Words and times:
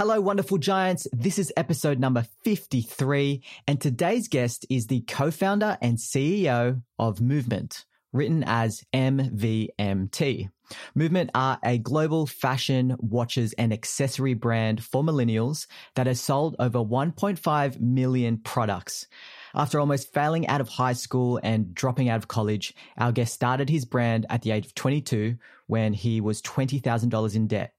Hello, 0.00 0.18
wonderful 0.18 0.56
giants. 0.56 1.06
This 1.12 1.38
is 1.38 1.52
episode 1.58 1.98
number 1.98 2.24
53, 2.42 3.42
and 3.66 3.78
today's 3.78 4.28
guest 4.28 4.64
is 4.70 4.86
the 4.86 5.02
co 5.02 5.30
founder 5.30 5.76
and 5.82 5.98
CEO 5.98 6.80
of 6.98 7.20
Movement, 7.20 7.84
written 8.10 8.42
as 8.46 8.82
MVMT. 8.94 10.48
Movement 10.94 11.30
are 11.34 11.58
a 11.62 11.76
global 11.76 12.26
fashion, 12.26 12.96
watches, 12.98 13.52
and 13.58 13.74
accessory 13.74 14.32
brand 14.32 14.82
for 14.82 15.02
millennials 15.02 15.66
that 15.96 16.06
has 16.06 16.18
sold 16.18 16.56
over 16.58 16.78
1.5 16.78 17.78
million 17.78 18.38
products. 18.38 19.06
After 19.54 19.78
almost 19.78 20.14
failing 20.14 20.46
out 20.46 20.62
of 20.62 20.68
high 20.70 20.94
school 20.94 21.38
and 21.42 21.74
dropping 21.74 22.08
out 22.08 22.16
of 22.16 22.26
college, 22.26 22.74
our 22.96 23.12
guest 23.12 23.34
started 23.34 23.68
his 23.68 23.84
brand 23.84 24.24
at 24.30 24.40
the 24.40 24.52
age 24.52 24.64
of 24.64 24.74
22 24.74 25.36
when 25.66 25.92
he 25.92 26.22
was 26.22 26.40
$20,000 26.40 27.36
in 27.36 27.48
debt. 27.48 27.74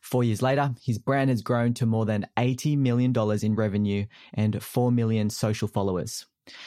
Four 0.00 0.24
years 0.24 0.42
later, 0.42 0.74
his 0.82 0.98
brand 0.98 1.30
has 1.30 1.42
grown 1.42 1.74
to 1.74 1.86
more 1.86 2.06
than 2.06 2.26
$80 2.36 2.78
million 2.78 3.12
in 3.42 3.54
revenue 3.54 4.06
and 4.32 4.62
4 4.62 4.92
million 4.92 5.30
social 5.30 5.68
followers. 5.68 6.26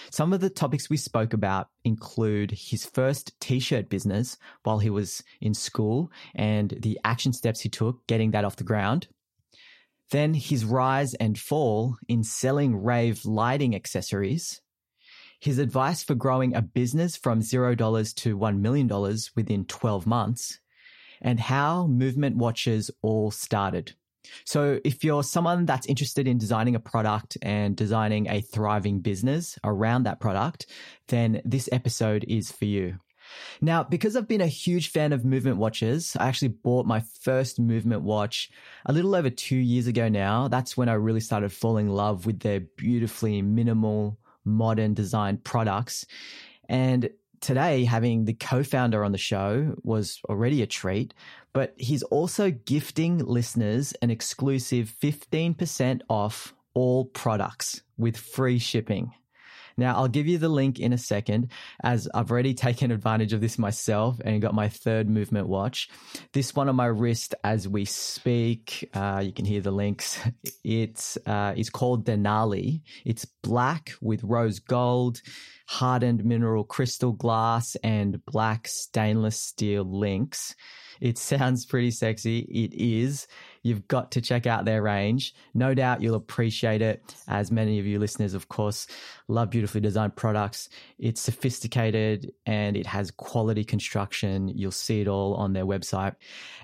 Some 0.09 0.33
of 0.33 0.42
the 0.42 0.50
topics 0.50 0.89
we 0.89 0.97
spoke 0.97 1.33
about 1.33 1.69
include 1.83 2.52
his 2.52 2.86
first 2.86 3.39
t-shirt 3.39 3.89
business 3.89 4.38
while 4.64 4.80
he 4.80 4.89
was 4.89 5.23
in 5.39 5.53
school 5.53 6.11
and 6.33 6.72
the 6.81 7.00
action 7.03 7.31
steps 7.31 7.61
he 7.61 7.69
took 7.69 8.05
getting 8.08 8.31
that 8.31 8.44
off 8.44 8.55
the 8.55 8.64
ground. 8.64 9.08
Then 10.09 10.33
his 10.33 10.66
rise 10.66 11.14
and 11.16 11.38
fall 11.38 11.97
in 12.08 12.23
selling 12.23 12.81
rave 12.83 13.25
lighting 13.25 13.75
accessories. 13.75 14.61
His 15.39 15.59
advice 15.59 16.03
for 16.03 16.16
growing 16.16 16.55
a 16.55 16.61
business 16.61 17.16
from 17.16 17.42
$0 17.42 18.16
to 18.16 18.38
$1 18.38 18.59
million 18.59 18.88
within 19.36 19.66
12 19.66 20.08
months 20.08 20.59
and 21.22 21.40
how 21.40 21.88
movement 21.88 22.38
watches 22.38 22.92
all 23.02 23.32
started. 23.32 23.94
So 24.46 24.80
if 24.84 25.04
you're 25.04 25.23
someone 25.23 25.66
that's 25.66 25.88
interested 25.88 26.28
in 26.28 26.38
designing 26.38 26.76
a 26.76 26.80
product 26.80 27.38
and 27.42 27.76
designing 27.76 28.28
a 28.28 28.42
thriving 28.42 29.00
business 29.00 29.58
around 29.64 30.04
that 30.04 30.20
product, 30.20 30.68
then 31.08 31.42
this 31.45 31.70
episode 31.72 32.26
is 32.28 32.52
for 32.52 32.66
you. 32.66 32.98
Now, 33.62 33.84
because 33.84 34.16
I've 34.16 34.28
been 34.28 34.42
a 34.42 34.48
huge 34.48 34.90
fan 34.90 35.12
of 35.12 35.26
movement 35.26 35.58
watches, 35.58 36.16
I 36.20 36.28
actually 36.28 36.50
bought 36.50 36.86
my 36.86 37.02
first 37.22 37.60
movement 37.60 38.04
watch 38.04 38.50
a 38.86 38.94
little 38.94 39.16
over 39.16 39.30
two 39.30 39.58
years 39.58 39.88
ago 39.88 40.08
now. 40.08 40.48
That's 40.48 40.78
when 40.78 40.90
I 40.90 40.94
really 40.94 41.20
started 41.20 41.52
falling 41.52 41.88
in 41.88 41.94
love 41.94 42.26
with 42.26 42.40
their 42.40 42.62
beautifully 42.62 43.42
minimal, 43.42 44.18
modern 44.45 44.94
design 44.94 45.38
products. 45.38 46.06
And 46.70 47.10
today 47.41 47.85
having 47.85 48.25
the 48.25 48.33
co-founder 48.33 49.03
on 49.03 49.11
the 49.11 49.17
show 49.17 49.75
was 49.83 50.19
already 50.30 50.61
a 50.61 50.67
treat, 50.67 51.13
but 51.53 51.73
he's 51.77 52.03
also 52.03 52.52
gifting 52.52 53.19
listeners 53.19 53.93
an 54.02 54.09
exclusive 54.09 54.93
15% 55.02 56.02
off 56.09 56.53
all 56.73 57.05
products 57.05 57.81
with 57.97 58.17
free 58.17 58.59
shipping. 58.59 59.14
Now, 59.77 59.95
I'll 59.95 60.08
give 60.08 60.27
you 60.27 60.38
the 60.38 60.49
link 60.49 60.80
in 60.80 60.92
a 60.92 60.98
second 60.98 61.52
as 61.83 62.10
I've 62.14 62.32
already 62.32 62.54
taken 62.67 62.92
advantage 62.92 63.33
of 63.33 63.42
this 63.42 63.60
myself 63.60 64.20
and 64.23 64.42
got 64.42 64.55
my 64.55 64.70
third 64.70 65.10
movement 65.10 65.48
watch. 65.48 65.89
This 66.33 66.55
one 66.55 66.67
on 66.67 66.76
my 66.76 66.88
wrist 66.88 67.36
as 67.43 67.67
we 67.67 67.86
speak. 67.86 68.89
Uh, 68.93 69.21
you 69.23 69.32
can 69.32 69.45
hear 69.45 69.61
the 69.61 69.71
links. 69.71 70.20
It's, 70.64 71.17
uh, 71.26 71.54
it's 71.55 71.70
called 71.70 72.05
Denali. 72.05 72.82
It's 73.05 73.23
black 73.42 73.93
with 74.02 74.23
rose 74.23 74.60
gold, 74.60 75.21
hardened 75.67 76.26
mineral 76.26 76.65
crystal 76.65 77.14
glass 77.14 77.76
and 77.83 78.23
black 78.26 78.67
stainless 78.67 79.39
steel 79.39 79.83
links. 79.86 80.55
It 81.02 81.17
sounds 81.17 81.65
pretty 81.65 81.91
sexy. 81.91 82.39
It 82.39 82.73
is. 82.73 83.27
You've 83.63 83.87
got 83.87 84.11
to 84.11 84.21
check 84.21 84.47
out 84.47 84.65
their 84.65 84.81
range. 84.81 85.35
No 85.53 85.73
doubt 85.73 86.02
you'll 86.02 86.15
appreciate 86.15 86.81
it. 86.81 87.03
As 87.27 87.52
many 87.52 87.80
of 87.80 87.85
you 87.85 87.99
listeners, 87.99 88.33
of 88.33 88.47
course, 88.47 88.87
love 89.27 89.49
beautifully 89.49 89.81
designed 89.81 90.15
products. 90.15 90.69
It's 90.97 91.19
sophisticated 91.19 92.31
and 92.45 92.77
it 92.77 92.85
has 92.85 93.11
quality 93.11 93.65
construction. 93.65 94.47
You'll 94.47 94.71
see 94.71 95.02
it 95.02 95.08
all 95.08 95.33
on 95.35 95.53
their 95.53 95.65
website. 95.65 96.15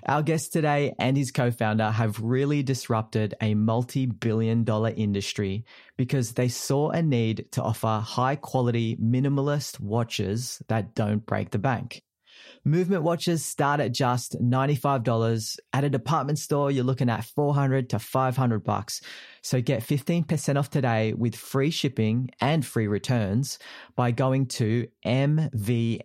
Our 0.06 0.22
guest 0.22 0.52
today 0.52 0.94
and 0.98 1.16
his 1.16 1.30
co-founder 1.30 1.90
have 1.90 2.20
really 2.20 2.62
disrupted 2.62 3.34
a 3.40 3.54
multi-billion 3.54 4.64
dollar 4.64 4.92
industry 4.96 5.64
because 5.96 6.32
they 6.32 6.48
saw 6.48 6.90
a 6.90 7.02
need 7.02 7.46
to 7.52 7.62
offer 7.62 8.00
high 8.02 8.36
quality 8.36 8.96
minimalist 8.96 9.78
watches 9.78 10.62
that 10.68 10.94
don't 10.94 11.26
break 11.26 11.50
the 11.50 11.58
bank. 11.58 12.02
Movement 12.66 13.02
watches 13.02 13.44
start 13.44 13.80
at 13.80 13.92
just 13.92 14.40
$95. 14.40 15.58
At 15.74 15.84
a 15.84 15.90
department 15.90 16.38
store, 16.38 16.70
you're 16.70 16.82
looking 16.82 17.10
at 17.10 17.26
400 17.26 17.90
to 17.90 17.98
500 17.98 18.64
bucks. 18.64 19.02
So 19.42 19.60
get 19.60 19.82
15% 19.82 20.56
off 20.56 20.70
today 20.70 21.12
with 21.12 21.36
free 21.36 21.70
shipping 21.70 22.30
and 22.40 22.64
free 22.64 22.86
returns 22.86 23.58
by 23.96 24.12
going 24.12 24.46
to 24.46 24.88
mvmt 25.04 26.00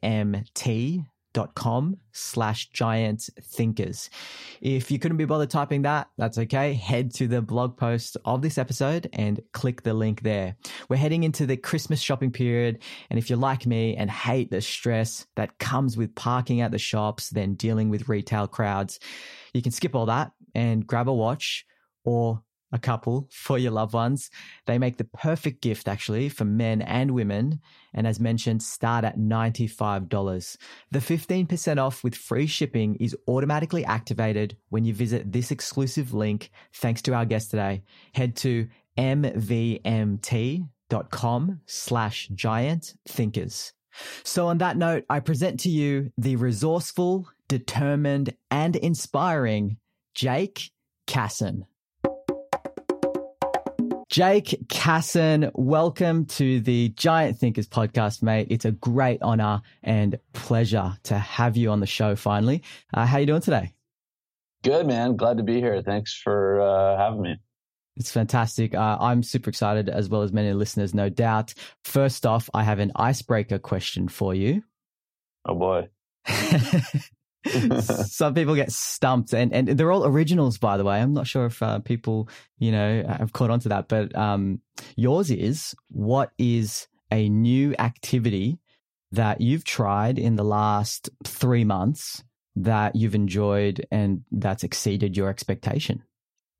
dot 1.34 1.56
com 1.56 1.97
slash 2.12 2.69
giant 2.69 3.29
thinkers. 3.41 4.09
If 4.62 4.90
you 4.90 5.00
couldn't 5.00 5.17
be 5.17 5.25
bothered 5.25 5.50
typing 5.50 5.84
that, 5.84 6.07
that's 6.17 6.38
okay. 6.38 6.73
Head 6.73 7.13
to 7.16 7.28
the 7.28 7.41
blog 7.41 7.78
post 7.78 8.17
of 8.25 8.41
this 8.41 8.57
episode 8.57 9.09
and 9.13 9.40
click 9.53 9.84
the 9.84 9.94
link 9.94 10.22
there. 10.23 10.56
We're 10.90 10.97
heading 10.97 11.23
into 11.23 11.45
the 11.45 11.57
Christmas 11.57 12.01
shopping 12.01 12.31
period. 12.31 12.81
And 13.09 13.19
if 13.19 13.29
you're 13.29 13.40
like 13.40 13.66
me 13.66 13.95
and 13.95 14.09
hate 14.09 14.51
the 14.51 14.62
stress 14.62 15.28
that 15.35 15.59
comes 15.59 15.95
with 15.95 16.16
parking 16.16 16.62
at 16.62 16.72
the 16.72 16.79
shops, 16.79 17.29
then 17.29 17.56
dealing 17.56 17.90
with 17.90 18.09
retail 18.09 18.47
crowds, 18.47 19.00
you 19.53 19.61
can 19.61 19.72
skip 19.72 19.96
all 19.96 20.07
that 20.07 20.31
and 20.56 20.85
grab 20.85 21.07
a 21.07 21.13
watch 21.13 21.66
or 22.03 22.44
a 22.72 22.80
couple 22.80 23.28
for 23.31 23.57
your 23.57 23.72
loved 23.72 23.94
ones. 23.94 24.30
They 24.66 24.78
make 24.78 24.97
the 24.97 25.03
perfect 25.06 25.62
gift 25.62 25.88
actually 25.88 26.30
for 26.30 26.46
men 26.46 26.81
and 26.81 27.12
women. 27.12 27.62
And 27.94 28.06
as 28.06 28.19
mentioned, 28.19 28.62
start 28.63 29.06
at 29.06 29.18
$95. 29.18 30.57
The 30.91 31.00
15% 31.00 31.78
off 31.78 32.03
with 32.03 32.16
free 32.16 32.47
shipping 32.47 32.96
is 32.96 33.16
automatically 33.28 33.85
activated 33.85 34.58
when 34.69 34.85
you 34.85 34.94
visit 34.94 35.31
this 35.31 35.52
exclusive 35.52 36.13
link. 36.13 36.52
Thanks 36.74 37.02
to 37.03 37.13
our 37.13 37.25
guest 37.25 37.52
today. 37.52 37.84
Head 38.13 38.35
to 38.38 38.68
mvmt.com 38.97 40.69
slash 41.66 42.28
giant 42.34 42.94
thinkers. 43.08 43.74
So 44.24 44.47
on 44.47 44.59
that 44.59 44.78
note, 44.78 45.06
I 45.09 45.19
present 45.19 45.62
to 45.62 45.69
you 45.69 46.12
the 46.18 46.35
resourceful, 46.35 47.28
determined, 47.47 48.35
and 48.52 48.75
inspiring 48.75 49.78
Jake 50.13 50.72
Kassan. 51.08 51.66
Jake 54.09 54.58
Kassan, 54.70 55.52
welcome 55.53 56.25
to 56.25 56.59
the 56.62 56.90
Giant 56.90 57.38
Thinkers 57.38 57.68
podcast, 57.68 58.24
mate. 58.24 58.47
It's 58.50 58.66
a 58.66 58.72
great 58.72 59.22
honor 59.22 59.62
and 59.84 60.18
pleasure 60.34 60.97
to 61.03 61.20
have 61.20 61.56
you 61.56 61.70
on 61.70 61.80
the 61.80 61.86
show 61.86 62.16
finally. 62.16 62.64
Uh, 62.92 63.06
how 63.06 63.20
you 63.20 63.28
doing 63.28 63.42
today? 63.42 63.72
Good, 64.64 64.88
man. 64.88 65.16
Glad 65.16 65.38
to 65.38 65.44
be 65.44 65.59
here. 65.59 65.84
Thanks 65.84 66.20
for 66.20 66.59
uh, 66.59 66.97
having 66.97 67.22
me. 67.22 67.35
It's 67.97 68.11
fantastic. 68.11 68.73
Uh, 68.73 68.97
I'm 69.00 69.22
super 69.22 69.52
excited, 69.52 69.90
as 69.90 70.09
well 70.09 70.23
as 70.23 70.34
many 70.34 70.53
listeners, 70.53 70.96
no 70.96 71.09
doubt. 71.09 71.53
First 71.84 72.26
off, 72.26 72.50
I 72.52 72.64
have 72.64 72.79
an 72.79 72.91
icebreaker 72.96 73.59
question 73.59 74.08
for 74.08 74.34
you. 74.34 74.64
Oh 75.46 75.53
boy. 75.53 75.90
Some 77.82 78.34
people 78.34 78.56
get 78.56 78.72
stumped, 78.72 79.34
and, 79.34 79.53
and 79.53 79.68
they're 79.68 79.91
all 79.91 80.06
originals, 80.06 80.58
by 80.58 80.78
the 80.78 80.84
way. 80.84 81.00
I'm 81.00 81.14
not 81.14 81.28
sure 81.28 81.46
if 81.46 81.62
uh, 81.64 81.80
people, 81.80 82.30
you 82.58 82.72
know, 82.72 83.03
have 83.08 83.34
caught 83.34 83.50
on 83.50 83.59
to 83.62 83.70
that, 83.70 83.88
but 83.88 84.16
um, 84.16 84.62
yours 84.96 85.32
is 85.32 85.74
what 85.90 86.32
is 86.38 86.88
a 87.12 87.30
new 87.30 87.76
activity 87.80 88.59
that 89.12 89.41
you've 89.41 89.64
tried 89.64 90.20
in 90.20 90.36
the 90.36 90.44
last 90.44 91.09
three 91.24 91.64
months 91.64 92.24
that 92.56 92.96
you've 92.96 93.16
enjoyed 93.16 93.85
and 93.92 94.24
that's 94.32 94.64
exceeded 94.64 95.16
your 95.16 95.30
expectation? 95.30 96.03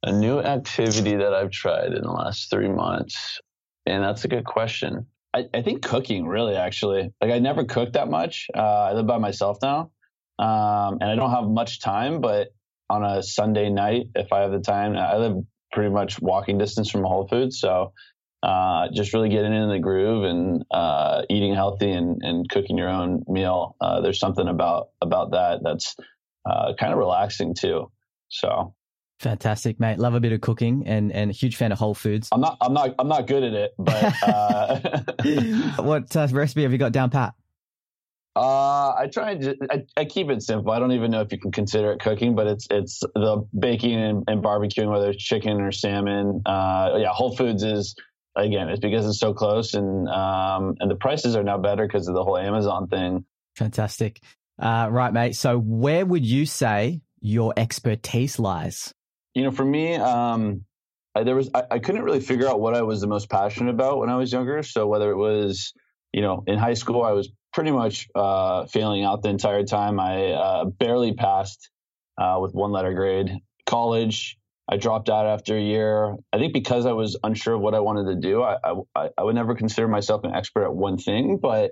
A 0.04 0.14
new 0.14 0.40
activity 0.40 1.16
that 1.18 1.34
I've 1.34 1.52
tried 1.52 1.94
in 1.94 2.02
the 2.02 2.12
last 2.12 2.50
three 2.50 2.70
months. 2.70 3.42
And 3.86 4.04
that's 4.04 4.24
a 4.24 4.28
good 4.28 4.46
question. 4.46 5.08
I, 5.34 5.46
I 5.54 5.62
think 5.62 5.84
cooking, 5.84 6.25
really, 6.25 6.56
actually. 6.56 7.12
Like, 7.22 7.32
I 7.32 7.40
never 7.40 7.66
cooked 7.66 7.94
that 7.94 8.10
much. 8.10 8.48
Uh, 8.56 8.62
I 8.62 8.94
live 8.94 9.08
by 9.08 9.18
myself 9.18 9.58
now. 9.62 9.92
Um, 10.39 11.00
and 11.01 11.12
I 11.12 11.15
don't 11.15 11.31
have 11.31 11.50
much 11.50 11.81
time, 11.81 12.21
but 12.21 12.47
on 12.89 13.03
a 13.03 13.21
Sunday 13.21 13.69
night, 13.69 14.07
if 14.15 14.31
I 14.31 14.41
have 14.41 14.51
the 14.51 14.62
time, 14.62 14.95
I 14.95 15.18
live 15.18 15.44
pretty 15.71 15.91
much 15.91 16.21
walking 16.21 16.57
distance 16.57 16.89
from 16.89 17.03
Whole 17.03 17.27
Foods. 17.27 17.59
So 17.59 17.94
uh, 18.41 18.88
just 18.94 19.13
really 19.13 19.30
getting 19.30 19.53
in 19.53 19.69
the 19.69 19.80
groove 19.80 20.24
and 20.24 20.63
uh, 20.71 21.24
eating 21.30 21.53
healthy 21.53 21.91
and, 21.91 22.21
and 22.24 22.50
cooking 22.50 22.77
your 22.77 22.88
own 22.89 23.24
meal. 23.27 23.75
Uh, 23.81 24.00
there's 24.01 24.19
something 24.19 24.47
about 24.47 24.89
about 25.01 25.31
that 25.31 25.59
that's 25.62 25.95
uh, 26.50 26.74
kind 26.80 26.94
of 26.94 27.00
relaxing 27.00 27.53
too. 27.53 27.91
So 28.30 28.74
fantastic, 29.19 29.80
mate. 29.80 30.00
Love 30.00 30.13
a 30.13 30.21
bit 30.21 30.31
of 30.31 30.39
cooking 30.39 30.88
and 30.88 31.12
and 31.12 31.30
a 31.31 31.33
huge 31.33 31.57
fan 31.57 31.74
of 31.74 31.80
Whole 31.80 31.94
Foods. 31.94 32.30
I'm 32.31 32.39
not 32.39 32.57
I'm 32.62 32.74
not 32.74 32.95
I'm 32.97 33.09
not 33.09 33.27
good 33.27 33.44
at 33.44 33.53
it, 33.53 33.74
but 33.77 34.24
uh, 34.24 34.80
what 35.83 36.15
uh, 36.15 36.27
recipe 36.31 36.63
have 36.63 36.71
you 36.71 36.77
got 36.77 36.94
down 36.94 37.09
pat? 37.09 37.33
Uh, 38.39 38.95
I 38.97 39.09
try 39.12 39.31
and 39.31 39.57
I, 39.69 39.83
I, 39.97 40.06
keep 40.06 40.30
it 40.30 40.41
simple. 40.41 40.71
I 40.71 40.80
don't 40.80 40.94
even 40.94 41.12
know 41.12 41.19
if 41.19 41.30
you 41.33 41.38
can 41.38 41.51
consider 41.51 41.91
it 41.91 42.00
cooking, 42.00 42.36
but 42.36 42.47
it's 42.47 42.68
it's 42.71 43.01
the 43.01 43.45
baking 43.57 44.00
and, 44.00 44.24
and 44.30 44.41
barbecuing, 44.41 44.89
whether 44.89 45.09
it's 45.09 45.21
chicken 45.21 45.59
or 45.59 45.74
salmon. 45.74 46.44
Uh, 46.45 47.00
yeah, 47.00 47.09
Whole 47.09 47.36
Foods 47.36 47.63
is 47.63 47.95
again, 48.38 48.69
it's 48.69 48.80
because 48.80 49.06
it's 49.06 49.19
so 49.19 49.33
close, 49.33 49.74
and 49.74 50.07
um, 50.07 50.77
and 50.80 50.89
the 50.89 50.95
prices 50.95 51.36
are 51.36 51.44
now 51.44 51.57
better 51.57 51.86
because 51.86 52.07
of 52.07 52.15
the 52.15 52.24
whole 52.24 52.38
Amazon 52.38 52.88
thing. 52.88 53.25
Fantastic, 53.57 54.21
uh, 54.57 54.88
right, 54.89 55.12
mate. 55.12 55.36
So, 55.36 55.57
where 55.59 56.06
would 56.06 56.25
you 56.25 56.45
say 56.45 57.01
your 57.19 57.53
expertise 57.57 58.39
lies? 58.39 58.94
You 59.36 59.44
know, 59.44 59.51
for 59.51 59.65
me, 59.65 59.95
um, 59.95 60.63
I, 61.13 61.24
there 61.24 61.36
was 61.36 61.50
I, 61.53 61.63
I 61.71 61.80
couldn't 61.80 62.03
really 62.03 62.21
figure 62.21 62.47
out 62.47 62.62
what 62.62 62.74
I 62.74 62.83
was 62.83 63.01
the 63.01 63.07
most 63.07 63.30
passionate 63.30 63.71
about 63.71 63.97
when 63.97 64.09
I 64.09 64.15
was 64.15 64.31
younger. 64.31 64.63
So 64.63 64.88
whether 64.88 65.12
it 65.12 65.18
was 65.18 65.74
you 66.13 66.21
know, 66.21 66.44
in 66.47 66.57
high 66.57 66.74
school, 66.74 67.03
I 67.03 67.12
was 67.12 67.30
pretty 67.54 67.72
much 67.72 68.07
uh, 68.16 68.66
failing 68.66 69.04
out 69.04 69.22
the 69.22 69.30
entire 69.30 69.63
time. 69.63 70.00
I 70.00 70.31
uh, 70.31 70.66
barely 70.66 71.13
passed 71.13 71.69
uh, 72.18 72.38
with 72.42 72.54
one 72.54 72.72
letter 72.72 72.94
grade. 72.94 73.31
College, 73.66 74.38
I 74.72 74.78
dropped 74.78 75.10
out 75.10 75.25
after 75.25 75.57
a 75.57 75.62
year. 75.62 76.16
I 76.31 76.38
think 76.38 76.54
because 76.54 76.86
I 76.86 76.92
was 76.92 77.18
unsure 77.24 77.56
of 77.56 77.62
what 77.62 77.74
I 77.74 77.80
wanted 77.80 78.13
to 78.13 78.16
do, 78.16 78.44
I, 78.44 78.57
I, 78.96 79.10
I 79.18 79.24
would 79.24 79.36
never 79.36 79.56
consider 79.56 79.88
myself 79.88 80.24
an 80.24 80.34
expert 80.34 80.66
at 80.66 80.74
one 80.74 80.98
thing, 80.98 81.40
but 81.42 81.72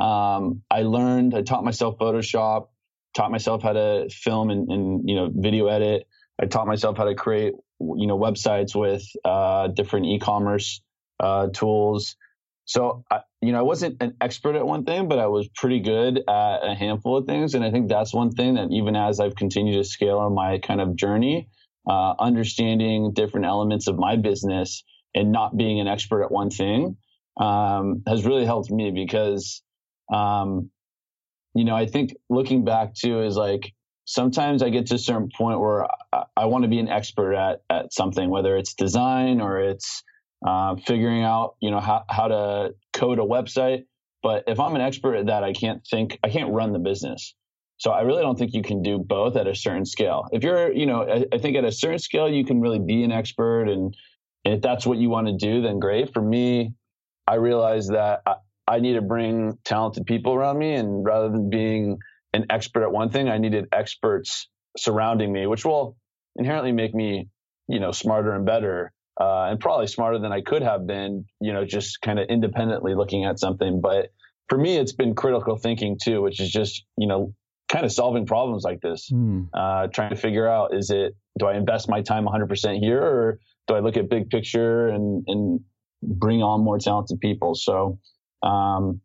um, 0.00 0.62
I 0.70 0.82
learned, 0.82 1.34
I 1.34 1.42
taught 1.42 1.64
myself 1.64 1.96
Photoshop, 1.98 2.68
taught 3.14 3.30
myself 3.30 3.62
how 3.62 3.72
to 3.72 4.08
film 4.10 4.50
and, 4.50 4.70
and, 4.70 5.08
you 5.08 5.16
know, 5.16 5.30
video 5.34 5.66
edit. 5.68 6.06
I 6.40 6.46
taught 6.46 6.66
myself 6.66 6.98
how 6.98 7.04
to 7.04 7.14
create, 7.14 7.54
you 7.80 8.06
know, 8.06 8.18
websites 8.18 8.74
with 8.74 9.02
uh, 9.24 9.68
different 9.68 10.06
e-commerce 10.06 10.82
uh, 11.18 11.48
tools. 11.52 12.16
So, 12.66 13.04
I, 13.10 13.20
you 13.40 13.52
know, 13.52 13.60
I 13.60 13.62
wasn't 13.62 14.02
an 14.02 14.16
expert 14.20 14.56
at 14.56 14.66
one 14.66 14.84
thing, 14.84 15.08
but 15.08 15.20
I 15.20 15.28
was 15.28 15.48
pretty 15.54 15.80
good 15.80 16.18
at 16.18 16.58
a 16.62 16.74
handful 16.74 17.16
of 17.16 17.26
things. 17.26 17.54
And 17.54 17.64
I 17.64 17.70
think 17.70 17.88
that's 17.88 18.12
one 18.12 18.32
thing 18.32 18.54
that 18.54 18.70
even 18.72 18.96
as 18.96 19.20
I've 19.20 19.36
continued 19.36 19.76
to 19.76 19.84
scale 19.84 20.18
on 20.18 20.34
my 20.34 20.58
kind 20.58 20.80
of 20.80 20.96
journey, 20.96 21.48
uh, 21.88 22.14
understanding 22.18 23.12
different 23.12 23.46
elements 23.46 23.86
of 23.86 23.96
my 23.96 24.16
business 24.16 24.82
and 25.14 25.30
not 25.30 25.56
being 25.56 25.80
an 25.80 25.86
expert 25.86 26.24
at 26.24 26.32
one 26.32 26.50
thing 26.50 26.96
um, 27.40 28.02
has 28.06 28.26
really 28.26 28.44
helped 28.44 28.70
me 28.70 28.90
because, 28.90 29.62
um, 30.12 30.70
you 31.54 31.64
know, 31.64 31.76
I 31.76 31.86
think 31.86 32.14
looking 32.28 32.64
back 32.64 32.94
to 32.96 33.22
is 33.22 33.36
like 33.36 33.72
sometimes 34.06 34.62
I 34.62 34.70
get 34.70 34.86
to 34.86 34.96
a 34.96 34.98
certain 34.98 35.28
point 35.36 35.60
where 35.60 35.86
I, 36.12 36.24
I 36.36 36.44
want 36.46 36.64
to 36.64 36.68
be 36.68 36.80
an 36.80 36.88
expert 36.88 37.34
at 37.34 37.60
at 37.70 37.92
something, 37.92 38.28
whether 38.28 38.56
it's 38.56 38.74
design 38.74 39.40
or 39.40 39.60
it's 39.60 40.02
uh, 40.44 40.76
figuring 40.76 41.22
out, 41.22 41.56
you 41.60 41.70
know, 41.70 41.80
how 41.80 42.04
how 42.08 42.28
to 42.28 42.74
code 42.92 43.18
a 43.18 43.22
website. 43.22 43.84
But 44.22 44.44
if 44.48 44.58
I'm 44.58 44.74
an 44.74 44.80
expert 44.80 45.14
at 45.14 45.26
that, 45.26 45.44
I 45.44 45.52
can't 45.52 45.86
think, 45.86 46.18
I 46.24 46.30
can't 46.30 46.52
run 46.52 46.72
the 46.72 46.80
business. 46.80 47.34
So 47.78 47.90
I 47.90 48.00
really 48.00 48.22
don't 48.22 48.36
think 48.36 48.54
you 48.54 48.62
can 48.62 48.82
do 48.82 48.98
both 48.98 49.36
at 49.36 49.46
a 49.46 49.54
certain 49.54 49.84
scale. 49.84 50.26
If 50.32 50.42
you're, 50.42 50.72
you 50.72 50.86
know, 50.86 51.02
I, 51.08 51.24
I 51.32 51.38
think 51.38 51.56
at 51.56 51.64
a 51.64 51.70
certain 51.70 51.98
scale 51.98 52.28
you 52.28 52.44
can 52.44 52.60
really 52.60 52.80
be 52.80 53.04
an 53.04 53.12
expert, 53.12 53.68
and, 53.68 53.94
and 54.44 54.54
if 54.54 54.62
that's 54.62 54.86
what 54.86 54.98
you 54.98 55.10
want 55.10 55.28
to 55.28 55.36
do, 55.36 55.62
then 55.62 55.78
great. 55.78 56.12
For 56.12 56.22
me, 56.22 56.74
I 57.28 57.34
realized 57.34 57.92
that 57.92 58.22
I, 58.26 58.36
I 58.66 58.80
need 58.80 58.94
to 58.94 59.02
bring 59.02 59.58
talented 59.64 60.06
people 60.06 60.34
around 60.34 60.58
me, 60.58 60.74
and 60.74 61.04
rather 61.04 61.28
than 61.28 61.50
being 61.50 61.98
an 62.32 62.46
expert 62.50 62.82
at 62.82 62.90
one 62.90 63.10
thing, 63.10 63.28
I 63.28 63.38
needed 63.38 63.66
experts 63.72 64.48
surrounding 64.76 65.32
me, 65.32 65.46
which 65.46 65.64
will 65.64 65.96
inherently 66.34 66.72
make 66.72 66.94
me, 66.94 67.28
you 67.68 67.78
know, 67.78 67.92
smarter 67.92 68.32
and 68.32 68.44
better, 68.44 68.92
uh, 69.20 69.44
and 69.44 69.60
probably 69.60 69.86
smarter 69.86 70.18
than 70.18 70.32
I 70.32 70.42
could 70.42 70.62
have 70.62 70.86
been, 70.86 71.26
you 71.40 71.52
know, 71.52 71.64
just 71.64 72.00
kind 72.00 72.18
of 72.18 72.28
independently 72.28 72.94
looking 72.94 73.24
at 73.24 73.38
something. 73.38 73.80
But 73.80 74.12
for 74.48 74.58
me, 74.58 74.76
it's 74.76 74.92
been 74.92 75.14
critical 75.14 75.56
thinking 75.56 75.98
too, 76.02 76.22
which 76.22 76.40
is 76.40 76.50
just, 76.50 76.84
you 76.98 77.06
know, 77.06 77.34
kind 77.68 77.84
of 77.84 77.92
solving 77.92 78.26
problems 78.26 78.62
like 78.62 78.80
this, 78.80 79.10
mm. 79.10 79.48
uh, 79.52 79.88
trying 79.88 80.10
to 80.10 80.16
figure 80.16 80.48
out 80.48 80.74
is 80.74 80.90
it 80.90 81.16
do 81.38 81.46
I 81.46 81.56
invest 81.56 81.88
my 81.88 82.00
time 82.02 82.26
100% 82.26 82.78
here 82.78 83.02
or 83.02 83.38
do 83.66 83.74
I 83.74 83.80
look 83.80 83.96
at 83.96 84.08
big 84.08 84.30
picture 84.30 84.88
and 84.88 85.24
and 85.26 85.60
bring 86.02 86.42
on 86.42 86.62
more 86.62 86.78
talented 86.78 87.20
people? 87.20 87.54
So, 87.54 87.98
um, 88.42 89.00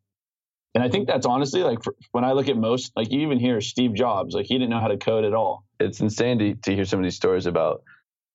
and 0.76 0.84
I 0.84 0.90
think 0.90 1.08
that's 1.08 1.26
honestly 1.26 1.64
like 1.64 1.84
for, 1.84 1.96
when 2.12 2.24
I 2.24 2.34
look 2.34 2.50
at 2.50 2.58
most, 2.58 2.92
like 2.96 3.12
you 3.12 3.22
even 3.22 3.40
hear 3.40 3.62
Steve 3.62 3.94
Jobs, 3.94 4.36
like 4.36 4.46
he 4.46 4.56
didn't 4.56 4.70
know 4.70 4.80
how 4.80 4.88
to 4.88 4.98
code 4.98 5.26
at 5.26 5.34
all. 5.34 5.66
It's 5.80 6.00
insane 6.00 6.38
to, 6.40 6.54
to 6.54 6.76
hear 6.76 6.86
some 6.86 7.00
of 7.00 7.04
these 7.04 7.16
stories 7.16 7.46
about 7.46 7.82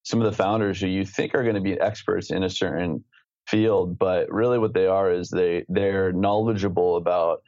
some 0.06 0.22
of 0.22 0.30
the 0.30 0.36
founders 0.36 0.80
who 0.80 0.86
you 0.86 1.04
think 1.04 1.34
are 1.34 1.42
going 1.42 1.56
to 1.56 1.60
be 1.60 1.72
experts 1.80 2.30
in 2.30 2.44
a 2.44 2.48
certain 2.48 3.02
field, 3.48 3.98
but 3.98 4.32
really 4.32 4.56
what 4.56 4.72
they 4.72 4.86
are 4.86 5.10
is 5.10 5.28
they 5.28 5.64
they're 5.68 6.12
knowledgeable 6.12 6.96
about 6.96 7.42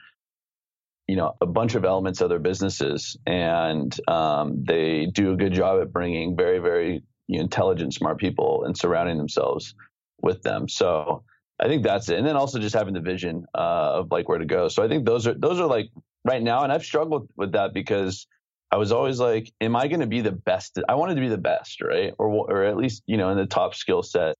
you 1.06 1.14
know 1.14 1.34
a 1.40 1.46
bunch 1.46 1.76
of 1.76 1.84
elements 1.84 2.20
of 2.20 2.30
their 2.30 2.40
businesses 2.40 3.16
and 3.26 3.96
um, 4.08 4.64
they 4.64 5.06
do 5.06 5.32
a 5.32 5.36
good 5.36 5.52
job 5.52 5.80
at 5.80 5.92
bringing 5.92 6.36
very 6.36 6.58
very 6.58 7.04
intelligent 7.28 7.94
smart 7.94 8.18
people 8.18 8.64
and 8.64 8.76
surrounding 8.76 9.18
themselves 9.18 9.76
with 10.20 10.42
them. 10.42 10.68
So 10.68 11.22
i 11.60 11.68
think 11.68 11.84
that's 11.84 12.08
it. 12.08 12.18
And 12.18 12.26
then 12.26 12.36
also 12.36 12.58
just 12.58 12.74
having 12.74 12.94
the 12.94 13.00
vision 13.00 13.46
uh, 13.54 14.00
of 14.00 14.10
like 14.10 14.28
where 14.28 14.38
to 14.38 14.44
go. 14.44 14.66
So 14.66 14.82
i 14.82 14.88
think 14.88 15.06
those 15.06 15.28
are 15.28 15.34
those 15.34 15.60
are 15.60 15.66
like 15.66 15.90
right 16.24 16.42
now 16.42 16.64
and 16.64 16.72
i've 16.72 16.84
struggled 16.84 17.28
with 17.36 17.52
that 17.52 17.72
because 17.72 18.26
i 18.70 18.76
was 18.76 18.92
always 18.92 19.18
like 19.18 19.52
am 19.60 19.76
i 19.76 19.88
going 19.88 20.00
to 20.00 20.06
be 20.06 20.20
the 20.20 20.32
best 20.32 20.78
i 20.88 20.94
wanted 20.94 21.14
to 21.14 21.20
be 21.20 21.28
the 21.28 21.38
best 21.38 21.80
right 21.80 22.14
or 22.18 22.28
or 22.28 22.64
at 22.64 22.76
least 22.76 23.02
you 23.06 23.16
know 23.16 23.30
in 23.30 23.36
the 23.36 23.46
top 23.46 23.74
skill 23.74 24.02
set 24.02 24.36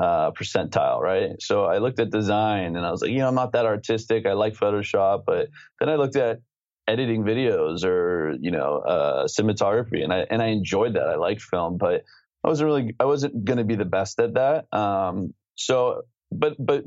uh, 0.00 0.30
percentile, 0.30 1.00
right? 1.00 1.30
So 1.40 1.64
I 1.64 1.78
looked 1.78 1.98
at 1.98 2.10
design 2.10 2.76
and 2.76 2.86
I 2.86 2.92
was 2.92 3.02
like, 3.02 3.10
you 3.10 3.18
know, 3.18 3.26
I'm 3.26 3.34
not 3.34 3.50
that 3.52 3.66
artistic. 3.66 4.26
I 4.26 4.34
like 4.34 4.54
Photoshop, 4.54 5.24
but 5.26 5.48
then 5.80 5.88
I 5.88 5.96
looked 5.96 6.14
at 6.14 6.38
editing 6.86 7.22
videos 7.22 7.84
or 7.84 8.34
you 8.40 8.50
know 8.50 8.78
uh, 8.78 9.26
cinematography, 9.26 10.02
and 10.02 10.12
I 10.12 10.26
and 10.30 10.42
I 10.42 10.46
enjoyed 10.46 10.94
that. 10.94 11.08
I 11.08 11.16
liked 11.16 11.42
film, 11.42 11.78
but 11.78 12.04
I 12.44 12.48
wasn't 12.48 12.66
really 12.66 12.94
I 12.98 13.04
wasn't 13.04 13.44
going 13.44 13.58
to 13.58 13.64
be 13.64 13.76
the 13.76 13.84
best 13.84 14.18
at 14.20 14.34
that. 14.34 14.72
Um, 14.72 15.34
so, 15.56 16.02
but 16.32 16.54
but 16.58 16.84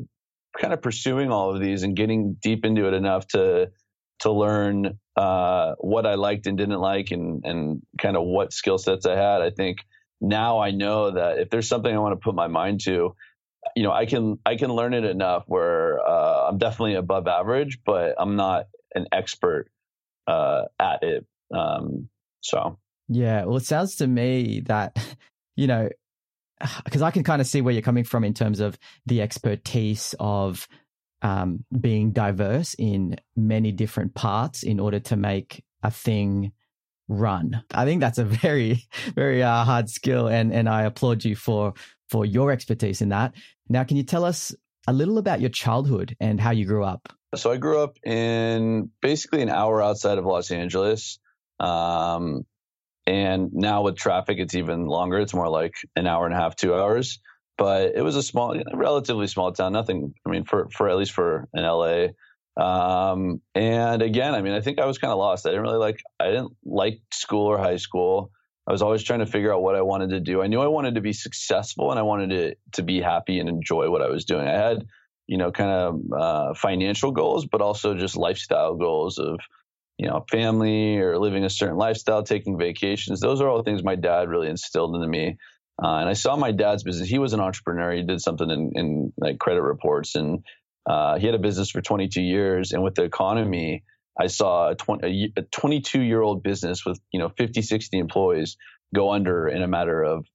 kind 0.60 0.74
of 0.74 0.82
pursuing 0.82 1.32
all 1.32 1.54
of 1.54 1.62
these 1.62 1.84
and 1.84 1.96
getting 1.96 2.36
deep 2.42 2.66
into 2.66 2.88
it 2.88 2.94
enough 2.94 3.28
to 3.28 3.72
to 4.22 4.32
learn 4.32 5.00
uh, 5.16 5.74
what 5.80 6.06
I 6.06 6.16
liked 6.16 6.48
and 6.48 6.58
didn't 6.58 6.80
like, 6.80 7.12
and 7.12 7.44
and 7.46 7.82
kind 7.98 8.16
of 8.16 8.24
what 8.24 8.54
skill 8.54 8.78
sets 8.78 9.06
I 9.06 9.16
had. 9.16 9.42
I 9.42 9.52
think 9.52 9.80
now 10.20 10.60
I 10.60 10.72
know 10.72 11.12
that 11.12 11.40
if 11.40 11.50
there's 11.50 11.68
something 11.68 11.94
I 11.94 12.00
want 12.00 12.14
to 12.14 12.24
put 12.24 12.36
my 12.36 12.48
mind 12.48 12.82
to, 12.82 13.16
you 13.76 13.84
know, 13.84 13.92
I 13.92 14.06
can 14.06 14.38
I 14.46 14.56
can 14.56 14.72
learn 14.72 14.94
it 14.94 15.04
enough 15.04 15.44
where 15.48 16.00
uh, 16.08 16.48
I'm 16.50 16.58
definitely 16.58 16.96
above 16.96 17.28
average, 17.28 17.80
but 17.86 18.16
I'm 18.18 18.36
not 18.36 18.68
an 18.96 19.08
expert 19.12 19.70
uh, 20.28 20.64
at 20.80 21.04
it. 21.04 21.26
Um, 21.54 22.10
so 22.42 22.78
yeah, 23.08 23.46
well, 23.46 23.58
it 23.58 23.66
sounds 23.66 23.96
to 23.98 24.08
me 24.08 24.62
that 24.62 24.98
you 25.56 25.68
know 25.68 25.90
because 26.86 27.02
I 27.02 27.12
can 27.12 27.24
kind 27.24 27.42
of 27.42 27.48
see 27.48 27.62
where 27.62 27.74
you're 27.74 27.82
coming 27.82 28.04
from 28.04 28.24
in 28.24 28.34
terms 28.34 28.60
of 28.60 28.78
the 29.06 29.22
expertise 29.22 30.14
of 30.20 30.68
um, 31.22 31.64
being 31.80 32.12
diverse 32.12 32.76
in 32.78 33.18
many 33.36 33.72
different 33.72 34.14
parts 34.14 34.64
in 34.64 34.80
order 34.80 35.00
to 35.00 35.16
make 35.16 35.64
a 35.84 35.92
thing 35.92 36.52
run. 37.08 37.64
I 37.74 37.86
think 37.86 38.02
that's 38.02 38.18
a 38.18 38.26
very, 38.46 38.88
very 39.16 39.44
uh, 39.44 39.64
hard 39.64 39.90
skill, 39.90 40.28
and 40.28 40.54
and 40.54 40.68
I 40.68 40.84
applaud 40.84 41.24
you 41.24 41.36
for 41.36 41.74
for 42.10 42.26
your 42.26 42.52
expertise 42.52 43.02
in 43.02 43.10
that. 43.10 43.34
Now, 43.70 43.84
can 43.84 43.98
you 43.98 44.04
tell 44.04 44.26
us 44.26 44.54
a 44.88 44.94
little 44.94 45.18
about 45.18 45.40
your 45.40 45.50
childhood 45.50 46.16
and 46.20 46.40
how 46.40 46.52
you 46.52 46.66
grew 46.66 46.84
up? 46.84 47.08
So 47.36 47.52
I 47.52 47.58
grew 47.58 47.80
up 47.80 47.98
in 48.04 48.90
basically 49.02 49.42
an 49.42 49.50
hour 49.50 49.82
outside 49.82 50.18
of 50.18 50.26
Los 50.26 50.52
Angeles. 50.52 51.20
Um, 51.60 52.46
and 53.08 53.54
now 53.54 53.84
with 53.84 53.96
traffic, 53.96 54.38
it's 54.40 54.56
even 54.56 54.86
longer. 54.86 55.20
It's 55.20 55.34
more 55.34 55.50
like 55.50 55.76
an 55.96 56.08
hour 56.08 56.26
and 56.26 56.34
a 56.34 56.38
half, 56.38 56.56
two 56.56 56.76
hours. 56.76 57.20
But 57.62 57.96
it 57.96 58.02
was 58.02 58.16
a 58.16 58.24
small, 58.24 58.60
relatively 58.74 59.28
small 59.28 59.52
town. 59.52 59.72
Nothing. 59.72 60.16
I 60.26 60.32
mean, 60.32 60.46
for 60.46 60.68
for 60.72 60.90
at 60.90 60.98
least 60.98 61.12
for 61.12 61.48
an 61.54 61.64
LA, 61.64 62.08
um, 62.58 63.40
and 63.54 64.02
again, 64.02 64.34
I 64.34 64.42
mean, 64.42 64.54
I 64.54 64.62
think 64.62 64.80
I 64.80 64.86
was 64.86 64.98
kind 64.98 65.12
of 65.12 65.20
lost. 65.20 65.46
I 65.46 65.50
didn't 65.50 65.64
really 65.64 65.78
like, 65.78 66.02
I 66.20 66.32
didn't 66.32 66.56
like 66.66 67.02
school 67.12 67.46
or 67.46 67.60
high 67.60 67.78
school. 67.78 68.32
I 68.68 68.72
was 68.72 68.82
always 68.82 69.04
trying 69.04 69.20
to 69.20 69.28
figure 69.28 69.54
out 69.54 69.62
what 69.62 69.76
I 69.76 69.82
wanted 69.82 70.10
to 70.10 70.20
do. 70.20 70.42
I 70.42 70.48
knew 70.48 70.60
I 70.60 70.68
wanted 70.68 70.96
to 70.96 71.02
be 71.02 71.14
successful 71.14 71.92
and 71.92 72.00
I 72.00 72.04
wanted 72.04 72.30
to, 72.32 72.56
to 72.74 72.84
be 72.84 73.00
happy 73.00 73.40
and 73.40 73.48
enjoy 73.48 73.92
what 73.92 74.02
I 74.02 74.10
was 74.10 74.26
doing. 74.26 74.48
I 74.48 74.58
had, 74.58 74.88
you 75.28 75.38
know, 75.38 75.52
kind 75.52 75.70
of 75.70 76.20
uh, 76.20 76.54
financial 76.56 77.12
goals, 77.12 77.46
but 77.46 77.62
also 77.62 77.96
just 77.96 78.18
lifestyle 78.18 78.76
goals 78.76 79.20
of, 79.20 79.40
you 80.00 80.08
know, 80.08 80.26
family 80.32 80.98
or 80.98 81.20
living 81.20 81.46
a 81.46 81.50
certain 81.50 81.78
lifestyle, 81.78 82.24
taking 82.24 82.58
vacations. 82.58 83.20
Those 83.20 83.40
are 83.40 83.50
all 83.50 83.62
things 83.62 83.84
my 83.84 83.96
dad 83.96 84.30
really 84.30 84.50
instilled 84.50 84.96
into 84.96 85.08
me. 85.08 85.38
Uh, 85.82 85.98
and 85.98 86.10
I 86.10 86.14
saw 86.14 86.36
my 86.36 86.52
dad's 86.52 86.84
business. 86.84 87.10
He 87.10 87.20
was 87.20 87.34
an 87.34 87.40
entrepreneur. 87.40 87.92
He 87.92 88.04
did 88.04 88.22
something 88.22 88.50
in, 88.50 88.72
in 88.76 89.14
like 89.18 89.40
credit 89.40 89.62
reports, 89.62 90.16
and 90.16 90.44
uh, 90.90 91.18
he 91.18 91.26
had 91.26 91.36
a 91.36 91.40
business 91.40 91.70
for 91.70 91.82
22 91.82 92.22
years. 92.22 92.72
And 92.72 92.84
with 92.84 92.96
the 92.96 93.04
economy, 93.04 93.84
I 94.20 94.28
saw 94.28 94.70
a, 94.70 94.76
20, 94.76 95.34
a 95.38 95.42
22 95.42 96.02
year 96.02 96.22
old 96.22 96.44
business 96.44 96.86
with 96.86 97.00
you 97.12 97.20
know 97.20 97.30
50, 97.38 97.62
60 97.62 97.98
employees 97.98 98.58
go 98.94 99.12
under 99.12 99.48
in 99.48 99.62
a 99.64 99.68
matter 99.68 100.04
of 100.04 100.26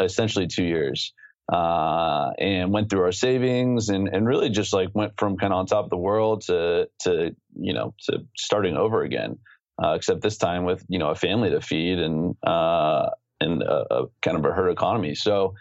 essentially 0.00 0.46
two 0.46 0.64
years. 0.64 1.12
Uh, 1.52 2.32
and 2.40 2.72
went 2.72 2.90
through 2.90 3.02
our 3.02 3.12
savings 3.12 3.88
and, 3.88 4.08
and 4.08 4.26
really 4.26 4.50
just 4.50 4.72
like 4.72 4.88
went 4.94 5.12
from 5.16 5.36
kind 5.36 5.52
of 5.52 5.60
on 5.60 5.66
top 5.66 5.84
of 5.84 5.90
the 5.90 5.96
world 5.96 6.40
to 6.40 6.88
to 6.98 7.36
you 7.54 7.72
know 7.72 7.94
to 8.00 8.18
starting 8.36 8.76
over 8.76 9.02
again. 9.02 9.38
Uh, 9.80 9.92
except 9.92 10.22
this 10.22 10.38
time 10.38 10.64
with 10.64 10.84
you 10.88 10.98
know 10.98 11.10
a 11.10 11.14
family 11.14 11.50
to 11.50 11.60
feed 11.60 12.00
and 12.00 12.34
uh, 12.44 13.10
and 13.40 13.62
a, 13.62 13.94
a, 13.94 14.06
kind 14.22 14.36
of 14.36 14.44
a 14.44 14.52
herd 14.52 14.70
economy. 14.70 15.14
So 15.14 15.54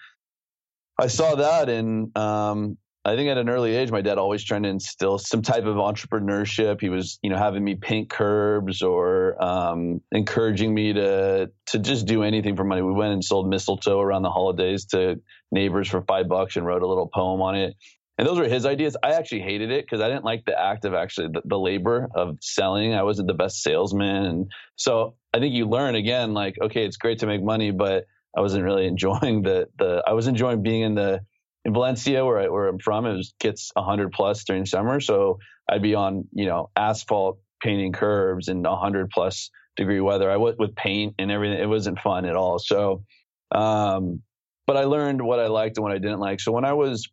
I 0.99 1.07
saw 1.07 1.35
that, 1.35 1.69
and 1.69 2.15
um, 2.17 2.77
I 3.05 3.15
think 3.15 3.29
at 3.29 3.37
an 3.37 3.49
early 3.49 3.75
age, 3.75 3.91
my 3.91 4.01
dad 4.01 4.17
always 4.17 4.43
trying 4.43 4.63
to 4.63 4.69
instill 4.69 5.19
some 5.19 5.43
type 5.43 5.65
of 5.65 5.75
entrepreneurship. 5.75 6.81
He 6.81 6.89
was, 6.89 7.19
you 7.21 7.29
know, 7.29 7.37
having 7.37 7.63
me 7.63 7.75
paint 7.75 8.09
curbs 8.09 8.81
or 8.81 9.41
um, 9.43 10.01
encouraging 10.11 10.73
me 10.73 10.93
to 10.93 11.51
to 11.67 11.79
just 11.79 12.07
do 12.07 12.23
anything 12.23 12.55
for 12.55 12.63
money. 12.63 12.81
We 12.81 12.93
went 12.93 13.13
and 13.13 13.23
sold 13.23 13.47
mistletoe 13.47 13.99
around 13.99 14.23
the 14.23 14.31
holidays 14.31 14.85
to 14.85 15.21
neighbors 15.51 15.87
for 15.87 16.01
five 16.01 16.27
bucks 16.27 16.55
and 16.55 16.65
wrote 16.65 16.81
a 16.81 16.87
little 16.87 17.07
poem 17.07 17.41
on 17.41 17.55
it. 17.55 17.75
And 18.17 18.25
those 18.25 18.39
were 18.39 18.47
his 18.47 18.65
ideas. 18.65 18.95
I 19.03 19.11
actually 19.11 19.41
hated 19.41 19.71
it 19.71 19.85
because 19.85 19.99
I 20.01 20.07
didn't 20.07 20.23
like 20.23 20.45
the 20.45 20.59
act 20.59 20.85
of 20.85 20.93
actually 20.93 21.27
the, 21.33 21.41
the 21.43 21.59
labor 21.59 22.07
of 22.15 22.37
selling. 22.41 22.93
I 22.95 23.03
wasn't 23.03 23.27
the 23.27 23.33
best 23.33 23.61
salesman, 23.61 24.25
and 24.25 24.51
so 24.77 25.15
I 25.35 25.39
think 25.39 25.53
you 25.53 25.67
learn 25.67 25.95
again, 25.95 26.33
like, 26.33 26.55
okay, 26.61 26.85
it's 26.85 26.95
great 26.95 27.19
to 27.19 27.27
make 27.27 27.43
money, 27.43 27.71
but 27.71 28.05
I 28.35 28.39
wasn't 28.39 28.63
really 28.63 28.87
enjoying 28.93 29.41
the 29.41 29.67
the. 29.77 30.01
I 30.07 30.13
was 30.13 30.27
enjoying 30.27 30.63
being 30.63 30.81
in 30.81 30.95
the 30.95 31.25
in 31.65 31.73
Valencia, 31.73 32.23
where 32.23 32.39
I, 32.39 32.47
where 32.47 32.67
I'm 32.67 32.79
from. 32.79 33.05
It 33.05 33.17
was, 33.17 33.33
gets 33.39 33.71
100 33.73 34.13
plus 34.13 34.45
during 34.45 34.65
summer, 34.65 35.01
so 35.01 35.39
I'd 35.69 35.81
be 35.81 35.93
on 35.93 36.29
you 36.31 36.45
know 36.45 36.69
asphalt 36.75 37.39
painting 37.61 37.91
curbs 37.91 38.47
in 38.47 38.63
100 38.63 39.09
plus 39.09 39.49
degree 39.75 39.99
weather. 39.99 40.31
I 40.31 40.37
was 40.37 40.55
with 40.57 40.73
paint 40.73 41.15
and 41.19 41.29
everything. 41.29 41.59
It 41.59 41.67
wasn't 41.67 41.99
fun 41.99 42.25
at 42.25 42.37
all. 42.37 42.57
So, 42.57 43.03
um, 43.51 44.21
but 44.65 44.77
I 44.77 44.85
learned 44.85 45.21
what 45.21 45.39
I 45.41 45.47
liked 45.47 45.77
and 45.77 45.83
what 45.83 45.91
I 45.91 45.97
didn't 45.97 46.19
like. 46.19 46.39
So 46.39 46.53
when 46.53 46.63
I 46.63 46.73
was, 46.73 47.09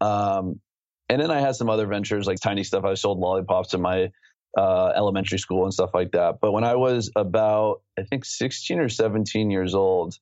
um, 0.00 0.60
and 1.10 1.20
then 1.20 1.30
I 1.30 1.40
had 1.40 1.56
some 1.56 1.68
other 1.68 1.86
ventures 1.86 2.26
like 2.26 2.40
tiny 2.40 2.64
stuff. 2.64 2.84
I 2.84 2.94
sold 2.94 3.18
lollipops 3.18 3.74
in 3.74 3.82
my 3.82 4.12
uh, 4.58 4.92
elementary 4.96 5.38
school 5.38 5.62
and 5.62 5.72
stuff 5.72 5.90
like 5.94 6.10
that. 6.12 6.38
But 6.40 6.50
when 6.50 6.64
I 6.64 6.74
was 6.74 7.12
about, 7.14 7.82
I 7.96 8.02
think 8.02 8.24
16 8.24 8.80
or 8.80 8.88
17 8.88 9.52
years 9.52 9.72
old, 9.72 10.18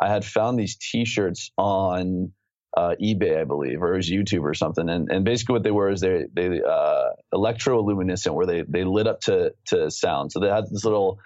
I 0.00 0.08
had 0.08 0.24
found 0.24 0.58
these 0.58 0.76
T-shirts 0.76 1.50
on 1.58 2.32
uh, 2.76 2.94
eBay, 3.02 3.40
I 3.40 3.44
believe, 3.44 3.82
or 3.82 3.94
it 3.94 3.96
was 3.96 4.08
YouTube 4.08 4.44
or 4.44 4.54
something. 4.54 4.88
And, 4.88 5.10
and 5.10 5.24
basically, 5.24 5.54
what 5.54 5.64
they 5.64 5.72
were 5.72 5.90
is 5.90 6.00
they 6.00 6.26
they 6.32 6.62
uh, 6.62 7.08
electroluminescent, 7.34 8.32
where 8.32 8.46
they 8.46 8.62
they 8.62 8.84
lit 8.84 9.08
up 9.08 9.22
to 9.22 9.54
to 9.66 9.90
sound. 9.90 10.30
So 10.30 10.38
they 10.38 10.48
had 10.48 10.66
this 10.70 10.84
little 10.84 11.18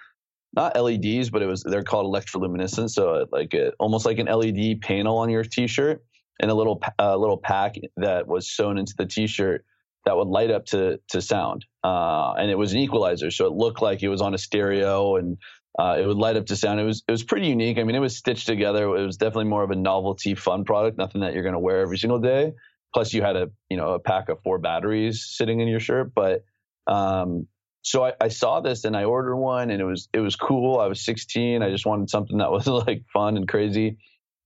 not 0.55 0.75
LEDs, 0.75 1.29
but 1.29 1.43
it 1.43 1.45
was 1.45 1.61
they're 1.61 1.83
called 1.83 2.11
electroluminescent. 2.11 2.89
So 2.89 3.27
like 3.31 3.53
a, 3.53 3.73
almost 3.79 4.07
like 4.07 4.17
an 4.17 4.25
LED 4.25 4.81
panel 4.81 5.19
on 5.19 5.29
your 5.29 5.43
T-shirt, 5.43 6.03
and 6.41 6.49
a 6.49 6.55
little 6.55 6.81
a 6.97 7.15
little 7.15 7.37
pack 7.37 7.75
that 7.97 8.27
was 8.27 8.49
sewn 8.49 8.79
into 8.79 8.95
the 8.97 9.05
T-shirt 9.05 9.63
that 10.05 10.15
would 10.15 10.27
light 10.27 10.51
up 10.51 10.65
to 10.67 10.99
to 11.09 11.21
sound, 11.21 11.65
uh, 11.83 12.33
and 12.33 12.49
it 12.49 12.57
was 12.57 12.73
an 12.73 12.79
equalizer, 12.79 13.31
so 13.31 13.45
it 13.45 13.53
looked 13.53 13.81
like 13.81 14.03
it 14.03 14.09
was 14.09 14.21
on 14.21 14.33
a 14.33 14.37
stereo, 14.37 15.15
and 15.17 15.37
uh, 15.77 15.97
it 15.99 16.05
would 16.05 16.17
light 16.17 16.37
up 16.37 16.45
to 16.47 16.55
sound. 16.55 16.79
It 16.79 16.83
was 16.83 17.03
it 17.07 17.11
was 17.11 17.23
pretty 17.23 17.47
unique. 17.47 17.77
I 17.77 17.83
mean, 17.83 17.95
it 17.95 17.99
was 17.99 18.15
stitched 18.15 18.47
together. 18.47 18.95
It 18.95 19.05
was 19.05 19.17
definitely 19.17 19.45
more 19.45 19.63
of 19.63 19.71
a 19.71 19.75
novelty, 19.75 20.35
fun 20.35 20.63
product, 20.63 20.97
nothing 20.97 21.21
that 21.21 21.33
you're 21.33 21.43
going 21.43 21.53
to 21.53 21.59
wear 21.59 21.81
every 21.81 21.97
single 21.97 22.19
day. 22.19 22.53
Plus, 22.93 23.13
you 23.13 23.21
had 23.21 23.35
a 23.35 23.49
you 23.69 23.77
know 23.77 23.93
a 23.93 23.99
pack 23.99 24.29
of 24.29 24.41
four 24.41 24.57
batteries 24.57 25.25
sitting 25.27 25.59
in 25.59 25.67
your 25.67 25.81
shirt. 25.81 26.13
But 26.15 26.45
um, 26.87 27.47
so 27.81 28.05
I, 28.05 28.13
I 28.21 28.27
saw 28.29 28.61
this 28.61 28.83
and 28.83 28.95
I 28.95 29.03
ordered 29.03 29.35
one, 29.35 29.69
and 29.69 29.81
it 29.81 29.85
was 29.85 30.07
it 30.13 30.19
was 30.19 30.35
cool. 30.35 30.79
I 30.79 30.87
was 30.87 31.03
16. 31.03 31.61
I 31.61 31.69
just 31.69 31.85
wanted 31.85 32.09
something 32.09 32.37
that 32.37 32.51
was 32.51 32.67
like 32.87 33.03
fun 33.11 33.37
and 33.37 33.47
crazy, 33.47 33.97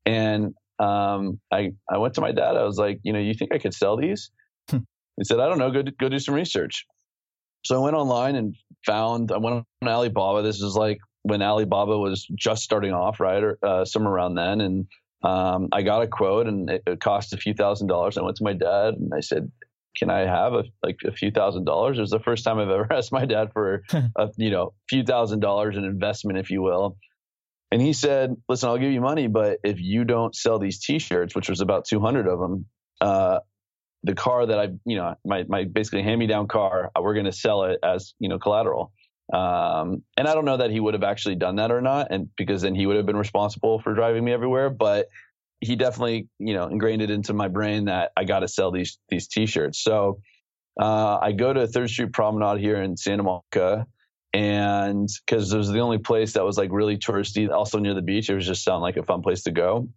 and 0.05 0.55
um, 0.79 1.39
I 1.51 1.73
I 1.89 1.99
went 1.99 2.15
to 2.15 2.21
my 2.21 2.31
dad. 2.31 2.55
I 2.55 2.63
was 2.63 2.77
like, 2.77 3.01
you 3.03 3.13
know, 3.13 3.19
you 3.19 3.33
think 3.33 3.53
I 3.53 3.59
could 3.59 3.73
sell 3.73 3.97
these? 3.97 4.31
He 5.19 5.25
said, 5.25 5.39
I 5.39 5.49
don't 5.49 5.59
know, 5.59 5.69
go 5.69 5.81
do, 5.81 5.91
go 5.91 6.07
do 6.07 6.17
some 6.17 6.33
research. 6.33 6.85
So 7.65 7.75
I 7.79 7.83
went 7.83 7.95
online 7.97 8.35
and 8.35 8.55
found, 8.85 9.31
I 9.31 9.37
went 9.37 9.65
on 9.81 9.87
Alibaba. 9.87 10.41
This 10.41 10.61
is 10.61 10.75
like 10.75 10.99
when 11.23 11.41
Alibaba 11.41 11.97
was 11.97 12.25
just 12.35 12.63
starting 12.63 12.93
off, 12.93 13.19
right? 13.19 13.43
Or 13.43 13.59
uh, 13.61 13.83
somewhere 13.83 14.13
around 14.13 14.35
then. 14.35 14.61
And 14.61 14.87
um, 15.23 15.67
I 15.73 15.81
got 15.81 16.01
a 16.01 16.07
quote 16.07 16.47
and 16.47 16.69
it, 16.69 16.83
it, 16.87 17.01
cost 17.01 17.33
a 17.33 17.37
few 17.37 17.53
thousand 17.53 17.87
dollars. 17.87 18.17
I 18.17 18.21
went 18.21 18.37
to 18.37 18.45
my 18.45 18.53
dad 18.53 18.93
and 18.93 19.11
I 19.13 19.19
said, 19.19 19.51
can 19.97 20.09
I 20.09 20.19
have 20.19 20.53
a, 20.53 20.63
like 20.81 20.99
a 21.05 21.11
few 21.11 21.31
thousand 21.31 21.65
dollars? 21.65 21.97
It 21.97 22.01
was 22.01 22.11
the 22.11 22.21
first 22.21 22.45
time 22.45 22.57
I've 22.57 22.69
ever 22.69 22.87
asked 22.93 23.11
my 23.11 23.25
dad 23.25 23.51
for 23.51 23.83
a, 23.91 24.29
you 24.37 24.51
know, 24.51 24.73
few 24.89 25.03
thousand 25.03 25.41
dollars 25.41 25.75
in 25.75 25.83
investment, 25.83 26.39
if 26.39 26.49
you 26.49 26.61
will. 26.61 26.95
And 27.71 27.81
he 27.81 27.93
said, 27.93 28.35
listen, 28.47 28.69
I'll 28.69 28.77
give 28.77 28.91
you 28.91 29.01
money, 29.01 29.27
but 29.27 29.59
if 29.63 29.79
you 29.79 30.05
don't 30.05 30.33
sell 30.33 30.57
these 30.57 30.79
t-shirts, 30.79 31.35
which 31.35 31.49
was 31.49 31.61
about 31.61 31.85
200 31.85 32.27
of 32.27 32.39
them, 32.39 32.65
uh, 32.99 33.39
the 34.03 34.15
car 34.15 34.45
that 34.45 34.59
I, 34.59 34.69
you 34.85 34.95
know, 34.95 35.15
my, 35.25 35.43
my 35.47 35.65
basically 35.65 36.03
hand 36.03 36.19
me 36.19 36.27
down 36.27 36.47
car, 36.47 36.91
uh, 36.95 37.01
we're 37.01 37.13
going 37.13 37.25
to 37.25 37.31
sell 37.31 37.65
it 37.65 37.79
as, 37.83 38.13
you 38.19 38.29
know, 38.29 38.39
collateral. 38.39 38.91
Um, 39.33 40.03
and 40.17 40.27
I 40.27 40.33
don't 40.33 40.45
know 40.45 40.57
that 40.57 40.71
he 40.71 40.79
would 40.79 40.93
have 40.93 41.03
actually 41.03 41.35
done 41.35 41.57
that 41.57 41.71
or 41.71 41.81
not. 41.81 42.07
And 42.09 42.29
because 42.35 42.61
then 42.61 42.75
he 42.75 42.85
would 42.85 42.95
have 42.95 43.05
been 43.05 43.17
responsible 43.17 43.79
for 43.79 43.93
driving 43.93 44.23
me 44.23 44.31
everywhere, 44.31 44.69
but 44.69 45.07
he 45.59 45.75
definitely, 45.75 46.29
you 46.39 46.53
know, 46.53 46.67
ingrained 46.67 47.01
it 47.01 47.09
into 47.09 47.33
my 47.33 47.49
brain 47.49 47.85
that 47.85 48.11
I 48.15 48.23
got 48.23 48.39
to 48.39 48.47
sell 48.47 48.71
these, 48.71 48.97
these 49.09 49.27
t-shirts. 49.27 49.83
So, 49.83 50.21
uh, 50.79 51.17
I 51.21 51.33
go 51.33 51.51
to 51.51 51.67
Third 51.67 51.89
Street 51.89 52.13
Promenade 52.13 52.61
here 52.61 52.81
in 52.81 52.95
Santa 52.95 53.23
Monica 53.23 53.85
and 54.33 55.09
because 55.25 55.51
it 55.51 55.57
was 55.57 55.69
the 55.69 55.79
only 55.79 55.97
place 55.97 56.33
that 56.33 56.45
was 56.45 56.57
like 56.57 56.71
really 56.71 56.97
touristy, 56.97 57.49
also 57.51 57.79
near 57.79 57.93
the 57.93 58.01
beach. 58.01 58.29
It 58.29 58.35
was 58.35 58.45
just 58.45 58.63
sound 58.63 58.81
like 58.81 58.97
a 58.97 59.03
fun 59.03 59.21
place 59.21 59.43
to 59.43 59.51
go. 59.51 59.89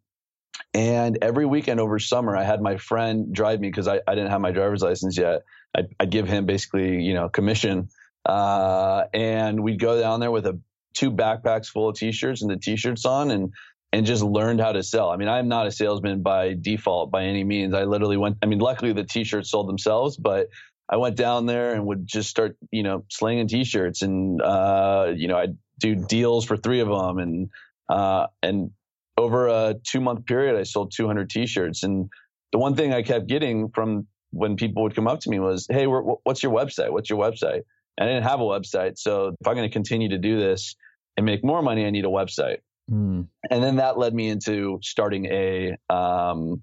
And 0.75 1.19
every 1.23 1.47
weekend 1.47 1.81
over 1.81 1.99
summer, 1.99 2.37
I 2.37 2.45
had 2.45 2.61
my 2.61 2.77
friend 2.77 3.35
drive 3.35 3.61
me 3.61 3.69
because 3.69 3.89
I, 3.89 4.01
I 4.07 4.15
didn't 4.15 4.31
have 4.31 4.41
my 4.41 4.53
driver's 4.53 4.83
license 4.83 5.19
yet. 5.19 5.43
I'd, 5.75 5.89
I'd 6.01 6.11
give 6.11 6.29
him 6.29 6.47
basically, 6.47 7.03
you 7.03 7.15
know, 7.15 7.29
commission. 7.29 7.89
Uh, 8.25 9.05
and 9.13 9.63
we'd 9.63 9.81
go 9.81 10.01
down 10.01 10.21
there 10.21 10.31
with 10.31 10.47
a 10.47 10.59
two 10.95 11.11
backpacks 11.11 11.67
full 11.67 11.89
of 11.89 11.97
t-shirts 11.97 12.43
and 12.43 12.51
the 12.51 12.57
t-shirts 12.57 13.05
on 13.05 13.31
and 13.31 13.53
and 13.95 14.07
just 14.07 14.23
learned 14.23 14.61
how 14.61 14.73
to 14.73 14.83
sell. 14.83 15.11
I 15.11 15.17
mean, 15.17 15.29
I'm 15.29 15.49
not 15.49 15.67
a 15.67 15.71
salesman 15.71 16.23
by 16.23 16.55
default 16.55 17.11
by 17.11 17.25
any 17.25 17.45
means. 17.45 17.75
I 17.75 17.85
literally 17.85 18.17
went 18.17 18.39
I 18.43 18.47
mean, 18.47 18.59
luckily 18.59 18.93
the 18.93 19.05
t-shirts 19.05 19.51
sold 19.51 19.69
themselves, 19.69 20.17
but 20.17 20.49
I 20.89 20.97
went 20.97 21.17
down 21.17 21.47
there 21.47 21.75
and 21.75 21.87
would 21.87 22.07
just 22.07 22.31
start, 22.31 22.57
you 22.71 22.83
know, 22.83 23.05
slinging 23.11 23.49
t-shirts 23.49 24.03
and 24.03 24.41
uh, 24.41 25.13
you 25.15 25.29
know, 25.29 25.37
I'd 25.37 25.57
do 25.79 25.95
deals 25.95 26.45
for 26.45 26.57
three 26.57 26.81
of 26.81 26.89
them 26.89 27.19
and 27.19 27.51
uh, 27.89 28.29
and 28.43 28.71
over 29.16 29.49
a 29.49 29.75
two 29.87 30.00
month 30.00 30.26
period, 30.26 30.59
I 30.59 30.62
sold 30.62 30.92
200 30.95 31.31
t-shirts. 31.31 31.83
And 31.83 32.09
the 32.52 32.59
one 32.59 32.76
thing 32.76 32.92
I 32.92 33.02
kept 33.02 33.26
getting 33.26 33.71
from 33.71 34.07
when 34.31 34.57
people 34.57 34.83
would 34.83 34.95
come 34.95 35.07
up 35.07 35.21
to 35.21 35.31
me 35.31 35.38
was, 35.38 35.66
Hey, 35.71 35.87
what's 35.87 36.42
your 36.42 36.52
website? 36.52 36.90
What's 36.90 37.11
your 37.11 37.19
website? 37.19 37.62
And 37.99 38.09
I 38.09 38.12
didn't 38.12 38.25
have 38.25 38.40
a 38.40 38.45
website. 38.45 38.99
So 38.99 39.28
if 39.38 39.47
I'm 39.47 39.54
going 39.54 39.69
to 39.69 39.73
continue 39.73 40.11
to 40.11 40.19
do 40.19 40.38
this 40.38 40.76
and 41.16 41.26
make 41.26 41.45
more 41.45 41.62
money, 41.62 41.85
I 41.85 41.90
need 41.90 42.07
a 42.07 42.09
website. 42.09 42.59
Mm. 42.90 43.28
And 43.50 43.62
then 43.62 43.76
that 43.76 43.99
led 43.99 44.14
me 44.14 44.28
into 44.28 44.78
starting 44.83 45.26
a, 45.26 45.76
um, 45.90 46.62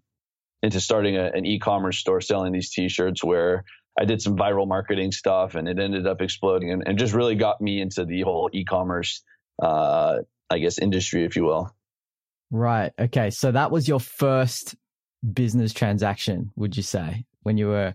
into 0.64 0.80
starting 0.82 1.16
a, 1.18 1.26
an 1.26 1.46
e-commerce 1.46 2.00
store 2.00 2.22
selling 2.22 2.52
these 2.52 2.72
t-shirts 2.72 3.24
where 3.24 3.64
I 4.00 4.06
did 4.06 4.22
some 4.22 4.36
viral 4.36 4.68
marketing 4.68 5.12
stuff 5.12 5.56
and 5.56 5.68
it 5.68 5.80
ended 5.80 6.08
up 6.08 6.22
exploding 6.22 6.72
and, 6.72 6.84
and 6.86 6.98
just 6.98 7.14
really 7.14 7.36
got 7.36 7.62
me 7.62 7.80
into 7.82 8.06
the 8.06 8.22
whole 8.22 8.50
e-commerce, 8.52 9.24
uh, 9.62 10.20
I 10.50 10.60
guess 10.60 10.80
industry, 10.80 11.26
if 11.26 11.36
you 11.36 11.44
will. 11.44 11.74
Right. 12.52 12.92
Okay. 13.00 13.30
So 13.30 13.52
that 13.52 13.72
was 13.72 13.88
your 13.88 14.00
first 14.00 14.76
business 15.34 15.74
transaction, 15.74 16.52
would 16.56 16.76
you 16.76 16.84
say, 16.84 17.26
when 17.44 17.58
you 17.58 17.68
were 17.68 17.94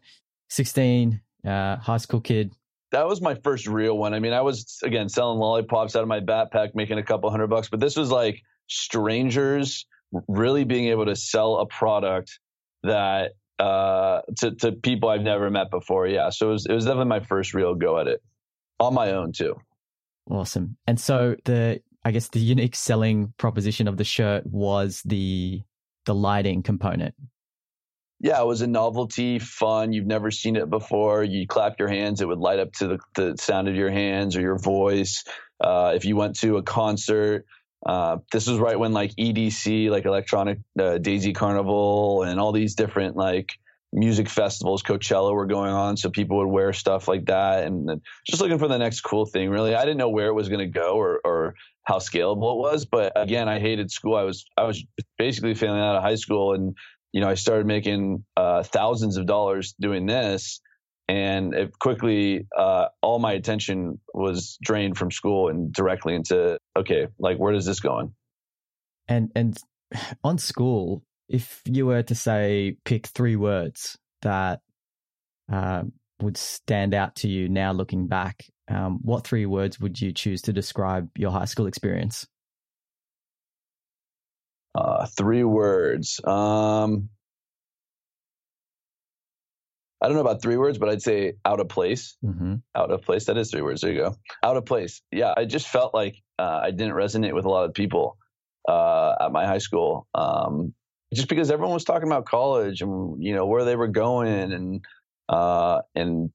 16, 0.50 1.20
uh, 1.46 1.76
high 1.76 1.96
school 1.96 2.20
kid? 2.20 2.52
That 2.92 3.06
was 3.06 3.20
my 3.20 3.34
first 3.34 3.66
real 3.66 3.98
one. 3.98 4.14
I 4.14 4.20
mean, 4.20 4.32
I 4.32 4.42
was, 4.42 4.78
again, 4.84 5.08
selling 5.08 5.38
lollipops 5.38 5.96
out 5.96 6.02
of 6.02 6.08
my 6.08 6.20
backpack, 6.20 6.74
making 6.74 6.98
a 6.98 7.02
couple 7.02 7.28
hundred 7.30 7.48
bucks, 7.48 7.68
but 7.68 7.80
this 7.80 7.96
was 7.96 8.10
like 8.10 8.42
strangers 8.68 9.86
really 10.28 10.64
being 10.64 10.86
able 10.88 11.06
to 11.06 11.16
sell 11.16 11.56
a 11.56 11.66
product 11.66 12.38
that 12.84 13.32
uh, 13.58 14.20
to, 14.38 14.54
to 14.56 14.72
people 14.72 15.08
I've 15.08 15.22
never 15.22 15.50
met 15.50 15.70
before. 15.70 16.06
Yeah. 16.06 16.30
So 16.30 16.50
it 16.50 16.52
was, 16.52 16.66
it 16.66 16.72
was 16.72 16.84
definitely 16.84 17.08
my 17.08 17.20
first 17.20 17.54
real 17.54 17.74
go 17.74 17.98
at 17.98 18.06
it 18.06 18.22
on 18.78 18.94
my 18.94 19.12
own 19.12 19.32
too. 19.32 19.56
Awesome. 20.30 20.76
And 20.86 20.98
so 20.98 21.36
the 21.44 21.80
I 22.04 22.10
guess 22.10 22.28
the 22.28 22.40
unique 22.40 22.76
selling 22.76 23.32
proposition 23.38 23.88
of 23.88 23.96
the 23.96 24.04
shirt 24.04 24.46
was 24.46 25.02
the 25.04 25.62
the 26.06 26.14
lighting 26.14 26.62
component. 26.62 27.14
Yeah, 28.20 28.40
it 28.40 28.46
was 28.46 28.62
a 28.62 28.66
novelty, 28.66 29.38
fun. 29.38 29.92
You've 29.92 30.06
never 30.06 30.30
seen 30.30 30.56
it 30.56 30.70
before. 30.70 31.24
You 31.24 31.46
clap 31.46 31.78
your 31.78 31.88
hands, 31.88 32.20
it 32.20 32.28
would 32.28 32.38
light 32.38 32.58
up 32.58 32.72
to 32.74 32.88
the, 32.88 32.98
the 33.14 33.36
sound 33.38 33.68
of 33.68 33.74
your 33.74 33.90
hands 33.90 34.36
or 34.36 34.40
your 34.40 34.58
voice. 34.58 35.24
Uh, 35.60 35.92
if 35.94 36.04
you 36.04 36.16
went 36.16 36.36
to 36.40 36.56
a 36.58 36.62
concert, 36.62 37.44
Uh, 37.84 38.16
this 38.32 38.46
was 38.46 38.58
right 38.58 38.78
when 38.78 38.94
like 38.94 39.12
EDC, 39.16 39.90
like 39.90 40.06
Electronic 40.06 40.58
uh, 40.80 40.96
Daisy 40.98 41.34
Carnival, 41.34 42.22
and 42.22 42.40
all 42.40 42.52
these 42.52 42.74
different 42.74 43.14
like 43.14 43.58
music 43.94 44.28
festivals, 44.28 44.82
Coachella 44.82 45.32
were 45.32 45.46
going 45.46 45.70
on, 45.70 45.96
so 45.96 46.10
people 46.10 46.38
would 46.38 46.48
wear 46.48 46.72
stuff 46.72 47.06
like 47.06 47.26
that, 47.26 47.64
and 47.64 48.02
just 48.26 48.42
looking 48.42 48.58
for 48.58 48.68
the 48.68 48.76
next 48.76 49.00
cool 49.02 49.24
thing. 49.24 49.48
Really, 49.48 49.74
I 49.74 49.82
didn't 49.82 49.98
know 49.98 50.10
where 50.10 50.26
it 50.26 50.34
was 50.34 50.48
going 50.48 50.60
to 50.60 50.78
go 50.80 50.94
or 50.96 51.20
or 51.24 51.54
how 51.84 51.98
scalable 51.98 52.54
it 52.54 52.58
was, 52.58 52.84
but 52.84 53.12
again, 53.14 53.48
I 53.48 53.60
hated 53.60 53.90
school. 53.90 54.16
I 54.16 54.24
was 54.24 54.44
I 54.56 54.64
was 54.64 54.84
basically 55.16 55.54
failing 55.54 55.80
out 55.80 55.96
of 55.96 56.02
high 56.02 56.16
school, 56.16 56.54
and 56.54 56.76
you 57.12 57.20
know 57.20 57.28
I 57.28 57.34
started 57.34 57.66
making 57.66 58.24
uh, 58.36 58.64
thousands 58.64 59.16
of 59.16 59.26
dollars 59.26 59.74
doing 59.80 60.06
this, 60.06 60.60
and 61.08 61.54
it 61.54 61.78
quickly 61.78 62.46
uh, 62.56 62.86
all 63.00 63.20
my 63.20 63.32
attention 63.32 64.00
was 64.12 64.58
drained 64.60 64.98
from 64.98 65.12
school 65.12 65.48
and 65.48 65.72
directly 65.72 66.14
into 66.14 66.58
okay, 66.76 67.06
like 67.18 67.38
where 67.38 67.54
is 67.54 67.64
this 67.64 67.80
going? 67.80 68.12
And 69.06 69.30
and 69.36 69.56
on 70.24 70.38
school, 70.38 71.04
if 71.28 71.62
you 71.64 71.86
were 71.86 72.02
to 72.02 72.14
say 72.14 72.76
pick 72.84 73.06
three 73.06 73.36
words 73.36 73.98
that 74.22 74.60
uh, 75.52 75.84
would 76.20 76.36
stand 76.36 76.94
out 76.94 77.16
to 77.16 77.28
you 77.28 77.48
now 77.48 77.72
looking 77.72 78.06
back, 78.06 78.44
um, 78.68 78.98
what 79.02 79.26
three 79.26 79.46
words 79.46 79.80
would 79.80 80.00
you 80.00 80.12
choose 80.12 80.42
to 80.42 80.52
describe 80.52 81.10
your 81.16 81.30
high 81.30 81.44
school 81.44 81.66
experience? 81.66 82.26
Uh, 84.74 85.06
three 85.06 85.44
words. 85.44 86.20
Um, 86.24 87.10
I 90.00 90.08
don't 90.08 90.16
know 90.16 90.20
about 90.20 90.42
three 90.42 90.56
words, 90.56 90.76
but 90.76 90.88
I'd 90.88 91.00
say 91.00 91.34
out 91.44 91.60
of 91.60 91.68
place. 91.68 92.16
Mm-hmm. 92.22 92.56
Out 92.74 92.90
of 92.90 93.02
place. 93.02 93.26
That 93.26 93.38
is 93.38 93.50
three 93.50 93.62
words. 93.62 93.80
There 93.80 93.92
you 93.92 94.00
go. 94.00 94.16
Out 94.42 94.56
of 94.56 94.66
place. 94.66 95.00
Yeah, 95.10 95.32
I 95.34 95.46
just 95.46 95.68
felt 95.68 95.94
like 95.94 96.16
uh, 96.38 96.60
I 96.64 96.72
didn't 96.72 96.94
resonate 96.94 97.34
with 97.34 97.46
a 97.46 97.48
lot 97.48 97.64
of 97.64 97.72
people 97.72 98.18
uh, 98.68 99.14
at 99.20 99.32
my 99.32 99.46
high 99.46 99.58
school. 99.58 100.06
Um, 100.14 100.74
just 101.14 101.28
because 101.28 101.50
everyone 101.50 101.74
was 101.74 101.84
talking 101.84 102.08
about 102.08 102.26
college 102.26 102.80
and 102.82 103.22
you 103.22 103.34
know 103.34 103.46
where 103.46 103.64
they 103.64 103.76
were 103.76 103.88
going 103.88 104.52
and 104.52 104.84
uh, 105.28 105.80
and 105.94 106.30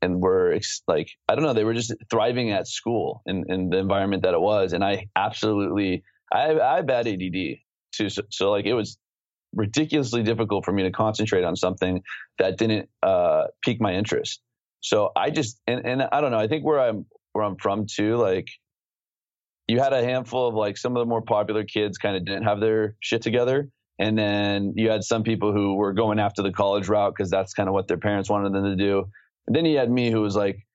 and 0.00 0.20
were 0.20 0.52
ex- 0.52 0.82
like 0.88 1.10
I 1.28 1.34
don't 1.34 1.44
know 1.44 1.52
they 1.52 1.64
were 1.64 1.74
just 1.74 1.94
thriving 2.10 2.50
at 2.50 2.66
school 2.66 3.22
in, 3.26 3.44
in 3.48 3.70
the 3.70 3.78
environment 3.78 4.24
that 4.24 4.34
it 4.34 4.40
was 4.40 4.72
and 4.72 4.84
I 4.84 5.06
absolutely 5.14 6.02
I 6.32 6.58
I 6.58 6.82
bad 6.82 7.06
ADD 7.06 7.58
too 7.92 8.08
so, 8.08 8.22
so 8.30 8.50
like 8.50 8.66
it 8.66 8.74
was 8.74 8.98
ridiculously 9.54 10.22
difficult 10.22 10.64
for 10.64 10.72
me 10.72 10.82
to 10.84 10.90
concentrate 10.90 11.44
on 11.44 11.54
something 11.56 12.02
that 12.38 12.56
didn't 12.56 12.88
uh, 13.02 13.44
pique 13.62 13.80
my 13.80 13.92
interest. 13.92 14.40
So 14.80 15.12
I 15.14 15.30
just 15.30 15.60
and 15.66 15.86
and 15.86 16.02
I 16.02 16.20
don't 16.20 16.32
know 16.32 16.38
I 16.38 16.48
think 16.48 16.64
where 16.64 16.80
I'm 16.80 17.06
where 17.32 17.44
I'm 17.44 17.56
from 17.56 17.86
too 17.86 18.16
like 18.16 18.48
you 19.68 19.78
had 19.78 19.92
a 19.92 20.02
handful 20.02 20.48
of 20.48 20.54
like 20.54 20.76
some 20.76 20.96
of 20.96 21.00
the 21.00 21.06
more 21.06 21.22
popular 21.22 21.64
kids 21.64 21.98
kind 21.98 22.16
of 22.16 22.24
didn't 22.24 22.42
have 22.42 22.60
their 22.60 22.96
shit 23.00 23.22
together 23.22 23.70
and 23.98 24.18
then 24.18 24.74
you 24.76 24.90
had 24.90 25.04
some 25.04 25.22
people 25.22 25.52
who 25.52 25.74
were 25.74 25.92
going 25.92 26.18
after 26.18 26.42
the 26.42 26.52
college 26.52 26.88
route 26.88 27.14
because 27.16 27.30
that's 27.30 27.54
kind 27.54 27.68
of 27.68 27.74
what 27.74 27.88
their 27.88 27.98
parents 27.98 28.28
wanted 28.30 28.52
them 28.52 28.64
to 28.64 28.76
do. 28.76 29.10
And 29.46 29.54
then 29.54 29.64
you 29.64 29.78
had 29.78 29.90
me 29.90 30.10
who 30.10 30.20
was 30.20 30.34
like, 30.34 30.66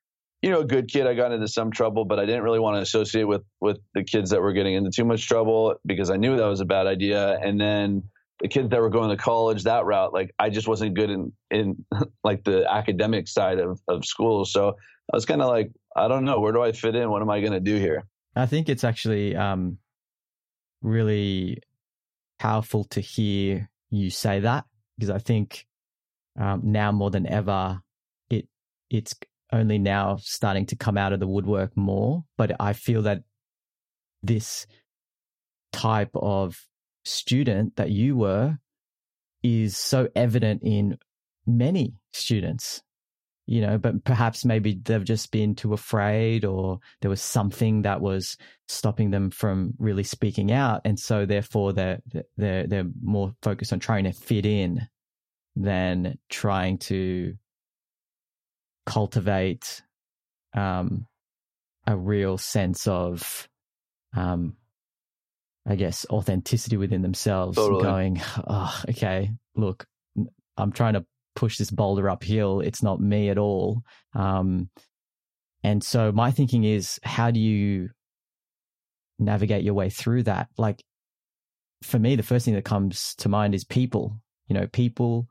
you 0.41 0.51
know, 0.51 0.59
a 0.59 0.65
good 0.65 0.87
kid. 0.87 1.07
I 1.07 1.15
got 1.15 1.31
into 1.31 1.47
some 1.47 1.71
trouble, 1.71 2.05
but 2.05 2.19
I 2.19 2.25
didn't 2.25 2.43
really 2.43 2.59
want 2.59 2.77
to 2.77 2.81
associate 2.81 3.23
with 3.23 3.43
with 3.59 3.79
the 3.93 4.03
kids 4.03 4.29
that 4.29 4.41
were 4.41 4.53
getting 4.53 4.75
into 4.75 4.91
too 4.91 5.05
much 5.05 5.27
trouble 5.27 5.75
because 5.85 6.09
I 6.09 6.17
knew 6.17 6.37
that 6.37 6.45
was 6.45 6.61
a 6.61 6.65
bad 6.65 6.85
idea. 6.85 7.37
And 7.37 7.59
then 7.59 8.03
the 8.39 8.47
kids 8.47 8.69
that 8.69 8.79
were 8.79 8.91
going 8.91 9.09
to 9.09 9.17
college 9.17 9.63
that 9.63 9.85
route, 9.85 10.13
like 10.13 10.33
I 10.37 10.49
just 10.49 10.67
wasn't 10.67 10.95
good 10.95 11.09
in 11.09 11.31
in 11.49 11.85
like 12.23 12.43
the 12.43 12.71
academic 12.71 13.27
side 13.27 13.59
of 13.59 13.79
of 13.87 14.05
school. 14.05 14.45
So 14.45 14.75
I 15.11 15.15
was 15.15 15.25
kind 15.25 15.41
of 15.41 15.47
like, 15.47 15.71
I 15.95 16.07
don't 16.07 16.25
know, 16.25 16.39
where 16.39 16.51
do 16.51 16.61
I 16.61 16.71
fit 16.71 16.95
in? 16.95 17.09
What 17.09 17.21
am 17.21 17.29
I 17.29 17.39
going 17.39 17.53
to 17.53 17.59
do 17.59 17.75
here? 17.77 18.05
I 18.35 18.45
think 18.45 18.69
it's 18.69 18.83
actually 18.83 19.35
um, 19.35 19.79
really 20.81 21.59
powerful 22.39 22.83
to 22.85 23.01
hear 23.01 23.69
you 23.89 24.09
say 24.09 24.39
that 24.41 24.65
because 24.97 25.09
I 25.09 25.19
think 25.19 25.65
um, 26.39 26.61
now 26.63 26.91
more 26.91 27.09
than 27.09 27.27
ever, 27.27 27.81
it 28.29 28.47
it's 28.89 29.15
only 29.51 29.77
now 29.77 30.17
starting 30.17 30.65
to 30.67 30.75
come 30.75 30.97
out 30.97 31.13
of 31.13 31.19
the 31.19 31.27
woodwork 31.27 31.75
more. 31.75 32.23
But 32.37 32.51
I 32.59 32.73
feel 32.73 33.03
that 33.03 33.23
this 34.23 34.67
type 35.71 36.11
of 36.13 36.59
student 37.05 37.75
that 37.77 37.91
you 37.91 38.15
were 38.17 38.57
is 39.43 39.77
so 39.77 40.09
evident 40.15 40.61
in 40.63 40.97
many 41.45 41.93
students 42.11 42.81
you 43.47 43.61
know, 43.61 43.77
but 43.77 44.03
perhaps 44.03 44.43
maybe 44.43 44.79
they've 44.83 45.05
just 45.05 45.31
been 45.31 45.55
too 45.55 45.73
afraid 45.73 46.43
or 46.43 46.79
there 47.01 47.09
was 47.09 47.21
something 47.21 47.83
that 47.83 48.01
was 48.01 48.37
stopping 48.67 49.09
them 49.09 49.31
from 49.31 49.73
really 49.79 50.03
speaking 50.03 50.51
out. 50.51 50.81
And 50.83 50.99
so 50.99 51.25
therefore 51.25 51.71
they're, 51.71 51.99
they're, 52.35 52.67
they're 52.67 52.89
more 53.01 53.33
focused 53.41 53.71
on 53.71 53.79
trying 53.79 54.03
to 54.03 54.11
fit 54.11 54.45
in 54.45 54.85
than 55.55 56.17
trying 56.29 56.77
to 56.77 57.35
cultivate, 58.85 59.81
um, 60.53 61.07
a 61.87 61.95
real 61.95 62.37
sense 62.37 62.85
of, 62.85 63.47
um, 64.13 64.57
I 65.65 65.75
guess 65.75 66.05
authenticity 66.09 66.75
within 66.75 67.01
themselves 67.01 67.55
totally. 67.55 67.81
going, 67.81 68.21
oh, 68.45 68.81
okay, 68.89 69.31
look, 69.55 69.85
I'm 70.57 70.73
trying 70.73 70.95
to 70.95 71.05
push 71.37 71.57
this 71.57 71.69
boulder 71.69 72.09
uphill. 72.09 72.61
It's 72.61 72.81
not 72.81 72.99
me 72.99 73.29
at 73.29 73.37
all. 73.37 73.83
Um, 74.15 74.69
and 75.63 75.83
so 75.83 76.11
my 76.11 76.31
thinking 76.31 76.63
is, 76.63 76.99
how 77.03 77.29
do 77.29 77.39
you 77.39 77.91
navigate 79.19 79.63
your 79.63 79.75
way 79.75 79.91
through 79.91 80.23
that? 80.23 80.49
Like 80.57 80.83
for 81.83 81.99
me, 81.99 82.15
the 82.15 82.23
first 82.23 82.43
thing 82.43 82.55
that 82.55 82.65
comes 82.65 83.13
to 83.19 83.29
mind 83.29 83.53
is 83.53 83.63
people, 83.63 84.19
you 84.47 84.55
know, 84.55 84.65
people 84.65 85.29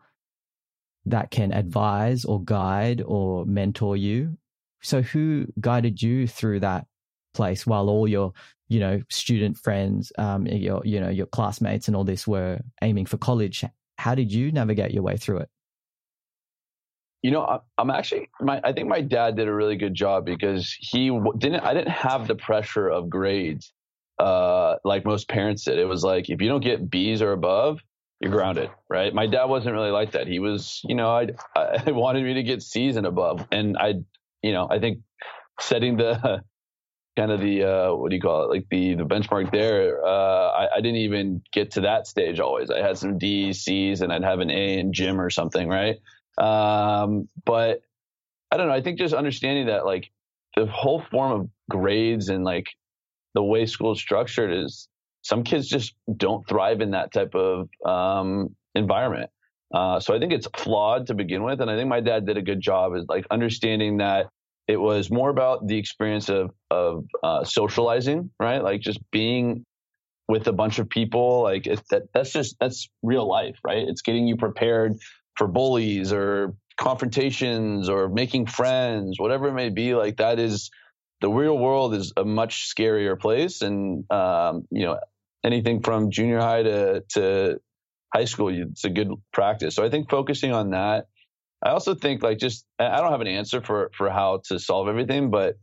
that 1.06 1.32
can 1.32 1.52
advise 1.52 2.24
or 2.24 2.40
guide 2.42 3.02
or 3.04 3.44
mentor 3.44 3.96
you. 3.96 4.38
So 4.82 5.02
who 5.02 5.46
guided 5.60 6.00
you 6.00 6.28
through 6.28 6.60
that 6.60 6.86
place 7.34 7.66
while 7.66 7.88
all 7.88 8.06
your, 8.06 8.32
you 8.68 8.78
know, 8.78 9.02
student 9.10 9.58
friends, 9.58 10.12
um, 10.18 10.46
your, 10.46 10.82
you 10.84 11.00
know, 11.00 11.10
your 11.10 11.26
classmates 11.26 11.88
and 11.88 11.96
all 11.96 12.04
this 12.04 12.28
were 12.28 12.60
aiming 12.80 13.06
for 13.06 13.18
college? 13.18 13.64
How 13.98 14.14
did 14.14 14.32
you 14.32 14.52
navigate 14.52 14.92
your 14.92 15.02
way 15.02 15.16
through 15.16 15.38
it? 15.38 15.48
You 17.26 17.32
know, 17.32 17.60
I'm 17.76 17.90
actually 17.90 18.28
my. 18.40 18.60
I 18.62 18.72
think 18.72 18.86
my 18.88 19.00
dad 19.00 19.36
did 19.36 19.48
a 19.48 19.54
really 19.54 19.76
good 19.76 19.94
job 19.94 20.24
because 20.24 20.76
he 20.78 21.10
didn't. 21.38 21.60
I 21.60 21.74
didn't 21.74 21.90
have 21.90 22.28
the 22.28 22.36
pressure 22.36 22.88
of 22.88 23.10
grades 23.10 23.72
uh, 24.18 24.76
like 24.84 25.04
most 25.04 25.28
parents 25.28 25.64
did. 25.64 25.78
It 25.78 25.86
was 25.86 26.02
like 26.02 26.30
if 26.30 26.40
you 26.40 26.48
don't 26.48 26.64
get 26.64 26.88
B's 26.88 27.22
or 27.22 27.32
above, 27.32 27.80
you're 28.20 28.32
grounded, 28.32 28.70
right? 28.88 29.12
My 29.12 29.26
dad 29.26 29.44
wasn't 29.44 29.74
really 29.74 29.90
like 29.90 30.12
that. 30.12 30.26
He 30.26 30.38
was, 30.38 30.80
you 30.84 30.94
know, 30.94 31.10
I 31.10 31.28
I 31.56 31.90
wanted 31.90 32.24
me 32.24 32.34
to 32.34 32.42
get 32.42 32.62
C's 32.62 32.96
and 32.96 33.06
above, 33.06 33.46
and 33.52 33.76
I, 33.76 33.94
you 34.42 34.52
know, 34.52 34.66
I 34.70 34.78
think 34.78 35.00
setting 35.60 35.96
the 35.96 36.42
kind 37.16 37.30
of 37.30 37.40
the 37.40 37.64
uh, 37.64 37.94
what 37.94 38.10
do 38.10 38.16
you 38.16 38.22
call 38.22 38.44
it, 38.44 38.50
like 38.50 38.66
the 38.70 38.94
the 38.94 39.04
benchmark 39.04 39.50
there. 39.52 40.04
Uh, 40.04 40.48
I, 40.48 40.76
I 40.76 40.80
didn't 40.80 40.96
even 40.96 41.42
get 41.52 41.72
to 41.72 41.82
that 41.82 42.06
stage. 42.06 42.40
Always, 42.40 42.70
I 42.70 42.80
had 42.80 42.96
some 42.96 43.18
D's, 43.18 43.64
C's, 43.64 44.00
and 44.00 44.12
I'd 44.12 44.24
have 44.24 44.40
an 44.40 44.50
A 44.50 44.78
in 44.78 44.92
gym 44.94 45.20
or 45.20 45.28
something, 45.28 45.68
right? 45.68 45.96
Um, 46.38 47.28
but 47.44 47.80
I 48.50 48.56
don't 48.56 48.68
know. 48.68 48.74
I 48.74 48.82
think 48.82 48.98
just 48.98 49.14
understanding 49.14 49.66
that 49.66 49.84
like 49.84 50.10
the 50.56 50.66
whole 50.66 51.02
form 51.10 51.32
of 51.32 51.48
grades 51.70 52.28
and 52.28 52.44
like 52.44 52.66
the 53.34 53.42
way 53.42 53.66
school 53.66 53.92
is 53.92 53.98
structured 53.98 54.52
is 54.52 54.88
some 55.22 55.42
kids 55.42 55.68
just 55.68 55.94
don't 56.16 56.46
thrive 56.48 56.80
in 56.80 56.92
that 56.92 57.12
type 57.12 57.34
of 57.34 57.68
um, 57.84 58.54
environment. 58.74 59.30
Uh, 59.74 59.98
so 59.98 60.14
I 60.14 60.20
think 60.20 60.32
it's 60.32 60.46
flawed 60.56 61.08
to 61.08 61.14
begin 61.14 61.42
with, 61.42 61.60
and 61.60 61.70
I 61.70 61.76
think 61.76 61.88
my 61.88 62.00
dad 62.00 62.26
did 62.26 62.36
a 62.36 62.42
good 62.42 62.60
job 62.60 62.94
is 62.94 63.04
like 63.08 63.26
understanding 63.30 63.96
that 63.96 64.28
it 64.68 64.76
was 64.76 65.10
more 65.10 65.30
about 65.30 65.66
the 65.66 65.76
experience 65.76 66.28
of 66.28 66.50
of 66.70 67.04
uh, 67.22 67.44
socializing, 67.44 68.30
right? 68.38 68.62
Like 68.62 68.80
just 68.80 69.00
being 69.10 69.64
with 70.28 70.46
a 70.46 70.52
bunch 70.52 70.78
of 70.78 70.88
people. 70.88 71.42
Like 71.42 71.64
that 71.90 72.04
that's 72.14 72.32
just 72.32 72.56
that's 72.60 72.88
real 73.02 73.28
life, 73.28 73.56
right? 73.64 73.88
It's 73.88 74.02
getting 74.02 74.26
you 74.26 74.36
prepared 74.36 74.96
for 75.36 75.46
bullies 75.46 76.12
or 76.12 76.54
confrontations 76.76 77.88
or 77.88 78.08
making 78.08 78.46
friends, 78.46 79.18
whatever 79.18 79.48
it 79.48 79.54
may 79.54 79.70
be, 79.70 79.94
like 79.94 80.18
that 80.18 80.38
is 80.38 80.70
the 81.20 81.30
real 81.30 81.56
world 81.56 81.94
is 81.94 82.12
a 82.16 82.24
much 82.24 82.74
scarier 82.74 83.18
place. 83.18 83.62
And, 83.62 84.10
um, 84.10 84.66
you 84.70 84.84
know, 84.84 84.98
anything 85.44 85.82
from 85.82 86.10
junior 86.10 86.40
high 86.40 86.62
to, 86.62 87.04
to 87.14 87.60
high 88.14 88.26
school, 88.26 88.48
it's 88.48 88.84
a 88.84 88.90
good 88.90 89.08
practice. 89.32 89.74
So 89.74 89.84
I 89.84 89.90
think 89.90 90.10
focusing 90.10 90.52
on 90.52 90.70
that. 90.70 91.06
I 91.64 91.70
also 91.70 91.94
think 91.94 92.22
like 92.22 92.38
just, 92.38 92.66
I 92.78 93.00
don't 93.00 93.10
have 93.10 93.22
an 93.22 93.26
answer 93.26 93.62
for, 93.62 93.90
for 93.96 94.10
how 94.10 94.42
to 94.48 94.58
solve 94.58 94.88
everything, 94.88 95.30
but 95.30 95.56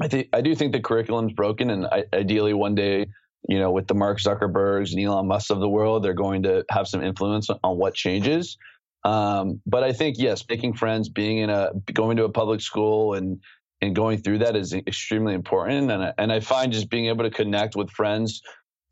I 0.00 0.08
think, 0.08 0.28
I 0.32 0.40
do 0.40 0.54
think 0.54 0.72
the 0.72 0.80
curriculum's 0.80 1.32
broken 1.32 1.70
and 1.70 1.86
I, 1.86 2.04
ideally 2.12 2.54
one 2.54 2.74
day, 2.74 3.06
you 3.48 3.58
know, 3.58 3.70
with 3.70 3.86
the 3.86 3.94
Mark 3.94 4.18
Zuckerbergs 4.18 4.92
and 4.92 5.00
Elon 5.00 5.28
Musk 5.28 5.50
of 5.50 5.60
the 5.60 5.68
world, 5.68 6.02
they're 6.02 6.14
going 6.14 6.44
to 6.44 6.64
have 6.70 6.88
some 6.88 7.02
influence 7.02 7.48
on 7.62 7.76
what 7.76 7.94
changes. 7.94 8.56
Um, 9.04 9.60
but 9.66 9.82
I 9.82 9.92
think 9.92 10.16
yes, 10.18 10.44
making 10.48 10.74
friends, 10.74 11.08
being 11.08 11.38
in 11.38 11.50
a 11.50 11.70
going 11.92 12.16
to 12.18 12.24
a 12.24 12.28
public 12.28 12.60
school 12.60 13.14
and 13.14 13.40
and 13.80 13.96
going 13.96 14.18
through 14.18 14.38
that 14.38 14.54
is 14.54 14.72
extremely 14.72 15.34
important. 15.34 15.90
And 15.90 16.04
I, 16.04 16.12
and 16.16 16.32
I 16.32 16.38
find 16.38 16.72
just 16.72 16.88
being 16.88 17.06
able 17.06 17.24
to 17.24 17.30
connect 17.30 17.74
with 17.74 17.90
friends 17.90 18.40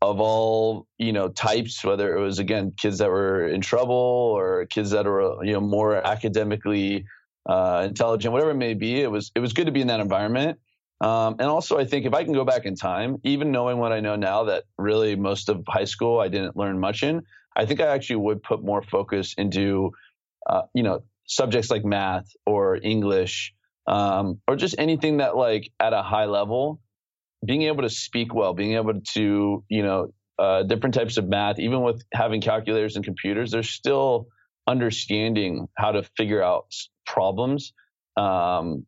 of 0.01 0.19
all 0.19 0.87
you 0.97 1.13
know 1.13 1.29
types, 1.29 1.83
whether 1.83 2.15
it 2.15 2.19
was 2.19 2.39
again 2.39 2.73
kids 2.77 2.97
that 2.97 3.09
were 3.09 3.47
in 3.47 3.61
trouble 3.61 3.95
or 3.95 4.65
kids 4.65 4.91
that 4.91 5.05
were 5.05 5.43
you 5.45 5.53
know 5.53 5.61
more 5.61 5.95
academically 6.05 7.05
uh, 7.47 7.85
intelligent, 7.87 8.33
whatever 8.33 8.51
it 8.51 8.55
may 8.55 8.73
be. 8.73 9.01
It 9.01 9.11
was 9.11 9.31
it 9.35 9.39
was 9.39 9.53
good 9.53 9.65
to 9.65 9.71
be 9.71 9.81
in 9.81 9.87
that 9.87 9.99
environment. 9.99 10.59
Um, 10.99 11.37
and 11.39 11.49
also, 11.49 11.79
I 11.79 11.85
think 11.85 12.05
if 12.05 12.13
I 12.13 12.23
can 12.23 12.33
go 12.33 12.45
back 12.45 12.65
in 12.65 12.75
time, 12.75 13.17
even 13.23 13.51
knowing 13.51 13.79
what 13.79 13.91
I 13.91 14.01
know 14.01 14.15
now, 14.15 14.43
that 14.43 14.65
really 14.77 15.15
most 15.15 15.49
of 15.49 15.63
high 15.67 15.85
school 15.85 16.19
I 16.19 16.27
didn't 16.27 16.55
learn 16.55 16.79
much 16.79 17.01
in, 17.01 17.23
I 17.55 17.65
think 17.65 17.81
I 17.81 17.87
actually 17.87 18.17
would 18.17 18.43
put 18.43 18.63
more 18.63 18.81
focus 18.81 19.33
into, 19.37 19.91
uh, 20.47 20.63
you 20.73 20.83
know, 20.83 21.03
subjects 21.25 21.69
like 21.69 21.85
math 21.85 22.27
or 22.45 22.77
English 22.81 23.53
um, 23.87 24.39
or 24.47 24.55
just 24.55 24.75
anything 24.77 25.17
that 25.17 25.35
like 25.35 25.71
at 25.79 25.93
a 25.93 26.01
high 26.01 26.25
level, 26.25 26.79
being 27.45 27.63
able 27.63 27.83
to 27.83 27.89
speak 27.89 28.33
well, 28.33 28.53
being 28.53 28.73
able 28.73 29.01
to, 29.13 29.63
you 29.69 29.83
know, 29.83 30.13
uh, 30.39 30.63
different 30.63 30.95
types 30.95 31.17
of 31.17 31.27
math, 31.27 31.59
even 31.59 31.81
with 31.81 32.03
having 32.13 32.41
calculators 32.41 32.95
and 32.95 33.05
computers, 33.05 33.51
there's 33.51 33.69
still 33.69 34.27
understanding 34.67 35.67
how 35.77 35.91
to 35.91 36.03
figure 36.17 36.41
out 36.41 36.73
problems. 37.05 37.73
Um, 38.17 38.85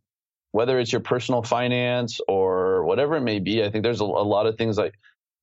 whether 0.51 0.79
it's 0.79 0.91
your 0.91 1.01
personal 1.01 1.41
finance 1.41 2.19
or 2.27 2.85
whatever 2.85 3.15
it 3.15 3.21
may 3.21 3.39
be, 3.39 3.63
I 3.63 3.71
think 3.71 3.83
there's 3.83 4.01
a, 4.01 4.05
a 4.05 4.05
lot 4.05 4.45
of 4.45 4.57
things 4.57 4.77
like 4.77 4.93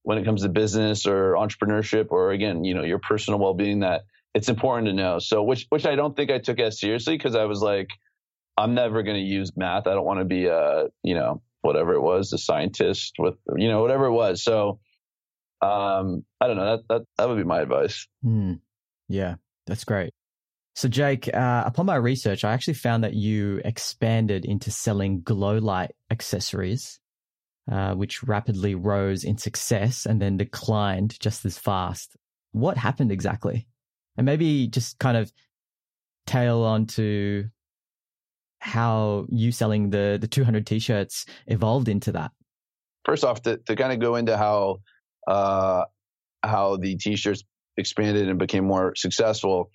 when 0.03 0.19
it 0.19 0.25
comes 0.25 0.43
to 0.43 0.49
business 0.49 1.07
or 1.07 1.35
entrepreneurship 1.35 2.07
or 2.11 2.31
again, 2.31 2.65
you 2.65 2.75
know, 2.75 2.83
your 2.83 2.99
personal 2.99 3.39
well-being 3.39 3.81
that 3.81 4.03
it's 4.35 4.49
important 4.49 4.87
to 4.87 4.93
know. 4.93 5.19
So 5.19 5.43
which 5.43 5.67
which 5.71 5.87
I 5.87 5.97
don't 5.97 6.17
think 6.17 6.31
I 6.31 6.39
took 6.39 6.59
as 6.61 6.81
seriously 6.81 7.17
because 7.17 7.35
I 7.35 7.45
was 7.45 7.61
like, 7.61 7.89
I'm 8.57 8.75
never 8.75 9.03
going 9.03 9.17
to 9.17 9.23
use 9.23 9.53
math. 9.57 9.87
I 9.87 9.95
don't 9.95 10.05
want 10.05 10.21
to 10.21 10.25
be 10.25 10.47
a, 10.47 10.87
you 11.03 11.15
know, 11.15 11.43
whatever 11.63 11.95
it 11.95 12.01
was, 12.01 12.33
a 12.33 12.39
scientist 12.39 13.15
with, 13.19 13.35
you 13.57 13.69
know, 13.69 13.83
whatever 13.83 14.07
it 14.07 14.13
was. 14.13 14.43
So 14.43 14.81
um, 15.63 16.25
I 16.41 16.47
don't 16.47 16.57
know. 16.57 16.77
That 16.77 16.89
that 16.89 17.03
that 17.19 17.29
would 17.29 17.37
be 17.37 17.45
my 17.45 17.61
advice. 17.61 18.07
Mm, 18.25 18.61
yeah, 19.09 19.37
that's 19.67 19.85
great. 19.85 20.13
So, 20.75 20.89
Jake, 20.89 21.29
uh, 21.35 21.65
upon 21.67 21.87
my 21.87 21.97
research, 21.97 22.45
I 22.45 22.53
actually 22.53 22.75
found 22.75 23.05
that 23.05 23.15
you 23.15 23.61
expanded 23.65 24.45
into 24.45 24.71
selling 24.71 25.21
glow 25.21 25.59
light 25.59 25.93
accessories, 26.11 27.00
uh, 27.71 27.95
which 27.95 28.23
rapidly 28.23 28.75
rose 28.75 29.25
in 29.25 29.39
success 29.39 30.07
and 30.07 30.21
then 30.21 30.37
declined 30.37 31.19
just 31.21 31.45
as 31.45 31.59
fast. 31.59 32.17
What 32.53 32.77
happened 32.77 33.13
exactly? 33.13 33.67
And 34.17 34.27
maybe 34.27 34.67
just 34.69 34.99
kind 34.99 35.17
of 35.17 35.33
tail 36.27 36.63
on 36.63 36.87
to 36.87 37.49
how 38.61 39.27
you 39.31 39.53
selling 39.53 39.91
the, 39.91 40.19
the 40.21 40.29
200 40.29 40.67
t-shirts 40.67 41.27
evolved 41.47 41.89
into 41.89 42.13
that. 42.13 42.33
First 43.05 43.25
off, 43.25 43.43
to, 43.43 43.57
to 43.57 43.77
kind 43.77 43.93
of 43.93 43.99
go 43.99 44.17
into 44.17 44.37
how, 44.37 44.81
uh, 45.27 45.85
how 46.43 46.77
the 46.77 46.97
t-shirts 46.97 47.43
expanded 47.77 48.29
and 48.29 48.39
became 48.39 48.65
more 48.65 48.95
successful 48.95 49.71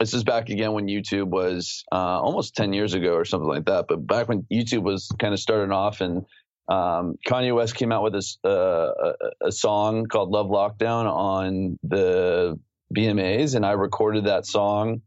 this 0.00 0.14
is 0.14 0.24
back 0.24 0.48
again 0.48 0.72
when 0.72 0.86
YouTube 0.86 1.28
was 1.28 1.84
uh, 1.92 2.20
almost 2.20 2.56
10 2.56 2.72
years 2.72 2.94
ago 2.94 3.14
or 3.14 3.24
something 3.24 3.48
like 3.48 3.66
that. 3.66 3.86
But 3.88 4.06
back 4.06 4.28
when 4.28 4.42
YouTube 4.52 4.82
was 4.82 5.08
kind 5.18 5.32
of 5.32 5.40
starting 5.40 5.72
off 5.72 6.00
and 6.00 6.24
um, 6.68 7.16
Kanye 7.26 7.54
West 7.54 7.74
came 7.74 7.92
out 7.92 8.02
with 8.02 8.14
this, 8.14 8.38
uh, 8.44 8.48
a, 8.50 9.12
a, 9.48 9.52
song 9.52 10.06
called 10.06 10.30
Love 10.30 10.46
Lockdown 10.46 11.06
on 11.06 11.78
the 11.82 12.58
VMAs, 12.94 13.54
and 13.54 13.66
I 13.66 13.72
recorded 13.72 14.24
that 14.24 14.46
song 14.46 15.02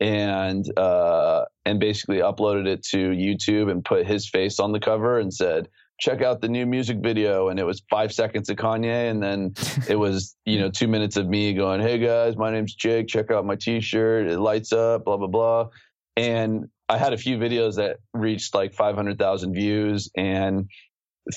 and 0.00 0.66
uh, 0.78 1.44
and 1.66 1.78
basically 1.78 2.18
uploaded 2.18 2.66
it 2.66 2.84
to 2.84 2.96
YouTube 2.96 3.70
and 3.70 3.84
put 3.84 4.06
his 4.06 4.28
face 4.28 4.58
on 4.58 4.72
the 4.72 4.80
cover 4.80 5.18
and 5.18 5.32
said, 5.32 5.68
check 5.98 6.22
out 6.22 6.40
the 6.40 6.48
new 6.48 6.66
music 6.66 6.98
video. 7.00 7.48
And 7.48 7.58
it 7.60 7.64
was 7.64 7.82
five 7.88 8.12
seconds 8.12 8.48
of 8.50 8.56
kanye 8.56 9.10
and 9.10 9.22
then 9.22 9.54
it 9.88 9.96
was 9.96 10.36
you 10.44 10.58
know 10.58 10.70
two 10.70 10.88
minutes 10.88 11.16
of 11.16 11.26
me 11.26 11.54
going 11.54 11.80
hey 11.80 11.98
guys 11.98 12.36
my 12.36 12.50
name's 12.50 12.74
jake. 12.74 13.08
Check 13.08 13.30
out 13.30 13.44
my 13.44 13.56
t-shirt. 13.56 14.26
It 14.26 14.38
lights 14.38 14.72
up 14.72 15.04
blah 15.04 15.16
blah 15.16 15.28
blah. 15.28 15.68
And 16.16 16.68
i 16.88 16.98
had 16.98 17.12
a 17.12 17.18
few 17.18 17.38
videos 17.38 17.76
that 17.76 17.96
reached 18.12 18.54
like 18.54 18.74
500000 18.74 19.54
views 19.54 20.10
and 20.16 20.68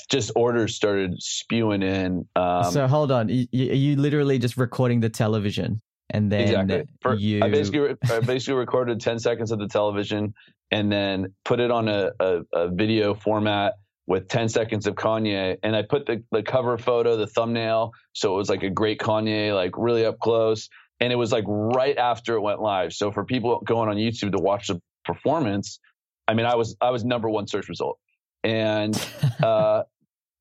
just 0.10 0.32
orders 0.36 0.76
started 0.76 1.21
spewing 1.21 1.82
in 1.82 2.28
um, 2.36 2.71
so 2.71 2.88
hold 2.88 3.12
on 3.12 3.30
you, 3.30 3.47
you 3.52 3.95
literally 3.95 4.38
just 4.38 4.58
recording 4.58 5.00
the 5.00 5.10
television 5.10 5.82
and 6.10 6.32
then 6.32 6.41
exactly. 6.41 6.84
For, 7.02 7.15
you 7.15 7.43
I 7.43 7.50
basically, 7.50 7.95
I 8.10 8.19
basically 8.19 8.56
recorded 8.56 9.00
10 9.02 9.19
seconds 9.19 9.52
of 9.52 9.60
the 9.60 9.67
television 9.67 10.34
and 10.71 10.91
then 10.91 11.34
put 11.43 11.60
it 11.60 11.71
on 11.71 11.88
a, 11.88 12.12
a, 12.19 12.41
a 12.54 12.69
video 12.69 13.13
format 13.13 13.73
with 14.06 14.30
10 14.30 14.50
seconds 14.50 14.88
of 14.88 14.95
Kanye. 14.95 15.58
And 15.63 15.76
I 15.76 15.82
put 15.82 16.06
the, 16.06 16.23
the 16.32 16.43
cover 16.43 16.78
photo, 16.78 17.17
the 17.17 17.28
thumbnail. 17.28 17.91
So 18.13 18.34
it 18.34 18.38
was 18.38 18.50
like 18.50 18.63
a 18.63 18.69
great 18.69 19.00
Kanye, 19.00 19.54
like 19.54 19.71
really 19.78 20.06
up 20.06 20.19
close. 20.19 20.69
And 21.00 21.12
it 21.12 21.17
was 21.17 21.32
like 21.32 21.43
right 21.47 21.97
after 21.97 22.36
it 22.36 22.41
went 22.41 22.62
live. 22.62 22.93
So 22.93 23.12
for 23.12 23.26
people 23.26 23.60
going 23.65 23.89
on 23.89 23.97
YouTube 23.97 24.32
to 24.32 24.41
watch 24.41 24.67
the 24.67 24.82
performance, 25.04 25.80
I 26.28 26.34
mean, 26.34 26.45
I 26.45 26.56
was, 26.56 26.76
I 26.82 26.89
was 26.89 27.04
number 27.04 27.30
one 27.30 27.47
search 27.47 27.69
result. 27.69 28.00
And, 28.43 28.95
uh, 29.43 29.84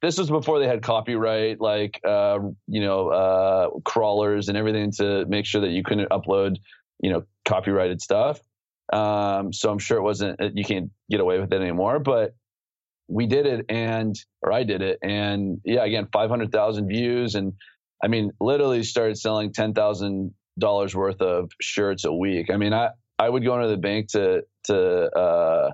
this 0.03 0.19
was 0.19 0.29
before 0.29 0.59
they 0.59 0.69
had 0.69 0.83
copyright, 0.83 1.61
like, 1.61 2.01
uh, 2.07 2.39
you 2.69 2.81
know, 2.81 3.09
uh, 3.09 3.71
crawlers 3.85 4.49
and 4.49 4.57
everything 4.57 4.93
to 4.93 5.25
make 5.27 5.47
sure 5.47 5.63
that 5.63 5.71
you 5.71 5.83
couldn't 5.83 6.11
upload, 6.11 6.57
you 7.01 7.11
know, 7.11 7.25
copyrighted 7.45 8.01
stuff. 8.01 8.39
Um, 8.93 9.53
so 9.53 9.71
I'm 9.71 9.79
sure 9.79 9.99
it 9.99 10.03
wasn't, 10.03 10.39
you 10.55 10.65
can't 10.65 10.91
get 11.11 11.21
away 11.21 11.41
with 11.41 11.53
it 11.53 11.61
anymore, 11.61 11.99
but 11.99 12.35
we 13.09 13.27
did 13.27 13.47
it 13.47 13.67
and 13.69 14.17
or 14.43 14.53
I 14.53 14.65
did 14.65 14.83
it 14.83 14.99
and 15.03 15.61
yeah 15.65 15.85
again 15.85 16.09
500,000 16.13 16.89
views 16.89 17.35
and 17.35 17.53
I 18.03 18.09
mean 18.09 18.33
literally 18.41 18.83
started 18.83 19.17
selling 19.19 19.53
$10,000 19.53 20.95
worth 20.95 21.21
of 21.21 21.51
shirts 21.61 22.05
a 22.05 22.13
week. 22.13 22.51
I 22.51 22.57
mean 22.57 22.73
I 22.73 22.91
I 23.19 23.29
would 23.29 23.45
go 23.45 23.55
into 23.55 23.69
the 23.69 23.77
bank 23.77 24.09
to 24.09 24.43
to 24.65 25.17
uh 25.17 25.71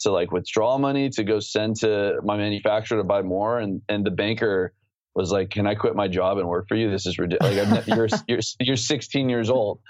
to 0.00 0.10
like 0.10 0.32
withdraw 0.32 0.78
money 0.78 1.08
to 1.08 1.24
go 1.24 1.40
send 1.40 1.76
to 1.76 2.20
my 2.24 2.36
manufacturer 2.36 2.98
to 2.98 3.04
buy 3.04 3.22
more 3.22 3.58
and 3.58 3.82
and 3.88 4.04
the 4.04 4.10
banker 4.10 4.72
was 5.14 5.30
like 5.30 5.50
can 5.50 5.66
I 5.66 5.74
quit 5.74 5.94
my 5.94 6.08
job 6.08 6.38
and 6.38 6.48
work 6.48 6.66
for 6.68 6.74
you 6.74 6.90
this 6.90 7.06
is 7.06 7.18
ridiculous 7.18 7.70
like 7.70 7.86
you're 7.86 8.08
you're 8.28 8.40
you're 8.60 8.76
16 8.76 9.28
years 9.28 9.50
old 9.50 9.80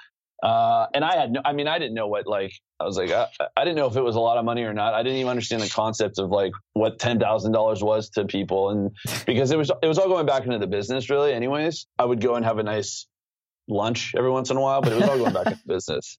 uh, 0.45 0.89
and 0.93 1.03
I 1.03 1.17
had 1.17 1.33
no, 1.33 1.41
I 1.43 1.55
mean, 1.55 1.67
I 1.67 1.79
didn't 1.79 1.95
know 1.95 2.07
what, 2.07 2.27
like, 2.27 2.53
I 2.79 2.85
was 2.85 2.99
like, 2.99 3.11
I, 3.11 3.29
I, 3.57 3.65
didn't 3.65 3.79
know 3.79 3.87
if 3.87 3.97
it 3.97 4.03
was 4.03 4.15
a 4.15 4.21
lot 4.21 4.37
of 4.37 4.45
money 4.45 4.63
or 4.65 4.75
not. 4.75 4.93
I 4.93 5.03
didn't 5.03 5.19
even 5.19 5.31
understand 5.31 5.63
the 5.63 5.71
concept 5.71 6.19
of 6.19 6.29
like 6.29 6.53
what 6.75 6.99
$10,000 6.99 7.83
was 7.83 8.11
to 8.11 8.27
people. 8.27 8.69
And 8.69 8.91
because 9.25 9.53
it 9.53 9.57
was, 9.57 9.71
it 9.83 9.87
was 9.87 9.97
all 9.97 10.09
going 10.09 10.27
back 10.27 10.45
into 10.45 10.59
the 10.59 10.67
business 10.67 11.09
really 11.09 11.33
anyways. 11.33 11.87
I 11.99 12.05
would 12.05 12.21
go 12.21 12.35
and 12.35 12.45
have 12.45 12.59
a 12.59 12.63
nice 12.63 13.07
lunch 13.69 14.15
every 14.15 14.31
once 14.31 14.51
in 14.51 14.59
a 14.59 14.61
while, 14.61 14.83
but 14.83 14.93
it 14.93 14.97
was 14.97 15.09
all 15.09 15.17
going 15.17 15.33
back 15.33 15.47
into 15.47 15.63
business. 15.67 16.19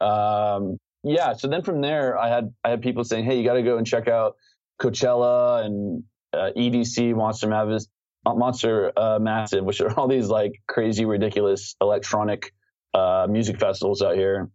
Um, 0.00 0.78
yeah. 1.02 1.34
So 1.34 1.48
then 1.48 1.62
from 1.62 1.80
there, 1.80 2.18
I 2.18 2.28
had, 2.28 2.52
I 2.64 2.70
had 2.70 2.82
people 2.82 3.04
saying, 3.04 3.24
Hey, 3.24 3.38
you 3.38 3.44
got 3.44 3.54
to 3.54 3.62
go 3.62 3.78
and 3.78 3.86
check 3.86 4.08
out 4.08 4.36
Coachella 4.80 5.64
and 5.64 6.04
uh, 6.32 6.50
EDC 6.56 7.14
Monster 7.14 7.48
Mavis, 7.48 7.88
Monster 8.26 8.92
uh, 8.96 9.18
Massive, 9.18 9.64
which 9.64 9.80
are 9.80 9.90
all 9.98 10.08
these 10.08 10.28
like 10.28 10.60
crazy, 10.66 11.04
ridiculous 11.04 11.76
electronic 11.80 12.52
uh, 12.94 13.26
music 13.28 13.58
festivals 13.58 14.02
out 14.02 14.16
here. 14.16 14.50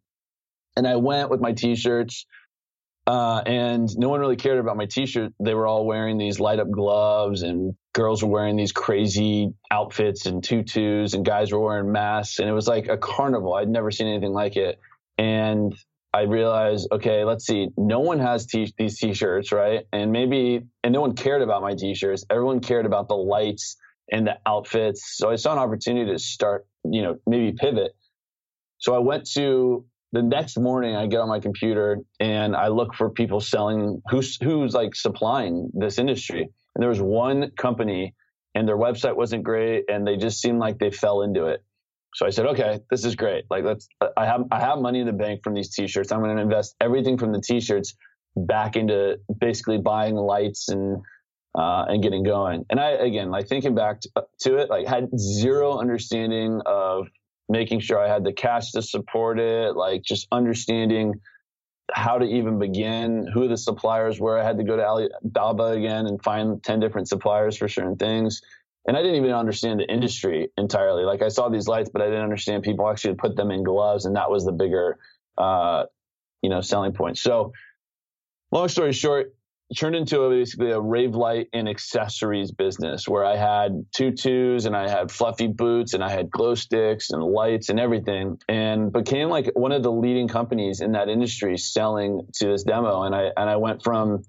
And 0.76 0.88
I 0.88 0.96
went 0.96 1.30
with 1.30 1.40
my 1.40 1.52
t-shirts, 1.52 2.26
uh, 3.06 3.44
and 3.46 3.88
no 3.98 4.10
one 4.10 4.20
really 4.20 4.38
cared 4.38 4.58
about 4.58 4.76
my 4.76 4.88
t-shirt. 4.88 5.34
They 5.40 5.54
were 5.54 5.68
all 5.68 5.86
wearing 5.86 6.18
these 6.18 6.40
light 6.40 6.60
up 6.60 6.72
gloves 6.72 7.44
and 7.44 7.76
girls 7.94 8.24
were 8.24 8.30
wearing 8.30 8.56
these 8.56 8.72
crazy 8.72 9.54
outfits 9.70 10.26
and 10.26 10.44
tutus 10.44 11.14
and 11.14 11.24
guys 11.24 11.52
were 11.52 11.60
wearing 11.60 11.92
masks. 11.92 12.40
And 12.40 12.50
it 12.50 12.54
was 12.54 12.68
like 12.68 12.88
a 12.88 12.98
carnival. 12.98 13.54
I'd 13.54 13.70
never 13.70 13.92
seen 13.92 14.08
anything 14.08 14.34
like 14.34 14.56
it. 14.56 14.80
And 15.18 15.76
I 16.14 16.22
realized, 16.22 16.88
okay, 16.92 17.24
let's 17.24 17.46
see. 17.46 17.70
No 17.76 18.00
one 18.00 18.20
has 18.20 18.46
t- 18.46 18.74
these 18.78 19.00
t-shirts, 19.00 19.52
right? 19.52 19.86
And 19.92 20.12
maybe, 20.12 20.62
and 20.84 20.94
no 20.94 21.02
one 21.02 21.16
cared 21.16 21.42
about 21.42 21.64
my 21.64 21.74
t-shirts. 21.74 22.24
Everyone 22.30 22.60
cared 22.60 22.86
about 22.86 23.08
the 23.08 23.16
lights 23.16 23.78
and 24.12 24.28
the 24.28 24.38
outfits. 24.46 25.18
So 25.18 25.32
I 25.32 25.38
saw 25.38 25.54
an 25.54 25.58
opportunity 25.58 26.12
to 26.12 26.20
start, 26.20 26.68
you 26.84 27.02
know, 27.02 27.18
maybe 27.26 27.54
pivot. 27.54 27.94
So 28.78 28.94
I 28.94 29.00
went 29.00 29.26
to 29.32 29.86
the 30.12 30.22
next 30.22 30.60
morning 30.60 30.96
I 30.96 31.08
get 31.08 31.20
on 31.20 31.30
my 31.30 31.40
computer 31.40 31.98
and 32.20 32.56
I 32.56 32.68
look 32.68 32.94
for 32.94 33.10
people 33.10 33.40
selling 33.40 34.02
who's 34.10 34.38
who's 34.42 34.76
like 34.76 34.96
supplying 34.96 35.72
this 35.74 35.98
industry. 35.98 36.42
And 36.42 36.82
there 36.82 36.90
was 36.90 37.02
one 37.02 37.52
company 37.58 38.14
and 38.54 38.68
their 38.68 38.78
website 38.78 39.16
wasn't 39.16 39.44
great 39.44 39.86
and 39.90 40.06
they 40.06 40.18
just 40.18 40.40
seemed 40.40 40.60
like 40.60 40.78
they 40.78 40.92
fell 40.92 41.24
into 41.24 41.48
it. 41.48 41.64
So 42.16 42.26
I 42.26 42.30
said, 42.30 42.46
okay, 42.48 42.80
this 42.90 43.06
is 43.06 43.16
great. 43.16 43.46
Like 43.50 43.64
let's 43.64 43.88
I 44.18 44.26
have 44.26 44.46
I 44.52 44.60
have 44.60 44.80
money 44.80 45.00
in 45.00 45.08
the 45.08 45.14
bank 45.14 45.42
from 45.44 45.54
these 45.54 45.74
t-shirts. 45.74 46.12
I'm 46.12 46.20
going 46.20 46.36
to 46.36 46.42
invest 46.42 46.76
everything 46.80 47.18
from 47.18 47.32
the 47.32 47.42
t-shirts 47.42 47.96
back 48.36 48.76
into 48.76 49.20
basically 49.40 49.78
buying 49.78 50.16
lights 50.16 50.70
and 50.70 51.02
uh, 51.56 51.86
and 51.88 52.02
getting 52.02 52.24
going. 52.24 52.66
And 52.70 52.80
I 52.80 52.92
again, 52.92 53.30
like 53.30 53.48
thinking 53.48 53.76
back 53.76 54.02
to, 54.02 54.10
to 54.42 54.58
it, 54.58 54.70
like 54.70 54.88
had 54.88 55.10
zero 55.18 55.78
understanding 55.78 56.62
of 56.66 57.08
making 57.50 57.80
sure 57.82 58.00
I 58.00 58.08
had 58.08 58.24
the 58.24 58.34
cash 58.34 58.72
to 58.72 58.82
support 58.82 59.40
it, 59.40 59.76
like 59.76 60.04
just 60.04 60.28
understanding 60.32 61.16
how 61.92 62.18
to 62.18 62.26
even 62.26 62.60
begin, 62.60 63.28
who 63.34 63.48
the 63.48 63.58
suppliers 63.58 64.20
were. 64.20 64.40
I 64.40 64.44
had 64.44 64.58
to 64.58 64.64
go 64.64 64.78
to 64.78 64.84
Alibaba 64.84 65.72
again 65.72 66.08
and 66.08 66.24
find 66.24 66.64
10 66.64 66.80
different 66.80 67.08
suppliers 67.08 67.58
for 67.58 67.68
certain 67.68 67.98
things. 67.98 68.42
And 68.86 68.98
I 68.98 69.02
didn't 69.02 69.16
even 69.16 69.32
understand 69.32 69.80
the 69.80 69.92
industry 69.92 70.50
entirely. 70.58 71.04
Like 71.04 71.22
I 71.22 71.30
saw 71.30 71.50
these 71.50 71.68
lights, 71.68 71.90
but 71.92 72.02
I 72.02 72.06
didn't 72.06 72.24
understand 72.24 72.64
people 72.64 72.90
actually 72.90 73.16
put 73.16 73.36
them 73.36 73.52
in 73.52 73.64
gloves, 73.64 74.06
and 74.06 74.16
that 74.16 74.30
was 74.30 74.46
the 74.46 74.52
bigger, 74.52 74.98
uh, 75.38 75.86
you 76.42 76.50
know, 76.50 76.62
selling 76.62 76.94
point. 76.94 77.18
So, 77.18 77.54
long 78.52 78.68
story 78.68 78.92
short, 78.92 79.34
turned 79.78 79.96
into 79.96 80.22
a, 80.22 80.30
basically 80.30 80.72
a 80.72 80.80
rave 80.80 81.16
light 81.16 81.48
and 81.54 81.68
accessories 81.68 82.52
business 82.52 83.08
where 83.08 83.26
I 83.26 83.38
had 83.38 83.86
tutus 83.96 84.66
and 84.66 84.76
I 84.76 84.88
had 84.88 85.12
fluffy 85.12 85.48
boots 85.48 85.94
and 85.94 86.04
I 86.04 86.10
had 86.10 86.30
glow 86.30 86.56
sticks 86.56 87.10
and 87.10 87.24
lights 87.24 87.70
and 87.70 87.80
everything, 87.80 88.40
and 88.50 88.92
became 88.92 89.30
like 89.30 89.52
one 89.56 89.72
of 89.72 89.84
the 89.84 89.92
leading 89.92 90.28
companies 90.28 90.82
in 90.82 90.92
that 90.92 91.10
industry 91.10 91.58
selling 91.58 92.28
to 92.36 92.48
this 92.48 92.64
demo. 92.64 93.04
And 93.04 93.16
I 93.16 93.32
and 93.36 93.50
I 93.50 93.56
went 93.56 93.84
from 93.84 94.24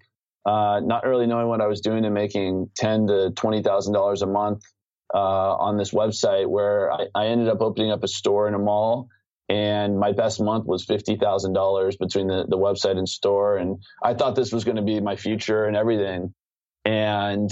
uh, 0.46 0.80
not 0.84 1.04
really 1.04 1.26
knowing 1.26 1.48
what 1.48 1.60
I 1.60 1.66
was 1.66 1.80
doing 1.80 2.04
and 2.04 2.14
making 2.14 2.70
ten 2.76 3.06
to 3.06 3.30
twenty 3.30 3.62
thousand 3.62 3.94
dollars 3.94 4.22
a 4.22 4.26
month 4.26 4.62
uh, 5.12 5.18
on 5.56 5.76
this 5.76 5.92
website, 5.92 6.46
where 6.46 6.92
I, 6.92 7.06
I, 7.14 7.26
ended 7.26 7.48
up 7.48 7.60
opening 7.60 7.90
up 7.90 8.04
a 8.04 8.08
store 8.08 8.46
in 8.48 8.54
a 8.54 8.58
mall, 8.58 9.08
and 9.48 9.98
my 9.98 10.12
best 10.12 10.40
month 10.40 10.66
was 10.66 10.84
fifty 10.84 11.16
thousand 11.16 11.54
dollars 11.54 11.96
between 11.96 12.26
the 12.26 12.44
the 12.46 12.58
website 12.58 12.98
and 12.98 13.08
store, 13.08 13.56
and 13.56 13.82
I 14.02 14.14
thought 14.14 14.34
this 14.34 14.52
was 14.52 14.64
going 14.64 14.76
to 14.76 14.82
be 14.82 15.00
my 15.00 15.16
future 15.16 15.64
and 15.64 15.76
everything. 15.76 16.34
And 16.84 17.50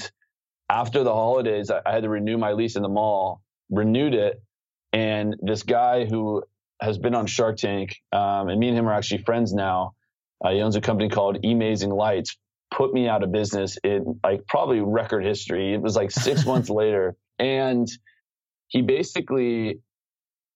after 0.69 1.03
the 1.03 1.13
holidays, 1.13 1.71
I, 1.71 1.81
I 1.87 1.93
had 1.93 2.03
to 2.03 2.11
renew 2.11 2.37
my 2.37 2.53
lease 2.53 2.77
in 2.77 2.83
the 2.83 2.89
mall, 2.91 3.43
renewed 3.71 4.15
it, 4.15 4.43
and 4.93 5.37
this 5.41 5.63
guy 5.63 6.05
who 6.05 6.43
has 6.83 6.99
been 6.99 7.15
on 7.15 7.27
Shark 7.27 7.57
Tank, 7.57 7.97
um, 8.13 8.49
and 8.49 8.61
me 8.61 8.69
and 8.69 8.77
him 8.77 8.89
are 8.89 8.93
actually 8.93 9.23
friends 9.23 9.55
now. 9.55 9.95
Uh, 10.45 10.51
he 10.51 10.61
owns 10.61 10.75
a 10.75 10.81
company 10.81 11.09
called 11.09 11.39
Amazing 11.45 11.91
Lights, 11.91 12.37
put 12.73 12.93
me 12.93 13.09
out 13.09 13.23
of 13.23 13.31
business 13.31 13.77
in 13.85 14.19
like 14.25 14.47
probably 14.47 14.81
record 14.81 15.25
history. 15.25 15.75
It 15.75 15.83
was 15.83 15.95
like 15.95 16.11
six 16.11 16.47
months 16.47 16.71
later. 16.71 17.17
And 17.39 17.89
he 18.69 18.83
basically, 18.83 19.81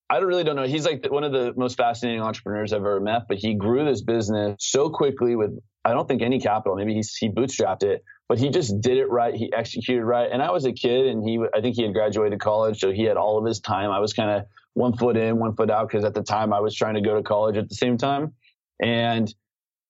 I 0.09 0.19
don't 0.19 0.29
really 0.29 0.45
don't 0.45 0.57
know. 0.57 0.67
He's 0.67 0.87
like 0.87 1.07
one 1.11 1.25
of 1.25 1.33
the 1.33 1.53
most 1.57 1.77
fascinating 1.77 2.23
entrepreneurs 2.23 2.73
I've 2.73 2.81
ever 2.81 3.01
met, 3.01 3.23
but 3.29 3.39
he 3.39 3.55
grew 3.55 3.85
this 3.85 4.03
business 4.03 4.57
so 4.61 4.89
quickly 4.89 5.37
with, 5.37 5.59
I 5.85 5.93
don't 5.93 6.09
think 6.09 6.23
any 6.23 6.41
capital. 6.41 6.77
Maybe 6.77 6.95
he, 6.95 7.03
he 7.21 7.29
bootstrapped 7.29 7.83
it, 7.83 8.03
but 8.29 8.39
he 8.39 8.51
just 8.51 8.81
did 8.81 8.97
it 8.99 9.11
right. 9.11 9.35
He 9.35 9.53
executed 9.53 10.05
right. 10.05 10.29
And 10.33 10.43
I 10.43 10.51
was 10.51 10.65
a 10.65 10.73
kid 10.73 11.07
and 11.07 11.23
he, 11.29 11.39
I 11.55 11.61
think 11.61 11.77
he 11.77 11.83
had 11.83 11.93
graduated 11.93 12.41
college. 12.41 12.81
So 12.81 12.93
he 12.93 13.05
had 13.05 13.17
all 13.17 13.39
of 13.39 13.45
his 13.45 13.61
time. 13.61 13.91
I 13.91 14.01
was 14.01 14.13
kind 14.13 14.31
of 14.31 14.47
one 14.75 14.97
foot 14.97 15.17
in, 15.17 15.39
one 15.39 15.55
foot 15.55 15.71
out. 15.71 15.91
Cause 15.91 16.05
at 16.05 16.15
the 16.15 16.23
time 16.23 16.53
I 16.53 16.61
was 16.61 16.75
trying 16.75 16.95
to 16.95 17.01
go 17.01 17.17
to 17.17 17.23
college 17.23 17.57
at 17.57 17.69
the 17.69 17.75
same 17.75 17.99
time. 17.99 18.35
And 18.83 19.33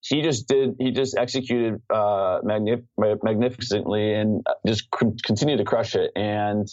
he 0.08 0.22
just 0.22 0.46
did 0.48 0.76
he 0.78 0.92
just 0.92 1.16
executed 1.16 1.82
uh, 1.90 2.40
magnif- 2.44 2.84
magnificently 3.22 4.14
and 4.14 4.46
just 4.66 4.88
continued 4.90 5.58
to 5.58 5.64
crush 5.64 5.96
it. 5.96 6.12
And 6.14 6.68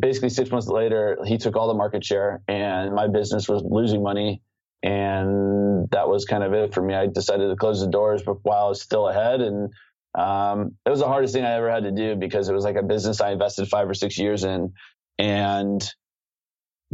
basically 0.00 0.30
six 0.30 0.50
months 0.50 0.68
later 0.68 1.18
he 1.24 1.38
took 1.38 1.56
all 1.56 1.68
the 1.68 1.74
market 1.74 2.04
share 2.04 2.42
and 2.48 2.94
my 2.94 3.08
business 3.08 3.48
was 3.48 3.62
losing 3.64 4.02
money. 4.02 4.42
And 4.82 5.90
that 5.90 6.08
was 6.08 6.24
kind 6.26 6.44
of 6.44 6.52
it 6.52 6.74
for 6.74 6.82
me. 6.82 6.94
I 6.94 7.08
decided 7.08 7.48
to 7.48 7.56
close 7.56 7.80
the 7.80 7.88
doors 7.88 8.22
while 8.42 8.66
i 8.66 8.68
was 8.68 8.82
still 8.82 9.08
ahead. 9.08 9.40
And 9.40 9.72
um, 10.14 10.76
it 10.86 10.90
was 10.90 11.00
the 11.00 11.08
hardest 11.08 11.34
thing 11.34 11.44
i 11.44 11.54
ever 11.54 11.70
had 11.70 11.84
to 11.84 11.92
do 11.92 12.16
because 12.16 12.48
it 12.48 12.54
was 12.54 12.64
like 12.64 12.76
a 12.76 12.82
business 12.84 13.20
i 13.20 13.32
invested 13.32 13.68
five 13.68 13.88
or 13.88 13.94
six 13.94 14.18
years 14.18 14.44
in 14.44 14.72
and 15.18 15.84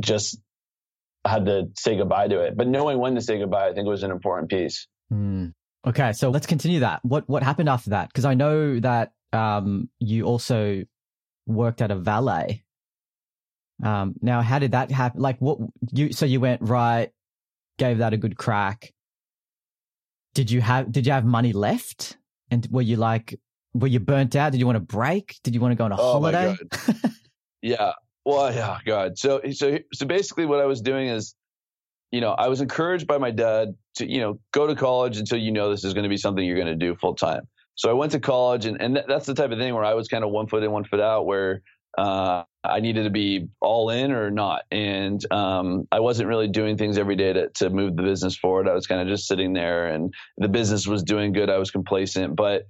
just 0.01 0.41
had 1.27 1.47
to 1.47 1.69
say 1.79 1.97
goodbye 1.97 2.29
to 2.29 2.41
it. 2.41 2.57
But 2.57 2.69
knowing 2.69 2.99
when 2.99 3.15
to 3.17 3.21
say 3.21 3.39
goodbye 3.39 3.69
i 3.69 3.75
think 3.75 3.89
was 3.89 4.03
an 4.05 4.13
important 4.13 4.51
piece 4.51 4.87
Mm. 5.13 5.53
Okay, 5.87 6.13
so 6.13 6.31
let's 6.31 6.47
continue 6.47 6.81
that. 6.81 7.01
What 7.05 7.29
what 7.29 7.43
happened 7.43 7.69
after 7.69 7.91
that? 7.91 8.09
Because 8.09 8.25
I 8.25 8.35
know 8.35 8.79
that 8.81 9.13
um, 9.33 9.89
you 9.99 10.25
also 10.25 10.85
worked 11.47 11.83
at 11.83 11.91
a 11.91 11.97
valet. 11.97 12.65
Um, 13.83 14.15
now, 14.23 14.43
how 14.43 14.59
did 14.59 14.73
that 14.73 14.91
happen? 14.91 15.21
Like, 15.21 15.39
what 15.41 15.59
you? 15.93 16.13
So 16.13 16.25
you 16.25 16.41
went 16.41 16.63
right, 16.63 17.11
gave 17.79 17.99
that 17.99 18.13
a 18.13 18.17
good 18.17 18.37
crack. 18.37 18.93
Did 20.35 20.51
you 20.51 20.61
have 20.61 20.91
Did 20.91 21.07
you 21.07 21.13
have 21.13 21.25
money 21.25 21.53
left? 21.53 22.17
And 22.51 22.67
were 22.71 22.83
you 22.83 22.97
like, 22.97 23.39
were 23.75 23.89
you 23.89 23.99
burnt 23.99 24.37
out? 24.37 24.53
Did 24.53 24.61
you 24.61 24.67
want 24.67 24.77
to 24.77 24.81
break? 24.81 25.39
Did 25.43 25.55
you 25.55 25.61
want 25.61 25.73
to 25.73 25.77
go 25.77 25.85
on 25.85 25.93
a 25.93 25.97
oh 25.99 26.13
holiday? 26.13 26.57
yeah. 27.63 27.93
Well, 28.25 28.55
yeah, 28.55 28.79
God. 28.85 29.19
So, 29.19 29.41
so, 29.51 29.79
so 29.93 30.07
basically, 30.07 30.47
what 30.47 30.61
I 30.61 30.67
was 30.67 30.81
doing 30.81 31.09
is 31.09 31.35
you 32.13 32.21
know, 32.21 32.33
I 32.33 32.49
was 32.49 32.61
encouraged 32.61 33.07
by 33.07 33.19
my 33.19 33.31
dad 33.31 33.75
to, 33.97 34.09
you 34.09 34.21
know, 34.21 34.39
go 34.53 34.67
to 34.67 34.77
college 34.77 35.17
until 35.17 35.39
you 35.39 35.51
know 35.51 35.71
this 35.71 35.83
is 35.83 35.95
going 35.95 36.05
to 36.05 36.09
be 36.11 36.19
something 36.19 36.45
you're 36.45 36.57
going 36.57 36.67
to 36.67 36.77
do 36.77 36.95
full 36.95 37.15
time. 37.15 37.49
So 37.75 37.91
I 37.91 37.95
went 37.95 38.13
to 38.13 38.21
college, 38.21 38.67
and, 38.67 38.81
and 38.81 39.03
that's 39.09 39.27
the 39.27 39.35
type 39.35 39.51
of 39.51 39.59
thing 39.59 39.75
where 39.75 39.85
I 39.85 39.95
was 39.95 40.09
kind 40.09 40.23
of 40.23 40.31
one 40.31 40.47
foot 40.47 40.63
in, 40.63 40.71
one 40.71 40.85
foot 40.85 41.01
out, 41.01 41.25
where 41.25 41.63
uh, 41.97 42.45
I 42.63 42.81
needed 42.81 43.05
to 43.05 43.11
be 43.11 43.49
all 43.61 43.89
in 43.89 44.13
or 44.13 44.31
not. 44.31 44.65
And 44.71 45.21
um, 45.33 45.89
I 45.91 46.01
wasn't 46.01 46.29
really 46.29 46.49
doing 46.49 46.77
things 46.77 46.99
every 46.99 47.17
day 47.17 47.33
to, 47.33 47.49
to 47.49 47.71
move 47.71 47.97
the 47.97 48.03
business 48.03 48.37
forward. 48.37 48.69
I 48.69 48.75
was 48.75 48.87
kind 48.87 49.01
of 49.01 49.09
just 49.09 49.27
sitting 49.27 49.55
there, 49.55 49.87
and 49.89 50.13
the 50.37 50.49
business 50.49 50.87
was 50.87 51.03
doing 51.03 51.33
good. 51.33 51.49
I 51.49 51.59
was 51.59 51.71
complacent. 51.71 52.37
But 52.37 52.67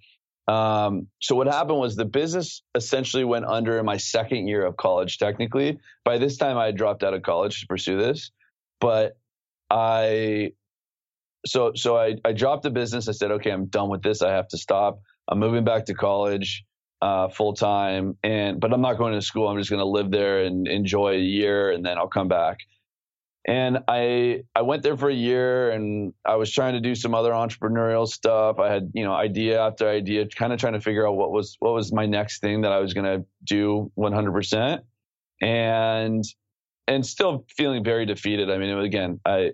um, 0.46 1.08
so 1.20 1.34
what 1.34 1.48
happened 1.48 1.78
was 1.78 1.96
the 1.96 2.04
business 2.04 2.62
essentially 2.76 3.24
went 3.24 3.44
under 3.44 3.78
in 3.78 3.84
my 3.84 3.96
second 3.96 4.46
year 4.46 4.64
of 4.64 4.76
college, 4.76 5.18
technically. 5.18 5.80
By 6.04 6.18
this 6.18 6.36
time, 6.36 6.56
I 6.56 6.66
had 6.66 6.76
dropped 6.76 7.02
out 7.02 7.12
of 7.12 7.22
college 7.22 7.60
to 7.60 7.66
pursue 7.66 7.98
this. 7.98 8.30
But 8.80 9.16
I 9.72 10.52
so 11.46 11.72
so 11.74 11.96
I, 11.96 12.16
I 12.24 12.32
dropped 12.32 12.62
the 12.62 12.70
business. 12.70 13.08
I 13.08 13.12
said, 13.12 13.32
okay, 13.32 13.50
I'm 13.50 13.66
done 13.66 13.88
with 13.88 14.02
this. 14.02 14.22
I 14.22 14.30
have 14.30 14.48
to 14.48 14.58
stop. 14.58 15.00
I'm 15.28 15.38
moving 15.38 15.64
back 15.64 15.86
to 15.86 15.94
college 15.94 16.64
uh, 17.00 17.28
full 17.28 17.54
time, 17.54 18.18
and 18.22 18.60
but 18.60 18.72
I'm 18.72 18.82
not 18.82 18.98
going 18.98 19.14
to 19.14 19.22
school. 19.22 19.48
I'm 19.48 19.58
just 19.58 19.70
going 19.70 19.80
to 19.80 19.86
live 19.86 20.10
there 20.10 20.44
and 20.44 20.68
enjoy 20.68 21.14
a 21.14 21.18
year, 21.18 21.70
and 21.70 21.84
then 21.84 21.96
I'll 21.98 22.08
come 22.08 22.28
back. 22.28 22.58
And 23.44 23.78
I 23.88 24.42
I 24.54 24.62
went 24.62 24.82
there 24.82 24.96
for 24.96 25.08
a 25.08 25.14
year, 25.14 25.70
and 25.70 26.12
I 26.24 26.36
was 26.36 26.52
trying 26.52 26.74
to 26.74 26.80
do 26.80 26.94
some 26.94 27.14
other 27.14 27.32
entrepreneurial 27.32 28.06
stuff. 28.06 28.58
I 28.60 28.70
had 28.70 28.92
you 28.94 29.04
know 29.04 29.12
idea 29.14 29.60
after 29.60 29.88
idea, 29.88 30.28
kind 30.28 30.52
of 30.52 30.60
trying 30.60 30.74
to 30.74 30.80
figure 30.80 31.08
out 31.08 31.16
what 31.16 31.32
was 31.32 31.56
what 31.60 31.72
was 31.72 31.92
my 31.92 32.06
next 32.06 32.40
thing 32.40 32.60
that 32.60 32.72
I 32.72 32.78
was 32.78 32.94
going 32.94 33.06
to 33.06 33.26
do 33.42 33.90
100 33.94 34.32
percent, 34.32 34.82
and 35.40 36.22
and 36.86 37.06
still 37.06 37.46
feeling 37.56 37.82
very 37.82 38.06
defeated. 38.06 38.50
I 38.50 38.58
mean, 38.58 38.78
again, 38.78 39.18
I 39.24 39.52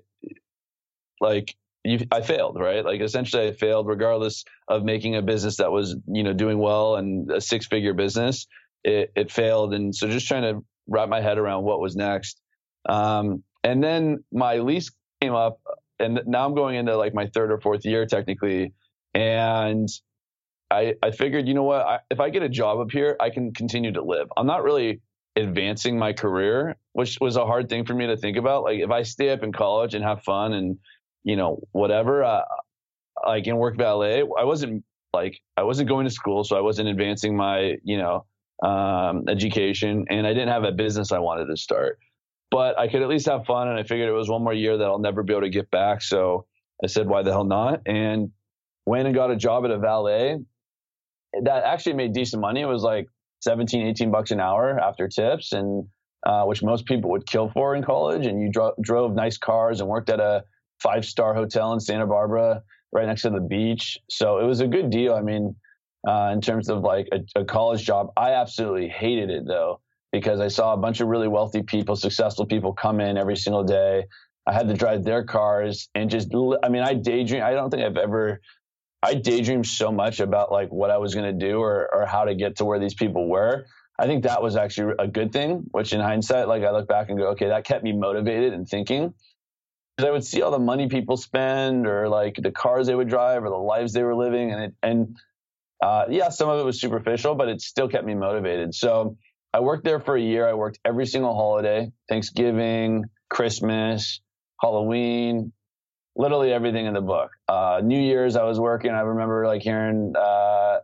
like 1.20 1.54
you, 1.84 2.00
I 2.10 2.20
failed, 2.20 2.58
right? 2.58 2.84
Like 2.84 3.00
essentially 3.00 3.48
I 3.48 3.52
failed 3.52 3.86
regardless 3.86 4.44
of 4.68 4.84
making 4.84 5.16
a 5.16 5.22
business 5.22 5.56
that 5.56 5.72
was, 5.72 5.96
you 6.06 6.22
know, 6.22 6.32
doing 6.32 6.58
well 6.58 6.96
and 6.96 7.30
a 7.30 7.40
six 7.40 7.66
figure 7.66 7.94
business, 7.94 8.46
it, 8.84 9.12
it 9.16 9.30
failed. 9.30 9.74
And 9.74 9.94
so 9.94 10.08
just 10.08 10.28
trying 10.28 10.42
to 10.42 10.64
wrap 10.86 11.08
my 11.08 11.20
head 11.20 11.38
around 11.38 11.64
what 11.64 11.80
was 11.80 11.96
next. 11.96 12.40
Um, 12.88 13.42
and 13.64 13.82
then 13.82 14.24
my 14.32 14.58
lease 14.58 14.90
came 15.20 15.34
up 15.34 15.60
and 15.98 16.20
now 16.26 16.46
I'm 16.46 16.54
going 16.54 16.76
into 16.76 16.96
like 16.96 17.14
my 17.14 17.26
third 17.26 17.50
or 17.50 17.60
fourth 17.60 17.84
year 17.84 18.06
technically. 18.06 18.72
And 19.14 19.88
I, 20.70 20.94
I 21.02 21.10
figured, 21.10 21.48
you 21.48 21.54
know 21.54 21.62
what, 21.62 21.86
I, 21.86 21.98
if 22.10 22.20
I 22.20 22.30
get 22.30 22.42
a 22.42 22.48
job 22.48 22.78
up 22.78 22.90
here, 22.90 23.16
I 23.20 23.30
can 23.30 23.52
continue 23.52 23.92
to 23.92 24.02
live. 24.02 24.28
I'm 24.36 24.46
not 24.46 24.62
really 24.62 25.00
advancing 25.36 25.98
my 25.98 26.12
career, 26.12 26.76
which 26.92 27.18
was 27.20 27.36
a 27.36 27.46
hard 27.46 27.68
thing 27.68 27.84
for 27.84 27.94
me 27.94 28.06
to 28.06 28.16
think 28.16 28.36
about. 28.36 28.64
Like 28.64 28.80
if 28.80 28.90
I 28.90 29.02
stay 29.02 29.30
up 29.30 29.42
in 29.42 29.52
college 29.52 29.94
and 29.94 30.04
have 30.04 30.22
fun 30.22 30.52
and 30.52 30.78
you 31.28 31.36
know, 31.36 31.60
whatever. 31.72 32.24
Uh, 32.24 32.42
like 33.26 33.46
in 33.46 33.56
work 33.56 33.76
valet, 33.76 34.22
I 34.38 34.44
wasn't 34.44 34.82
like 35.12 35.38
I 35.56 35.62
wasn't 35.62 35.88
going 35.88 36.06
to 36.06 36.10
school, 36.10 36.42
so 36.42 36.56
I 36.56 36.60
wasn't 36.60 36.88
advancing 36.88 37.36
my 37.36 37.76
you 37.84 37.98
know 37.98 38.24
um, 38.66 39.24
education, 39.28 40.06
and 40.08 40.26
I 40.26 40.32
didn't 40.32 40.48
have 40.48 40.64
a 40.64 40.72
business 40.72 41.12
I 41.12 41.18
wanted 41.18 41.46
to 41.46 41.56
start. 41.56 41.98
But 42.50 42.78
I 42.78 42.88
could 42.88 43.02
at 43.02 43.08
least 43.08 43.26
have 43.26 43.44
fun, 43.44 43.68
and 43.68 43.78
I 43.78 43.82
figured 43.82 44.08
it 44.08 44.12
was 44.12 44.30
one 44.30 44.42
more 44.42 44.54
year 44.54 44.78
that 44.78 44.84
I'll 44.84 44.98
never 44.98 45.22
be 45.22 45.34
able 45.34 45.42
to 45.42 45.50
get 45.50 45.70
back. 45.70 46.00
So 46.00 46.46
I 46.82 46.86
said, 46.86 47.06
why 47.06 47.22
the 47.22 47.30
hell 47.30 47.44
not? 47.44 47.82
And 47.84 48.30
went 48.86 49.04
and 49.06 49.14
got 49.14 49.30
a 49.30 49.36
job 49.36 49.66
at 49.66 49.70
a 49.70 49.78
valet 49.78 50.38
that 51.42 51.64
actually 51.64 51.92
made 51.92 52.14
decent 52.14 52.40
money. 52.40 52.62
It 52.62 52.66
was 52.66 52.82
like 52.82 53.06
17, 53.42 53.86
18 53.86 54.10
bucks 54.10 54.30
an 54.30 54.40
hour 54.40 54.80
after 54.80 55.08
tips, 55.08 55.52
and 55.52 55.86
uh, 56.24 56.44
which 56.44 56.62
most 56.62 56.86
people 56.86 57.10
would 57.10 57.26
kill 57.26 57.50
for 57.50 57.74
in 57.76 57.84
college. 57.84 58.24
And 58.24 58.40
you 58.40 58.50
dro- 58.50 58.74
drove 58.80 59.14
nice 59.14 59.36
cars 59.36 59.80
and 59.80 59.90
worked 59.90 60.08
at 60.08 60.20
a 60.20 60.44
five 60.80 61.04
star 61.04 61.34
hotel 61.34 61.72
in 61.72 61.80
Santa 61.80 62.06
Barbara, 62.06 62.62
right 62.92 63.06
next 63.06 63.22
to 63.22 63.30
the 63.30 63.40
beach. 63.40 63.98
So 64.08 64.38
it 64.38 64.44
was 64.44 64.60
a 64.60 64.66
good 64.66 64.90
deal. 64.90 65.14
I 65.14 65.22
mean, 65.22 65.54
uh, 66.06 66.30
in 66.32 66.40
terms 66.40 66.68
of 66.68 66.82
like 66.82 67.08
a, 67.12 67.40
a, 67.40 67.44
college 67.44 67.84
job, 67.84 68.12
I 68.16 68.32
absolutely 68.32 68.88
hated 68.88 69.30
it 69.30 69.46
though 69.46 69.80
because 70.12 70.40
I 70.40 70.48
saw 70.48 70.72
a 70.72 70.76
bunch 70.76 71.00
of 71.00 71.08
really 71.08 71.28
wealthy 71.28 71.62
people, 71.62 71.96
successful 71.96 72.46
people 72.46 72.72
come 72.72 73.00
in 73.00 73.18
every 73.18 73.36
single 73.36 73.64
day. 73.64 74.04
I 74.46 74.52
had 74.52 74.68
to 74.68 74.74
drive 74.74 75.04
their 75.04 75.24
cars 75.24 75.88
and 75.94 76.08
just, 76.08 76.28
I 76.62 76.68
mean, 76.68 76.82
I 76.82 76.94
daydream. 76.94 77.42
I 77.42 77.52
don't 77.52 77.68
think 77.68 77.82
I've 77.82 77.98
ever, 77.98 78.40
I 79.02 79.14
daydreamed 79.14 79.66
so 79.66 79.92
much 79.92 80.20
about 80.20 80.50
like 80.50 80.70
what 80.70 80.90
I 80.90 80.98
was 80.98 81.14
going 81.14 81.38
to 81.38 81.46
do 81.46 81.58
or, 81.60 81.88
or 81.92 82.06
how 82.06 82.24
to 82.24 82.34
get 82.34 82.56
to 82.56 82.64
where 82.64 82.78
these 82.78 82.94
people 82.94 83.28
were. 83.28 83.66
I 83.98 84.06
think 84.06 84.22
that 84.22 84.40
was 84.42 84.56
actually 84.56 84.94
a 84.98 85.08
good 85.08 85.32
thing, 85.32 85.64
which 85.72 85.92
in 85.92 86.00
hindsight, 86.00 86.48
like 86.48 86.62
I 86.62 86.70
look 86.70 86.88
back 86.88 87.10
and 87.10 87.18
go, 87.18 87.30
okay, 87.30 87.48
that 87.48 87.64
kept 87.64 87.82
me 87.82 87.92
motivated 87.92 88.52
and 88.52 88.66
thinking. 88.66 89.12
I 90.04 90.10
would 90.10 90.24
see 90.24 90.42
all 90.42 90.50
the 90.50 90.58
money 90.58 90.88
people 90.88 91.16
spend 91.16 91.86
or 91.86 92.08
like 92.08 92.36
the 92.36 92.50
cars 92.50 92.86
they 92.86 92.94
would 92.94 93.08
drive 93.08 93.44
or 93.44 93.50
the 93.50 93.56
lives 93.56 93.92
they 93.92 94.02
were 94.02 94.14
living. 94.14 94.52
And 94.52 94.62
it, 94.64 94.74
and, 94.82 95.16
uh, 95.82 96.04
yeah, 96.08 96.28
some 96.28 96.48
of 96.48 96.58
it 96.60 96.64
was 96.64 96.80
superficial, 96.80 97.34
but 97.34 97.48
it 97.48 97.60
still 97.60 97.88
kept 97.88 98.04
me 98.04 98.14
motivated. 98.14 98.74
So 98.74 99.16
I 99.52 99.60
worked 99.60 99.84
there 99.84 100.00
for 100.00 100.16
a 100.16 100.20
year. 100.20 100.48
I 100.48 100.54
worked 100.54 100.78
every 100.84 101.06
single 101.06 101.34
holiday, 101.34 101.90
Thanksgiving, 102.08 103.04
Christmas, 103.28 104.20
Halloween, 104.60 105.52
literally 106.16 106.52
everything 106.52 106.86
in 106.86 106.94
the 106.94 107.00
book. 107.00 107.30
Uh, 107.48 107.80
New 107.82 108.00
Year's, 108.00 108.36
I 108.36 108.44
was 108.44 108.60
working. 108.60 108.90
I 108.90 109.00
remember 109.00 109.46
like 109.46 109.62
hearing 109.62 110.14
uh, 110.16 110.78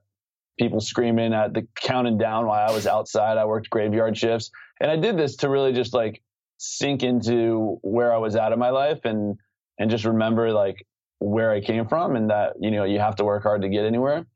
people 0.59 0.81
screaming 0.81 1.35
at 1.35 1.53
the 1.55 1.67
counting 1.75 2.19
down 2.19 2.47
while 2.47 2.69
I 2.69 2.73
was 2.73 2.87
outside. 2.87 3.37
I 3.37 3.45
worked 3.45 3.69
graveyard 3.69 4.17
shifts, 4.17 4.51
and 4.81 4.91
I 4.91 4.97
did 4.97 5.19
this 5.19 5.37
to 5.37 5.49
really 5.49 5.73
just 5.73 5.93
like 5.93 6.23
sink 6.65 7.03
into 7.03 7.79
where 7.83 8.13
I 8.13 8.19
was 8.19 8.37
at 8.37 8.53
in 8.53 8.59
my 8.59 8.71
life 8.71 9.05
and 9.05 9.37
and 9.79 9.91
just 9.91 10.05
remember 10.05 10.53
like 10.53 10.87
where 11.19 11.51
I 11.51 11.61
came 11.61 11.87
from 11.87 12.17
and 12.17 12.31
that 12.31 12.55
you 12.61 12.71
know 12.71 12.85
you 12.85 12.99
have 12.99 13.17
to 13.17 13.25
work 13.25 13.43
hard 13.43 13.63
to 13.63 13.69
get 13.69 13.85
anywhere. 13.85 14.27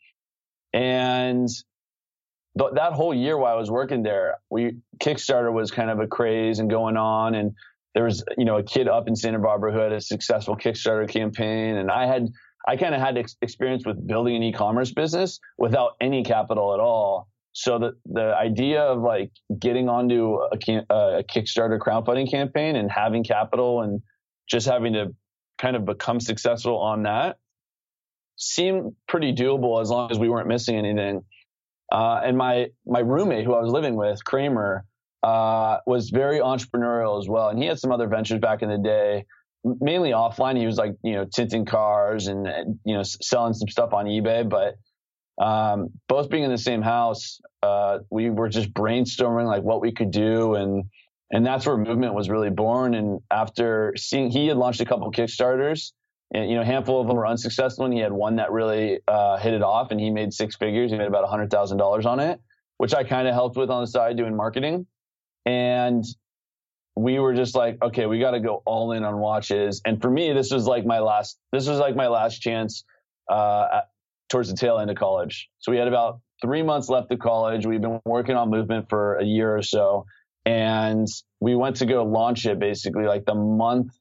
And 0.72 1.48
th- 2.58 2.70
that 2.74 2.92
whole 2.92 3.14
year 3.14 3.36
while 3.36 3.54
I 3.54 3.58
was 3.58 3.70
working 3.70 4.02
there, 4.02 4.36
we 4.50 4.76
Kickstarter 5.02 5.52
was 5.52 5.70
kind 5.70 5.90
of 5.90 6.00
a 6.00 6.06
craze 6.06 6.58
and 6.58 6.68
going 6.70 6.96
on, 6.96 7.34
and 7.34 7.52
there 7.94 8.04
was 8.04 8.24
you 8.36 8.44
know 8.44 8.56
a 8.56 8.62
kid 8.62 8.88
up 8.88 9.08
in 9.08 9.16
Santa 9.16 9.38
Barbara 9.38 9.72
who 9.72 9.78
had 9.78 9.92
a 9.92 10.00
successful 10.00 10.56
Kickstarter 10.56 11.08
campaign, 11.08 11.76
and 11.76 11.90
I 11.90 12.06
had 12.06 12.28
I 12.66 12.76
kind 12.76 12.94
of 12.94 13.00
had 13.00 13.16
ex- 13.16 13.36
experience 13.40 13.86
with 13.86 14.06
building 14.06 14.36
an 14.36 14.42
e-commerce 14.42 14.92
business 14.92 15.40
without 15.56 15.92
any 16.00 16.22
capital 16.22 16.74
at 16.74 16.80
all. 16.80 17.28
So 17.52 17.78
the 17.78 17.92
the 18.06 18.34
idea 18.36 18.82
of 18.82 19.00
like 19.00 19.32
getting 19.58 19.88
onto 19.88 20.38
a, 20.52 20.56
a 20.90 21.24
Kickstarter 21.24 21.78
crowdfunding 21.78 22.30
campaign 22.30 22.76
and 22.76 22.90
having 22.90 23.24
capital 23.24 23.82
and 23.82 24.00
just 24.48 24.66
having 24.66 24.92
to 24.94 25.14
kind 25.58 25.74
of 25.74 25.84
become 25.84 26.20
successful 26.20 26.78
on 26.78 27.02
that 27.02 27.36
seemed 28.38 28.92
pretty 29.06 29.34
doable 29.34 29.82
as 29.82 29.90
long 29.90 30.10
as 30.10 30.18
we 30.18 30.28
weren't 30.28 30.48
missing 30.48 30.76
anything. 30.76 31.22
Uh, 31.92 32.20
and 32.24 32.36
my 32.36 32.68
my 32.86 33.00
roommate 33.00 33.44
who 33.44 33.54
I 33.54 33.60
was 33.60 33.72
living 33.72 33.96
with, 33.96 34.24
Kramer, 34.24 34.84
uh, 35.22 35.78
was 35.86 36.10
very 36.10 36.38
entrepreneurial 36.38 37.18
as 37.18 37.28
well, 37.28 37.48
and 37.48 37.58
he 37.58 37.66
had 37.66 37.78
some 37.78 37.92
other 37.92 38.08
ventures 38.08 38.40
back 38.40 38.62
in 38.62 38.68
the 38.68 38.78
day, 38.78 39.24
mainly 39.64 40.10
offline. 40.10 40.56
He 40.56 40.66
was 40.66 40.76
like 40.76 40.94
you 41.02 41.14
know 41.14 41.24
tinting 41.24 41.64
cars 41.64 42.28
and 42.28 42.46
you 42.84 42.94
know 42.94 43.02
selling 43.02 43.54
some 43.54 43.68
stuff 43.68 43.92
on 43.92 44.06
eBay, 44.06 44.48
but 44.48 44.76
um, 45.40 45.90
both 46.08 46.30
being 46.30 46.44
in 46.44 46.50
the 46.50 46.58
same 46.58 46.82
house, 46.82 47.40
uh, 47.62 47.98
we 48.10 48.30
were 48.30 48.48
just 48.48 48.72
brainstorming 48.72 49.46
like 49.46 49.62
what 49.62 49.80
we 49.80 49.92
could 49.92 50.10
do 50.10 50.54
and 50.54 50.84
and 51.30 51.44
that's 51.44 51.66
where 51.66 51.76
movement 51.76 52.14
was 52.14 52.30
really 52.30 52.50
born. 52.50 52.94
And 52.94 53.20
after 53.30 53.92
seeing, 53.96 54.30
he 54.30 54.46
had 54.46 54.56
launched 54.56 54.80
a 54.80 54.84
couple 54.84 55.10
Kickstarters, 55.12 55.92
and 56.32 56.48
you 56.48 56.56
know, 56.56 56.62
a 56.62 56.64
handful 56.64 57.00
of 57.00 57.06
them 57.06 57.16
were 57.16 57.26
unsuccessful, 57.26 57.84
and 57.84 57.92
he 57.92 58.00
had 58.00 58.12
one 58.12 58.36
that 58.36 58.50
really 58.50 59.00
uh, 59.06 59.36
hit 59.38 59.54
it 59.54 59.62
off, 59.62 59.90
and 59.90 60.00
he 60.00 60.10
made 60.10 60.32
six 60.32 60.56
figures. 60.56 60.90
He 60.90 60.96
made 60.96 61.06
about 61.06 61.24
a 61.24 61.28
hundred 61.28 61.50
thousand 61.50 61.78
dollars 61.78 62.06
on 62.06 62.20
it, 62.20 62.40
which 62.78 62.94
I 62.94 63.04
kind 63.04 63.28
of 63.28 63.34
helped 63.34 63.56
with 63.56 63.70
on 63.70 63.82
the 63.82 63.86
side 63.86 64.16
doing 64.16 64.36
marketing. 64.36 64.86
And 65.44 66.04
we 66.96 67.18
were 67.18 67.34
just 67.34 67.54
like, 67.54 67.78
okay, 67.82 68.06
we 68.06 68.18
got 68.18 68.32
to 68.32 68.40
go 68.40 68.62
all 68.66 68.92
in 68.92 69.04
on 69.04 69.18
watches. 69.18 69.80
And 69.84 70.02
for 70.02 70.10
me, 70.10 70.32
this 70.32 70.50
was 70.50 70.66
like 70.66 70.84
my 70.84 70.98
last, 70.98 71.38
this 71.52 71.68
was 71.68 71.78
like 71.78 71.94
my 71.94 72.08
last 72.08 72.40
chance 72.40 72.84
uh, 73.30 73.82
towards 74.28 74.50
the 74.50 74.56
tail 74.56 74.78
end 74.78 74.90
of 74.90 74.96
college. 74.96 75.48
So 75.58 75.72
we 75.72 75.78
had 75.78 75.88
about 75.88 76.20
three 76.42 76.62
months 76.62 76.88
left 76.88 77.10
of 77.12 77.18
college. 77.18 77.66
We've 77.66 77.80
been 77.80 78.00
working 78.04 78.36
on 78.36 78.50
movement 78.50 78.88
for 78.88 79.16
a 79.16 79.24
year 79.24 79.56
or 79.56 79.62
so 79.62 80.06
and 80.48 81.06
we 81.40 81.54
went 81.54 81.76
to 81.76 81.86
go 81.86 82.04
launch 82.04 82.46
it 82.46 82.58
basically 82.58 83.04
like 83.04 83.26
the 83.26 83.34
month 83.34 83.92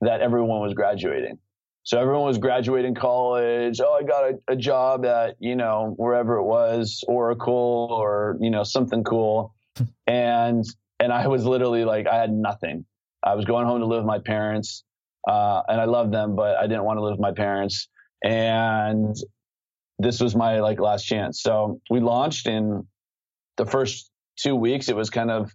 that 0.00 0.20
everyone 0.20 0.60
was 0.60 0.74
graduating. 0.74 1.38
So 1.84 2.00
everyone 2.00 2.24
was 2.24 2.38
graduating 2.38 2.96
college. 2.96 3.80
Oh, 3.80 3.94
I 3.94 4.02
got 4.02 4.24
a, 4.24 4.38
a, 4.48 4.56
job 4.56 5.06
at, 5.06 5.36
you 5.38 5.54
know, 5.54 5.94
wherever 5.96 6.36
it 6.36 6.44
was, 6.44 7.04
Oracle 7.06 7.88
or, 7.92 8.36
you 8.40 8.50
know, 8.50 8.64
something 8.64 9.04
cool. 9.04 9.54
and, 10.08 10.64
and 10.98 11.12
I 11.12 11.28
was 11.28 11.44
literally 11.44 11.84
like, 11.84 12.08
I 12.08 12.16
had 12.16 12.32
nothing. 12.32 12.84
I 13.22 13.36
was 13.36 13.44
going 13.44 13.66
home 13.66 13.78
to 13.78 13.86
live 13.86 14.00
with 14.00 14.06
my 14.06 14.18
parents. 14.18 14.82
Uh, 15.28 15.62
and 15.68 15.80
I 15.80 15.84
loved 15.84 16.12
them, 16.12 16.34
but 16.34 16.56
I 16.56 16.66
didn't 16.66 16.84
want 16.84 16.98
to 16.98 17.02
live 17.02 17.12
with 17.12 17.20
my 17.20 17.32
parents. 17.32 17.88
And 18.24 19.14
this 19.98 20.20
was 20.20 20.34
my 20.36 20.60
like 20.60 20.80
last 20.80 21.04
chance. 21.04 21.42
So 21.42 21.80
we 21.90 22.00
launched 22.00 22.46
in 22.46 22.86
the 23.56 23.66
first 23.66 24.10
two 24.36 24.54
weeks. 24.54 24.88
It 24.88 24.96
was 24.96 25.10
kind 25.10 25.30
of 25.30 25.52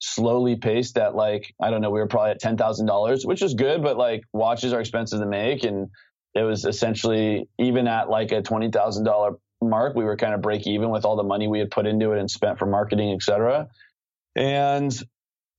slowly 0.00 0.56
paced 0.56 0.98
at 0.98 1.14
like 1.14 1.54
I 1.60 1.70
don't 1.70 1.80
know, 1.80 1.90
we 1.90 2.00
were 2.00 2.08
probably 2.08 2.32
at 2.32 2.40
ten 2.40 2.56
thousand 2.56 2.86
dollars, 2.86 3.24
which 3.24 3.42
is 3.42 3.54
good, 3.54 3.82
but 3.82 3.96
like 3.96 4.22
watches 4.32 4.72
are 4.72 4.80
expensive 4.80 5.20
to 5.20 5.26
make, 5.26 5.64
and 5.64 5.88
it 6.34 6.42
was 6.42 6.64
essentially 6.64 7.48
even 7.58 7.86
at 7.86 8.08
like 8.08 8.32
a 8.32 8.42
twenty 8.42 8.70
thousand 8.70 9.04
dollar 9.04 9.32
mark, 9.60 9.94
we 9.94 10.04
were 10.04 10.16
kind 10.16 10.34
of 10.34 10.40
break 10.40 10.66
even 10.66 10.90
with 10.90 11.04
all 11.04 11.16
the 11.16 11.22
money 11.22 11.46
we 11.46 11.58
had 11.58 11.70
put 11.70 11.86
into 11.86 12.12
it 12.12 12.18
and 12.18 12.30
spent 12.30 12.58
for 12.58 12.66
marketing, 12.66 13.12
etc. 13.12 13.68
And 14.34 14.92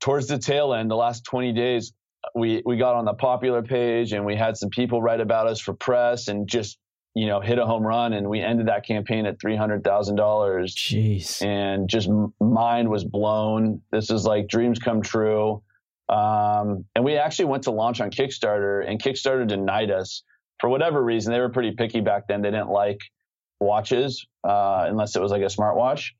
towards 0.01 0.27
the 0.27 0.39
tail 0.39 0.73
end, 0.73 0.91
the 0.91 0.95
last 0.95 1.23
twenty 1.23 1.53
days, 1.53 1.93
we 2.35 2.61
we 2.65 2.77
got 2.77 2.95
on 2.95 3.05
the 3.05 3.13
popular 3.13 3.61
page 3.61 4.11
and 4.11 4.25
we 4.25 4.35
had 4.35 4.57
some 4.57 4.69
people 4.69 5.01
write 5.01 5.21
about 5.21 5.47
us 5.47 5.61
for 5.61 5.73
press 5.73 6.27
and 6.27 6.47
just 6.47 6.77
you 7.15 7.27
know, 7.27 7.39
hit 7.39 7.59
a 7.59 7.65
home 7.65 7.85
run 7.85 8.13
and 8.13 8.27
we 8.27 8.41
ended 8.41 8.67
that 8.67 8.85
campaign 8.85 9.25
at 9.25 9.37
$300,000. 9.39 9.83
Jeez. 9.83 11.45
And 11.45 11.87
just 11.87 12.09
mind 12.39 12.89
was 12.89 13.03
blown. 13.03 13.81
This 13.91 14.09
is 14.09 14.25
like 14.25 14.47
dreams 14.47 14.79
come 14.79 15.01
true. 15.01 15.61
Um, 16.09 16.85
and 16.95 17.05
we 17.05 17.17
actually 17.17 17.45
went 17.45 17.63
to 17.63 17.71
launch 17.71 18.01
on 18.01 18.09
Kickstarter 18.09 18.87
and 18.87 19.01
Kickstarter 19.01 19.47
denied 19.47 19.91
us 19.91 20.23
for 20.59 20.69
whatever 20.69 21.03
reason. 21.03 21.31
They 21.31 21.39
were 21.39 21.49
pretty 21.49 21.71
picky 21.71 22.01
back 22.01 22.27
then. 22.27 22.41
They 22.41 22.51
didn't 22.51 22.69
like 22.69 22.99
watches, 23.59 24.25
uh, 24.43 24.85
unless 24.87 25.15
it 25.15 25.21
was 25.21 25.31
like 25.31 25.41
a 25.41 25.45
smartwatch. 25.45 26.11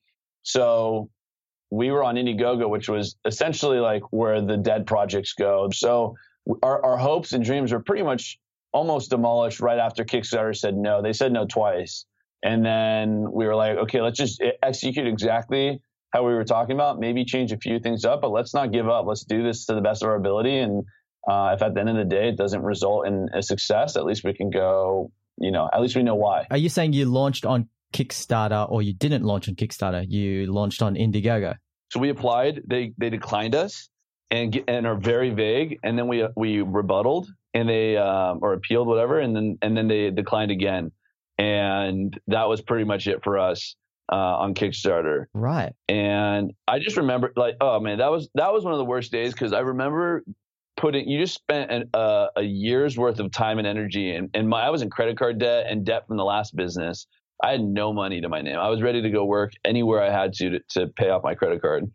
So 0.44 1.10
we 1.72 1.90
were 1.92 2.04
on 2.04 2.16
Indiegogo, 2.16 2.70
which 2.70 2.88
was 2.88 3.16
essentially 3.26 3.80
like 3.80 4.04
where 4.12 4.42
the 4.42 4.58
dead 4.58 4.86
projects 4.86 5.34
go. 5.34 5.70
So 5.74 6.16
our, 6.62 6.86
our 6.86 6.98
hopes 6.98 7.34
and 7.34 7.44
dreams 7.44 7.72
were 7.72 7.80
pretty 7.80 8.04
much 8.04 8.40
almost 8.74 9.10
demolished 9.10 9.60
right 9.60 9.80
after 9.80 10.04
Kickstarter 10.04 10.56
said 10.56 10.76
no. 10.76 11.02
They 11.02 11.14
said 11.14 11.32
no 11.32 11.46
twice. 11.46 12.06
And 12.44 12.66
then 12.66 13.32
we 13.32 13.46
were 13.46 13.56
like, 13.56 13.78
okay, 13.78 14.02
let's 14.02 14.18
just 14.18 14.44
execute 14.62 15.08
exactly 15.08 15.82
how 16.12 16.28
we 16.28 16.34
were 16.34 16.44
talking 16.44 16.76
about, 16.76 17.00
maybe 17.00 17.26
change 17.26 17.52
a 17.52 17.58
few 17.58 17.80
things 17.80 18.06
up, 18.06 18.22
but 18.22 18.32
let's 18.32 18.54
not 18.54 18.72
give 18.72 18.88
up. 18.88 19.06
Let's 19.08 19.24
do 19.24 19.44
this 19.44 19.66
to 19.66 19.76
the 19.76 19.82
best 19.82 20.04
of 20.04 20.10
our 20.10 20.16
ability. 20.16 20.60
And 20.60 20.84
uh, 21.28 21.54
if 21.56 21.62
at 21.62 21.74
the 21.74 21.80
end 21.80 21.90
of 21.90 21.96
the 21.96 22.06
day 22.06 22.30
it 22.30 22.38
doesn't 22.38 22.62
result 22.62 23.08
in 23.08 23.30
a 23.34 23.42
success, 23.42 23.96
at 23.96 24.06
least 24.06 24.24
we 24.24 24.34
can 24.34 24.50
go, 24.50 25.12
you 25.40 25.52
know, 25.52 25.70
at 25.74 25.82
least 25.82 25.96
we 25.96 26.04
know 26.04 26.16
why. 26.16 26.46
Are 26.52 26.58
you 26.58 26.70
saying 26.70 26.94
you 26.94 27.06
launched 27.06 27.46
on 27.46 27.70
Kickstarter 27.94 28.70
or 28.70 28.82
you 28.82 28.94
didn't 28.94 29.24
launch 29.24 29.48
on 29.48 29.56
Kickstarter? 29.56 30.06
You 30.08 30.52
launched 30.52 30.82
on 30.82 30.96
Indiegogo. 30.96 31.56
So 31.92 32.00
we 32.00 32.10
applied, 32.10 32.62
they, 32.68 32.94
they 32.98 33.10
declined 33.10 33.56
us 33.56 33.90
and, 34.30 34.62
and 34.68 34.86
are 34.86 34.98
very 34.98 35.30
vague. 35.30 35.80
And 35.84 35.98
then 35.98 36.08
we, 36.08 36.28
we 36.36 36.62
rebutted 36.62 37.28
and 37.54 37.70
they 37.70 37.98
um, 37.98 38.40
or 38.42 38.54
appealed 38.54 38.88
whatever 38.88 39.20
and 39.20 39.36
then 39.36 39.58
and 39.62 39.78
then 39.78 39.88
they 39.88 40.10
declined 40.10 40.52
again 40.52 40.92
and 41.38 42.20
that 42.28 42.48
was 42.48 42.62
pretty 42.62 42.84
much 42.84 43.08
it 43.08 43.24
for 43.24 43.38
us 43.40 43.76
uh, 44.12 44.16
on 44.16 44.54
Kickstarter. 44.54 45.26
Right. 45.34 45.74
And 45.88 46.54
I 46.68 46.80
just 46.80 46.98
remember 46.98 47.32
like 47.36 47.56
oh 47.62 47.80
man 47.80 48.00
that 48.00 48.12
was 48.12 48.30
that 48.36 48.54
was 48.54 48.64
one 48.64 48.74
of 48.74 48.80
the 48.80 48.86
worst 48.86 49.12
days 49.12 49.34
because 49.34 49.54
I 49.54 49.60
remember 49.60 50.24
putting 50.76 51.08
you 51.08 51.20
just 51.20 51.36
spent 51.36 51.72
an, 51.72 51.90
uh, 51.94 52.28
a 52.36 52.42
year's 52.42 52.98
worth 52.98 53.20
of 53.20 53.32
time 53.32 53.58
and 53.58 53.68
energy 53.68 54.16
and 54.16 54.30
and 54.34 54.48
my 54.50 54.62
I 54.62 54.70
was 54.70 54.82
in 54.82 54.90
credit 54.90 55.18
card 55.18 55.40
debt 55.40 55.68
and 55.70 55.86
debt 55.86 56.08
from 56.08 56.18
the 56.18 56.26
last 56.26 56.56
business. 56.56 57.08
I 57.44 57.52
had 57.52 57.62
no 57.62 57.92
money 57.92 58.22
to 58.22 58.30
my 58.30 58.42
name. 58.42 58.58
I 58.58 58.70
was 58.70 58.82
ready 58.82 59.02
to 59.02 59.10
go 59.10 59.26
work 59.26 59.52
anywhere 59.66 60.02
I 60.02 60.10
had 60.10 60.34
to 60.34 60.50
to, 60.52 60.60
to 60.72 60.88
pay 60.88 61.10
off 61.10 61.24
my 61.24 61.36
credit 61.36 61.62
card. 61.62 61.86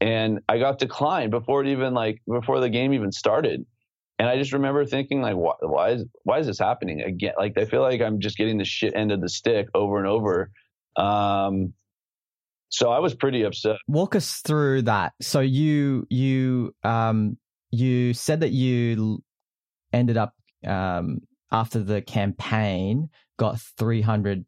And 0.00 0.40
I 0.48 0.58
got 0.58 0.78
declined 0.78 1.32
before 1.32 1.62
it 1.62 1.68
even 1.68 1.92
like 1.92 2.22
before 2.30 2.60
the 2.60 2.70
game 2.70 2.92
even 2.92 3.10
started 3.10 3.66
and 4.18 4.28
I 4.28 4.36
just 4.36 4.52
remember 4.52 4.84
thinking 4.84 5.22
like, 5.22 5.36
why, 5.36 5.54
why 5.60 5.90
is 5.90 6.04
why 6.24 6.38
is 6.38 6.46
this 6.46 6.58
happening 6.58 7.02
again? 7.02 7.34
Like 7.38 7.56
I 7.56 7.64
feel 7.66 7.82
like 7.82 8.00
I'm 8.00 8.20
just 8.20 8.36
getting 8.36 8.58
the 8.58 8.64
shit 8.64 8.94
end 8.94 9.12
of 9.12 9.20
the 9.20 9.28
stick 9.28 9.68
over 9.74 9.98
and 9.98 10.06
over. 10.06 10.50
Um, 10.96 11.74
so 12.68 12.90
I 12.90 12.98
was 12.98 13.14
pretty 13.14 13.44
upset. 13.44 13.76
Walk 13.86 14.16
us 14.16 14.40
through 14.40 14.82
that. 14.82 15.12
So 15.22 15.40
you 15.40 16.06
you 16.10 16.74
um 16.82 17.38
you 17.70 18.12
said 18.12 18.40
that 18.40 18.50
you 18.50 19.22
ended 19.92 20.16
up 20.16 20.34
um 20.66 21.20
after 21.52 21.78
the 21.78 22.02
campaign 22.02 23.08
got 23.38 23.60
three 23.78 24.02
hundred 24.02 24.44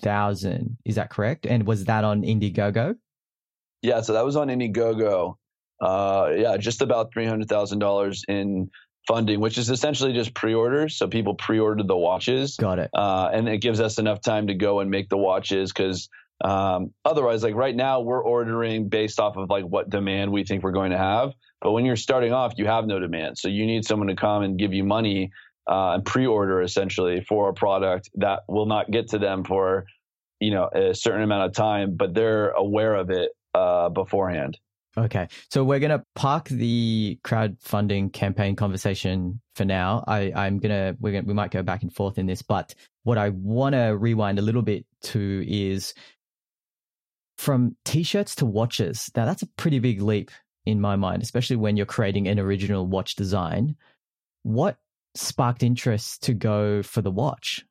thousand. 0.00 0.78
Is 0.84 0.94
that 0.94 1.10
correct? 1.10 1.44
And 1.44 1.66
was 1.66 1.86
that 1.86 2.04
on 2.04 2.22
Indiegogo? 2.22 2.94
Yeah, 3.82 4.00
so 4.00 4.12
that 4.12 4.24
was 4.24 4.36
on 4.36 4.48
Indiegogo. 4.48 5.34
Uh, 5.80 6.30
yeah, 6.36 6.56
just 6.56 6.80
about 6.80 7.12
three 7.12 7.26
hundred 7.26 7.48
thousand 7.48 7.80
dollars 7.80 8.22
in 8.28 8.70
funding, 9.06 9.40
which 9.40 9.58
is 9.58 9.70
essentially 9.70 10.12
just 10.12 10.34
pre-orders. 10.34 10.96
So 10.96 11.08
people 11.08 11.34
pre-ordered 11.34 11.88
the 11.88 11.96
watches. 11.96 12.56
Got 12.56 12.78
it. 12.78 12.90
Uh, 12.94 13.30
and 13.32 13.48
it 13.48 13.58
gives 13.58 13.80
us 13.80 13.98
enough 13.98 14.20
time 14.20 14.46
to 14.46 14.54
go 14.54 14.80
and 14.80 14.90
make 14.90 15.08
the 15.08 15.18
watches 15.18 15.72
because 15.72 16.08
um, 16.44 16.92
otherwise, 17.04 17.42
like 17.42 17.54
right 17.54 17.74
now, 17.74 18.00
we're 18.00 18.22
ordering 18.22 18.88
based 18.88 19.20
off 19.20 19.36
of 19.36 19.48
like 19.48 19.64
what 19.64 19.90
demand 19.90 20.32
we 20.32 20.44
think 20.44 20.62
we're 20.62 20.72
going 20.72 20.90
to 20.90 20.98
have. 20.98 21.32
But 21.60 21.72
when 21.72 21.84
you're 21.84 21.96
starting 21.96 22.32
off, 22.32 22.54
you 22.56 22.66
have 22.66 22.86
no 22.86 22.98
demand, 22.98 23.38
so 23.38 23.48
you 23.48 23.66
need 23.66 23.84
someone 23.84 24.08
to 24.08 24.16
come 24.16 24.42
and 24.42 24.58
give 24.58 24.72
you 24.72 24.82
money 24.82 25.30
uh, 25.68 25.92
and 25.92 26.04
pre-order 26.04 26.60
essentially 26.60 27.24
for 27.28 27.48
a 27.48 27.54
product 27.54 28.10
that 28.16 28.40
will 28.48 28.66
not 28.66 28.90
get 28.90 29.08
to 29.10 29.18
them 29.18 29.44
for 29.44 29.86
you 30.40 30.50
know 30.50 30.68
a 30.74 30.94
certain 30.94 31.22
amount 31.22 31.44
of 31.44 31.54
time, 31.54 31.94
but 31.96 32.14
they're 32.14 32.50
aware 32.50 32.96
of 32.96 33.10
it 33.10 33.30
uh, 33.54 33.88
beforehand. 33.88 34.58
Okay. 34.96 35.28
So 35.50 35.64
we're 35.64 35.78
going 35.78 35.98
to 35.98 36.04
park 36.14 36.48
the 36.48 37.18
crowdfunding 37.24 38.12
campaign 38.12 38.56
conversation 38.56 39.40
for 39.54 39.64
now. 39.64 40.04
I, 40.06 40.32
I'm 40.34 40.58
going 40.58 40.70
to, 40.70 40.96
we're 41.00 41.12
going 41.12 41.24
to, 41.24 41.28
we 41.28 41.34
might 41.34 41.50
go 41.50 41.62
back 41.62 41.82
and 41.82 41.92
forth 41.92 42.18
in 42.18 42.26
this, 42.26 42.42
but 42.42 42.74
what 43.04 43.16
I 43.16 43.30
want 43.30 43.74
to 43.74 43.96
rewind 43.96 44.38
a 44.38 44.42
little 44.42 44.62
bit 44.62 44.84
to 45.04 45.44
is 45.48 45.94
from 47.38 47.74
t-shirts 47.84 48.34
to 48.36 48.46
watches. 48.46 49.10
Now 49.16 49.24
that's 49.24 49.42
a 49.42 49.48
pretty 49.56 49.78
big 49.78 50.02
leap 50.02 50.30
in 50.66 50.80
my 50.80 50.96
mind, 50.96 51.22
especially 51.22 51.56
when 51.56 51.76
you're 51.76 51.86
creating 51.86 52.28
an 52.28 52.38
original 52.38 52.86
watch 52.86 53.16
design. 53.16 53.76
What 54.42 54.76
sparked 55.14 55.62
interest 55.62 56.22
to 56.24 56.34
go 56.34 56.82
for 56.82 57.00
the 57.00 57.10
watch? 57.10 57.64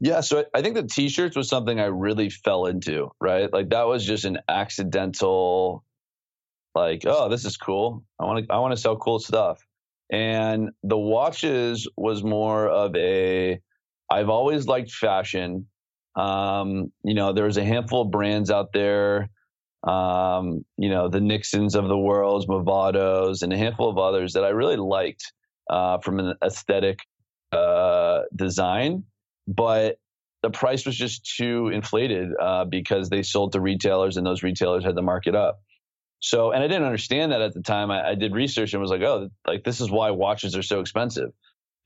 Yeah, 0.00 0.20
so 0.20 0.44
I 0.54 0.62
think 0.62 0.76
the 0.76 0.84
t-shirts 0.84 1.36
was 1.36 1.48
something 1.48 1.80
I 1.80 1.86
really 1.86 2.30
fell 2.30 2.66
into, 2.66 3.10
right? 3.20 3.52
Like 3.52 3.70
that 3.70 3.86
was 3.86 4.06
just 4.06 4.24
an 4.24 4.38
accidental 4.48 5.84
like, 6.74 7.02
oh, 7.04 7.28
this 7.28 7.44
is 7.44 7.56
cool. 7.56 8.04
I 8.20 8.24
want 8.24 8.46
to 8.46 8.54
I 8.54 8.58
want 8.58 8.72
to 8.72 8.80
sell 8.80 8.96
cool 8.96 9.18
stuff. 9.18 9.60
And 10.10 10.70
the 10.84 10.96
watches 10.96 11.88
was 11.96 12.22
more 12.22 12.68
of 12.68 12.94
a 12.94 13.60
I've 14.10 14.28
always 14.28 14.66
liked 14.66 14.92
fashion. 14.92 15.66
Um, 16.14 16.92
you 17.02 17.14
know, 17.14 17.32
there's 17.32 17.56
a 17.56 17.64
handful 17.64 18.02
of 18.02 18.10
brands 18.10 18.50
out 18.50 18.72
there 18.72 19.28
um, 19.84 20.64
you 20.76 20.90
know, 20.90 21.08
the 21.08 21.20
Nixons 21.20 21.74
of 21.74 21.88
the 21.88 21.96
world, 21.96 22.46
Movados, 22.48 23.42
and 23.42 23.52
a 23.52 23.56
handful 23.56 23.88
of 23.88 23.98
others 23.98 24.32
that 24.32 24.44
I 24.44 24.48
really 24.48 24.76
liked 24.76 25.32
uh, 25.70 25.98
from 25.98 26.18
an 26.18 26.34
aesthetic 26.44 26.98
uh, 27.52 28.22
design 28.34 29.04
but 29.48 29.96
the 30.42 30.50
price 30.50 30.86
was 30.86 30.96
just 30.96 31.34
too 31.36 31.68
inflated 31.68 32.28
uh, 32.40 32.64
because 32.64 33.08
they 33.08 33.22
sold 33.22 33.52
to 33.52 33.60
retailers 33.60 34.16
and 34.16 34.26
those 34.26 34.42
retailers 34.42 34.84
had 34.84 34.94
to 34.94 35.02
mark 35.02 35.26
it 35.26 35.34
up. 35.34 35.60
So, 36.20 36.52
and 36.52 36.62
I 36.62 36.68
didn't 36.68 36.84
understand 36.84 37.32
that 37.32 37.40
at 37.40 37.54
the 37.54 37.62
time. 37.62 37.90
I, 37.90 38.10
I 38.10 38.14
did 38.14 38.34
research 38.34 38.72
and 38.72 38.80
was 38.80 38.90
like, 38.90 39.02
oh, 39.02 39.30
like 39.46 39.64
this 39.64 39.80
is 39.80 39.90
why 39.90 40.10
watches 40.10 40.56
are 40.56 40.62
so 40.62 40.80
expensive. 40.80 41.30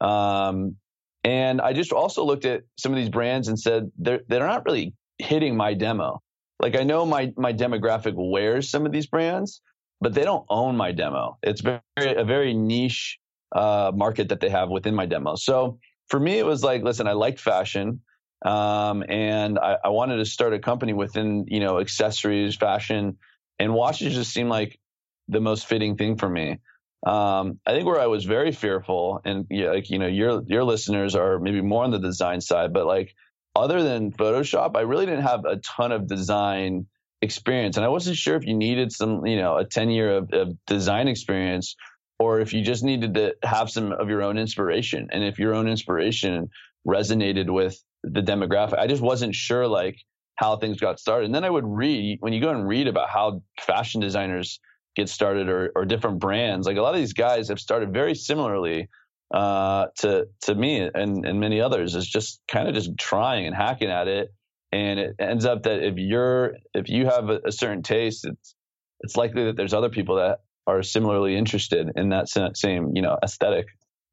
Um, 0.01 0.77
and 1.25 1.61
I 1.61 1.73
just 1.73 1.93
also 1.93 2.25
looked 2.25 2.45
at 2.45 2.63
some 2.77 2.93
of 2.93 2.99
these 2.99 3.09
brands 3.09 3.49
and 3.49 3.59
said 3.59 3.91
they're 3.97 4.23
they're 4.27 4.47
not 4.47 4.65
really 4.65 4.95
hitting 5.19 5.57
my 5.57 5.75
demo. 5.75 6.21
Like 6.59 6.77
I 6.77 6.83
know 6.83 7.07
my 7.07 7.33
my 7.37 7.53
demographic 7.53 8.15
wears 8.17 8.71
some 8.71 8.87
of 8.87 8.93
these 8.93 9.07
brands, 9.07 9.61
but 10.01 10.15
they 10.15 10.25
don't 10.25 10.45
own 10.49 10.77
my 10.77 10.93
demo. 10.93 11.39
It's 11.43 11.61
very 11.61 11.81
a 11.97 12.25
very 12.25 12.55
niche 12.55 13.19
uh, 13.55 13.93
market 13.95 14.31
that 14.31 14.41
they 14.41 14.49
have 14.49 14.69
within 14.69 14.95
my 14.95 15.07
demo. 15.07 15.37
So 15.37 15.79
for 16.09 16.21
me, 16.21 16.39
it 16.39 16.47
was 16.47 16.63
like, 16.63 16.83
listen, 16.83 17.07
I 17.07 17.13
liked 17.13 17.41
fashion. 17.41 18.01
Um, 18.45 19.05
and 19.09 19.59
I, 19.59 19.79
I, 19.85 19.89
wanted 19.91 20.17
to 20.17 20.25
start 20.25 20.53
a 20.53 20.59
company 20.59 20.93
within, 20.93 21.45
you 21.47 21.61
know, 21.61 21.79
accessories, 21.79 22.57
fashion, 22.57 23.19
and 23.61 23.73
watches 23.73 24.15
just 24.15 24.33
seemed 24.33 24.51
like 24.51 24.81
the 25.29 25.41
most 25.41 25.67
fitting 25.67 25.97
thing 25.97 26.17
for 26.17 26.29
me. 26.29 26.59
Um, 27.07 27.61
I 27.67 27.73
think 27.73 27.87
where 27.87 28.01
I 28.01 28.07
was 28.07 28.25
very 28.25 28.53
fearful, 28.53 29.21
and 29.25 29.47
yeah, 29.51 29.71
like 29.71 29.91
you 29.91 29.99
know, 29.99 30.07
your 30.07 30.43
your 30.47 30.65
listeners 30.65 31.15
are 31.15 31.39
maybe 31.39 31.61
more 31.61 31.85
on 31.85 31.91
the 31.91 31.99
design 31.99 32.41
side, 32.41 32.73
but 32.73 32.87
like 32.87 33.15
other 33.57 33.83
than 33.83 34.13
Photoshop, 34.13 34.77
I 34.77 34.83
really 34.83 35.07
didn't 35.07 35.23
have 35.23 35.45
a 35.45 35.57
ton 35.57 35.93
of 35.93 36.07
design 36.07 36.87
experience, 37.21 37.77
and 37.77 37.85
I 37.85 37.89
wasn't 37.89 38.17
sure 38.17 38.37
if 38.37 38.45
you 38.45 38.55
needed 38.55 38.93
some, 38.93 39.27
you 39.27 39.37
know, 39.37 39.57
a 39.57 39.65
ten 39.65 39.91
year 39.91 40.17
of, 40.17 40.33
of 40.33 40.57
design 40.67 41.09
experience 41.09 41.75
or 42.23 42.41
if 42.41 42.53
you 42.53 42.62
just 42.62 42.85
needed 42.85 43.14
to 43.14 43.35
have 43.43 43.70
some 43.70 43.93
of 43.93 44.09
your 44.09 44.23
own 44.23 44.39
inspiration 44.39 45.09
and 45.12 45.25
if 45.25 45.39
your 45.39 45.55
own 45.55 45.68
inspiration 45.68 46.49
resonated 46.87 47.51
with 47.51 47.83
the 48.03 48.23
demographic 48.23 48.79
i 48.79 48.87
just 48.87 49.03
wasn't 49.03 49.35
sure 49.35 49.66
like 49.66 49.97
how 50.37 50.57
things 50.57 50.81
got 50.81 50.99
started. 50.99 51.27
And 51.27 51.35
then 51.35 51.45
i 51.45 51.51
would 51.51 51.66
read 51.66 52.18
when 52.20 52.33
you 52.33 52.41
go 52.41 52.51
and 52.51 52.66
read 52.66 52.89
about 52.89 53.09
how 53.11 53.43
fashion 53.61 54.01
designers 54.01 54.61
get 54.95 55.09
started 55.09 55.49
or, 55.49 55.73
or 55.75 55.85
different 55.85 56.18
brands 56.18 56.66
like 56.66 56.77
a 56.77 56.83
lot 56.83 56.95
of 56.95 57.01
these 57.01 57.14
guys 57.14 57.49
have 57.49 57.59
started 57.59 57.93
very 57.93 58.14
similarly 58.14 58.89
uh, 59.33 59.87
to 59.99 60.27
to 60.43 60.55
me 60.55 60.81
and 60.95 61.25
and 61.25 61.41
many 61.41 61.61
others. 61.61 61.95
Is 61.95 62.07
just 62.07 62.41
kind 62.49 62.68
of 62.68 62.75
just 62.75 62.97
trying 62.99 63.47
and 63.47 63.57
hacking 63.57 63.91
at 63.91 64.09
it. 64.09 64.33
And 64.73 64.99
it 64.99 65.16
ends 65.18 65.45
up 65.45 65.64
that 65.64 65.83
if 65.83 65.97
you're 65.97 66.55
if 66.75 66.89
you 66.89 67.07
have 67.07 67.31
a, 67.31 67.41
a 67.47 67.53
certain 67.53 67.83
taste 67.83 68.27
it's 68.27 68.55
it's 69.01 69.16
likely 69.16 69.47
that 69.47 69.57
there's 69.57 69.75
other 69.75 69.89
people 69.89 70.16
that 70.16 70.41
are 70.67 70.83
similarly 70.83 71.37
interested 71.37 71.91
in 71.97 72.11
that 72.11 72.29
same 72.55 72.93
you 72.95 73.03
know 73.03 73.19
aesthetic. 73.23 73.67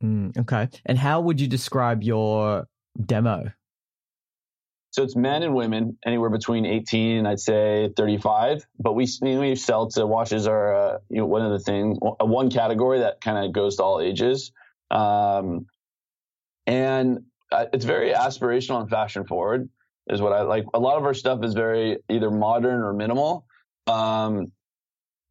Mm, 0.04 0.38
okay, 0.38 0.70
and 0.86 0.97
how 0.97 1.22
would 1.22 1.41
you 1.41 1.47
describe 1.47 2.04
your 2.04 2.68
demo? 3.06 3.52
So 4.91 5.04
it's 5.04 5.16
men 5.16 5.43
and 5.43 5.54
women, 5.54 5.97
anywhere 6.06 6.32
between 6.32 6.66
18 6.66 7.20
and 7.20 7.28
I'd 7.28 7.39
say 7.39 7.91
35. 7.95 8.66
But 8.80 8.93
we 8.93 9.08
we 9.22 9.56
sell 9.56 9.88
to 9.89 10.08
watches 10.08 10.47
are 10.47 10.74
uh, 10.74 10.97
you 11.10 11.18
know 11.18 11.26
one 11.26 11.43
of 11.43 11.52
the 11.52 11.60
things 11.60 11.97
one 12.02 12.50
category 12.50 13.00
that 13.00 13.22
kind 13.22 13.45
of 13.45 13.54
goes 13.54 13.76
to 13.78 13.84
all 13.84 14.02
ages, 14.02 14.52
um, 14.89 15.68
and 16.66 17.20
uh, 17.52 17.66
it's 17.74 17.86
very 17.86 18.14
aspirational 18.14 18.82
and 18.82 18.89
fashion 18.89 19.26
forward 19.26 19.70
is 20.08 20.22
what 20.22 20.34
I 20.34 20.41
like. 20.41 20.66
A 20.74 20.80
lot 20.80 20.97
of 20.97 21.06
our 21.06 21.14
stuff 21.14 21.43
is 21.43 21.54
very 21.54 21.97
either 22.10 22.32
modern 22.32 22.82
or 22.82 22.93
minimal. 22.93 23.45
Um, 23.86 24.52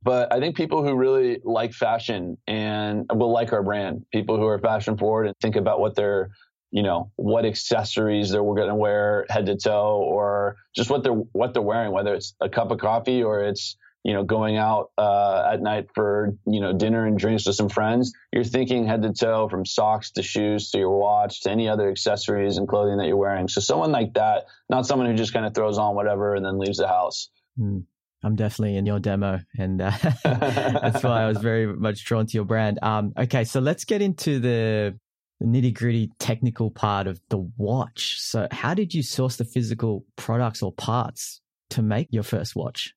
but 0.02 0.32
I 0.32 0.38
think 0.38 0.56
people 0.56 0.84
who 0.84 0.94
really 0.94 1.40
like 1.44 1.72
fashion 1.72 2.38
and 2.46 3.06
will 3.12 3.32
like 3.32 3.52
our 3.52 3.62
brand, 3.62 4.06
people 4.12 4.36
who 4.36 4.46
are 4.46 4.58
fashion 4.58 4.96
forward 4.96 5.26
and 5.26 5.36
think 5.40 5.56
about 5.56 5.80
what 5.80 5.96
they're, 5.96 6.30
you 6.70 6.82
know, 6.82 7.10
what 7.16 7.44
accessories 7.44 8.30
they're 8.30 8.42
going 8.42 8.68
to 8.68 8.74
wear 8.74 9.26
head 9.28 9.46
to 9.46 9.56
toe, 9.56 9.96
or 9.96 10.56
just 10.76 10.90
what 10.90 11.02
they're 11.02 11.12
what 11.12 11.52
they're 11.52 11.62
wearing, 11.62 11.92
whether 11.92 12.14
it's 12.14 12.34
a 12.40 12.48
cup 12.48 12.70
of 12.70 12.78
coffee 12.78 13.22
or 13.22 13.42
it's 13.42 13.76
you 14.04 14.12
know 14.12 14.22
going 14.22 14.56
out 14.56 14.90
uh, 14.96 15.50
at 15.52 15.60
night 15.60 15.88
for 15.94 16.36
you 16.46 16.60
know 16.60 16.72
dinner 16.72 17.06
and 17.06 17.18
drinks 17.18 17.46
with 17.46 17.56
some 17.56 17.68
friends. 17.68 18.12
You're 18.32 18.44
thinking 18.44 18.86
head 18.86 19.02
to 19.02 19.12
toe, 19.12 19.48
from 19.48 19.66
socks 19.66 20.12
to 20.12 20.22
shoes 20.22 20.70
to 20.70 20.78
your 20.78 20.96
watch 20.96 21.42
to 21.42 21.50
any 21.50 21.68
other 21.68 21.90
accessories 21.90 22.56
and 22.56 22.68
clothing 22.68 22.98
that 22.98 23.06
you're 23.08 23.16
wearing. 23.16 23.48
So 23.48 23.60
someone 23.60 23.90
like 23.90 24.14
that, 24.14 24.44
not 24.70 24.86
someone 24.86 25.08
who 25.08 25.16
just 25.16 25.32
kind 25.32 25.44
of 25.44 25.54
throws 25.54 25.78
on 25.78 25.96
whatever 25.96 26.36
and 26.36 26.44
then 26.44 26.58
leaves 26.58 26.78
the 26.78 26.86
house. 26.86 27.30
Mm. 27.58 27.84
I'm 28.24 28.34
definitely 28.34 28.76
in 28.76 28.84
your 28.84 28.98
demo, 28.98 29.40
and 29.56 29.80
uh, 29.80 29.92
that's 30.24 31.04
why 31.04 31.22
I 31.22 31.28
was 31.28 31.38
very 31.38 31.66
much 31.66 32.04
drawn 32.04 32.26
to 32.26 32.32
your 32.34 32.44
brand. 32.44 32.78
Um, 32.82 33.12
okay, 33.16 33.44
so 33.44 33.60
let's 33.60 33.84
get 33.84 34.02
into 34.02 34.40
the, 34.40 34.98
nitty 35.42 35.72
gritty 35.72 36.10
technical 36.18 36.70
part 36.70 37.06
of 37.06 37.20
the 37.28 37.38
watch. 37.56 38.16
So, 38.18 38.48
how 38.50 38.74
did 38.74 38.92
you 38.94 39.02
source 39.02 39.36
the 39.36 39.44
physical 39.44 40.04
products 40.16 40.62
or 40.62 40.72
parts 40.72 41.40
to 41.70 41.82
make 41.82 42.08
your 42.10 42.22
first 42.22 42.56
watch? 42.56 42.94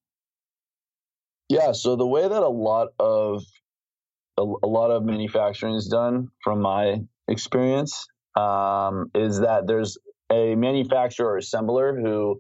Yeah, 1.50 1.74
so 1.74 1.96
the 1.96 2.08
way 2.08 2.28
that 2.28 2.44
a 2.44 2.48
lot 2.48 2.90
of 3.00 3.44
a, 4.38 4.42
a 4.42 4.68
lot 4.68 4.92
of 4.92 5.04
manufacturing 5.04 5.76
is 5.76 5.88
done, 5.88 6.30
from 6.44 6.62
my 6.62 7.02
experience, 7.28 8.08
um, 8.36 9.12
is 9.14 9.42
that 9.42 9.68
there's 9.68 9.98
a 10.32 10.56
manufacturer 10.56 11.34
or 11.34 11.40
assembler 11.40 12.00
who 12.02 12.40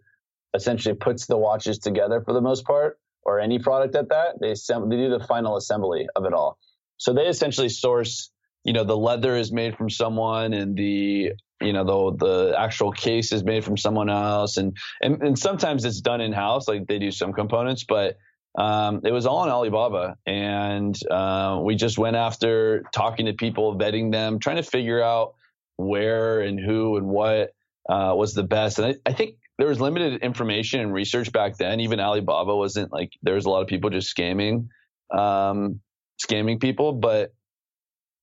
essentially 0.53 0.95
puts 0.95 1.25
the 1.25 1.37
watches 1.37 1.79
together 1.79 2.21
for 2.21 2.33
the 2.33 2.41
most 2.41 2.65
part, 2.65 2.99
or 3.23 3.39
any 3.39 3.59
product 3.59 3.95
at 3.95 4.09
that. 4.09 4.39
They 4.39 4.53
they 4.53 4.95
do 4.97 5.09
the 5.09 5.25
final 5.27 5.57
assembly 5.57 6.07
of 6.15 6.25
it 6.25 6.33
all. 6.33 6.57
So 6.97 7.13
they 7.13 7.27
essentially 7.27 7.69
source, 7.69 8.31
you 8.63 8.73
know, 8.73 8.83
the 8.83 8.97
leather 8.97 9.35
is 9.35 9.51
made 9.51 9.75
from 9.77 9.89
someone, 9.89 10.53
and 10.53 10.75
the 10.75 11.31
you 11.61 11.73
know 11.73 11.83
the 11.83 12.25
the 12.25 12.59
actual 12.59 12.91
case 12.91 13.31
is 13.31 13.43
made 13.43 13.63
from 13.63 13.77
someone 13.77 14.09
else, 14.09 14.57
and 14.57 14.75
and, 15.01 15.21
and 15.21 15.39
sometimes 15.39 15.85
it's 15.85 16.01
done 16.01 16.21
in 16.21 16.33
house, 16.33 16.67
like 16.67 16.87
they 16.87 16.99
do 16.99 17.11
some 17.11 17.33
components, 17.33 17.85
but 17.87 18.17
um, 18.57 19.01
it 19.05 19.11
was 19.11 19.25
all 19.25 19.37
on 19.37 19.49
Alibaba, 19.49 20.17
and 20.25 20.97
uh, 21.09 21.59
we 21.63 21.75
just 21.75 21.97
went 21.97 22.17
after 22.17 22.83
talking 22.93 23.27
to 23.27 23.33
people, 23.33 23.77
vetting 23.77 24.11
them, 24.11 24.39
trying 24.39 24.57
to 24.57 24.63
figure 24.63 25.01
out 25.01 25.35
where 25.77 26.41
and 26.41 26.59
who 26.59 26.97
and 26.97 27.07
what 27.07 27.53
uh, 27.89 28.13
was 28.15 28.33
the 28.33 28.43
best. 28.43 28.77
And 28.77 28.87
I, 28.87 29.09
I, 29.09 29.13
think 29.13 29.35
there 29.61 29.69
was 29.69 29.79
limited 29.79 30.23
information 30.23 30.79
and 30.79 30.91
research 30.91 31.31
back 31.31 31.55
then. 31.55 31.81
Even 31.81 31.99
Alibaba 31.99 32.55
wasn't 32.55 32.91
like 32.91 33.11
there 33.21 33.35
was 33.35 33.45
a 33.45 33.49
lot 33.51 33.61
of 33.61 33.67
people 33.67 33.91
just 33.91 34.11
scamming, 34.17 34.69
um, 35.15 35.81
scamming 36.19 36.59
people. 36.59 36.93
But 36.93 37.31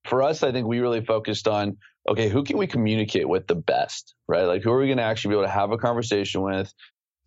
for 0.04 0.24
us, 0.24 0.42
I 0.42 0.50
think 0.50 0.66
we 0.66 0.80
really 0.80 1.04
focused 1.04 1.46
on 1.46 1.76
okay, 2.08 2.28
who 2.28 2.42
can 2.42 2.58
we 2.58 2.66
communicate 2.66 3.28
with 3.28 3.46
the 3.46 3.54
best, 3.54 4.16
right? 4.26 4.46
Like 4.46 4.64
who 4.64 4.72
are 4.72 4.80
we 4.80 4.86
going 4.86 4.98
to 4.98 5.04
actually 5.04 5.28
be 5.28 5.34
able 5.36 5.46
to 5.46 5.52
have 5.52 5.70
a 5.70 5.78
conversation 5.78 6.42
with, 6.42 6.74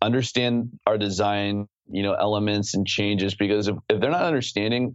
understand 0.02 0.78
our 0.86 0.98
design, 0.98 1.66
you 1.90 2.02
know, 2.02 2.12
elements 2.12 2.74
and 2.74 2.86
changes? 2.86 3.34
Because 3.34 3.68
if, 3.68 3.76
if 3.88 3.98
they're 3.98 4.10
not 4.10 4.24
understanding, 4.24 4.92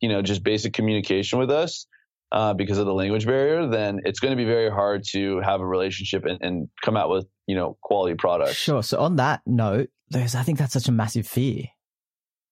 you 0.00 0.08
know, 0.08 0.22
just 0.22 0.44
basic 0.44 0.72
communication 0.72 1.40
with 1.40 1.50
us, 1.50 1.88
uh, 2.32 2.54
because 2.54 2.78
of 2.78 2.86
the 2.86 2.94
language 2.94 3.26
barrier, 3.26 3.68
then 3.68 4.00
it's 4.04 4.20
going 4.20 4.32
to 4.32 4.36
be 4.36 4.44
very 4.44 4.70
hard 4.70 5.04
to 5.12 5.40
have 5.40 5.60
a 5.60 5.66
relationship 5.66 6.24
and, 6.24 6.38
and 6.40 6.68
come 6.84 6.96
out 6.96 7.10
with 7.10 7.26
you 7.46 7.54
know 7.54 7.76
quality 7.82 8.16
products. 8.16 8.56
Sure. 8.56 8.82
So 8.82 8.98
on 8.98 9.16
that 9.16 9.42
note, 9.46 9.88
there's 10.10 10.34
I 10.34 10.42
think 10.42 10.58
that's 10.58 10.72
such 10.72 10.88
a 10.88 10.92
massive 10.92 11.26
fear 11.26 11.64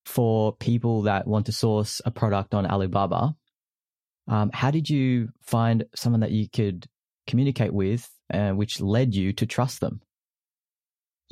for 0.05 0.55
people 0.55 1.03
that 1.03 1.27
want 1.27 1.47
to 1.47 1.51
source 1.51 2.01
a 2.05 2.11
product 2.11 2.53
on 2.53 2.65
Alibaba. 2.65 3.35
Um, 4.27 4.49
how 4.53 4.71
did 4.71 4.89
you 4.89 5.29
find 5.41 5.85
someone 5.95 6.21
that 6.21 6.31
you 6.31 6.47
could 6.49 6.87
communicate 7.27 7.73
with, 7.73 8.09
uh, 8.33 8.51
which 8.51 8.81
led 8.81 9.13
you 9.13 9.33
to 9.33 9.45
trust 9.45 9.81
them? 9.81 10.01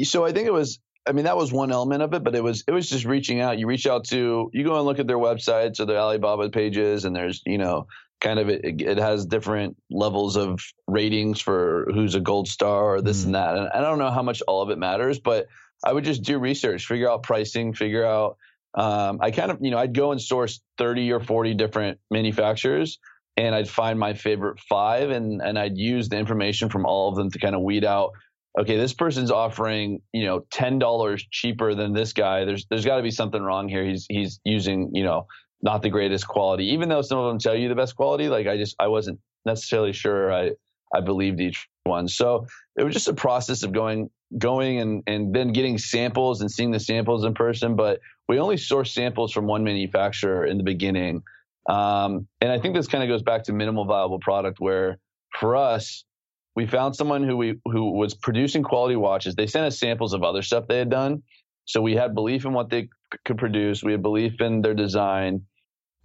So 0.01 0.25
I 0.25 0.31
think 0.31 0.47
it 0.47 0.53
was 0.53 0.79
I 1.05 1.11
mean, 1.11 1.25
that 1.25 1.35
was 1.35 1.51
one 1.51 1.71
element 1.71 2.01
of 2.01 2.13
it, 2.13 2.23
but 2.23 2.35
it 2.35 2.43
was 2.43 2.63
it 2.67 2.71
was 2.71 2.89
just 2.89 3.05
reaching 3.05 3.41
out. 3.41 3.59
You 3.59 3.67
reach 3.67 3.85
out 3.87 4.05
to 4.05 4.49
you 4.53 4.63
go 4.63 4.75
and 4.75 4.85
look 4.85 4.99
at 4.99 5.07
their 5.07 5.17
websites 5.17 5.79
or 5.79 5.85
their 5.85 5.97
Alibaba 5.97 6.49
pages, 6.49 7.05
and 7.05 7.15
there's 7.15 7.41
you 7.45 7.57
know 7.57 7.87
kind 8.23 8.39
of 8.39 8.49
it, 8.49 8.81
it 8.81 8.97
has 8.97 9.25
different 9.27 9.77
levels 9.91 10.35
of 10.37 10.59
ratings 10.87 11.39
for 11.41 11.87
who's 11.93 12.15
a 12.15 12.19
gold 12.19 12.47
star 12.47 12.95
or 12.95 13.01
this 13.01 13.21
Mm. 13.21 13.25
and 13.25 13.35
that. 13.35 13.57
And 13.57 13.69
I 13.69 13.81
don't 13.81 13.99
know 13.99 14.09
how 14.09 14.23
much 14.23 14.41
all 14.47 14.63
of 14.63 14.71
it 14.71 14.79
matters, 14.79 15.19
but 15.19 15.45
I 15.85 15.93
would 15.93 16.05
just 16.05 16.23
do 16.23 16.39
research, 16.39 16.87
figure 16.87 17.11
out 17.11 17.23
pricing, 17.23 17.73
figure 17.73 18.05
out. 18.05 18.37
Um, 18.75 19.19
I 19.21 19.29
kind 19.29 19.51
of 19.51 19.59
you 19.61 19.69
know 19.69 19.77
I'd 19.77 19.93
go 19.93 20.11
and 20.11 20.19
source 20.21 20.61
thirty 20.79 21.11
or 21.11 21.19
forty 21.19 21.53
different 21.53 21.99
manufacturers, 22.09 22.97
and 23.37 23.53
I'd 23.53 23.69
find 23.69 23.99
my 23.99 24.15
favorite 24.15 24.59
five, 24.61 25.11
and 25.11 25.41
and 25.41 25.59
I'd 25.59 25.77
use 25.77 26.09
the 26.09 26.17
information 26.17 26.69
from 26.69 26.85
all 26.85 27.09
of 27.09 27.15
them 27.15 27.29
to 27.29 27.39
kind 27.39 27.53
of 27.55 27.61
weed 27.61 27.85
out 27.85 28.13
okay, 28.59 28.77
this 28.77 28.93
person's 28.93 29.31
offering, 29.31 30.01
you 30.11 30.25
know, 30.25 30.45
ten 30.51 30.79
dollars 30.79 31.25
cheaper 31.31 31.73
than 31.75 31.93
this 31.93 32.13
guy. 32.13 32.45
There's 32.45 32.65
there's 32.69 32.85
got 32.85 32.97
to 32.97 33.03
be 33.03 33.11
something 33.11 33.41
wrong 33.41 33.67
here. 33.67 33.83
He's 33.83 34.05
he's 34.09 34.39
using, 34.43 34.91
you 34.93 35.03
know, 35.03 35.27
not 35.63 35.81
the 35.81 35.89
greatest 35.89 36.27
quality. 36.27 36.65
Even 36.65 36.89
though 36.89 37.01
some 37.01 37.17
of 37.17 37.27
them 37.27 37.39
tell 37.39 37.55
you 37.55 37.69
the 37.69 37.75
best 37.75 37.95
quality, 37.95 38.27
like 38.27 38.45
I 38.45 38.57
just 38.57 38.75
I 38.79 38.87
wasn't 38.87 39.19
necessarily 39.45 39.93
sure 39.93 40.31
I 40.31 40.51
I 40.93 40.99
believed 41.01 41.39
each 41.39 41.67
one. 41.85 42.07
So 42.07 42.45
it 42.77 42.83
was 42.83 42.93
just 42.93 43.07
a 43.07 43.13
process 43.13 43.63
of 43.63 43.71
going 43.71 44.09
going 44.37 44.79
and 44.79 45.03
and 45.07 45.33
then 45.33 45.53
getting 45.53 45.77
samples 45.77 46.41
and 46.41 46.51
seeing 46.51 46.71
the 46.71 46.79
samples 46.79 47.23
in 47.23 47.33
person. 47.33 47.75
But 47.75 48.01
we 48.27 48.39
only 48.39 48.57
source 48.57 48.93
samples 48.93 49.31
from 49.31 49.47
one 49.47 49.63
manufacturer 49.63 50.45
in 50.45 50.57
the 50.57 50.63
beginning. 50.63 51.23
Um, 51.69 52.27
and 52.41 52.51
I 52.51 52.59
think 52.59 52.75
this 52.75 52.87
kind 52.87 53.03
of 53.03 53.07
goes 53.07 53.23
back 53.23 53.43
to 53.43 53.53
minimal 53.53 53.85
viable 53.85 54.19
product 54.19 54.59
where 54.59 54.99
for 55.39 55.55
us, 55.55 56.03
we 56.55 56.67
found 56.67 56.95
someone 56.95 57.23
who 57.23 57.37
we 57.37 57.55
who 57.65 57.91
was 57.91 58.13
producing 58.13 58.63
quality 58.63 58.97
watches. 58.97 59.33
They 59.35 59.47
sent 59.47 59.65
us 59.65 59.79
samples 59.79 60.13
of 60.13 60.23
other 60.23 60.41
stuff 60.41 60.67
they 60.67 60.77
had 60.77 60.89
done, 60.89 61.23
so 61.65 61.81
we 61.81 61.95
had 61.95 62.13
belief 62.13 62.45
in 62.45 62.53
what 62.53 62.69
they 62.69 62.89
could 63.25 63.37
produce. 63.37 63.81
We 63.81 63.93
had 63.93 64.01
belief 64.01 64.39
in 64.41 64.61
their 64.61 64.73
design, 64.73 65.45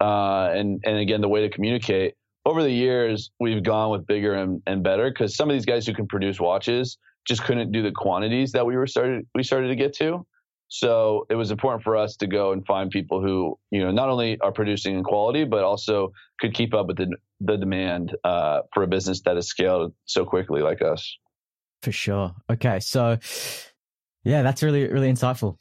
uh, 0.01 0.49
and 0.53 0.81
and 0.85 0.97
again 0.97 1.21
the 1.21 1.29
way 1.29 1.41
to 1.41 1.49
communicate. 1.49 2.15
Over 2.45 2.63
the 2.63 2.71
years, 2.71 3.31
we've 3.39 3.63
gone 3.63 3.91
with 3.91 4.07
bigger 4.07 4.33
and, 4.33 4.61
and 4.65 4.81
better 4.81 5.09
because 5.09 5.35
some 5.35 5.49
of 5.49 5.53
these 5.53 5.65
guys 5.65 5.85
who 5.85 5.93
can 5.93 6.07
produce 6.07 6.39
watches 6.39 6.97
just 7.27 7.43
couldn't 7.43 7.71
do 7.71 7.83
the 7.83 7.91
quantities 7.91 8.53
that 8.53 8.65
we 8.65 8.75
were 8.75 8.87
started 8.87 9.27
we 9.35 9.43
started 9.43 9.67
to 9.67 9.75
get 9.75 9.93
to. 9.95 10.25
So 10.69 11.25
it 11.31 11.35
was 11.35 11.49
important 11.49 11.83
for 11.83 11.97
us 11.97 12.15
to 12.17 12.27
go 12.27 12.51
and 12.51 12.63
find 12.65 12.91
people 12.91 13.21
who, 13.21 13.57
you 13.71 13.83
know, 13.83 13.91
not 13.91 14.07
only 14.09 14.39
are 14.39 14.51
producing 14.51 14.95
in 14.95 15.03
quality, 15.03 15.43
but 15.43 15.63
also 15.63 16.13
could 16.39 16.53
keep 16.53 16.75
up 16.75 16.85
with 16.85 16.97
the, 16.97 17.15
the 17.41 17.57
demand 17.57 18.15
uh, 18.23 18.61
for 18.71 18.83
a 18.83 18.87
business 18.87 19.21
that 19.21 19.35
has 19.35 19.47
scaled 19.47 19.93
so 20.05 20.25
quickly 20.25 20.61
like 20.61 20.83
us. 20.83 21.17
For 21.81 21.91
sure. 21.91 22.35
Okay. 22.51 22.79
So, 22.81 23.17
yeah, 24.23 24.43
that's 24.43 24.61
really, 24.61 24.87
really 24.87 25.11
insightful. 25.11 25.57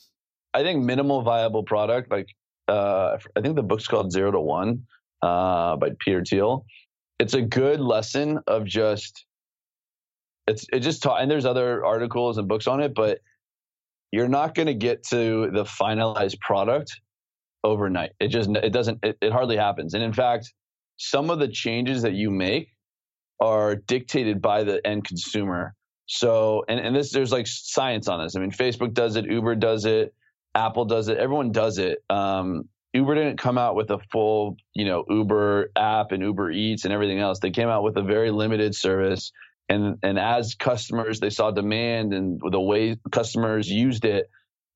I 0.53 0.63
think 0.63 0.85
minimal 0.85 1.23
viable 1.23 1.63
product, 1.63 2.11
like 2.11 2.27
uh, 2.69 3.19
I 3.37 3.41
think 3.41 3.57
the 3.57 3.63
book's 3.63 3.87
called 3.87 4.13
Zero 4.13 4.31
to 4.31 4.41
One 4.41 4.87
uh, 5.23 5.77
by 5.77 5.91
Peter 5.99 6.23
Thiel. 6.25 6.65
It's 7.19 7.35
a 7.35 7.43
good 7.43 7.81
lesson 7.81 8.41
of 8.47 8.65
just 8.65 9.25
it's 10.47 10.67
it 10.73 10.81
just 10.81 11.03
taught, 11.03 11.21
and 11.21 11.31
there's 11.31 11.45
other 11.45 11.85
articles 11.85 12.39
and 12.39 12.49
books 12.49 12.67
on 12.67 12.81
it, 12.81 12.95
but 12.95 13.21
you're 14.13 14.29
not 14.29 14.55
going 14.55 14.67
to 14.67 14.75
get 14.75 15.03
to 15.09 15.51
the 15.53 15.65
finalized 15.65 16.41
product 16.41 17.01
overnight. 17.65 18.13
It 18.19 18.29
just 18.29 18.49
it 18.51 18.73
doesn't 18.73 19.05
it, 19.05 19.19
it 19.21 19.33
hardly 19.33 19.57
happens. 19.57 19.95
And 19.95 20.03
in 20.03 20.13
fact, 20.13 20.53
some 20.97 21.31
of 21.31 21.39
the 21.39 21.49
changes 21.49 22.03
that 22.03 22.15
you 22.15 22.31
make 22.31 22.69
are 23.41 23.77
dictated 23.77 24.41
by 24.41 24.65
the 24.65 24.85
end 24.87 25.05
consumer. 25.05 25.75
So 26.07 26.65
and 26.69 26.81
and 26.81 26.97
this 26.97 27.13
there's 27.13 27.33
like 27.33 27.47
science 27.47 28.09
on 28.09 28.23
this. 28.23 28.35
I 28.35 28.41
mean, 28.41 28.51
Facebook 28.51 28.95
does 28.95 29.17
it, 29.17 29.27
Uber 29.27 29.57
does 29.57 29.85
it, 29.85 30.15
Apple 30.59 30.85
does 30.85 31.09
it, 31.09 31.19
everyone 31.19 31.53
does 31.53 31.79
it. 31.79 32.03
Um, 32.11 32.69
Uber 32.93 33.15
didn't 33.15 33.39
come 33.39 33.59
out 33.59 33.77
with 33.77 33.91
a 33.91 33.99
full, 34.11 34.57
you 34.75 34.85
know, 34.85 35.05
Uber 35.09 35.71
app 35.77 36.13
and 36.13 36.23
Uber 36.23 36.51
Eats 36.51 36.85
and 36.85 36.93
everything 36.93 37.21
else. 37.21 37.39
They 37.39 37.51
came 37.51 37.69
out 37.69 37.83
with 37.83 37.97
a 37.97 38.03
very 38.03 38.31
limited 38.31 38.75
service. 38.75 39.33
And 39.69 39.99
and 40.03 40.19
as 40.19 40.55
customers 40.55 41.21
they 41.21 41.31
saw 41.31 41.51
demand 41.51 42.15
and 42.15 42.41
the 42.41 42.61
way 42.61 42.97
customers 43.13 43.69
used 43.69 44.05
it, 44.05 44.31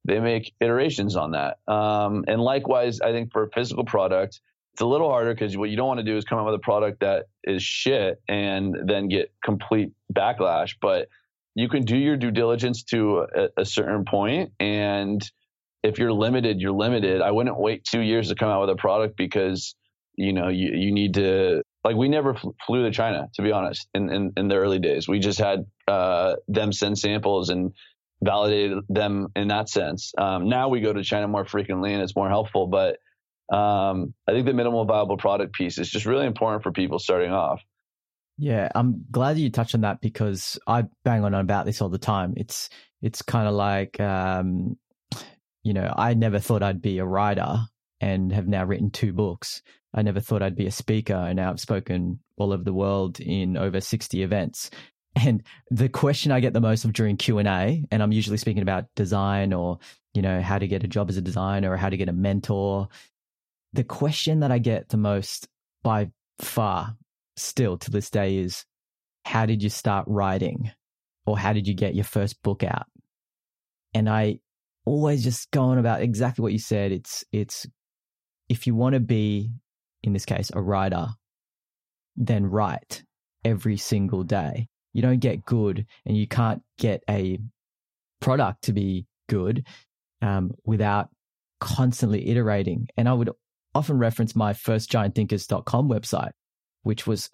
they 0.07 0.21
make 0.21 0.53
iterations 0.61 1.17
on 1.17 1.33
that. 1.33 1.59
Um, 1.67 2.25
and 2.29 2.41
likewise, 2.41 3.01
I 3.01 3.13
think 3.13 3.33
for 3.33 3.45
a 3.45 3.51
physical 3.51 3.85
product, 3.85 4.41
it's 4.75 4.83
a 4.83 4.87
little 4.87 5.09
harder 5.09 5.35
because 5.35 5.57
what 5.57 5.71
you 5.71 5.77
don't 5.77 5.89
want 5.89 5.99
to 5.99 6.05
do 6.05 6.17
is 6.17 6.25
come 6.25 6.39
out 6.39 6.47
with 6.47 6.55
a 6.55 6.59
product 6.59 7.01
that 7.01 7.27
is 7.45 7.63
shit 7.63 8.21
and 8.29 8.77
then 8.87 9.09
get 9.09 9.33
complete 9.43 9.93
backlash. 10.13 10.77
But 10.81 11.09
you 11.55 11.69
can 11.69 11.85
do 11.85 11.97
your 11.97 12.17
due 12.17 12.31
diligence 12.31 12.83
to 12.85 13.27
a, 13.35 13.49
a 13.63 13.65
certain 13.65 14.05
point 14.05 14.53
and 14.61 15.23
if 15.83 15.99
you're 15.99 16.13
limited, 16.13 16.61
you're 16.61 16.73
limited. 16.73 17.21
I 17.21 17.31
wouldn't 17.31 17.59
wait 17.59 17.85
two 17.85 18.01
years 18.01 18.29
to 18.29 18.35
come 18.35 18.49
out 18.49 18.61
with 18.61 18.71
a 18.71 18.77
product 18.77 19.17
because 19.17 19.75
you 20.17 20.33
know 20.33 20.49
you, 20.49 20.71
you 20.75 20.93
need 20.93 21.15
to 21.15 21.63
like 21.85 21.97
we 21.97 22.09
never 22.09 22.35
fl- 22.35 22.51
flew 22.67 22.85
to 22.85 22.91
China 22.91 23.29
to 23.35 23.43
be 23.43 23.51
honest 23.51 23.89
in, 23.95 24.13
in, 24.13 24.33
in 24.37 24.49
the 24.49 24.57
early 24.57 24.79
days. 24.79 25.09
We 25.09 25.19
just 25.19 25.39
had 25.39 25.67
uh, 25.89 26.37
them 26.49 26.73
send 26.73 26.99
samples 26.99 27.49
and 27.49 27.73
validated 28.23 28.79
them 28.89 29.29
in 29.35 29.49
that 29.49 29.69
sense. 29.69 30.13
Um, 30.17 30.49
now 30.49 30.69
we 30.69 30.81
go 30.81 30.93
to 30.93 31.03
China 31.03 31.29
more 31.29 31.45
frequently 31.45 31.93
and 31.93 32.03
it's 32.03 32.15
more 32.15 32.29
helpful. 32.29 32.69
But 32.69 32.99
um, 33.55 34.15
I 34.29 34.33
think 34.33 34.47
the 34.47 34.55
minimal 34.55 34.85
viable 34.85 35.17
product 35.17 35.55
piece 35.55 35.79
is 35.79 35.91
just 35.91 36.07
really 36.07 36.27
important 36.27 36.63
for 36.63 36.71
people 36.71 36.99
starting 36.99 37.33
off. 37.33 37.61
Yeah, 38.39 38.69
I'm 38.75 39.05
glad 39.11 39.39
you 39.39 39.51
touched 39.51 39.75
on 39.75 39.83
that 39.83 40.01
because 40.01 40.59
I 40.67 40.85
bang 41.05 41.25
on 41.25 41.35
about 41.35 41.67
this 41.67 41.83
all 41.83 41.91
the 41.91 41.99
time. 41.99 42.35
It's 42.37 42.71
it's 43.03 43.21
kind 43.21 43.47
of 43.47 43.55
like 43.55 44.01
um, 44.01 44.79
you 45.63 45.73
know, 45.73 45.93
I 45.97 46.15
never 46.15 46.39
thought 46.39 46.63
I'd 46.63 46.83
be 46.83 46.99
a 46.99 47.05
writer 47.05 47.59
and 48.01 48.33
have 48.33 48.49
now 48.49 48.65
written 48.65 48.91
two 48.91 49.13
books. 49.13 49.63
I 49.95 50.03
never 50.03 50.21
thought 50.21 50.43
I'd 50.43 50.57
be 50.57 50.67
a 50.67 50.73
speaker 50.73 51.15
and 51.15 51.37
now 51.37 51.51
I've 51.51 51.61
spoken 51.61 52.21
all 52.37 52.53
over 52.53 52.65
the 52.65 52.73
world 52.73 53.21
in 53.21 53.57
over 53.57 53.81
60 53.81 54.23
events. 54.23 54.71
And 55.15 55.43
the 55.71 55.89
question 55.91 56.33
I 56.33 56.41
get 56.41 56.55
the 56.55 56.61
most 56.61 56.85
of 56.85 56.95
during 56.95 57.19
Q&A, 57.19 57.85
and 57.91 58.03
I'm 58.03 58.13
usually 58.13 58.39
speaking 58.39 58.63
about 58.63 58.87
design 58.97 59.53
or, 59.53 59.79
you 60.15 60.23
know, 60.23 60.41
how 60.41 60.59
to 60.59 60.67
get 60.67 60.85
a 60.85 60.89
job 60.89 61.11
as 61.11 61.19
a 61.19 61.23
designer 61.23 61.73
or 61.73 61.77
how 61.77 61.91
to 61.91 61.99
get 61.99 62.09
a 62.09 62.15
mentor. 62.15 62.89
The 63.75 63.85
question 63.85 64.41
that 64.41 64.51
I 64.51 64.59
get 64.59 64.89
the 64.89 64.97
most 64.97 65.49
by 65.83 66.11
far 66.41 66.97
still 67.37 67.77
to 67.79 67.91
this 67.91 68.09
day 68.09 68.39
is 68.39 68.65
how 69.25 69.47
did 69.47 69.63
you 69.63 69.69
start 69.69 70.07
writing 70.09 70.71
or 71.27 71.39
how 71.39 71.53
did 71.53 71.69
you 71.69 71.75
get 71.75 71.95
your 71.95 72.05
first 72.05 72.43
book 72.43 72.65
out? 72.65 72.87
And 73.95 74.09
I 74.09 74.39
always 74.85 75.23
just 75.25 75.51
go 75.51 75.63
on 75.63 75.79
about 75.79 76.03
exactly 76.03 76.43
what 76.43 76.53
you 76.53 76.59
said. 76.59 76.93
It's, 76.93 77.25
it's, 77.33 77.67
if 78.49 78.67
you 78.67 78.75
want 78.75 78.95
to 78.95 79.01
be, 79.01 79.51
in 80.03 80.13
this 80.13 80.25
case, 80.25 80.51
a 80.53 80.61
writer, 80.61 81.09
then 82.17 82.47
write 82.47 83.05
every 83.45 83.77
single 83.77 84.23
day. 84.23 84.69
You 84.93 85.03
don't 85.03 85.21
get 85.21 85.45
good 85.45 85.87
and 86.05 86.17
you 86.17 86.27
can't 86.27 86.63
get 86.79 87.03
a 87.09 87.39
product 88.21 88.63
to 88.65 88.73
be 88.73 89.07
good 89.29 89.67
um, 90.21 90.53
without 90.65 91.09
constantly 91.61 92.29
iterating. 92.29 92.89
And 92.97 93.09
I 93.09 93.13
would 93.13 93.31
often 93.75 93.99
reference 93.99 94.37
my 94.37 94.53
first 94.53 94.91
giantthinkers.com 94.91 95.89
website, 95.89 96.33
which 96.83 97.07
was 97.07 97.31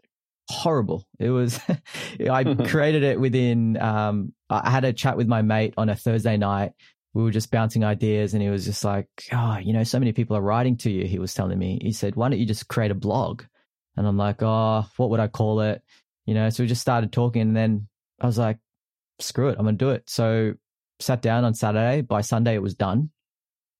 horrible. 0.49 1.05
It 1.19 1.31
was, 1.31 1.61
I 2.31 2.45
created 2.69 3.03
it 3.03 3.19
within, 3.21 3.77
um, 3.81 4.33
I 4.49 4.71
had 4.71 4.85
a 4.85 4.93
chat 4.93 5.17
with 5.17 5.27
my 5.27 5.43
mate 5.43 5.75
on 5.77 5.89
a 5.89 5.97
Thursday 5.97 6.37
night. 6.37 6.73
We 7.15 7.23
were 7.23 7.31
just 7.31 7.51
bouncing 7.51 7.85
ideas 7.85 8.35
and 8.35 8.43
he 8.43 8.51
was 8.51 8.65
just 8.65 8.85
like, 8.85 9.09
oh, 9.33 9.59
you 9.59 9.73
know, 9.73 9.83
so 9.83 9.99
many 9.99 10.13
people 10.13 10.37
are 10.37 10.43
writing 10.43 10.77
to 10.79 10.91
you. 10.91 11.07
He 11.07 11.19
was 11.19 11.35
telling 11.35 11.59
me, 11.59 11.79
he 11.83 11.93
said, 11.93 12.17
why 12.17 12.29
don't 12.29 12.39
you 12.39 12.47
just 12.47 12.69
create 12.69 12.91
a 12.91 12.95
blog? 12.95 13.43
And 13.97 14.07
I'm 14.07 14.17
like, 14.17 14.43
oh, 14.43 14.85
what 14.97 15.11
would 15.11 15.21
I 15.21 15.27
call 15.27 15.61
it? 15.61 15.83
You 16.27 16.35
know, 16.35 16.51
so 16.51 16.63
we 16.63 16.69
just 16.69 16.83
started 16.83 17.13
talking 17.13 17.43
and 17.43 17.57
then 17.57 17.89
I 18.21 18.27
was 18.27 18.39
like, 18.39 18.59
screw 19.19 19.49
it, 19.49 19.57
I'm 19.59 19.65
going 19.65 19.79
to 19.79 19.85
do 19.85 19.91
it. 19.91 20.09
So 20.09 20.55
sat 21.01 21.23
down 21.23 21.45
on 21.45 21.55
Saturday. 21.55 22.03
By 22.03 22.21
Sunday, 22.21 22.55
it 22.55 22.63
was 22.63 22.75
done. 22.75 23.11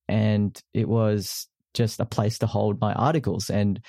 And 0.09 0.61
it 0.73 0.89
was 0.89 1.49
just 1.75 2.01
a 2.01 2.07
place 2.07 2.39
to 2.39 2.47
hold 2.47 2.81
my 2.81 2.93
articles. 2.95 3.51
And 3.51 3.81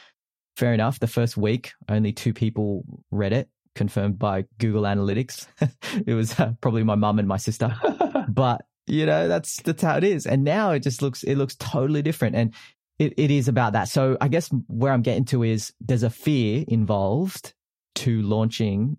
fair 0.57 0.73
enough, 0.73 0.99
the 0.99 1.07
first 1.07 1.37
week, 1.37 1.71
only 1.87 2.11
two 2.11 2.33
people 2.33 2.83
read 3.11 3.33
it, 3.33 3.49
confirmed 3.75 4.19
by 4.19 4.45
Google 4.57 4.83
Analytics. 4.83 5.47
it 6.05 6.13
was 6.13 6.37
uh, 6.39 6.53
probably 6.61 6.83
my 6.83 6.95
mum 6.95 7.19
and 7.19 7.27
my 7.27 7.37
sister. 7.37 7.75
but, 8.29 8.65
you 8.89 9.05
know, 9.05 9.27
that's, 9.27 9.61
that's 9.61 9.81
how 9.81 9.97
it 9.97 10.03
is. 10.03 10.25
And 10.25 10.43
now 10.43 10.71
it 10.71 10.81
just 10.81 11.01
looks, 11.01 11.23
it 11.23 11.35
looks 11.35 11.55
totally 11.55 12.01
different. 12.01 12.35
And 12.35 12.53
it, 12.97 13.13
it 13.17 13.31
is 13.31 13.47
about 13.47 13.73
that. 13.73 13.87
So 13.87 14.17
I 14.19 14.27
guess 14.27 14.49
where 14.67 14.91
I'm 14.91 15.01
getting 15.01 15.25
to 15.25 15.43
is 15.43 15.71
there's 15.79 16.03
a 16.03 16.09
fear 16.09 16.65
involved 16.67 17.53
to 17.95 18.21
launching, 18.21 18.97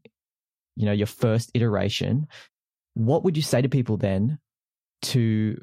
you 0.77 0.87
know, 0.87 0.93
your 0.93 1.07
first 1.07 1.51
iteration. 1.55 2.27
What 2.95 3.25
would 3.25 3.37
you 3.37 3.43
say 3.43 3.63
to 3.63 3.69
people 3.69 3.97
then 3.97 4.39
to, 5.03 5.61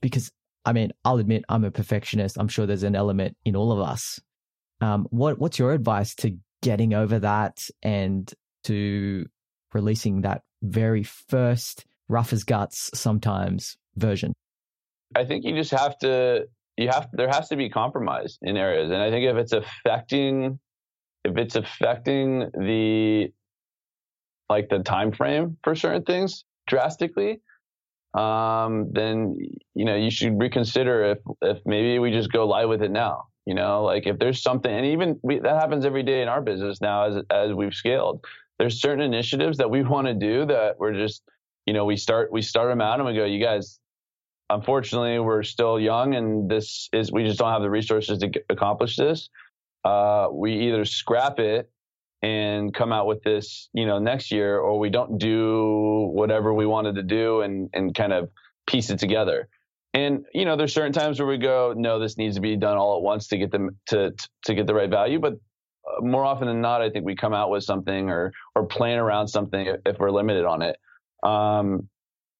because 0.00 0.30
I 0.64 0.72
mean, 0.72 0.92
I'll 1.04 1.18
admit 1.18 1.44
I'm 1.48 1.64
a 1.64 1.70
perfectionist. 1.70 2.36
I'm 2.38 2.48
sure 2.48 2.66
there's 2.66 2.82
an 2.82 2.96
element 2.96 3.36
in 3.44 3.54
all 3.54 3.70
of 3.70 3.78
us. 3.78 4.18
Um, 4.80 5.06
what 5.10 5.38
what's 5.38 5.58
your 5.58 5.72
advice 5.72 6.14
to 6.16 6.36
getting 6.62 6.92
over 6.92 7.20
that 7.20 7.68
and 7.82 8.30
to 8.64 9.26
releasing 9.72 10.22
that 10.22 10.42
very 10.62 11.04
first 11.04 11.86
rough 12.08 12.32
as 12.32 12.44
guts 12.44 12.90
sometimes 12.94 13.76
version? 13.96 14.32
I 15.14 15.24
think 15.24 15.44
you 15.44 15.54
just 15.54 15.70
have 15.70 15.98
to 15.98 16.46
you 16.76 16.88
have 16.88 17.08
there 17.12 17.28
has 17.28 17.48
to 17.48 17.56
be 17.56 17.70
compromise 17.70 18.38
in 18.42 18.56
areas, 18.56 18.90
and 18.90 19.00
I 19.00 19.10
think 19.10 19.24
if 19.24 19.36
it's 19.36 19.52
affecting 19.52 20.58
if 21.24 21.36
it's 21.36 21.56
affecting 21.56 22.50
the 22.52 23.32
like 24.48 24.68
the 24.68 24.80
time 24.80 25.12
frame 25.12 25.56
for 25.64 25.74
certain 25.74 26.04
things 26.04 26.44
drastically, 26.66 27.40
um, 28.14 28.90
then 28.92 29.36
you 29.74 29.84
know 29.84 29.96
you 29.96 30.10
should 30.10 30.38
reconsider 30.38 31.04
if 31.12 31.18
if 31.42 31.58
maybe 31.66 31.98
we 31.98 32.10
just 32.10 32.32
go 32.32 32.46
live 32.46 32.68
with 32.68 32.82
it 32.82 32.90
now. 32.90 33.24
You 33.46 33.54
know, 33.54 33.84
like 33.84 34.06
if 34.06 34.18
there's 34.18 34.42
something, 34.42 34.72
and 34.72 34.86
even 34.86 35.20
we, 35.22 35.38
that 35.38 35.60
happens 35.60 35.86
every 35.86 36.02
day 36.02 36.20
in 36.20 36.28
our 36.28 36.40
business 36.40 36.80
now 36.80 37.04
as 37.04 37.22
as 37.30 37.52
we've 37.52 37.74
scaled. 37.74 38.24
There's 38.58 38.80
certain 38.80 39.04
initiatives 39.04 39.58
that 39.58 39.70
we 39.70 39.82
want 39.82 40.06
to 40.06 40.14
do 40.14 40.46
that 40.46 40.78
we're 40.78 40.94
just, 40.94 41.22
you 41.66 41.72
know, 41.72 41.84
we 41.84 41.96
start 41.96 42.32
we 42.32 42.42
start 42.42 42.68
them 42.70 42.80
out 42.80 43.00
and 43.00 43.06
we 43.06 43.14
go, 43.14 43.24
you 43.24 43.42
guys, 43.42 43.78
unfortunately, 44.48 45.18
we're 45.18 45.42
still 45.42 45.78
young, 45.78 46.14
and 46.14 46.48
this 46.50 46.88
is 46.92 47.12
we 47.12 47.24
just 47.24 47.38
don't 47.38 47.52
have 47.52 47.62
the 47.62 47.70
resources 47.70 48.18
to 48.18 48.30
accomplish 48.48 48.96
this. 48.96 49.28
Uh, 49.84 50.28
we 50.32 50.68
either 50.68 50.84
scrap 50.84 51.38
it 51.38 51.70
and 52.22 52.72
come 52.72 52.92
out 52.92 53.06
with 53.06 53.22
this, 53.22 53.68
you 53.72 53.86
know, 53.86 53.98
next 53.98 54.32
year, 54.32 54.58
or 54.58 54.78
we 54.78 54.90
don't 54.90 55.18
do 55.18 56.10
whatever 56.12 56.54
we 56.54 56.66
wanted 56.66 56.94
to 56.94 57.02
do 57.02 57.40
and 57.42 57.68
and 57.72 57.94
kind 57.94 58.12
of 58.12 58.30
piece 58.66 58.90
it 58.90 58.98
together. 58.98 59.48
And 59.92 60.24
you 60.34 60.44
know, 60.44 60.56
there's 60.56 60.74
certain 60.74 60.92
times 60.92 61.18
where 61.18 61.28
we 61.28 61.38
go, 61.38 61.74
no, 61.76 61.98
this 61.98 62.16
needs 62.16 62.36
to 62.36 62.40
be 62.40 62.56
done 62.56 62.76
all 62.76 62.96
at 62.96 63.02
once 63.02 63.28
to 63.28 63.38
get 63.38 63.50
them 63.50 63.76
to 63.86 64.12
to 64.44 64.54
get 64.54 64.66
the 64.66 64.74
right 64.74 64.90
value. 64.90 65.18
But 65.18 65.34
uh, 65.34 66.02
more 66.02 66.24
often 66.24 66.48
than 66.48 66.60
not, 66.60 66.82
I 66.82 66.90
think 66.90 67.04
we 67.04 67.16
come 67.16 67.34
out 67.34 67.50
with 67.50 67.64
something 67.64 68.10
or 68.10 68.32
or 68.54 68.66
plan 68.66 68.98
around 68.98 69.28
something 69.28 69.66
if 69.84 69.98
we're 69.98 70.10
limited 70.10 70.44
on 70.44 70.62
it. 70.62 70.76
Um, 71.22 71.88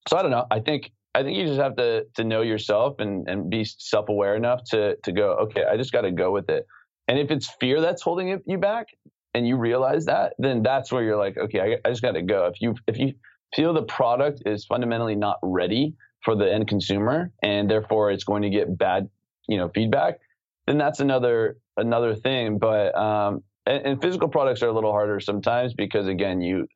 so 0.08 0.16
I 0.16 0.22
don't 0.22 0.30
know. 0.30 0.46
I 0.50 0.60
think 0.60 0.92
I 1.14 1.22
think 1.22 1.36
you 1.38 1.46
just 1.46 1.60
have 1.60 1.76
to 1.76 2.06
to 2.14 2.24
know 2.24 2.42
yourself 2.42 3.00
and 3.00 3.28
and 3.28 3.50
be 3.50 3.64
self 3.64 4.08
aware 4.08 4.36
enough 4.36 4.64
to 4.70 4.96
to 5.04 5.12
go, 5.12 5.32
okay, 5.44 5.64
I 5.64 5.76
just 5.76 5.92
got 5.92 6.02
to 6.02 6.12
go 6.12 6.32
with 6.32 6.48
it. 6.50 6.66
And 7.08 7.18
if 7.18 7.30
it's 7.30 7.48
fear 7.60 7.80
that's 7.80 8.02
holding 8.02 8.40
you 8.46 8.58
back, 8.58 8.88
and 9.34 9.46
you 9.46 9.56
realize 9.56 10.06
that, 10.06 10.34
then 10.38 10.62
that's 10.62 10.90
where 10.90 11.02
you're 11.02 11.16
like, 11.16 11.36
okay, 11.36 11.60
I, 11.60 11.88
I 11.88 11.90
just 11.90 12.02
got 12.02 12.12
to 12.12 12.22
go. 12.22 12.46
If 12.46 12.60
you 12.60 12.74
if 12.86 12.98
you 12.98 13.14
feel 13.54 13.72
the 13.72 13.82
product 13.82 14.42
is 14.46 14.64
fundamentally 14.64 15.14
not 15.14 15.38
ready 15.42 15.94
for 16.24 16.34
the 16.34 16.52
end 16.52 16.66
consumer 16.66 17.30
and 17.42 17.70
therefore 17.70 18.10
it's 18.10 18.24
going 18.24 18.42
to 18.42 18.50
get 18.50 18.76
bad 18.76 19.08
you 19.48 19.56
know 19.56 19.70
feedback 19.74 20.18
then 20.66 20.76
that's 20.76 21.00
another 21.00 21.56
another 21.76 22.14
thing 22.14 22.58
but 22.58 22.94
um 22.96 23.42
and, 23.64 23.86
and, 23.86 24.02
physical 24.02 24.28
products 24.28 24.62
are 24.62 24.68
a 24.68 24.72
little 24.72 24.92
harder 24.92 25.20
sometimes 25.20 25.72
because 25.74 26.08
again 26.08 26.40
you 26.40 26.66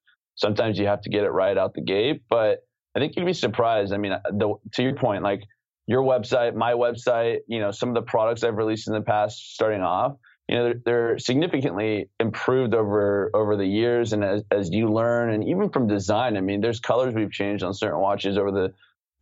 sometimes 0.40 0.78
you 0.78 0.86
have 0.86 1.00
to 1.02 1.10
get 1.10 1.24
it 1.24 1.30
right 1.30 1.58
out 1.58 1.74
the 1.74 1.80
gate 1.80 2.22
but 2.28 2.60
i 2.94 2.98
think 2.98 3.14
you'd 3.16 3.26
be 3.26 3.32
surprised 3.32 3.92
i 3.92 3.96
mean 3.96 4.12
the, 4.32 4.54
to 4.72 4.82
your 4.82 4.94
point 4.94 5.22
like 5.22 5.42
your 5.86 6.02
website 6.02 6.54
my 6.54 6.72
website 6.72 7.38
you 7.46 7.60
know 7.60 7.70
some 7.70 7.88
of 7.88 7.94
the 7.94 8.02
products 8.02 8.42
i've 8.44 8.56
released 8.56 8.88
in 8.88 8.94
the 8.94 9.00
past 9.00 9.54
starting 9.54 9.82
off 9.82 10.14
you 10.48 10.56
know 10.56 10.64
they're, 10.64 10.80
they're 10.84 11.18
significantly 11.18 12.08
improved 12.18 12.74
over 12.74 13.30
over 13.34 13.56
the 13.56 13.66
years 13.66 14.12
and 14.12 14.24
as, 14.24 14.42
as 14.50 14.70
you 14.70 14.88
learn 14.88 15.30
and 15.30 15.48
even 15.48 15.70
from 15.70 15.86
design 15.86 16.36
i 16.36 16.40
mean 16.40 16.60
there's 16.60 16.80
colors 16.80 17.14
we've 17.14 17.32
changed 17.32 17.62
on 17.62 17.74
certain 17.74 18.00
watches 18.00 18.36
over 18.36 18.50
the 18.50 18.72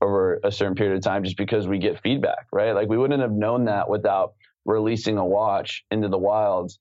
over 0.00 0.40
a 0.44 0.52
certain 0.52 0.74
period 0.74 0.96
of 0.96 1.02
time 1.02 1.24
just 1.24 1.36
because 1.36 1.66
we 1.66 1.78
get 1.78 2.00
feedback, 2.02 2.46
right? 2.52 2.72
Like 2.72 2.88
we 2.88 2.96
wouldn't 2.96 3.20
have 3.20 3.32
known 3.32 3.64
that 3.64 3.88
without 3.88 4.34
releasing 4.64 5.18
a 5.18 5.24
watch 5.24 5.84
into 5.90 6.08
the 6.08 6.18
wilds. 6.18 6.78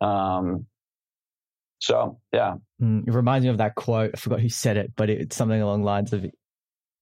Um, 0.00 0.66
so 1.80 2.20
yeah, 2.32 2.54
mm, 2.80 3.08
it 3.08 3.12
reminds 3.12 3.44
me 3.44 3.50
of 3.50 3.58
that 3.58 3.74
quote. 3.74 4.10
I 4.14 4.18
forgot 4.18 4.40
who 4.40 4.50
said 4.50 4.76
it, 4.76 4.92
but 4.96 5.08
it's 5.08 5.34
something 5.34 5.60
along 5.60 5.80
the 5.80 5.86
lines 5.86 6.12
of, 6.12 6.26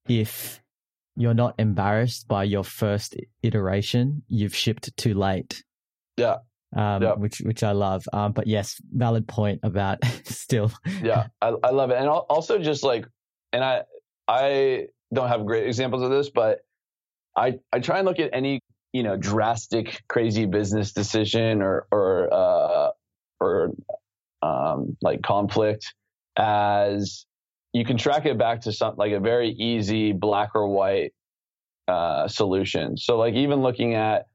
"If 0.09 0.63
you're 1.17 1.35
not 1.35 1.57
embarrassed 1.59 2.29
by 2.29 2.45
your 2.45 2.63
first 2.63 3.17
iteration, 3.43 4.23
you've 4.29 4.55
shipped 4.55 4.97
too 4.97 5.15
late." 5.15 5.65
Yeah. 6.17 6.37
Um, 6.77 7.03
yeah. 7.03 7.15
which 7.15 7.41
which 7.41 7.63
I 7.63 7.73
love. 7.73 8.07
Um, 8.13 8.33
but 8.33 8.47
yes, 8.47 8.81
valid 8.93 9.27
point 9.27 9.61
about 9.65 9.99
still. 10.25 10.71
yeah, 11.03 11.29
I, 11.43 11.55
I 11.63 11.71
love 11.71 11.91
it, 11.91 11.99
and 11.99 12.09
also 12.09 12.59
just 12.59 12.85
like, 12.85 13.07
and 13.53 13.65
I 13.65 13.83
I 14.29 14.89
don't 15.13 15.29
have 15.29 15.45
great 15.45 15.67
examples 15.67 16.03
of 16.03 16.11
this, 16.11 16.31
but 16.31 16.61
I 17.35 17.59
I 17.73 17.81
try 17.81 17.99
and 17.99 18.07
look 18.07 18.21
at 18.21 18.31
any 18.33 18.61
you 18.93 19.03
know 19.03 19.17
drastic 19.17 20.03
crazy 20.09 20.47
business 20.47 20.93
decision 20.93 21.63
or 21.63 21.87
or 21.91 22.33
uh, 22.33 22.91
or 23.41 23.73
um, 24.43 24.97
like 25.03 25.23
conflict 25.23 25.95
as 26.37 27.27
you 27.73 27.85
can 27.85 27.97
track 27.97 28.27
it 28.27 28.39
back 28.39 28.63
to 28.63 28.73
something 28.73 28.99
like 28.99 29.13
a 29.13 29.21
very 29.21 29.51
easy 29.51 30.13
black 30.13 30.51
or 30.55 30.69
white 30.69 31.13
uh, 31.87 32.29
solution. 32.29 32.97
So 32.97 33.19
like 33.19 33.35
even 33.35 33.63
looking 33.63 33.95
at 33.95 34.27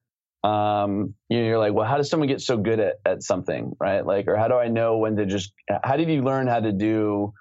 um, 0.44 1.16
you 1.30 1.40
know, 1.40 1.46
you're 1.46 1.58
like, 1.58 1.74
well, 1.74 1.88
how 1.88 1.96
does 1.96 2.10
someone 2.10 2.28
get 2.28 2.42
so 2.42 2.58
good 2.58 2.82
at, 2.82 2.96
at 3.06 3.24
something, 3.24 3.72
right? 3.80 4.06
Like, 4.06 4.28
or 4.28 4.36
how 4.36 4.50
do 4.50 4.56
I 4.56 4.68
know 4.68 4.98
when 4.98 5.16
to 5.16 5.26
just, 5.26 5.54
how 5.86 5.96
did 5.96 6.10
you 6.10 6.22
learn 6.22 6.48
how 6.48 6.60
to 6.60 6.74
do 6.74 7.34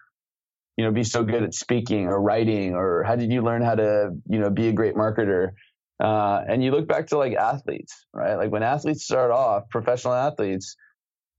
you 0.76 0.84
know, 0.84 0.90
be 0.90 1.04
so 1.04 1.22
good 1.22 1.42
at 1.42 1.54
speaking 1.54 2.06
or 2.06 2.20
writing, 2.20 2.74
or 2.74 3.02
how 3.02 3.16
did 3.16 3.30
you 3.30 3.42
learn 3.42 3.62
how 3.62 3.74
to, 3.74 4.10
you 4.28 4.38
know, 4.38 4.50
be 4.50 4.68
a 4.68 4.72
great 4.72 4.94
marketer? 4.94 5.50
Uh, 6.02 6.42
and 6.48 6.64
you 6.64 6.70
look 6.70 6.88
back 6.88 7.06
to 7.08 7.18
like 7.18 7.34
athletes, 7.34 8.06
right? 8.12 8.36
Like 8.36 8.50
when 8.50 8.62
athletes 8.62 9.04
start 9.04 9.30
off, 9.30 9.68
professional 9.70 10.14
athletes, 10.14 10.76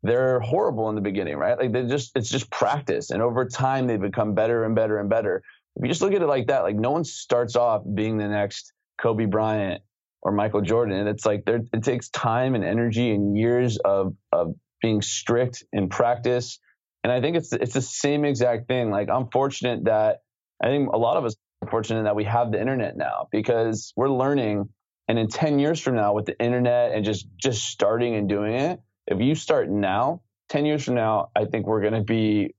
they're 0.04 0.40
horrible 0.40 0.90
in 0.90 0.96
the 0.96 1.02
beginning, 1.02 1.38
right? 1.38 1.58
Like 1.58 1.72
they 1.72 1.86
just, 1.88 2.12
it's 2.16 2.30
just 2.30 2.50
practice. 2.52 3.10
And 3.10 3.22
over 3.22 3.46
time, 3.46 3.88
they 3.88 3.98
become 3.98 4.36
better 4.36 4.66
and 4.66 4.76
better 4.76 5.00
and 5.00 5.10
better. 5.10 5.42
If 5.76 5.84
you 5.84 5.90
just 5.90 6.02
look 6.02 6.14
at 6.14 6.22
it 6.22 6.28
like 6.28 6.48
that, 6.48 6.64
like 6.64 6.76
no 6.76 6.92
one 6.92 7.04
starts 7.04 7.56
off 7.56 7.84
being 7.96 8.18
the 8.18 8.28
next 8.28 8.74
Kobe 9.02 9.26
Bryant 9.26 9.82
or 10.22 10.32
Michael 10.32 10.62
Jordan. 10.62 10.98
And 10.98 11.10
it's 11.10 11.26
like 11.26 11.46
there, 11.46 11.62
it 11.74 11.84
takes 11.84 12.10
time 12.10 12.54
and 12.54 12.64
energy 12.64 13.12
and 13.12 13.38
years 13.38 13.78
of, 13.78 14.14
of 14.32 14.54
being 14.82 15.02
strict 15.02 15.64
in 15.74 15.90
practice 15.90 16.60
and 17.04 17.12
I 17.12 17.20
think 17.22 17.36
it's 17.36 17.52
it's 17.52 17.74
the 17.74 17.82
same 17.82 18.26
exact 18.26 18.68
thing. 18.68 18.90
Like 18.90 19.10
I'm 19.10 19.30
fortunate 19.30 19.86
that 19.86 20.22
I 20.64 20.68
think 20.68 20.92
a 20.92 20.98
lot 20.98 21.18
of 21.18 21.26
us 21.26 21.36
are 21.62 21.70
fortunate 21.70 22.04
that 22.04 22.16
we 22.16 22.24
have 22.24 22.52
the 22.52 22.60
internet 22.60 22.96
now 22.96 23.28
because 23.32 23.94
we're 23.96 24.10
learning. 24.10 24.70
And 25.10 25.20
in 25.20 25.28
10 25.28 25.60
years 25.60 25.82
from 25.82 25.96
now, 25.96 26.14
with 26.14 26.26
the 26.26 26.40
internet 26.40 26.94
and 26.94 27.04
just 27.04 27.28
just 27.36 27.66
starting 27.66 28.16
and 28.16 28.30
doing 28.30 28.54
it, 28.54 28.80
if 29.08 29.20
you 29.20 29.36
start 29.36 29.70
now, 29.70 30.22
10 30.50 30.66
years 30.66 30.84
from 30.84 30.96
now, 30.96 31.30
I 31.36 31.46
think 31.46 31.66
we're 31.66 31.82
going 31.82 31.94
to 31.94 32.02
be 32.02 32.54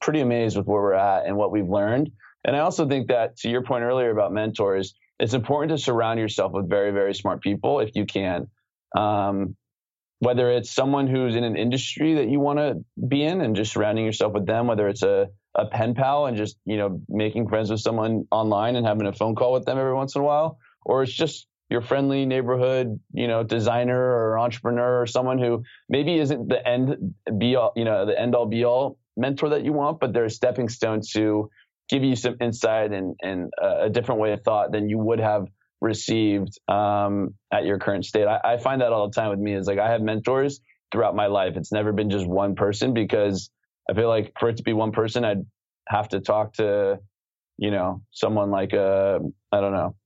pretty 0.00 0.20
amazed 0.20 0.56
with 0.56 0.66
where 0.66 0.82
we're 0.82 0.94
at 0.94 1.26
and 1.26 1.36
what 1.36 1.50
we've 1.50 1.68
learned. 1.68 2.10
And 2.44 2.54
I 2.54 2.60
also 2.60 2.86
think 2.86 3.08
that 3.08 3.36
to 3.38 3.48
your 3.48 3.62
point 3.62 3.84
earlier 3.84 4.10
about 4.10 4.32
mentors, 4.32 4.94
it's 5.18 5.34
important 5.34 5.70
to 5.70 5.82
surround 5.82 6.18
yourself 6.18 6.52
with 6.52 6.68
very, 6.68 6.90
very 6.90 7.14
smart 7.14 7.40
people 7.40 7.80
if 7.80 7.90
you 7.94 8.04
can. 8.04 8.48
Um, 8.96 9.56
whether 10.18 10.50
it's 10.50 10.70
someone 10.70 11.06
who's 11.06 11.36
in 11.36 11.44
an 11.44 11.56
industry 11.56 12.14
that 12.14 12.28
you 12.28 12.40
want 12.40 12.58
to 12.58 12.84
be 13.08 13.22
in 13.22 13.40
and 13.40 13.56
just 13.56 13.72
surrounding 13.72 14.04
yourself 14.04 14.32
with 14.32 14.46
them, 14.46 14.66
whether 14.66 14.88
it's 14.88 15.02
a, 15.02 15.28
a 15.54 15.66
pen 15.66 15.94
pal 15.94 16.26
and 16.26 16.36
just, 16.36 16.56
you 16.64 16.76
know, 16.76 17.00
making 17.08 17.48
friends 17.48 17.70
with 17.70 17.80
someone 17.80 18.26
online 18.30 18.76
and 18.76 18.86
having 18.86 19.06
a 19.06 19.12
phone 19.12 19.34
call 19.34 19.52
with 19.52 19.64
them 19.64 19.78
every 19.78 19.94
once 19.94 20.14
in 20.14 20.22
a 20.22 20.24
while, 20.24 20.58
or 20.84 21.02
it's 21.02 21.12
just 21.12 21.46
your 21.74 21.82
friendly 21.82 22.24
neighborhood, 22.24 23.00
you 23.12 23.26
know, 23.26 23.42
designer 23.42 24.00
or 24.00 24.38
entrepreneur 24.38 25.02
or 25.02 25.06
someone 25.08 25.40
who 25.40 25.64
maybe 25.88 26.16
isn't 26.20 26.48
the 26.48 26.66
end 26.66 27.14
be 27.36 27.56
all, 27.56 27.72
you 27.74 27.84
know, 27.84 28.06
the 28.06 28.16
end 28.18 28.36
all 28.36 28.46
be 28.46 28.64
all 28.64 28.96
mentor 29.16 29.48
that 29.48 29.64
you 29.64 29.72
want, 29.72 29.98
but 29.98 30.12
they're 30.12 30.26
a 30.26 30.30
stepping 30.30 30.68
stone 30.68 31.00
to 31.14 31.50
give 31.88 32.04
you 32.04 32.14
some 32.14 32.36
insight 32.40 32.92
and, 32.92 33.16
and 33.22 33.52
a 33.60 33.90
different 33.90 34.20
way 34.20 34.32
of 34.32 34.40
thought 34.44 34.70
than 34.70 34.88
you 34.88 34.98
would 34.98 35.18
have 35.18 35.48
received 35.80 36.56
um, 36.68 37.34
at 37.52 37.64
your 37.64 37.80
current 37.80 38.04
state. 38.04 38.28
I, 38.28 38.38
I, 38.44 38.56
find 38.56 38.80
that 38.80 38.92
all 38.92 39.08
the 39.08 39.14
time 39.14 39.30
with 39.30 39.40
me 39.40 39.54
is 39.54 39.66
like 39.66 39.80
I 39.80 39.90
have 39.90 40.00
mentors 40.00 40.60
throughout 40.92 41.16
my 41.16 41.26
life. 41.26 41.56
It's 41.56 41.72
never 41.72 41.92
been 41.92 42.08
just 42.08 42.26
one 42.26 42.54
person 42.54 42.94
because 42.94 43.50
I 43.90 43.94
feel 43.94 44.08
like 44.08 44.32
for 44.38 44.48
it 44.48 44.58
to 44.58 44.62
be 44.62 44.72
one 44.72 44.92
person, 44.92 45.24
I'd 45.24 45.44
have 45.88 46.08
to 46.10 46.20
talk 46.20 46.54
to, 46.54 47.00
you 47.58 47.72
know, 47.72 48.00
someone 48.12 48.52
like 48.52 48.72
uh, 48.72 49.18
I 49.50 49.60
don't 49.60 49.72
know, 49.72 49.96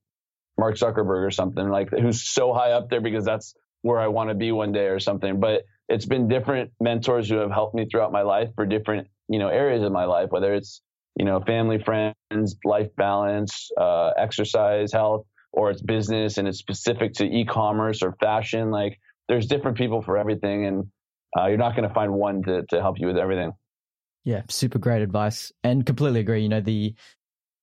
Mark 0.58 0.76
Zuckerberg 0.76 1.26
or 1.26 1.30
something 1.30 1.68
like 1.68 1.90
who's 1.90 2.22
so 2.22 2.52
high 2.52 2.72
up 2.72 2.90
there 2.90 3.00
because 3.00 3.24
that's 3.24 3.54
where 3.82 4.00
I 4.00 4.08
want 4.08 4.30
to 4.30 4.34
be 4.34 4.52
one 4.52 4.72
day 4.72 4.86
or 4.86 4.98
something. 4.98 5.38
But 5.40 5.62
it's 5.88 6.04
been 6.04 6.28
different 6.28 6.72
mentors 6.80 7.28
who 7.28 7.36
have 7.36 7.50
helped 7.50 7.74
me 7.74 7.86
throughout 7.86 8.12
my 8.12 8.22
life 8.22 8.48
for 8.54 8.66
different, 8.66 9.08
you 9.28 9.38
know, 9.38 9.48
areas 9.48 9.82
of 9.82 9.92
my 9.92 10.04
life, 10.04 10.30
whether 10.30 10.52
it's, 10.52 10.82
you 11.16 11.24
know, 11.24 11.40
family, 11.40 11.78
friends, 11.82 12.56
life 12.64 12.90
balance, 12.96 13.70
uh, 13.80 14.10
exercise, 14.18 14.92
health, 14.92 15.24
or 15.52 15.70
it's 15.70 15.80
business 15.80 16.38
and 16.38 16.46
it's 16.46 16.58
specific 16.58 17.14
to 17.14 17.24
e-commerce 17.24 18.02
or 18.02 18.16
fashion. 18.20 18.70
Like 18.70 18.98
there's 19.28 19.46
different 19.46 19.78
people 19.78 20.02
for 20.02 20.18
everything, 20.18 20.66
and 20.66 20.86
uh, 21.38 21.46
you're 21.46 21.56
not 21.56 21.76
going 21.76 21.88
to 21.88 21.94
find 21.94 22.12
one 22.12 22.42
to 22.44 22.64
to 22.70 22.80
help 22.80 22.98
you 22.98 23.06
with 23.06 23.16
everything. 23.16 23.52
Yeah, 24.24 24.42
super 24.48 24.78
great 24.78 25.02
advice, 25.02 25.52
and 25.62 25.86
completely 25.86 26.20
agree. 26.20 26.42
You 26.42 26.48
know 26.48 26.60
the 26.60 26.94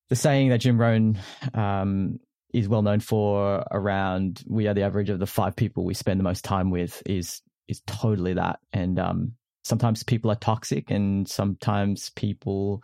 the 0.10 0.16
saying 0.16 0.50
that 0.50 0.60
Jim 0.60 0.80
Rohn 0.80 1.20
um, 1.54 2.20
is 2.58 2.68
well 2.68 2.82
known 2.82 3.00
for 3.00 3.66
around 3.72 4.44
we 4.48 4.68
are 4.68 4.74
the 4.74 4.84
average 4.84 5.10
of 5.10 5.20
the 5.20 5.28
five 5.28 5.56
people 5.56 5.84
we 5.84 5.94
spend 5.94 6.20
the 6.20 6.24
most 6.24 6.44
time 6.44 6.70
with 6.70 7.02
is 7.06 7.42
is 7.68 7.82
totally 7.88 8.34
that. 8.34 8.60
And 8.72 9.00
um, 9.00 9.34
sometimes 9.64 10.04
people 10.04 10.32
are 10.32 10.36
toxic, 10.36 10.92
and 10.92 11.28
sometimes 11.28 12.12
people 12.12 12.84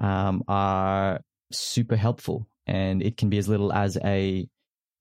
um, 0.00 0.42
are 0.48 1.20
super 1.52 1.96
helpful 1.96 2.46
and 2.66 3.02
it 3.02 3.16
can 3.16 3.28
be 3.28 3.38
as 3.38 3.48
little 3.48 3.72
as 3.72 3.98
a 4.04 4.48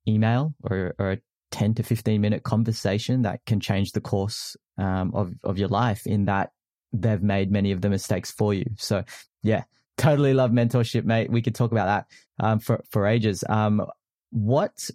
email 0.07 0.55
or, 0.63 0.95
or 0.97 1.11
a 1.11 1.17
10 1.51 1.75
to 1.75 1.83
15 1.83 2.19
minute 2.19 2.43
conversation 2.43 3.23
that 3.23 3.45
can 3.45 3.59
change 3.59 3.91
the 3.91 4.01
course 4.01 4.57
um, 4.77 5.11
of, 5.13 5.33
of 5.43 5.57
your 5.57 5.67
life 5.67 6.05
in 6.05 6.25
that 6.25 6.51
they've 6.91 7.21
made 7.21 7.51
many 7.51 7.71
of 7.71 7.81
the 7.81 7.89
mistakes 7.89 8.31
for 8.31 8.53
you. 8.53 8.65
So 8.77 9.03
yeah, 9.43 9.63
totally 9.97 10.33
love 10.33 10.51
mentorship, 10.51 11.05
mate. 11.05 11.31
We 11.31 11.41
could 11.41 11.55
talk 11.55 11.71
about 11.71 11.85
that 11.85 12.45
um, 12.45 12.59
for, 12.59 12.83
for 12.89 13.05
ages. 13.05 13.43
Um, 13.47 13.85
what 14.31 14.89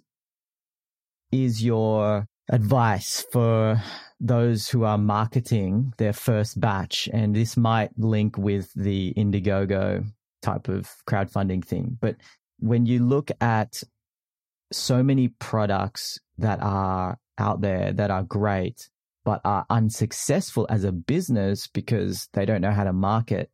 is 1.31 1.63
your 1.63 2.27
advice 2.49 3.25
for 3.31 3.81
those 4.19 4.69
who 4.69 4.83
are 4.83 4.97
marketing 4.97 5.93
their 5.97 6.13
first 6.13 6.59
batch? 6.59 7.09
And 7.11 7.35
this 7.35 7.57
might 7.57 7.97
link 7.97 8.37
with 8.37 8.71
the 8.75 9.13
Indiegogo 9.15 10.05
type 10.41 10.67
of 10.67 10.89
crowdfunding 11.07 11.65
thing. 11.65 11.97
But 11.99 12.17
when 12.59 12.85
you 12.85 13.03
look 13.03 13.31
at 13.41 13.81
so 14.71 15.03
many 15.03 15.27
products 15.27 16.19
that 16.37 16.61
are 16.61 17.17
out 17.37 17.61
there 17.61 17.91
that 17.93 18.11
are 18.11 18.23
great, 18.23 18.89
but 19.23 19.41
are 19.43 19.65
unsuccessful 19.69 20.67
as 20.69 20.83
a 20.83 20.91
business 20.91 21.67
because 21.67 22.29
they 22.33 22.45
don't 22.45 22.61
know 22.61 22.71
how 22.71 22.83
to 22.83 22.93
market, 22.93 23.49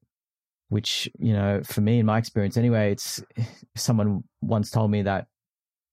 which, 0.70 1.10
you 1.18 1.34
know, 1.34 1.62
for 1.64 1.82
me, 1.82 2.00
in 2.00 2.06
my 2.06 2.18
experience 2.18 2.58
anyway, 2.58 2.92
it's 2.92 3.24
someone 3.76 4.24
once 4.42 4.70
told 4.70 4.92
me 4.92 5.02
that 5.04 5.28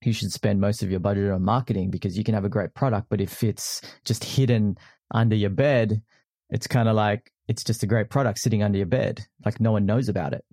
you 0.07 0.13
should 0.13 0.33
spend 0.33 0.61
most 0.61 0.83
of 0.83 0.91
your 0.91 1.01
budget 1.01 1.31
on 1.31 1.43
marketing 1.43 1.91
because 1.91 2.17
you 2.17 2.25
can 2.25 2.35
have 2.35 2.45
a 2.45 2.49
great 2.49 2.75
product, 2.75 3.09
but 3.09 3.21
if 3.21 3.43
it's 3.43 3.81
just 4.05 4.25
hidden 4.25 4.77
under 5.13 5.37
your 5.37 5.51
bed, 5.51 6.03
it's 6.51 6.67
kind 6.67 6.89
of 6.89 6.95
like 6.97 7.33
it's 7.49 7.65
just 7.65 7.83
a 7.83 7.87
great 7.87 8.11
product 8.11 8.39
sitting 8.39 8.63
under 8.63 8.79
your 8.79 8.87
bed, 8.87 9.27
like 9.45 9.61
no 9.61 9.73
one 9.73 9.87
knows 9.87 10.09
about 10.09 10.33
it. 10.33 10.45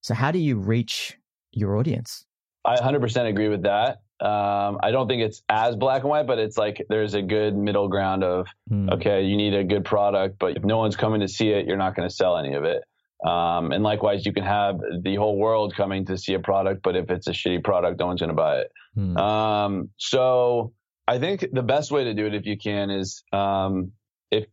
So, 0.00 0.14
how 0.14 0.30
do 0.30 0.38
you 0.38 0.56
reach 0.56 1.18
your 1.52 1.76
audience? 1.76 2.24
I 2.64 2.76
100% 2.76 3.26
agree 3.28 3.48
with 3.48 3.62
that. 3.62 3.98
Um, 4.20 4.78
I 4.82 4.90
don't 4.90 5.06
think 5.06 5.22
it's 5.22 5.42
as 5.48 5.76
black 5.76 6.02
and 6.02 6.10
white, 6.10 6.26
but 6.26 6.38
it's 6.38 6.58
like 6.58 6.84
there's 6.88 7.14
a 7.14 7.22
good 7.22 7.56
middle 7.56 7.88
ground 7.88 8.24
of 8.24 8.48
mm. 8.70 8.92
okay, 8.94 9.22
you 9.22 9.36
need 9.36 9.54
a 9.54 9.62
good 9.62 9.84
product, 9.84 10.36
but 10.38 10.56
if 10.56 10.64
no 10.64 10.78
one's 10.78 10.96
coming 10.96 11.20
to 11.20 11.28
see 11.28 11.50
it, 11.50 11.66
you're 11.66 11.76
not 11.76 11.94
going 11.94 12.08
to 12.08 12.14
sell 12.14 12.36
any 12.36 12.54
of 12.54 12.64
it. 12.64 12.82
Um, 13.26 13.72
and 13.72 13.82
likewise, 13.82 14.24
you 14.24 14.32
can 14.32 14.44
have 14.44 14.78
the 15.02 15.16
whole 15.16 15.36
world 15.36 15.74
coming 15.76 16.04
to 16.06 16.16
see 16.16 16.34
a 16.34 16.38
product, 16.38 16.82
but 16.82 16.96
if 16.96 17.10
it's 17.10 17.26
a 17.26 17.32
shitty 17.32 17.64
product, 17.64 17.98
no 17.98 18.06
one's 18.06 18.20
going 18.20 18.28
to 18.28 18.34
buy 18.34 18.58
it. 18.60 18.72
Hmm. 18.94 19.16
Um, 19.16 19.90
so 19.96 20.72
I 21.06 21.18
think 21.18 21.46
the 21.52 21.62
best 21.62 21.90
way 21.90 22.04
to 22.04 22.14
do 22.14 22.26
it, 22.26 22.34
if 22.34 22.46
you 22.46 22.56
can, 22.56 22.90
is 22.90 23.24
um, 23.32 23.92
if 24.30 24.46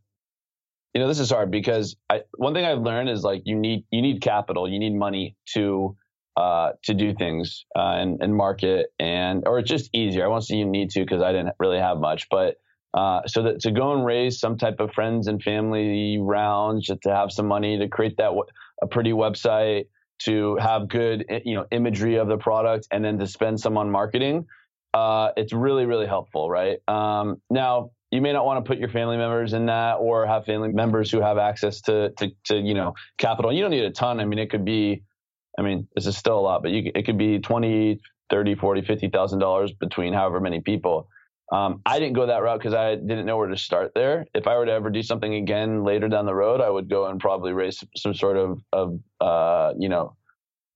you 0.94 1.02
know 1.02 1.08
this 1.08 1.20
is 1.20 1.30
hard 1.30 1.52
because 1.52 1.96
I, 2.10 2.22
one 2.38 2.54
thing 2.54 2.66
I've 2.66 2.82
learned 2.82 3.10
is 3.10 3.22
like 3.24 3.44
you 3.46 3.56
need 3.56 3.86
you 3.92 4.02
need 4.02 4.22
capital, 4.22 4.68
you 4.68 4.80
need 4.80 4.96
money 4.96 5.36
to 5.54 5.96
uh, 6.38 6.72
to 6.84 6.94
do 6.94 7.14
things 7.14 7.66
uh, 7.78 7.96
and, 7.98 8.22
and 8.22 8.36
market 8.36 8.88
and 9.00 9.48
or 9.48 9.60
it's 9.60 9.70
just 9.70 9.90
easier. 9.94 10.26
I 10.26 10.28
won't 10.28 10.44
say 10.44 10.56
you 10.56 10.66
need 10.66 10.90
to 10.92 11.02
because 11.02 11.22
I 11.22 11.32
didn't 11.32 11.56
really 11.60 11.80
have 11.80 11.98
much, 12.00 12.28
but 12.30 12.56
uh, 12.96 13.22
so 13.28 13.44
that 13.44 13.60
to 13.60 13.72
go 13.72 13.94
and 13.94 14.06
raise 14.06 14.40
some 14.40 14.58
type 14.58 14.80
of 14.80 14.92
friends 14.94 15.28
and 15.28 15.44
family 15.44 16.18
rounds 16.20 16.88
to 16.88 17.10
have 17.10 17.32
some 17.32 17.48
money 17.48 17.78
to 17.78 17.88
create 17.88 18.18
that 18.18 18.32
a 18.82 18.88
pretty 18.88 19.12
website 19.12 19.86
to 20.18 20.56
have 20.58 20.88
good 20.88 21.26
you 21.44 21.56
know 21.56 21.66
imagery 21.72 22.16
of 22.16 22.28
the 22.28 22.38
product 22.38 22.88
and 22.92 23.04
then 23.04 23.20
to 23.20 23.28
spend 23.28 23.60
some 23.60 23.78
on 23.78 23.92
marketing 23.92 24.46
uh, 24.94 25.32
it's 25.36 25.52
really 25.52 25.86
really 25.86 26.08
helpful 26.08 26.50
right? 26.50 26.80
Um, 26.88 27.42
now 27.50 27.92
you 28.12 28.22
may 28.22 28.32
not 28.32 28.46
want 28.46 28.64
to 28.64 28.68
put 28.68 28.78
your 28.78 28.88
family 28.88 29.18
members 29.18 29.52
in 29.52 29.66
that 29.66 29.96
or 29.96 30.26
have 30.26 30.46
family 30.46 30.70
members 30.70 31.12
who 31.12 31.20
have 31.20 31.38
access 31.38 31.82
to 31.82 32.12
to, 32.18 32.32
to 32.46 32.58
you 32.58 32.74
know 32.74 32.94
capital. 33.18 33.52
You 33.52 33.62
don't 33.62 33.72
need 33.72 33.84
a 33.84 33.92
ton. 33.92 34.22
I 34.22 34.26
mean 34.26 34.40
it 34.40 34.50
could 34.50 34.64
be 34.66 35.04
i 35.58 35.62
mean 35.62 35.88
this 35.96 36.06
is 36.06 36.18
still 36.18 36.38
a 36.38 36.42
lot 36.42 36.62
but 36.62 36.72
you, 36.72 36.92
it 36.94 37.06
could 37.06 37.18
be 37.18 37.40
20 37.40 38.00
30 38.30 38.56
40 38.56 38.82
50 38.82 39.10
thousand 39.10 39.40
dollars 39.40 39.72
between 39.72 40.14
however 40.14 40.40
many 40.40 40.62
people 40.62 41.08
um, 41.52 41.82
I 41.86 42.00
didn't 42.00 42.14
go 42.14 42.26
that 42.26 42.42
route 42.42 42.60
because 42.60 42.74
I 42.74 42.96
didn't 42.96 43.26
know 43.26 43.38
where 43.38 43.48
to 43.48 43.58
start 43.58 43.92
there. 43.94 44.26
If 44.34 44.48
I 44.48 44.58
were 44.58 44.66
to 44.66 44.72
ever 44.72 44.90
do 44.90 45.04
something 45.04 45.36
again 45.36 45.84
later 45.84 46.10
down 46.10 46.26
the 46.26 46.34
road, 46.34 46.60
I 46.60 46.70
would 46.70 46.90
go 46.90 47.06
and 47.06 47.20
probably 47.20 47.54
raise 47.54 47.84
some 47.96 48.16
sort 48.16 48.38
of, 48.38 48.62
of 48.74 49.00
uh, 49.22 49.74
you 49.78 49.90
know, 49.90 50.16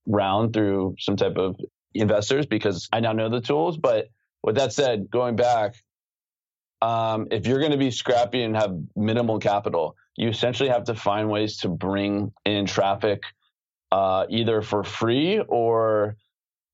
round 0.05 0.53
through 0.53 0.95
some 0.99 1.15
type 1.15 1.37
of 1.37 1.55
investors 1.93 2.45
because 2.45 2.87
I 2.93 2.99
now 2.99 3.13
know 3.13 3.29
the 3.29 3.41
tools. 3.41 3.77
But 3.77 4.09
with 4.43 4.55
that 4.55 4.71
said, 4.71 5.09
going 5.09 5.35
back, 5.35 5.73
um, 6.81 7.27
if 7.31 7.47
you're 7.47 7.59
going 7.59 7.71
to 7.71 7.77
be 7.77 7.91
scrappy 7.91 8.43
and 8.43 8.55
have 8.55 8.71
minimal 8.95 9.39
capital, 9.39 9.95
you 10.15 10.29
essentially 10.29 10.69
have 10.69 10.85
to 10.85 10.95
find 10.95 11.29
ways 11.29 11.57
to 11.57 11.67
bring 11.67 12.31
in 12.45 12.67
traffic 12.67 13.23
uh, 13.91 14.25
either 14.29 14.61
for 14.61 14.83
free 14.83 15.39
or 15.39 16.15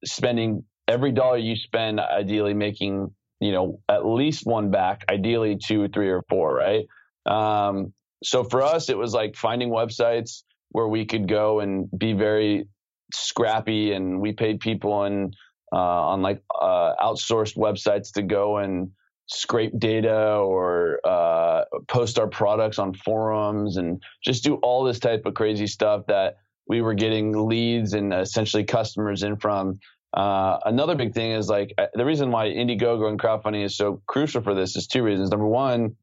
spending 0.04 0.64
every 0.88 1.12
dollar 1.12 1.38
you 1.38 1.56
spend, 1.56 2.00
ideally 2.00 2.54
making 2.54 3.12
you 3.40 3.52
know, 3.52 3.80
at 3.90 4.06
least 4.06 4.46
one 4.46 4.72
back, 4.72 5.06
ideally 5.10 5.58
two, 5.58 5.88
three, 5.90 6.10
or 6.10 6.24
four, 6.30 6.56
right? 6.56 6.86
Um, 7.26 7.94
so 8.24 8.44
for 8.44 8.62
us, 8.62 8.90
it 8.90 8.98
was 8.98 9.14
like 9.14 9.36
finding 9.36 9.70
websites 9.70 10.44
where 10.70 10.88
we 10.88 11.06
could 11.06 11.28
go 11.28 11.60
and 11.60 11.90
be 11.98 12.14
very 12.14 12.68
scrappy, 13.14 13.94
and 13.94 14.20
we 14.20 14.34
paid 14.34 14.60
people 14.60 15.04
and 15.04 15.36
uh, 15.72 15.76
on 15.78 16.22
like 16.22 16.42
uh, 16.60 16.94
outsourced 17.02 17.58
websites 17.58 18.12
to 18.14 18.22
go 18.22 18.58
and 18.58 18.92
scrape 19.28 19.78
data 19.80 20.36
or 20.36 21.00
uh, 21.04 21.64
post 21.88 22.20
our 22.20 22.28
products 22.28 22.78
on 22.78 22.94
forums 22.94 23.78
and 23.78 24.02
just 24.24 24.44
do 24.44 24.56
all 24.56 24.84
this 24.84 25.00
type 25.00 25.26
of 25.26 25.34
crazy 25.34 25.66
stuff 25.68 26.04
that 26.08 26.38
we 26.68 26.82
were 26.82 26.94
getting 26.94 27.48
leads 27.48 27.94
and 27.94 28.14
essentially 28.14 28.64
customers 28.64 29.24
in 29.24 29.36
from 29.38 29.80
uh, 30.16 30.60
another 30.66 30.96
big 30.96 31.14
thing 31.14 31.32
is 31.32 31.50
like 31.50 31.74
uh, 31.78 31.88
the 31.94 32.06
reason 32.06 32.32
why 32.32 32.48
Indiegogo 32.48 33.10
and 33.10 33.20
crowdfunding 33.20 33.66
is 33.66 33.76
so 33.76 34.02
crucial 34.08 34.42
for 34.42 34.54
this 34.54 34.78
is 34.78 34.88
two 34.88 35.04
reasons. 35.04 35.30
Number 35.30 35.46
one, 35.46 35.98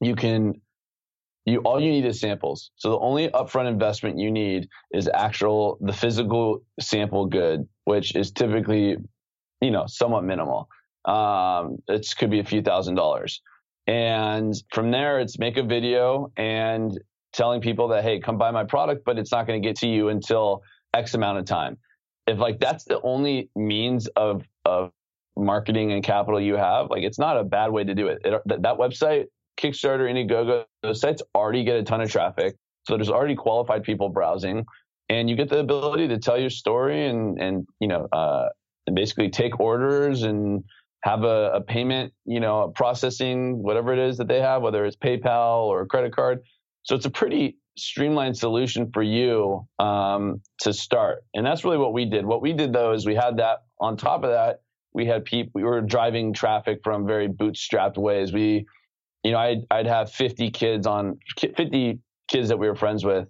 you 0.00 0.16
can 0.16 0.60
you 1.44 1.60
all 1.60 1.80
you 1.80 1.92
need 1.92 2.04
is 2.04 2.20
samples. 2.20 2.72
So 2.76 2.90
the 2.90 2.98
only 2.98 3.28
upfront 3.28 3.68
investment 3.68 4.18
you 4.18 4.32
need 4.32 4.68
is 4.92 5.08
actual 5.14 5.78
the 5.80 5.92
physical 5.92 6.64
sample 6.80 7.26
good, 7.26 7.68
which 7.84 8.16
is 8.16 8.32
typically 8.32 8.96
you 9.60 9.70
know 9.70 9.84
somewhat 9.86 10.24
minimal. 10.24 10.68
Um, 11.04 11.78
it 11.86 12.12
could 12.18 12.30
be 12.30 12.40
a 12.40 12.44
few 12.44 12.60
thousand 12.60 12.96
dollars, 12.96 13.40
and 13.86 14.52
from 14.72 14.90
there 14.90 15.20
it's 15.20 15.38
make 15.38 15.56
a 15.58 15.62
video 15.62 16.32
and 16.36 16.98
telling 17.32 17.60
people 17.60 17.88
that 17.88 18.02
hey 18.02 18.18
come 18.18 18.36
buy 18.36 18.50
my 18.50 18.64
product, 18.64 19.04
but 19.04 19.16
it's 19.16 19.30
not 19.30 19.46
going 19.46 19.62
to 19.62 19.68
get 19.68 19.76
to 19.76 19.86
you 19.86 20.08
until 20.08 20.62
X 20.92 21.14
amount 21.14 21.38
of 21.38 21.44
time 21.44 21.78
if 22.28 22.38
like 22.38 22.60
that's 22.60 22.84
the 22.84 23.00
only 23.02 23.50
means 23.56 24.06
of 24.08 24.44
of 24.64 24.92
marketing 25.36 25.92
and 25.92 26.02
capital 26.04 26.40
you 26.40 26.56
have, 26.56 26.90
like 26.90 27.02
it's 27.02 27.18
not 27.18 27.36
a 27.38 27.44
bad 27.44 27.70
way 27.70 27.84
to 27.84 27.94
do 27.94 28.08
it. 28.08 28.20
it 28.24 28.42
that, 28.46 28.62
that 28.62 28.76
website, 28.76 29.26
Kickstarter, 29.58 30.08
Indiegogo, 30.08 30.64
those 30.82 31.00
sites 31.00 31.22
already 31.34 31.64
get 31.64 31.76
a 31.76 31.82
ton 31.82 32.00
of 32.00 32.10
traffic. 32.10 32.56
So 32.86 32.96
there's 32.96 33.10
already 33.10 33.34
qualified 33.34 33.82
people 33.82 34.08
browsing, 34.10 34.64
and 35.08 35.28
you 35.28 35.36
get 35.36 35.48
the 35.48 35.58
ability 35.58 36.08
to 36.08 36.18
tell 36.18 36.38
your 36.38 36.50
story 36.50 37.06
and 37.06 37.40
and 37.40 37.66
you 37.80 37.88
know 37.88 38.06
uh, 38.12 38.48
basically 38.94 39.30
take 39.30 39.58
orders 39.58 40.22
and 40.22 40.64
have 41.04 41.22
a, 41.22 41.52
a 41.54 41.60
payment, 41.60 42.12
you 42.24 42.40
know, 42.40 42.72
processing 42.74 43.62
whatever 43.62 43.92
it 43.92 43.98
is 43.98 44.18
that 44.18 44.28
they 44.28 44.40
have, 44.40 44.62
whether 44.62 44.84
it's 44.84 44.96
PayPal 44.96 45.62
or 45.62 45.82
a 45.82 45.86
credit 45.86 46.14
card. 46.14 46.40
So 46.82 46.96
it's 46.96 47.06
a 47.06 47.10
pretty 47.10 47.56
streamlined 47.78 48.36
solution 48.36 48.90
for 48.92 49.02
you 49.02 49.66
um, 49.78 50.40
to 50.60 50.72
start. 50.72 51.24
And 51.34 51.46
that's 51.46 51.64
really 51.64 51.78
what 51.78 51.92
we 51.92 52.04
did. 52.04 52.26
What 52.26 52.42
we 52.42 52.52
did 52.52 52.72
though 52.72 52.92
is 52.92 53.06
we 53.06 53.14
had 53.14 53.38
that 53.38 53.64
on 53.80 53.96
top 53.96 54.24
of 54.24 54.30
that, 54.30 54.60
we 54.92 55.06
had 55.06 55.24
people, 55.24 55.52
we 55.54 55.64
were 55.64 55.80
driving 55.80 56.32
traffic 56.32 56.80
from 56.82 57.06
very 57.06 57.28
bootstrapped 57.28 57.96
ways. 57.96 58.32
We, 58.32 58.66
you 59.22 59.32
know, 59.32 59.38
I'd, 59.38 59.62
I'd 59.70 59.86
have 59.86 60.10
50 60.10 60.50
kids 60.50 60.86
on 60.86 61.18
50 61.38 62.00
kids 62.28 62.48
that 62.48 62.58
we 62.58 62.68
were 62.68 62.74
friends 62.74 63.04
with. 63.04 63.28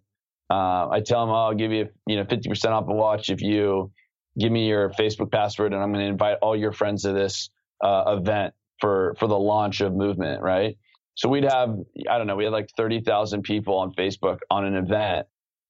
Uh, 0.51 0.89
I 0.89 1.03
tell 1.05 1.27
them, 1.27 1.35
oh, 1.35 1.47
I'll 1.47 1.55
give 1.55 1.73
you, 1.73 1.89
you 2.07 2.17
know, 2.17 2.25
50% 2.25 2.71
off 2.71 2.89
a 2.89 2.95
watch 2.95 3.29
if 3.29 3.43
you 3.43 3.93
give 4.39 4.51
me 4.51 4.67
your 4.67 4.91
Facebook 4.91 5.31
password 5.31 5.73
and 5.73 5.83
I'm 5.83 5.93
going 5.93 6.05
to 6.05 6.11
invite 6.11 6.39
all 6.41 6.57
your 6.57 6.73
friends 6.73 7.03
to 7.03 7.13
this 7.13 7.51
uh, 7.83 8.17
event 8.19 8.55
for, 8.81 9.15
for 9.19 9.29
the 9.29 9.39
launch 9.39 9.81
of 9.81 9.95
movement. 9.95 10.43
Right. 10.43 10.79
So 11.19 11.29
we'd 11.29 11.43
have, 11.43 11.77
I 12.09 12.17
don't 12.17 12.29
know, 12.29 12.37
we 12.37 12.45
had 12.45 12.53
like 12.53 12.71
30,000 12.77 13.43
people 13.43 13.77
on 13.77 13.93
Facebook 13.93 14.39
on 14.53 14.65
an 14.65 14.77
event, 14.77 15.27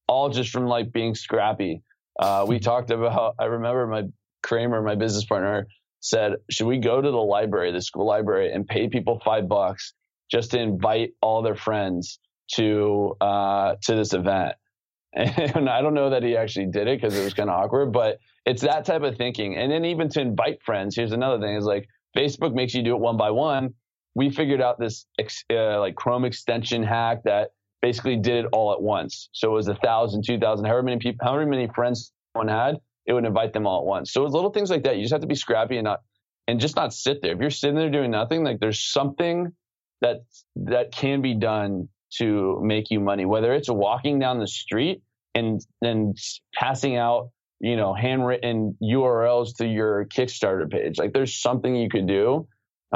all 0.06 0.28
just 0.28 0.50
from 0.50 0.66
like 0.66 0.92
being 0.92 1.14
scrappy. 1.14 1.80
Uh, 2.20 2.44
we 2.46 2.58
talked 2.58 2.90
about, 2.90 3.34
I 3.38 3.46
remember 3.46 3.86
my 3.86 4.02
Kramer, 4.42 4.82
my 4.82 4.94
business 4.94 5.24
partner, 5.24 5.66
said, 6.00 6.32
should 6.50 6.66
we 6.66 6.76
go 6.76 7.00
to 7.00 7.10
the 7.10 7.16
library, 7.16 7.72
the 7.72 7.80
school 7.80 8.06
library, 8.06 8.52
and 8.52 8.66
pay 8.66 8.90
people 8.90 9.22
five 9.24 9.48
bucks 9.48 9.94
just 10.30 10.50
to 10.50 10.60
invite 10.60 11.12
all 11.22 11.40
their 11.40 11.56
friends 11.56 12.18
to 12.56 13.16
uh, 13.22 13.76
to 13.84 13.94
this 13.94 14.12
event? 14.12 14.54
And 15.14 15.70
I 15.70 15.80
don't 15.80 15.94
know 15.94 16.10
that 16.10 16.22
he 16.22 16.36
actually 16.36 16.66
did 16.66 16.88
it 16.88 17.00
because 17.00 17.18
it 17.18 17.24
was 17.24 17.32
kind 17.32 17.48
of 17.48 17.56
awkward, 17.56 17.90
but 17.90 18.18
it's 18.44 18.60
that 18.62 18.84
type 18.84 19.02
of 19.02 19.16
thinking. 19.16 19.56
And 19.56 19.72
then 19.72 19.86
even 19.86 20.10
to 20.10 20.20
invite 20.20 20.62
friends, 20.62 20.94
here's 20.94 21.12
another 21.12 21.40
thing: 21.40 21.56
is 21.56 21.64
like 21.64 21.88
Facebook 22.14 22.52
makes 22.52 22.74
you 22.74 22.82
do 22.82 22.94
it 22.94 23.00
one 23.00 23.16
by 23.16 23.30
one 23.30 23.72
we 24.18 24.30
figured 24.30 24.60
out 24.60 24.80
this 24.80 25.06
uh, 25.48 25.78
like 25.78 25.94
Chrome 25.94 26.24
extension 26.24 26.82
hack 26.82 27.22
that 27.24 27.52
basically 27.80 28.16
did 28.16 28.44
it 28.44 28.48
all 28.52 28.72
at 28.72 28.82
once. 28.82 29.28
So 29.30 29.52
it 29.52 29.54
was 29.54 29.68
a 29.68 29.76
thousand, 29.76 30.24
two 30.26 30.40
thousand, 30.40 30.66
however 30.66 30.82
many 30.82 30.98
people, 30.98 31.24
however 31.24 31.46
many 31.46 31.68
friends 31.72 32.12
one 32.32 32.48
had, 32.48 32.78
it 33.06 33.12
would 33.12 33.24
invite 33.24 33.52
them 33.52 33.64
all 33.64 33.82
at 33.82 33.86
once. 33.86 34.12
So 34.12 34.24
it's 34.24 34.34
little 34.34 34.50
things 34.50 34.70
like 34.70 34.82
that. 34.82 34.96
You 34.96 35.02
just 35.02 35.12
have 35.12 35.20
to 35.20 35.28
be 35.28 35.36
scrappy 35.36 35.76
and 35.76 35.84
not 35.84 36.00
and 36.48 36.58
just 36.58 36.74
not 36.74 36.92
sit 36.92 37.22
there. 37.22 37.32
If 37.32 37.38
you're 37.38 37.50
sitting 37.50 37.76
there 37.76 37.90
doing 37.90 38.10
nothing, 38.10 38.42
like 38.42 38.58
there's 38.58 38.80
something 38.80 39.52
that 40.00 40.24
that 40.56 40.90
can 40.90 41.22
be 41.22 41.34
done 41.34 41.88
to 42.18 42.60
make 42.60 42.90
you 42.90 42.98
money, 42.98 43.24
whether 43.24 43.52
it's 43.52 43.70
walking 43.70 44.18
down 44.18 44.40
the 44.40 44.48
street 44.48 45.00
and 45.36 45.60
then 45.80 46.14
passing 46.56 46.96
out, 46.96 47.30
you 47.60 47.76
know, 47.76 47.94
handwritten 47.94 48.76
URLs 48.82 49.58
to 49.58 49.66
your 49.68 50.06
Kickstarter 50.06 50.68
page. 50.68 50.98
Like 50.98 51.12
there's 51.12 51.36
something 51.36 51.76
you 51.76 51.88
could 51.88 52.08
do. 52.08 52.48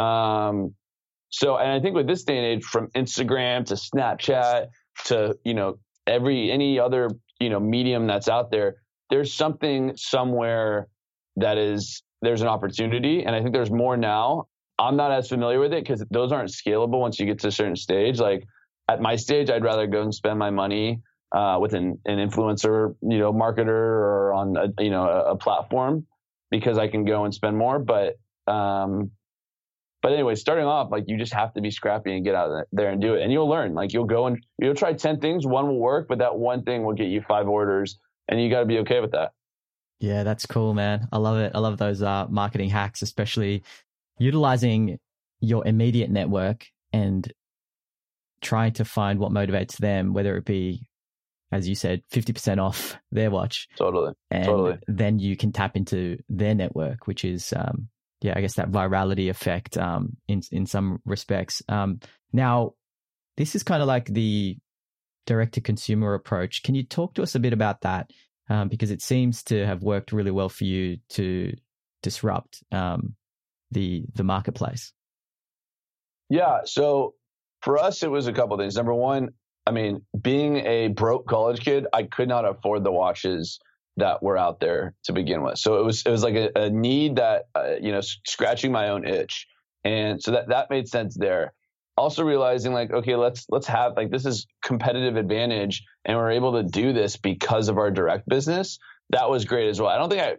Um, 0.03 0.75
so, 1.33 1.57
and 1.57 1.73
I 1.73 1.81
think 1.81 1.97
with 1.97 2.07
this 2.07 2.25
day 2.25 2.37
and 2.37 2.47
age, 2.47 2.63
from 2.63 2.89
Instagram 2.89 3.65
to 3.67 3.75
Snapchat 3.75 4.69
to 5.07 5.35
you 5.45 5.55
know 5.55 5.79
every 6.07 6.53
any 6.53 6.79
other 6.79 7.09
you 7.41 7.49
know 7.49 7.59
medium 7.59 8.07
that's 8.07 8.29
out 8.29 8.51
there, 8.51 8.77
there's 9.09 9.33
something 9.33 9.97
somewhere 9.97 10.89
that 11.37 11.57
is 11.57 12.03
there's 12.21 12.43
an 12.43 12.49
opportunity, 12.49 13.25
and 13.25 13.35
I 13.35 13.41
think 13.41 13.55
there's 13.55 13.71
more 13.71 13.97
now. 13.97 14.47
I'm 14.79 14.97
not 14.97 15.11
as 15.11 15.29
familiar 15.29 15.59
with 15.59 15.73
it 15.73 15.83
because 15.83 16.05
those 16.11 16.33
aren't 16.33 16.51
scalable 16.51 17.01
once 17.01 17.19
you 17.19 17.25
get 17.25 17.39
to 17.41 17.49
a 17.49 17.53
certain 17.53 17.77
stage. 17.77 18.21
Like 18.21 18.45
at 18.89 19.01
my 19.01 19.17
stage, 19.17 19.49
I'd 19.49 19.65
rather 19.65 19.87
go 19.87 20.03
and 20.03 20.15
spend 20.15 20.39
my 20.39 20.51
money 20.51 21.01
uh, 21.35 21.57
with 21.61 21.73
an, 21.73 21.99
an 22.05 22.19
influencer, 22.19 22.95
you 23.01 23.19
know, 23.19 23.33
marketer 23.33 23.69
or 23.69 24.35
on 24.35 24.57
a, 24.59 24.83
you 24.83 24.91
know 24.91 25.05
a, 25.05 25.33
a 25.33 25.37
platform 25.37 26.07
because 26.51 26.77
I 26.77 26.89
can 26.89 27.07
go 27.07 27.25
and 27.25 27.33
spend 27.33 27.57
more. 27.57 27.79
But 27.79 28.17
um, 28.47 29.13
but 30.03 30.13
anyway, 30.13 30.35
starting 30.35 30.65
off, 30.65 30.91
like 30.91 31.05
you 31.07 31.17
just 31.17 31.33
have 31.33 31.55
to 31.55 31.61
be 31.61 31.71
scrappy 31.71 32.15
and 32.15 32.25
get 32.25 32.35
out 32.35 32.67
there 32.73 32.91
and 32.91 33.01
do 33.01 33.15
it, 33.15 33.23
and 33.23 33.33
you'll 33.33 33.49
learn. 33.49 33.75
Like 33.75 33.93
you'll 33.93 34.05
go 34.05 34.27
and 34.27 34.45
you'll 34.59 34.75
try 34.75 34.93
ten 34.93 35.21
things, 35.21 35.47
one 35.47 35.69
will 35.69 35.79
work, 35.79 36.09
but 36.09 36.19
that 36.19 36.37
one 36.37 36.65
thing 36.65 36.85
will 36.85 36.95
get 36.95 37.07
you 37.07 37.23
five 37.23 37.49
orders, 37.49 37.99
and 38.29 38.43
you 38.43 38.51
got 38.51 38.61
to 38.61 38.67
be 38.67 38.79
okay 38.79 39.01
with 39.01 39.13
that. 39.13 39.33
Yeah, 40.01 40.25
that's 40.25 40.45
cool, 40.45 40.75
man. 40.75 41.07
I 41.13 41.19
love 41.19 41.39
it. 41.39 41.53
I 41.55 41.61
love 41.61 41.79
those 41.79 42.03
uh, 42.03 42.27
marketing 42.29 42.71
hacks, 42.71 43.03
especially 43.03 43.63
utilizing 44.19 44.99
your 45.41 45.65
immediate 45.67 46.11
network 46.11 46.67
and 46.93 47.33
trying 48.41 48.73
to 48.73 48.85
find 48.85 49.21
what 49.21 49.31
motivates 49.31 49.77
them, 49.77 50.13
whether 50.13 50.37
it 50.37 50.45
be, 50.45 50.85
as 51.53 51.69
you 51.69 51.77
said, 51.77 52.03
50% 52.13 52.59
off 52.59 52.99
their 53.13 53.31
watch. 53.31 53.69
Totally. 53.77 54.13
And 54.33 54.45
totally. 54.45 54.79
then 54.89 55.21
you 55.21 55.37
can 55.37 55.53
tap 55.53 55.77
into 55.77 56.19
their 56.29 56.57
network, 56.57 57.07
which 57.07 57.25
is 57.25 57.53
um, 57.57 57.89
yeah, 58.23 58.35
I 58.37 58.41
guess 58.41 58.55
that 58.55 58.71
virality 58.71 59.29
effect 59.29 59.77
um, 59.77 60.17
in 60.29 60.43
in 60.51 60.67
some 60.67 61.01
respects. 61.05 61.63
Um, 61.69 62.01
now, 62.33 62.75
this 63.37 63.55
is 63.55 63.63
kind 63.63 63.83
of 63.83 63.89
like 63.89 64.07
the 64.07 64.57
direct 65.27 65.55
to 65.55 65.61
consumer 65.61 66.15
approach. 66.15 66.63
Can 66.63 66.75
you 66.75 66.85
talk 66.85 67.15
to 67.15 67.23
us 67.23 67.35
a 67.35 67.41
bit 67.41 67.53
about 67.53 67.83
that? 67.83 68.11
Um, 68.49 68.69
because 68.69 68.91
it 68.91 69.01
seems 69.01 69.43
to 69.45 69.65
have 69.67 69.83
worked 69.83 70.13
really 70.13 70.31
well 70.31 70.49
for 70.49 70.65
you 70.65 70.99
to 71.11 71.55
disrupt 72.03 72.63
um, 72.73 73.15
the 73.71 74.05
the 74.15 74.25
marketplace. 74.25 74.93
Yeah. 76.29 76.61
So 76.65 77.15
for 77.61 77.79
us, 77.79 78.03
it 78.03 78.11
was 78.11 78.27
a 78.27 78.33
couple 78.33 78.57
things. 78.57 78.77
Number 78.77 78.95
one, 78.95 79.31
I 79.67 79.71
mean, 79.71 80.03
being 80.21 80.57
a 80.59 80.89
broke 80.89 81.27
college 81.27 81.61
kid, 81.61 81.87
I 81.93 82.05
could 82.05 82.29
not 82.29 82.45
afford 82.45 82.85
the 82.85 82.93
watches 82.93 83.61
that 83.97 84.23
were 84.23 84.39
out 84.39 84.61
there 84.61 84.95
to 85.05 85.13
begin 85.13 85.43
with. 85.43 85.59
So 85.59 85.79
it 85.79 85.85
was 85.85 86.03
it 86.07 86.11
was 86.11 86.23
like 86.23 86.35
a, 86.35 86.51
a 86.57 86.71
need 86.71 87.17
that 87.17 87.45
uh, 87.55 87.75
you 87.81 87.93
know 87.93 88.01
scratching 88.01 88.73
my 88.73 88.89
own 88.89 89.07
itch, 89.07 89.47
and 89.85 90.23
so 90.23 90.33
that 90.33 90.49
that 90.49 90.71
made 90.71 90.89
sense 90.89 91.17
there. 91.17 91.53
Also 91.97 92.25
realizing 92.25 92.73
like 92.73 92.91
okay, 92.91 93.17
let's 93.17 93.47
let's 93.51 93.67
have 93.67 93.97
like 93.97 94.11
this 94.11 94.25
is 94.25 94.47
competitive 94.63 95.17
advantage, 95.17 95.85
and 96.05 96.17
we're 96.17 96.31
able 96.31 96.53
to 96.55 96.63
do 96.63 96.93
this 96.93 97.17
because 97.17 97.69
of 97.69 97.77
our 97.77 97.91
direct 97.91 98.27
business. 98.29 98.79
That 99.11 99.29
was 99.29 99.45
great 99.45 99.69
as 99.69 99.81
well. 99.81 99.91
I 99.91 99.99
don't 99.99 100.09
think 100.09 100.23
I 100.23 100.37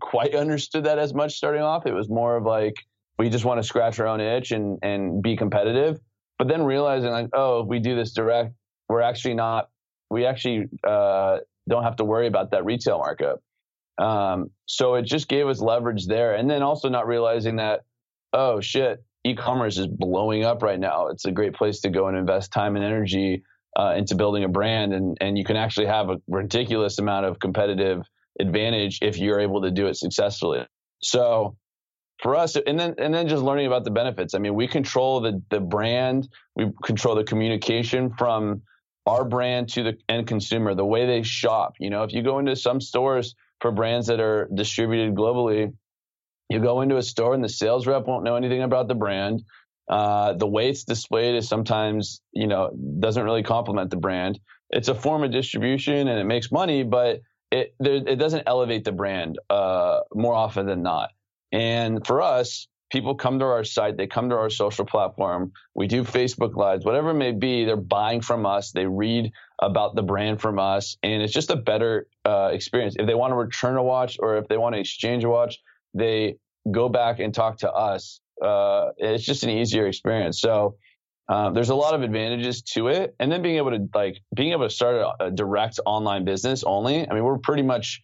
quite 0.00 0.34
understood 0.34 0.84
that 0.84 0.98
as 0.98 1.12
much 1.12 1.34
starting 1.34 1.62
off. 1.62 1.86
It 1.86 1.94
was 1.94 2.08
more 2.08 2.36
of 2.36 2.44
like 2.44 2.74
we 3.18 3.28
just 3.28 3.44
want 3.44 3.60
to 3.60 3.64
scratch 3.64 3.98
our 3.98 4.06
own 4.06 4.20
itch 4.20 4.52
and 4.52 4.78
and 4.82 5.20
be 5.20 5.36
competitive. 5.36 5.98
But 6.38 6.46
then 6.46 6.62
realizing 6.62 7.10
like 7.10 7.30
oh, 7.32 7.62
if 7.62 7.66
we 7.66 7.80
do 7.80 7.96
this 7.96 8.12
direct, 8.12 8.54
we're 8.88 9.02
actually 9.02 9.34
not. 9.34 9.68
We 10.10 10.26
actually 10.26 10.66
uh, 10.84 11.38
don't 11.68 11.84
have 11.84 11.96
to 11.96 12.04
worry 12.04 12.26
about 12.26 12.50
that 12.50 12.64
retail 12.64 12.98
markup. 12.98 13.40
Um, 13.98 14.50
so 14.66 14.94
it 14.94 15.02
just 15.02 15.28
gave 15.28 15.46
us 15.46 15.60
leverage 15.60 16.06
there. 16.06 16.34
And 16.34 16.50
then 16.50 16.62
also 16.62 16.88
not 16.88 17.06
realizing 17.06 17.56
that, 17.56 17.80
oh 18.32 18.60
shit, 18.60 19.04
e-commerce 19.24 19.78
is 19.78 19.86
blowing 19.86 20.44
up 20.44 20.62
right 20.62 20.78
now. 20.78 21.08
It's 21.08 21.24
a 21.24 21.32
great 21.32 21.54
place 21.54 21.80
to 21.80 21.90
go 21.90 22.08
and 22.08 22.16
invest 22.16 22.52
time 22.52 22.76
and 22.76 22.84
energy 22.84 23.44
uh, 23.78 23.94
into 23.96 24.14
building 24.14 24.44
a 24.44 24.48
brand. 24.48 24.92
And, 24.92 25.16
and 25.20 25.38
you 25.38 25.44
can 25.44 25.56
actually 25.56 25.86
have 25.86 26.10
a 26.10 26.16
ridiculous 26.28 26.98
amount 26.98 27.26
of 27.26 27.38
competitive 27.38 28.02
advantage 28.40 28.98
if 29.00 29.18
you're 29.18 29.40
able 29.40 29.62
to 29.62 29.70
do 29.70 29.86
it 29.86 29.96
successfully. 29.96 30.66
So 31.02 31.56
for 32.22 32.36
us, 32.36 32.56
and 32.56 32.78
then 32.78 32.94
and 32.98 33.12
then 33.12 33.28
just 33.28 33.42
learning 33.42 33.66
about 33.66 33.84
the 33.84 33.90
benefits. 33.90 34.34
I 34.34 34.38
mean, 34.38 34.54
we 34.54 34.66
control 34.66 35.20
the 35.20 35.42
the 35.50 35.60
brand, 35.60 36.28
we 36.56 36.70
control 36.82 37.14
the 37.14 37.24
communication 37.24 38.12
from 38.16 38.62
our 39.06 39.24
brand 39.24 39.68
to 39.70 39.82
the 39.82 39.98
end 40.08 40.26
consumer, 40.26 40.74
the 40.74 40.84
way 40.84 41.06
they 41.06 41.22
shop. 41.22 41.74
You 41.78 41.90
know, 41.90 42.04
if 42.04 42.12
you 42.12 42.22
go 42.22 42.38
into 42.38 42.56
some 42.56 42.80
stores 42.80 43.34
for 43.60 43.70
brands 43.70 44.06
that 44.06 44.20
are 44.20 44.48
distributed 44.54 45.14
globally, 45.14 45.72
you 46.48 46.60
go 46.60 46.80
into 46.80 46.96
a 46.96 47.02
store 47.02 47.34
and 47.34 47.42
the 47.42 47.48
sales 47.48 47.86
rep 47.86 48.06
won't 48.06 48.24
know 48.24 48.36
anything 48.36 48.62
about 48.62 48.88
the 48.88 48.94
brand. 48.94 49.42
Uh, 49.88 50.32
the 50.32 50.46
way 50.46 50.68
it's 50.68 50.84
displayed 50.84 51.34
is 51.34 51.48
sometimes, 51.48 52.22
you 52.32 52.46
know, 52.46 52.70
doesn't 53.00 53.22
really 53.22 53.42
complement 53.42 53.90
the 53.90 53.96
brand. 53.96 54.40
It's 54.70 54.88
a 54.88 54.94
form 54.94 55.22
of 55.22 55.30
distribution 55.30 56.08
and 56.08 56.18
it 56.18 56.24
makes 56.24 56.50
money, 56.50 56.82
but 56.82 57.20
it 57.50 57.74
there, 57.78 57.94
it 57.94 58.16
doesn't 58.16 58.44
elevate 58.46 58.84
the 58.84 58.92
brand 58.92 59.38
uh, 59.50 60.00
more 60.14 60.34
often 60.34 60.66
than 60.66 60.82
not. 60.82 61.10
And 61.52 62.04
for 62.06 62.22
us, 62.22 62.66
people 62.94 63.16
come 63.16 63.40
to 63.40 63.44
our 63.44 63.64
site, 63.64 63.96
they 63.96 64.06
come 64.06 64.30
to 64.30 64.36
our 64.36 64.48
social 64.48 64.84
platform, 64.84 65.50
we 65.74 65.88
do 65.88 66.04
Facebook 66.04 66.54
Lives, 66.54 66.84
whatever 66.84 67.10
it 67.10 67.14
may 67.14 67.32
be, 67.32 67.64
they're 67.64 67.76
buying 67.76 68.20
from 68.20 68.46
us, 68.46 68.70
they 68.70 68.86
read 68.86 69.32
about 69.60 69.96
the 69.96 70.02
brand 70.02 70.40
from 70.40 70.60
us, 70.60 70.96
and 71.02 71.20
it's 71.20 71.32
just 71.32 71.50
a 71.50 71.56
better 71.56 72.06
uh, 72.24 72.50
experience. 72.52 72.94
If 72.96 73.08
they 73.08 73.16
want 73.16 73.32
to 73.32 73.34
return 73.34 73.76
a 73.76 73.82
watch 73.82 74.16
or 74.20 74.36
if 74.36 74.46
they 74.46 74.56
want 74.56 74.76
to 74.76 74.80
exchange 74.80 75.24
a 75.24 75.28
watch, 75.28 75.58
they 75.92 76.36
go 76.70 76.88
back 76.88 77.18
and 77.18 77.34
talk 77.34 77.58
to 77.58 77.72
us. 77.72 78.20
Uh, 78.40 78.90
it's 78.96 79.24
just 79.24 79.42
an 79.42 79.50
easier 79.50 79.88
experience. 79.88 80.40
So 80.40 80.76
um, 81.28 81.52
there's 81.52 81.70
a 81.70 81.74
lot 81.74 81.94
of 81.94 82.02
advantages 82.02 82.62
to 82.74 82.86
it, 82.86 83.16
and 83.18 83.30
then 83.32 83.42
being 83.42 83.56
able 83.56 83.72
to 83.72 83.88
like 83.92 84.18
being 84.36 84.52
able 84.52 84.68
to 84.68 84.74
start 84.74 84.94
a, 84.94 85.24
a 85.24 85.30
direct 85.32 85.80
online 85.84 86.24
business 86.24 86.62
only. 86.62 87.10
I 87.10 87.12
mean, 87.12 87.24
we're 87.24 87.38
pretty 87.38 87.62
much 87.62 88.02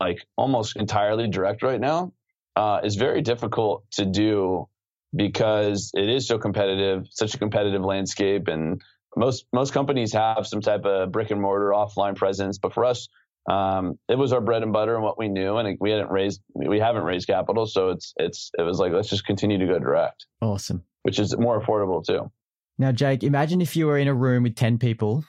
like 0.00 0.24
almost 0.38 0.76
entirely 0.76 1.28
direct 1.28 1.62
right 1.62 1.80
now 1.80 2.12
uh, 2.56 2.80
is 2.84 2.96
very 2.96 3.22
difficult 3.22 3.84
to 3.92 4.04
do 4.04 4.68
because 5.14 5.90
it 5.94 6.08
is 6.08 6.26
so 6.26 6.38
competitive, 6.38 7.06
such 7.10 7.34
a 7.34 7.38
competitive 7.38 7.82
landscape, 7.82 8.48
and 8.48 8.80
most 9.16 9.46
most 9.52 9.72
companies 9.72 10.12
have 10.12 10.46
some 10.46 10.60
type 10.60 10.84
of 10.84 11.12
brick 11.12 11.30
and 11.30 11.40
mortar 11.40 11.70
offline 11.70 12.16
presence. 12.16 12.58
But 12.58 12.72
for 12.72 12.84
us, 12.84 13.08
um, 13.50 13.98
it 14.08 14.16
was 14.16 14.32
our 14.32 14.40
bread 14.40 14.62
and 14.62 14.72
butter 14.72 14.94
and 14.94 15.02
what 15.02 15.18
we 15.18 15.28
knew, 15.28 15.56
and 15.56 15.76
we 15.80 15.90
hadn't 15.90 16.10
raised 16.10 16.40
we 16.54 16.78
haven't 16.78 17.04
raised 17.04 17.26
capital, 17.26 17.66
so 17.66 17.90
it's 17.90 18.14
it's 18.16 18.50
it 18.58 18.62
was 18.62 18.78
like 18.78 18.92
let's 18.92 19.08
just 19.08 19.26
continue 19.26 19.58
to 19.58 19.66
go 19.66 19.78
direct. 19.78 20.26
Awesome, 20.40 20.84
which 21.02 21.18
is 21.18 21.36
more 21.36 21.60
affordable 21.60 22.04
too. 22.04 22.30
Now, 22.78 22.92
Jake, 22.92 23.22
imagine 23.22 23.60
if 23.60 23.76
you 23.76 23.86
were 23.86 23.98
in 23.98 24.08
a 24.08 24.14
room 24.14 24.44
with 24.44 24.54
ten 24.54 24.78
people, 24.78 25.24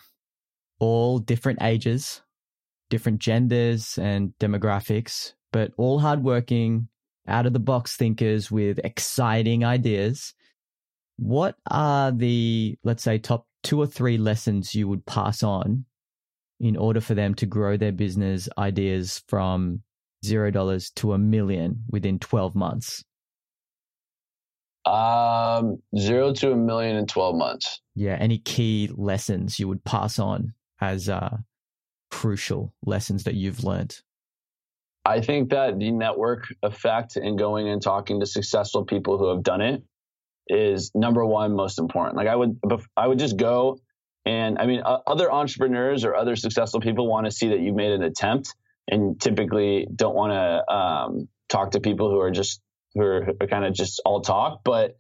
all 0.80 1.19
different 1.19 1.61
ages, 1.61 2.21
different 2.89 3.19
genders 3.19 3.97
and 3.97 4.34
demographics, 4.39 5.34
but 5.51 5.71
all 5.78 5.99
hardworking, 5.99 6.88
out 7.28 7.45
of 7.45 7.53
the 7.53 7.59
box 7.59 7.95
thinkers 7.95 8.51
with 8.51 8.80
exciting 8.84 9.63
ideas. 9.63 10.34
What 11.17 11.55
are 11.69 12.11
the, 12.11 12.78
let's 12.84 13.03
say, 13.03 13.17
top 13.17 13.47
two 13.61 13.80
or 13.82 13.88
three 13.88 14.17
lessons 14.17 14.76
you 14.76 14.88
would 14.88 15.05
pass 15.05 15.43
on 15.43 15.86
in 16.59 16.76
order 16.76 17.01
for 17.01 17.13
them 17.13 17.34
to 17.36 17.45
grow 17.45 17.78
their 17.78 17.91
business 17.91 18.49
ideas 18.57 19.24
from 19.28 19.82
zero 20.26 20.51
dollars 20.51 20.89
to 20.91 21.13
a 21.13 21.17
million 21.17 21.84
within 21.89 22.19
12 22.19 22.55
months? 22.55 23.03
Um, 24.86 25.82
zero 25.97 26.34
to 26.34 26.51
a 26.51 26.57
million 26.57 26.97
in 26.97 27.05
12 27.05 27.36
months. 27.36 27.82
Yeah. 27.95 28.17
Any 28.19 28.39
key 28.39 28.89
lessons 28.93 29.59
you 29.59 29.67
would 29.67 29.84
pass 29.86 30.19
on 30.19 30.53
as 30.82 31.07
uh, 31.07 31.38
crucial 32.11 32.74
lessons 32.86 33.24
that 33.24 33.36
you've 33.36 33.63
learned? 33.63 33.99
I 35.06 35.22
think 35.22 35.49
that 35.49 35.80
the 35.80 35.91
network 35.91 36.45
effect 36.64 37.18
and 37.18 37.38
going 37.38 37.68
and 37.68 37.82
talking 37.82 38.20
to 38.22 38.26
successful 38.26 38.86
people 38.86 39.18
who 39.18 39.30
have 39.30 39.43
done 39.43 39.62
it 39.62 39.84
is 40.47 40.91
number 40.95 41.26
one 41.26 41.56
most 41.56 41.80
important. 41.80 42.16
Like 42.16 42.28
I 42.28 42.36
would, 42.36 42.60
I 42.95 43.08
would 43.08 43.20
just 43.20 43.38
go 43.38 43.80
and 44.26 44.58
I 44.58 44.66
mean, 44.66 44.82
uh, 44.86 44.99
other 45.06 45.32
entrepreneurs 45.32 46.06
or 46.06 46.16
other 46.16 46.36
successful 46.36 46.80
people 46.80 47.08
want 47.08 47.26
to 47.26 47.32
see 47.32 47.49
that 47.49 47.60
you've 47.60 47.76
made 47.76 47.91
an 47.91 48.04
attempt, 48.04 48.56
and 48.88 49.20
typically 49.20 49.88
don't 49.93 50.16
want 50.16 50.32
to 50.32 50.74
um, 50.74 51.28
talk 51.49 51.72
to 51.72 51.80
people 51.80 52.10
who 52.10 52.20
are 52.20 52.32
just 52.32 52.62
who 52.93 53.01
are, 53.01 53.30
are 53.41 53.47
kind 53.47 53.66
of 53.66 53.74
just 53.74 54.01
all 54.06 54.22
talk. 54.22 54.62
But 54.64 54.97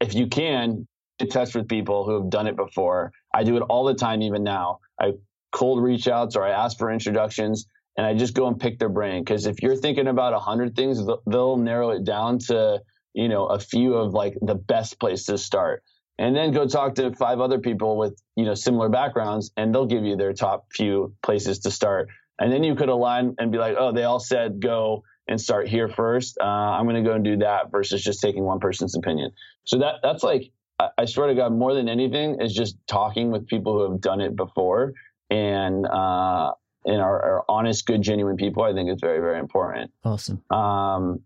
if 0.00 0.14
you 0.14 0.26
can, 0.26 0.86
touch 1.30 1.54
with 1.54 1.68
people 1.68 2.04
who 2.04 2.20
have 2.20 2.28
done 2.28 2.46
it 2.46 2.56
before. 2.56 3.12
I 3.32 3.44
do 3.44 3.56
it 3.56 3.62
all 3.62 3.84
the 3.84 3.94
time, 3.94 4.20
even 4.20 4.42
now. 4.42 4.80
I 5.00 5.12
cold 5.52 5.82
reach 5.82 6.06
outs 6.06 6.36
or 6.36 6.44
I 6.44 6.50
ask 6.50 6.76
for 6.76 6.90
introductions 6.90 7.66
and 7.96 8.06
I 8.06 8.14
just 8.14 8.34
go 8.34 8.46
and 8.46 8.58
pick 8.58 8.78
their 8.78 8.88
brain. 8.88 9.22
Because 9.22 9.46
if 9.46 9.62
you're 9.62 9.76
thinking 9.76 10.08
about 10.08 10.32
a 10.32 10.38
hundred 10.38 10.76
things, 10.76 11.00
they'll 11.26 11.56
narrow 11.56 11.90
it 11.90 12.04
down 12.04 12.38
to 12.50 12.82
you 13.14 13.28
know 13.28 13.46
a 13.46 13.58
few 13.58 13.94
of 13.94 14.12
like 14.12 14.36
the 14.40 14.54
best 14.54 14.98
place 14.98 15.26
to 15.26 15.38
start, 15.38 15.82
and 16.18 16.34
then 16.34 16.52
go 16.52 16.66
talk 16.66 16.96
to 16.96 17.12
five 17.14 17.40
other 17.40 17.58
people 17.58 17.96
with 17.96 18.20
you 18.36 18.44
know 18.44 18.54
similar 18.54 18.88
backgrounds, 18.88 19.50
and 19.56 19.74
they'll 19.74 19.86
give 19.86 20.04
you 20.04 20.16
their 20.16 20.32
top 20.32 20.66
few 20.72 21.14
places 21.22 21.60
to 21.60 21.70
start. 21.70 22.08
And 22.38 22.52
then 22.52 22.64
you 22.64 22.74
could 22.74 22.88
align 22.88 23.36
and 23.38 23.52
be 23.52 23.58
like, 23.58 23.76
oh, 23.78 23.92
they 23.92 24.02
all 24.02 24.18
said 24.18 24.60
go 24.60 25.04
and 25.28 25.40
start 25.40 25.68
here 25.68 25.88
first. 25.88 26.36
Uh, 26.40 26.44
I'm 26.44 26.84
going 26.84 27.02
to 27.02 27.08
go 27.08 27.14
and 27.14 27.24
do 27.24 27.36
that 27.38 27.70
versus 27.70 28.02
just 28.02 28.20
taking 28.20 28.42
one 28.42 28.58
person's 28.58 28.96
opinion. 28.96 29.30
So 29.64 29.78
that 29.78 29.96
that's 30.02 30.22
like 30.22 30.50
I 30.98 31.04
swear 31.04 31.28
to 31.28 31.34
God, 31.34 31.52
more 31.52 31.74
than 31.74 31.88
anything, 31.88 32.40
is 32.40 32.52
just 32.52 32.76
talking 32.86 33.30
with 33.30 33.46
people 33.46 33.74
who 33.74 33.92
have 33.92 34.00
done 34.00 34.20
it 34.20 34.34
before 34.34 34.92
and 35.30 35.86
uh, 35.86 36.52
and 36.84 37.00
are, 37.00 37.22
are, 37.22 37.44
honest, 37.48 37.86
good, 37.86 38.02
genuine 38.02 38.36
people. 38.36 38.62
I 38.62 38.72
think 38.72 38.90
is 38.90 38.98
very, 39.00 39.20
very 39.20 39.38
important. 39.38 39.90
Awesome. 40.04 40.42
Um, 40.50 41.20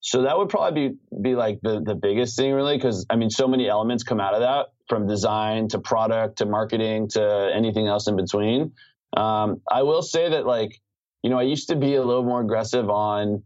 so 0.00 0.22
that 0.22 0.38
would 0.38 0.48
probably 0.48 0.90
be 0.90 0.96
be 1.20 1.34
like 1.34 1.60
the 1.62 1.80
the 1.80 1.94
biggest 1.94 2.36
thing, 2.36 2.52
really, 2.52 2.76
because 2.76 3.06
I 3.10 3.16
mean, 3.16 3.30
so 3.30 3.48
many 3.48 3.68
elements 3.68 4.04
come 4.04 4.20
out 4.20 4.34
of 4.34 4.40
that, 4.40 4.66
from 4.88 5.06
design 5.06 5.68
to 5.68 5.78
product 5.78 6.38
to 6.38 6.46
marketing 6.46 7.08
to 7.10 7.50
anything 7.54 7.86
else 7.86 8.06
in 8.08 8.16
between. 8.16 8.72
Um, 9.16 9.60
I 9.70 9.82
will 9.82 10.02
say 10.02 10.30
that, 10.30 10.46
like, 10.46 10.80
you 11.22 11.30
know, 11.30 11.38
I 11.38 11.42
used 11.42 11.68
to 11.68 11.76
be 11.76 11.94
a 11.94 12.04
little 12.04 12.24
more 12.24 12.40
aggressive 12.40 12.88
on 12.90 13.42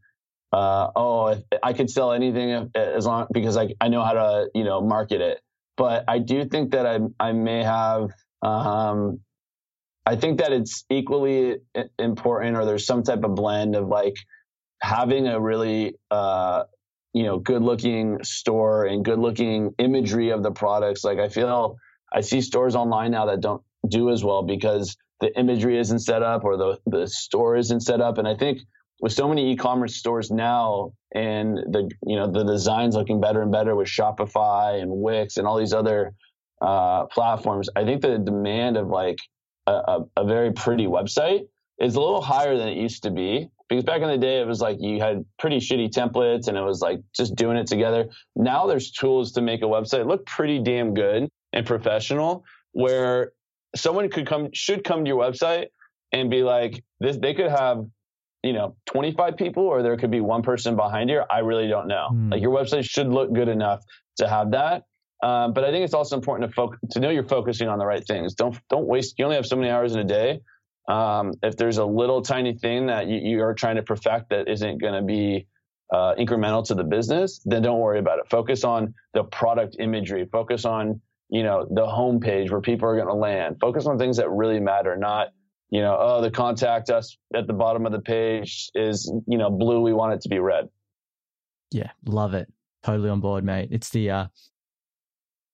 uh, 0.52 0.90
oh, 0.94 1.42
I 1.62 1.72
could 1.72 1.88
sell 1.88 2.12
anything 2.12 2.70
as 2.74 3.06
long 3.06 3.26
because 3.32 3.56
I, 3.56 3.74
I 3.80 3.88
know 3.88 4.04
how 4.04 4.12
to, 4.12 4.50
you 4.54 4.64
know, 4.64 4.80
market 4.82 5.20
it. 5.20 5.40
But 5.76 6.04
I 6.06 6.18
do 6.18 6.44
think 6.44 6.72
that 6.72 6.86
I, 6.86 6.98
I 7.18 7.32
may 7.32 7.62
have, 7.62 8.10
um, 8.42 9.20
I 10.04 10.16
think 10.16 10.38
that 10.38 10.52
it's 10.52 10.84
equally 10.90 11.58
important 11.98 12.56
or 12.56 12.64
there's 12.64 12.86
some 12.86 13.02
type 13.02 13.22
of 13.24 13.34
blend 13.34 13.76
of 13.76 13.88
like 13.88 14.16
having 14.80 15.28
a 15.28 15.40
really, 15.40 15.94
uh, 16.10 16.64
you 17.12 17.22
know, 17.22 17.38
good 17.38 17.62
looking 17.62 18.22
store 18.24 18.86
and 18.86 19.04
good 19.04 19.18
looking 19.18 19.74
imagery 19.78 20.30
of 20.30 20.42
the 20.42 20.50
products. 20.50 21.04
Like 21.04 21.18
I 21.18 21.28
feel 21.28 21.76
I 22.12 22.20
see 22.20 22.40
stores 22.40 22.74
online 22.74 23.12
now 23.12 23.26
that 23.26 23.40
don't 23.40 23.62
do 23.88 24.10
as 24.10 24.24
well 24.24 24.42
because 24.42 24.96
the 25.20 25.36
imagery 25.38 25.78
isn't 25.78 26.00
set 26.00 26.22
up 26.22 26.44
or 26.44 26.56
the, 26.56 26.78
the 26.86 27.06
store 27.06 27.56
isn't 27.56 27.80
set 27.80 28.00
up. 28.00 28.18
And 28.18 28.26
I 28.26 28.34
think 28.34 28.60
with 29.00 29.12
so 29.12 29.28
many 29.28 29.52
e-commerce 29.52 29.96
stores 29.96 30.30
now 30.30 30.92
and 31.14 31.58
the 31.58 31.90
you 32.06 32.16
know 32.16 32.30
the 32.30 32.44
designs 32.44 32.94
looking 32.94 33.20
better 33.20 33.42
and 33.42 33.52
better 33.52 33.76
with 33.76 33.88
Shopify 33.88 34.80
and 34.80 34.90
Wix 34.90 35.36
and 35.36 35.46
all 35.46 35.58
these 35.58 35.72
other 35.72 36.14
uh, 36.60 37.06
platforms, 37.06 37.68
I 37.76 37.84
think 37.84 38.02
the 38.02 38.18
demand 38.18 38.76
of 38.76 38.88
like 38.88 39.18
a, 39.66 39.72
a, 39.72 40.04
a, 40.18 40.24
very 40.24 40.52
pretty 40.52 40.86
website 40.86 41.46
is 41.78 41.94
a 41.94 42.00
little 42.00 42.20
higher 42.20 42.56
than 42.56 42.68
it 42.68 42.76
used 42.76 43.02
to 43.04 43.10
be. 43.10 43.48
Because 43.68 43.84
back 43.84 44.02
in 44.02 44.08
the 44.08 44.18
day, 44.18 44.40
it 44.40 44.46
was 44.46 44.60
like 44.60 44.78
you 44.80 45.00
had 45.00 45.24
pretty 45.38 45.58
shitty 45.58 45.90
templates 45.90 46.48
and 46.48 46.56
it 46.56 46.62
was 46.62 46.80
like 46.80 47.00
just 47.14 47.34
doing 47.36 47.56
it 47.56 47.66
together. 47.66 48.08
Now 48.36 48.66
there's 48.66 48.90
tools 48.90 49.32
to 49.32 49.40
make 49.40 49.62
a 49.62 49.66
website 49.66 50.06
look 50.06 50.26
pretty 50.26 50.58
damn 50.58 50.94
good 50.94 51.28
and 51.52 51.66
professional 51.66 52.44
where 52.72 53.32
someone 53.74 54.08
could 54.10 54.26
come, 54.26 54.50
should 54.52 54.84
come 54.84 55.04
to 55.04 55.08
your 55.08 55.18
website 55.18 55.68
and 56.12 56.28
be 56.28 56.42
like, 56.42 56.82
this, 57.00 57.16
they 57.16 57.34
could 57.34 57.50
have 57.50 57.86
you 58.42 58.52
know 58.52 58.76
25 58.86 59.36
people 59.36 59.62
or 59.62 59.82
there 59.82 59.96
could 59.96 60.10
be 60.10 60.20
one 60.20 60.42
person 60.42 60.74
behind 60.74 61.08
here 61.08 61.24
i 61.30 61.38
really 61.38 61.68
don't 61.68 61.86
know 61.86 62.08
mm. 62.12 62.32
like 62.32 62.42
your 62.42 62.50
website 62.50 62.84
should 62.84 63.06
look 63.06 63.32
good 63.32 63.48
enough 63.48 63.80
to 64.16 64.28
have 64.28 64.50
that 64.50 64.82
um, 65.22 65.52
but 65.52 65.64
i 65.64 65.70
think 65.70 65.84
it's 65.84 65.94
also 65.94 66.16
important 66.16 66.48
to 66.48 66.54
focus 66.54 66.78
to 66.90 67.00
know 67.00 67.10
you're 67.10 67.24
focusing 67.24 67.68
on 67.68 67.78
the 67.78 67.86
right 67.86 68.06
things 68.06 68.34
don't 68.34 68.58
don't 68.68 68.86
waste 68.86 69.18
you 69.18 69.24
only 69.24 69.36
have 69.36 69.46
so 69.46 69.56
many 69.56 69.70
hours 69.70 69.94
in 69.94 70.00
a 70.00 70.04
day 70.04 70.40
um, 70.88 71.32
if 71.44 71.56
there's 71.56 71.78
a 71.78 71.84
little 71.84 72.22
tiny 72.22 72.54
thing 72.54 72.86
that 72.86 73.06
you, 73.06 73.18
you 73.18 73.42
are 73.42 73.54
trying 73.54 73.76
to 73.76 73.82
perfect 73.82 74.30
that 74.30 74.48
isn't 74.48 74.80
going 74.80 74.94
to 74.94 75.02
be 75.02 75.46
uh, 75.92 76.14
incremental 76.18 76.66
to 76.66 76.74
the 76.74 76.84
business 76.84 77.40
then 77.44 77.62
don't 77.62 77.78
worry 77.78 77.98
about 77.98 78.18
it 78.18 78.24
focus 78.30 78.64
on 78.64 78.94
the 79.14 79.22
product 79.24 79.76
imagery 79.78 80.26
focus 80.30 80.64
on 80.64 81.00
you 81.28 81.42
know 81.42 81.66
the 81.70 81.86
homepage 81.86 82.50
where 82.50 82.60
people 82.60 82.88
are 82.88 82.96
going 82.96 83.08
to 83.08 83.14
land 83.14 83.56
focus 83.60 83.86
on 83.86 83.98
things 83.98 84.16
that 84.16 84.28
really 84.30 84.60
matter 84.60 84.96
not 84.96 85.28
you 85.72 85.80
know, 85.80 85.96
oh, 85.98 86.20
the 86.20 86.30
contact 86.30 86.90
us 86.90 87.16
at 87.34 87.46
the 87.46 87.54
bottom 87.54 87.86
of 87.86 87.92
the 87.92 87.98
page 87.98 88.70
is, 88.74 89.10
you 89.26 89.38
know, 89.38 89.48
blue. 89.48 89.80
We 89.80 89.94
want 89.94 90.12
it 90.12 90.20
to 90.20 90.28
be 90.28 90.38
red. 90.38 90.68
Yeah, 91.70 91.90
love 92.04 92.34
it. 92.34 92.46
Totally 92.82 93.08
on 93.08 93.20
board, 93.20 93.42
mate. 93.42 93.70
It's 93.72 93.88
the 93.88 94.10
uh, 94.10 94.26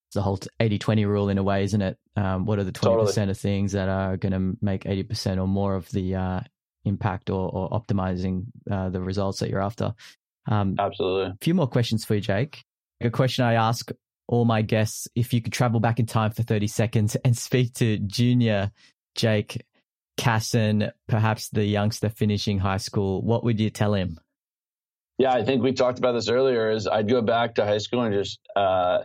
it's 0.09 0.15
the 0.15 0.23
whole 0.23 0.39
80-20 0.59 1.07
rule 1.07 1.29
in 1.29 1.37
a 1.37 1.43
way, 1.43 1.65
isn't 1.65 1.83
it? 1.83 1.99
Um, 2.17 2.47
what 2.47 2.59
are 2.59 2.65
the 2.65 2.73
twenty 2.73 3.05
percent 3.05 3.31
of 3.31 3.39
things 3.39 3.73
that 3.73 3.89
are 3.89 4.17
going 4.17 4.33
to 4.33 4.59
make 4.61 4.87
eighty 4.87 5.05
percent 5.05 5.39
or 5.39 5.47
more 5.47 5.75
of 5.75 5.89
the 5.91 6.17
uh, 6.17 6.41
impact 6.85 7.31
or, 7.31 7.49
or 7.49 7.71
optimizing 7.71 8.47
uh, 8.71 8.89
the 8.89 9.01
results 9.01 9.39
that 9.39 9.51
you're 9.51 9.63
after? 9.63 9.95
Um, 10.47 10.75
Absolutely. 10.79 11.27
A 11.27 11.37
few 11.41 11.55
more 11.55 11.69
questions 11.69 12.05
for 12.05 12.15
you, 12.15 12.21
Jake. 12.21 12.65
A 13.03 13.11
question 13.11 13.45
I 13.45 13.55
ask 13.55 13.91
all 14.27 14.47
my 14.47 14.63
guests: 14.63 15.07
If 15.15 15.33
you 15.33 15.41
could 15.41 15.53
travel 15.53 15.79
back 15.79 16.01
in 16.01 16.07
time 16.07 16.33
for 16.33 16.43
thirty 16.43 16.67
seconds 16.67 17.15
and 17.17 17.37
speak 17.37 17.75
to 17.75 17.99
junior 17.99 18.73
Jake 19.15 19.63
Kassan, 20.19 20.91
perhaps 21.07 21.51
the 21.51 21.65
youngster 21.65 22.09
finishing 22.09 22.59
high 22.59 22.79
school, 22.79 23.23
what 23.23 23.45
would 23.45 23.61
you 23.61 23.71
tell 23.71 23.95
him? 23.95 24.19
Yeah, 25.19 25.33
I 25.33 25.45
think 25.45 25.63
we 25.63 25.73
talked 25.73 25.99
about 25.99 26.13
this 26.13 26.29
earlier. 26.29 26.71
Is 26.71 26.89
I'd 26.89 27.09
go 27.09 27.21
back 27.23 27.57
to 27.57 27.65
high 27.65 27.79
school 27.79 28.03
and 28.03 28.15
just 28.15 28.41
uh, 28.57 29.01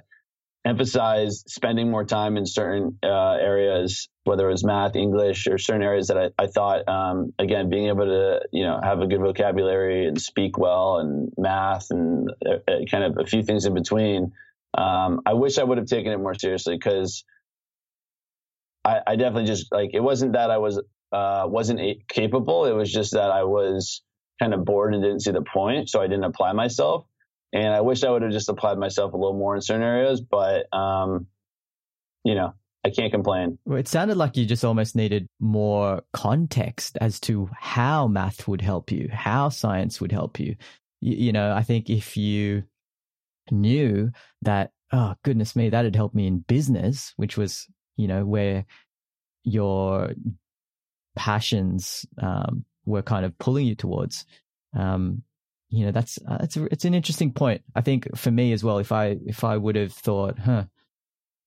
emphasize 0.66 1.44
spending 1.48 1.92
more 1.92 2.06
time 2.06 2.38
in 2.38 2.46
certain 2.46 2.98
uh, 3.04 3.34
areas, 3.34 4.08
whether 4.24 4.48
it 4.48 4.52
was 4.52 4.64
math, 4.64 4.96
English, 4.96 5.48
or 5.48 5.58
certain 5.58 5.84
areas 5.84 6.08
that 6.08 6.18
I, 6.18 6.30
I 6.42 6.48
thought, 6.48 6.88
um, 6.88 7.34
again, 7.38 7.70
being 7.70 7.88
able 7.88 8.06
to 8.06 8.42
you 8.52 8.64
know 8.64 8.80
have 8.82 9.02
a 9.02 9.08
good 9.08 9.20
vocabulary 9.20 10.08
and 10.08 10.20
speak 10.22 10.58
well, 10.58 10.98
and 10.98 11.32
math, 11.38 11.88
and 11.90 12.32
uh, 12.46 12.72
uh 12.72 12.86
kind 12.90 13.04
of 13.04 13.18
a 13.18 13.26
few 13.26 13.44
things 13.44 13.66
in 13.66 13.74
between. 13.74 14.32
Um, 14.76 15.22
I 15.26 15.34
wish 15.34 15.58
I 15.58 15.64
would 15.64 15.78
have 15.78 15.88
taken 15.88 16.12
it 16.12 16.18
more 16.18 16.34
seriously 16.34 16.76
because 16.76 17.24
I, 18.84 19.02
I, 19.06 19.16
definitely 19.18 19.46
just 19.46 19.72
like 19.72 19.92
it 19.94 20.00
wasn't 20.00 20.34
that 20.34 20.50
I 20.50 20.58
was 20.58 20.82
uh, 21.12 21.46
wasn't 21.48 22.08
capable. 22.08 22.66
It 22.66 22.72
was 22.72 22.92
just 22.92 23.12
that 23.14 23.30
I 23.30 23.44
was 23.44 24.02
kind 24.40 24.54
of 24.54 24.66
bored 24.66 24.96
and 24.96 25.04
didn't 25.04 25.22
see 25.22 25.32
the 25.32 25.44
point, 25.44 25.90
so 25.90 26.02
I 26.02 26.08
didn't 26.08 26.24
apply 26.24 26.54
myself. 26.54 27.06
And 27.54 27.74
I 27.74 27.82
wish 27.82 28.04
I 28.04 28.10
would 28.10 28.24
have 28.24 28.32
just 28.32 28.50
applied 28.50 28.80
myself 28.80 29.14
a 29.14 29.18
little 29.18 29.38
more 29.38 29.56
in 29.56 29.62
certain 29.62 29.84
areas, 29.84 30.22
but 30.22 30.66
um, 30.76 31.28
you 32.24 32.34
know, 32.36 32.54
I 32.84 32.90
can't 32.90 33.12
complain. 33.12 33.60
Well, 33.64 33.78
it 33.78 33.88
sounded 33.88 34.18
like 34.18 34.36
you 34.36 34.46
just 34.46 34.66
almost 34.66 34.96
needed 34.96 35.28
more 35.40 36.02
context 36.12 36.98
as 37.00 37.20
to 37.22 37.50
how 37.58 38.08
math 38.08 38.48
would 38.48 38.62
help 38.62 38.92
you, 38.92 39.08
how 39.12 39.50
science 39.50 40.02
would 40.02 40.12
help 40.12 40.40
you. 40.40 40.56
You, 41.00 41.16
you 41.28 41.32
know, 41.32 41.54
I 41.54 41.62
think 41.62 41.90
if 41.90 42.18
you 42.18 42.64
knew 43.52 44.12
that, 44.42 44.72
oh 44.92 45.14
goodness 45.24 45.56
me, 45.56 45.70
that'd 45.70 45.96
help 45.96 46.14
me 46.14 46.28
in 46.28 46.40
business, 46.40 47.14
which 47.16 47.38
was, 47.38 47.68
you 47.96 48.08
know, 48.08 48.26
where 48.26 48.66
your 49.44 50.14
passions 51.16 52.06
um, 52.22 52.66
were 52.86 53.02
kind 53.02 53.26
of 53.26 53.38
pulling 53.38 53.66
you 53.66 53.76
towards. 53.76 54.26
Um, 54.76 55.24
you 55.74 55.88
know, 55.88 55.92
that's 55.92 56.20
uh, 56.28 56.38
it's 56.42 56.56
a, 56.56 56.66
it's 56.66 56.86
an 56.86 56.94
interesting 56.94 57.34
point. 57.34 57.64
I 57.76 57.82
think 57.82 58.08
for 58.16 58.30
me 58.30 58.54
as 58.54 58.64
well, 58.64 58.78
if 58.78 58.92
I 58.92 59.18
if 59.26 59.44
I 59.44 59.58
would 59.58 59.76
have 59.76 59.92
thought, 59.92 60.38
huh, 60.38 60.66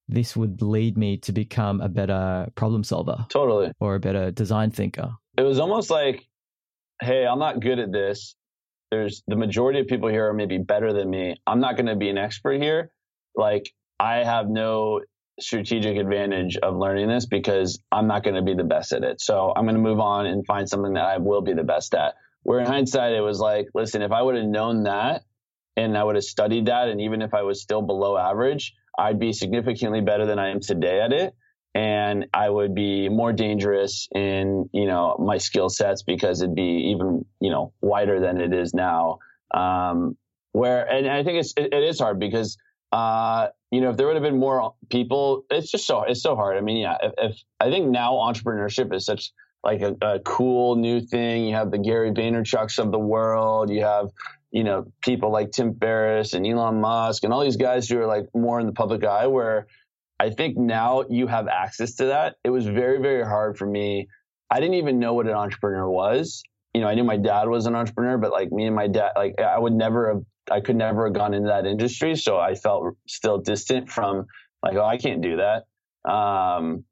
this 0.08 0.34
would 0.34 0.62
lead 0.62 0.98
me 0.98 1.18
to 1.18 1.32
become 1.32 1.80
a 1.80 1.88
better 1.88 2.48
problem 2.56 2.82
solver, 2.82 3.24
totally, 3.28 3.70
or 3.78 3.94
a 3.94 4.00
better 4.00 4.32
design 4.32 4.72
thinker. 4.72 5.12
It 5.38 5.42
was 5.42 5.60
almost 5.60 5.90
like, 5.90 6.26
hey, 7.00 7.24
I'm 7.24 7.38
not 7.38 7.60
good 7.60 7.78
at 7.78 7.92
this. 7.92 8.34
There's 8.90 9.22
the 9.28 9.36
majority 9.36 9.78
of 9.78 9.86
people 9.86 10.08
here 10.08 10.28
are 10.28 10.34
maybe 10.34 10.58
better 10.58 10.92
than 10.92 11.08
me. 11.08 11.36
I'm 11.46 11.60
not 11.60 11.76
going 11.76 11.86
to 11.86 11.96
be 11.96 12.08
an 12.08 12.18
expert 12.18 12.60
here. 12.60 12.90
Like 13.36 13.72
I 14.00 14.24
have 14.24 14.48
no 14.48 15.02
strategic 15.38 15.98
advantage 15.98 16.56
of 16.56 16.76
learning 16.76 17.06
this 17.08 17.26
because 17.26 17.78
I'm 17.92 18.08
not 18.08 18.24
going 18.24 18.34
to 18.34 18.42
be 18.42 18.54
the 18.54 18.64
best 18.64 18.92
at 18.92 19.04
it. 19.04 19.20
So 19.20 19.52
I'm 19.54 19.66
going 19.66 19.76
to 19.76 19.80
move 19.80 20.00
on 20.00 20.26
and 20.26 20.44
find 20.46 20.68
something 20.68 20.94
that 20.94 21.04
I 21.04 21.18
will 21.18 21.42
be 21.42 21.52
the 21.52 21.62
best 21.62 21.94
at. 21.94 22.14
Where 22.46 22.60
in 22.60 22.66
hindsight, 22.66 23.12
it 23.12 23.22
was 23.22 23.40
like, 23.40 23.66
listen, 23.74 24.02
if 24.02 24.12
I 24.12 24.22
would 24.22 24.36
have 24.36 24.44
known 24.44 24.84
that 24.84 25.24
and 25.76 25.98
I 25.98 26.04
would 26.04 26.14
have 26.14 26.24
studied 26.24 26.66
that, 26.66 26.86
and 26.86 27.00
even 27.00 27.20
if 27.20 27.34
I 27.34 27.42
was 27.42 27.60
still 27.60 27.82
below 27.82 28.16
average, 28.16 28.72
I'd 28.96 29.18
be 29.18 29.32
significantly 29.32 30.00
better 30.00 30.26
than 30.26 30.38
I 30.38 30.50
am 30.50 30.60
today 30.60 31.00
at 31.00 31.12
it. 31.12 31.34
And 31.74 32.26
I 32.32 32.48
would 32.48 32.72
be 32.72 33.08
more 33.08 33.32
dangerous 33.32 34.08
in, 34.14 34.70
you 34.72 34.86
know, 34.86 35.16
my 35.18 35.38
skill 35.38 35.68
sets 35.68 36.04
because 36.04 36.40
it'd 36.40 36.54
be 36.54 36.92
even, 36.92 37.26
you 37.40 37.50
know, 37.50 37.72
wider 37.80 38.20
than 38.20 38.40
it 38.40 38.54
is 38.54 38.72
now. 38.72 39.18
Um, 39.52 40.16
where, 40.52 40.88
and 40.88 41.08
I 41.08 41.24
think 41.24 41.40
it's, 41.40 41.52
it, 41.56 41.74
it 41.74 41.82
is 41.82 41.98
hard 41.98 42.20
because 42.20 42.56
uh, 42.92 43.48
you 43.72 43.80
know, 43.80 43.90
if 43.90 43.96
there 43.96 44.06
would 44.06 44.14
have 44.14 44.22
been 44.22 44.38
more 44.38 44.74
people, 44.88 45.44
it's 45.50 45.70
just 45.70 45.86
so 45.86 46.04
it's 46.04 46.22
so 46.22 46.36
hard. 46.36 46.56
I 46.56 46.60
mean, 46.60 46.76
yeah, 46.76 46.96
if, 47.02 47.12
if 47.18 47.36
I 47.58 47.70
think 47.70 47.88
now 47.88 48.14
entrepreneurship 48.14 48.94
is 48.94 49.04
such 49.04 49.32
like 49.66 49.82
a, 49.82 49.96
a, 50.00 50.20
cool 50.20 50.76
new 50.76 51.00
thing. 51.00 51.44
You 51.46 51.54
have 51.54 51.70
the 51.70 51.78
Gary 51.78 52.12
Vaynerchuk's 52.12 52.78
of 52.78 52.92
the 52.92 52.98
world. 52.98 53.68
You 53.70 53.82
have 53.82 54.10
you 54.50 54.64
know 54.64 54.86
people 55.02 55.30
like 55.30 55.50
Tim 55.50 55.74
Ferriss 55.78 56.32
and 56.32 56.46
Elon 56.46 56.80
Musk 56.80 57.24
and 57.24 57.32
all 57.32 57.42
these 57.42 57.56
guys 57.56 57.88
who 57.88 57.98
are 57.98 58.06
like 58.06 58.28
more 58.34 58.60
in 58.60 58.66
the 58.66 58.72
public 58.72 59.04
eye. 59.04 59.26
Where 59.26 59.66
I 60.18 60.30
think 60.30 60.56
now 60.56 61.04
you 61.10 61.26
have 61.26 61.48
access 61.48 61.96
to 61.96 62.06
that. 62.06 62.36
It 62.44 62.50
was 62.50 62.66
very 62.66 63.00
very 63.00 63.24
hard 63.24 63.58
for 63.58 63.66
me 63.66 64.08
I 64.50 64.60
didn't 64.60 64.74
even 64.74 64.98
know 64.98 65.14
what 65.14 65.26
an 65.26 65.34
entrepreneur 65.34 65.88
was. 65.88 66.42
You 66.72 66.80
know, 66.80 66.88
I 66.88 66.94
knew 66.94 67.04
my 67.04 67.16
dad 67.16 67.48
was 67.48 67.66
an 67.66 67.74
entrepreneur, 67.74 68.18
but 68.18 68.30
like 68.30 68.52
me 68.52 68.66
and 68.66 68.76
my 68.76 68.86
dad, 68.86 69.12
like 69.16 69.40
I 69.40 69.58
would 69.58 69.72
never 69.72 70.08
have, 70.08 70.22
I 70.50 70.60
could 70.60 70.76
never 70.76 71.06
have 71.06 71.14
gone 71.14 71.34
into 71.34 71.48
that 71.48 71.66
industry. 71.66 72.16
So 72.16 72.38
I 72.38 72.54
felt 72.54 72.96
still 73.08 73.38
distant 73.38 73.90
from 73.90 74.26
like, 74.62 74.76
oh, 74.76 74.84
I 74.84 74.98
can't 74.98 75.22
do 75.22 75.38
that. 75.38 76.10
Um, 76.10 76.84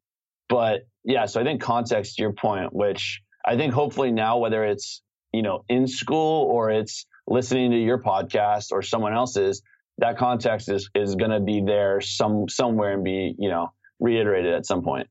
but 0.49 0.87
yeah, 1.05 1.27
so 1.27 1.41
I 1.41 1.45
think 1.45 1.61
context 1.61 2.17
to 2.17 2.23
your 2.23 2.33
point, 2.33 2.73
which 2.73 3.23
I 3.45 3.57
think 3.57 3.75
hopefully 3.75 4.11
now, 4.11 4.39
whether 4.39 4.65
it's, 4.65 5.03
you 5.33 5.43
know, 5.43 5.65
in 5.69 5.87
school 5.87 6.45
or 6.51 6.71
it's 6.71 7.07
listening 7.27 7.73
to 7.73 7.77
your 7.77 7.99
podcast 8.03 8.73
or 8.73 8.83
someone 8.83 9.13
else's, 9.13 9.63
that 9.99 10.17
context 10.17 10.69
is, 10.69 10.91
is 10.95 11.15
going 11.15 11.31
to 11.31 11.41
be 11.41 11.63
there 11.65 12.01
some, 12.01 12.49
somewhere 12.49 12.95
and 12.95 13.05
be, 13.05 13.35
you 13.39 13.49
know, 13.51 13.73
reiterated 14.01 14.55
at 14.55 14.67
some 14.67 14.83
point. 14.83 15.09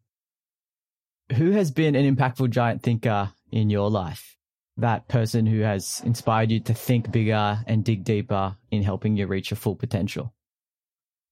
Who 1.37 1.51
has 1.51 1.71
been 1.71 1.95
an 1.95 2.15
impactful 2.15 2.49
giant 2.49 2.83
thinker 2.83 3.31
in 3.51 3.69
your 3.69 3.89
life? 3.89 4.35
That 4.77 5.07
person 5.07 5.45
who 5.45 5.61
has 5.61 6.01
inspired 6.03 6.51
you 6.51 6.59
to 6.61 6.73
think 6.73 7.11
bigger 7.11 7.59
and 7.67 7.83
dig 7.83 8.03
deeper 8.03 8.57
in 8.71 8.81
helping 8.81 9.15
you 9.15 9.27
reach 9.27 9.51
your 9.51 9.57
full 9.57 9.75
potential? 9.75 10.33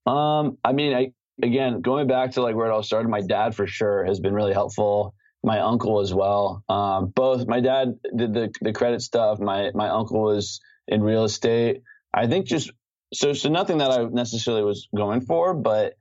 Um, 0.06 0.58
I 0.64 0.74
mean, 0.74 0.94
I, 0.94 1.14
again, 1.42 1.82
going 1.82 2.08
back 2.08 2.32
to 2.32 2.42
like 2.42 2.56
where 2.56 2.68
it 2.68 2.72
all 2.72 2.84
started, 2.84 3.10
my 3.10 3.22
dad 3.22 3.56
for 3.56 3.68
sure 3.68 4.06
has 4.06 4.20
been 4.20 4.34
really 4.34 4.54
helpful. 4.54 5.14
My 5.44 5.60
uncle 5.60 6.02
as 6.02 6.14
well. 6.14 6.64
Um, 6.70 7.08
both 7.08 7.48
my 7.48 7.62
dad 7.62 8.00
did 8.16 8.34
the 8.34 8.52
the 8.62 8.74
credit 8.74 9.02
stuff. 9.02 9.40
My 9.40 9.72
my 9.74 9.90
uncle 9.90 10.22
was 10.22 10.62
in 10.88 11.02
real 11.02 11.24
estate. 11.24 11.82
I 12.14 12.28
think 12.28 12.46
just 12.46 12.72
so 13.14 13.34
so 13.34 13.50
nothing 13.50 13.80
that 13.80 13.92
I 13.92 14.04
necessarily 14.06 14.64
was 14.64 14.88
going 14.96 15.22
for, 15.22 15.56
but 15.56 15.94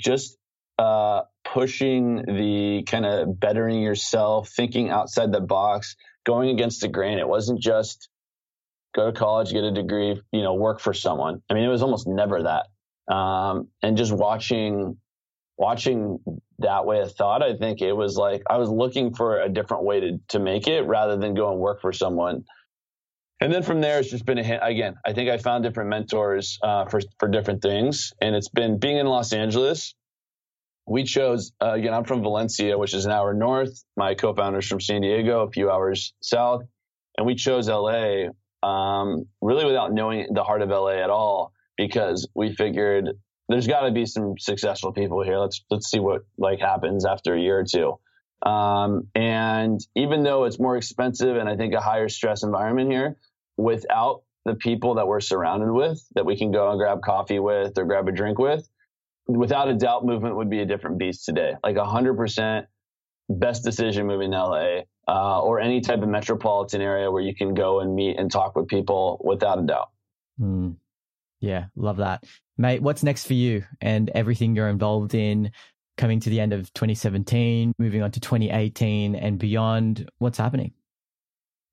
just 0.00 0.38
uh, 0.78 1.22
pushing 1.44 2.16
the 2.16 2.84
kind 2.86 3.04
of 3.04 3.38
bettering 3.38 3.80
yourself, 3.82 4.50
thinking 4.50 4.90
outside 4.90 5.32
the 5.32 5.40
box, 5.40 5.96
going 6.24 6.50
against 6.50 6.80
the 6.80 6.88
grain. 6.88 7.18
It 7.18 7.28
wasn't 7.28 7.60
just 7.60 8.08
go 8.94 9.10
to 9.10 9.12
college, 9.12 9.52
get 9.52 9.64
a 9.64 9.72
degree, 9.72 10.20
you 10.32 10.42
know, 10.42 10.54
work 10.54 10.80
for 10.80 10.94
someone. 10.94 11.42
I 11.50 11.54
mean, 11.54 11.64
it 11.64 11.68
was 11.68 11.82
almost 11.82 12.06
never 12.06 12.44
that 12.44 12.66
um, 13.08 13.68
and 13.82 13.96
just 13.96 14.12
watching 14.12 14.96
watching 15.56 16.18
that 16.58 16.84
way 16.84 17.00
of 17.00 17.12
thought, 17.12 17.42
I 17.42 17.56
think 17.56 17.80
it 17.80 17.92
was 17.92 18.16
like 18.16 18.42
I 18.48 18.58
was 18.58 18.68
looking 18.68 19.14
for 19.14 19.40
a 19.40 19.48
different 19.48 19.84
way 19.84 20.00
to 20.00 20.18
to 20.28 20.38
make 20.38 20.66
it 20.66 20.82
rather 20.82 21.16
than 21.16 21.34
go 21.34 21.50
and 21.50 21.60
work 21.60 21.80
for 21.80 21.92
someone. 21.92 22.44
And 23.40 23.52
then 23.52 23.62
from 23.62 23.80
there, 23.80 23.98
it's 23.98 24.10
just 24.10 24.24
been 24.24 24.38
a 24.38 24.42
hit 24.42 24.60
again. 24.62 24.94
I 25.04 25.12
think 25.12 25.28
I 25.28 25.38
found 25.38 25.64
different 25.64 25.90
mentors 25.90 26.58
uh, 26.62 26.86
for 26.86 27.00
for 27.18 27.28
different 27.28 27.62
things, 27.62 28.12
and 28.20 28.34
it's 28.34 28.48
been 28.48 28.78
being 28.78 28.96
in 28.96 29.06
Los 29.06 29.32
Angeles. 29.32 29.94
We 30.86 31.04
chose 31.04 31.52
uh, 31.62 31.72
again. 31.72 31.94
I'm 31.94 32.04
from 32.04 32.22
Valencia, 32.22 32.78
which 32.78 32.94
is 32.94 33.06
an 33.06 33.12
hour 33.12 33.32
north. 33.34 33.82
My 33.96 34.14
co-founders 34.14 34.66
from 34.66 34.80
San 34.80 35.00
Diego, 35.00 35.40
a 35.40 35.50
few 35.50 35.70
hours 35.70 36.14
south, 36.20 36.62
and 37.16 37.26
we 37.26 37.34
chose 37.34 37.68
LA 37.68 38.26
um, 38.62 39.26
really 39.40 39.64
without 39.64 39.92
knowing 39.92 40.32
the 40.32 40.44
heart 40.44 40.62
of 40.62 40.68
LA 40.68 41.02
at 41.02 41.10
all 41.10 41.53
because 41.76 42.28
we 42.34 42.54
figured 42.54 43.10
there's 43.48 43.66
got 43.66 43.82
to 43.82 43.92
be 43.92 44.06
some 44.06 44.34
successful 44.38 44.92
people 44.92 45.22
here. 45.22 45.38
Let's 45.38 45.62
let's 45.70 45.90
see 45.90 46.00
what 46.00 46.22
like 46.38 46.60
happens 46.60 47.04
after 47.04 47.34
a 47.34 47.40
year 47.40 47.58
or 47.60 47.64
two. 47.64 47.98
Um, 48.48 49.08
and 49.14 49.80
even 49.96 50.22
though 50.22 50.44
it's 50.44 50.58
more 50.58 50.76
expensive 50.76 51.36
and 51.36 51.48
I 51.48 51.56
think 51.56 51.74
a 51.74 51.80
higher 51.80 52.08
stress 52.08 52.42
environment 52.42 52.90
here, 52.90 53.16
without 53.56 54.22
the 54.44 54.54
people 54.54 54.94
that 54.94 55.06
we're 55.06 55.20
surrounded 55.20 55.72
with 55.72 56.02
that 56.14 56.26
we 56.26 56.36
can 56.36 56.50
go 56.50 56.70
and 56.70 56.78
grab 56.78 57.00
coffee 57.02 57.38
with 57.38 57.78
or 57.78 57.84
grab 57.84 58.06
a 58.08 58.12
drink 58.12 58.38
with, 58.38 58.68
without 59.26 59.68
a 59.68 59.74
doubt, 59.74 60.04
movement 60.04 60.36
would 60.36 60.50
be 60.50 60.60
a 60.60 60.66
different 60.66 60.98
beast 60.98 61.24
today. 61.24 61.54
Like 61.62 61.76
hundred 61.76 62.16
percent 62.16 62.66
best 63.28 63.64
decision 63.64 64.06
moving 64.06 64.32
to 64.32 64.42
LA 64.42 64.80
uh, 65.08 65.40
or 65.40 65.60
any 65.60 65.80
type 65.80 66.02
of 66.02 66.08
metropolitan 66.08 66.80
area 66.80 67.10
where 67.10 67.22
you 67.22 67.34
can 67.34 67.54
go 67.54 67.80
and 67.80 67.94
meet 67.94 68.18
and 68.18 68.30
talk 68.30 68.54
with 68.56 68.68
people 68.68 69.20
without 69.24 69.58
a 69.58 69.62
doubt. 69.62 69.90
Mm. 70.40 70.76
Yeah, 71.44 71.66
love 71.76 71.98
that. 71.98 72.24
Mate, 72.56 72.80
what's 72.80 73.02
next 73.02 73.26
for 73.26 73.34
you 73.34 73.64
and 73.82 74.08
everything 74.14 74.56
you're 74.56 74.68
involved 74.68 75.14
in 75.14 75.50
coming 75.98 76.18
to 76.20 76.30
the 76.30 76.40
end 76.40 76.54
of 76.54 76.72
2017, 76.72 77.74
moving 77.78 78.02
on 78.02 78.10
to 78.12 78.20
2018 78.20 79.14
and 79.14 79.38
beyond? 79.38 80.10
What's 80.18 80.38
happening? 80.38 80.72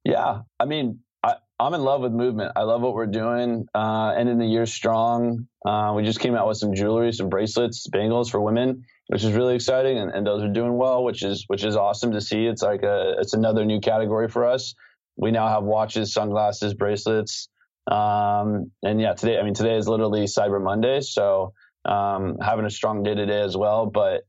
Yeah, 0.03 0.41
I 0.59 0.65
mean, 0.65 0.99
I, 1.24 1.36
am 1.57 1.74
in 1.74 1.84
love 1.84 2.01
with 2.01 2.11
movement. 2.11 2.51
I 2.57 2.63
love 2.63 2.82
what 2.82 2.95
we're 2.95 3.05
doing. 3.05 3.65
Uh, 3.74 4.09
ending 4.09 4.39
the 4.39 4.45
year 4.45 4.65
strong. 4.65 5.47
Uh, 5.65 5.93
we 5.95 6.03
just 6.03 6.19
came 6.19 6.36
out 6.36 6.49
with 6.49 6.57
some 6.57 6.74
jewelry, 6.74 7.13
some 7.13 7.30
bracelets, 7.30 7.88
bangles 7.88 8.30
for 8.30 8.41
women, 8.41 8.84
which 9.07 9.24
is 9.24 9.32
really 9.32 9.55
exciting, 9.55 9.97
and, 9.97 10.11
and 10.11 10.28
those 10.28 10.43
are 10.43 10.51
doing 10.51 10.76
well, 10.76 11.05
which 11.05 11.24
is 11.24 11.45
which 11.47 11.63
is 11.63 11.78
awesome 11.78 12.11
to 12.11 12.19
see. 12.19 12.45
It's 12.45 12.61
like 12.61 12.84
a 12.84 13.15
it's 13.19 13.34
another 13.34 13.63
new 13.63 13.80
category 13.80 14.28
for 14.28 14.45
us. 14.45 14.76
We 15.15 15.32
now 15.32 15.47
have 15.47 15.63
watches, 15.63 16.11
sunglasses, 16.11 16.74
bracelets. 16.74 17.47
Um, 17.90 18.72
and 18.84 19.02
yeah, 19.02 19.14
today, 19.14 19.40
I 19.40 19.44
mean, 19.44 19.54
today 19.54 19.78
is 19.78 19.88
literally 19.88 20.26
Cyber 20.26 20.62
Monday. 20.62 21.02
So, 21.02 21.54
um, 21.86 22.38
having 22.40 22.66
a 22.66 22.70
strong 22.70 23.04
day 23.04 23.16
today 23.16 23.42
as 23.42 23.58
well. 23.58 23.88
But 23.88 24.22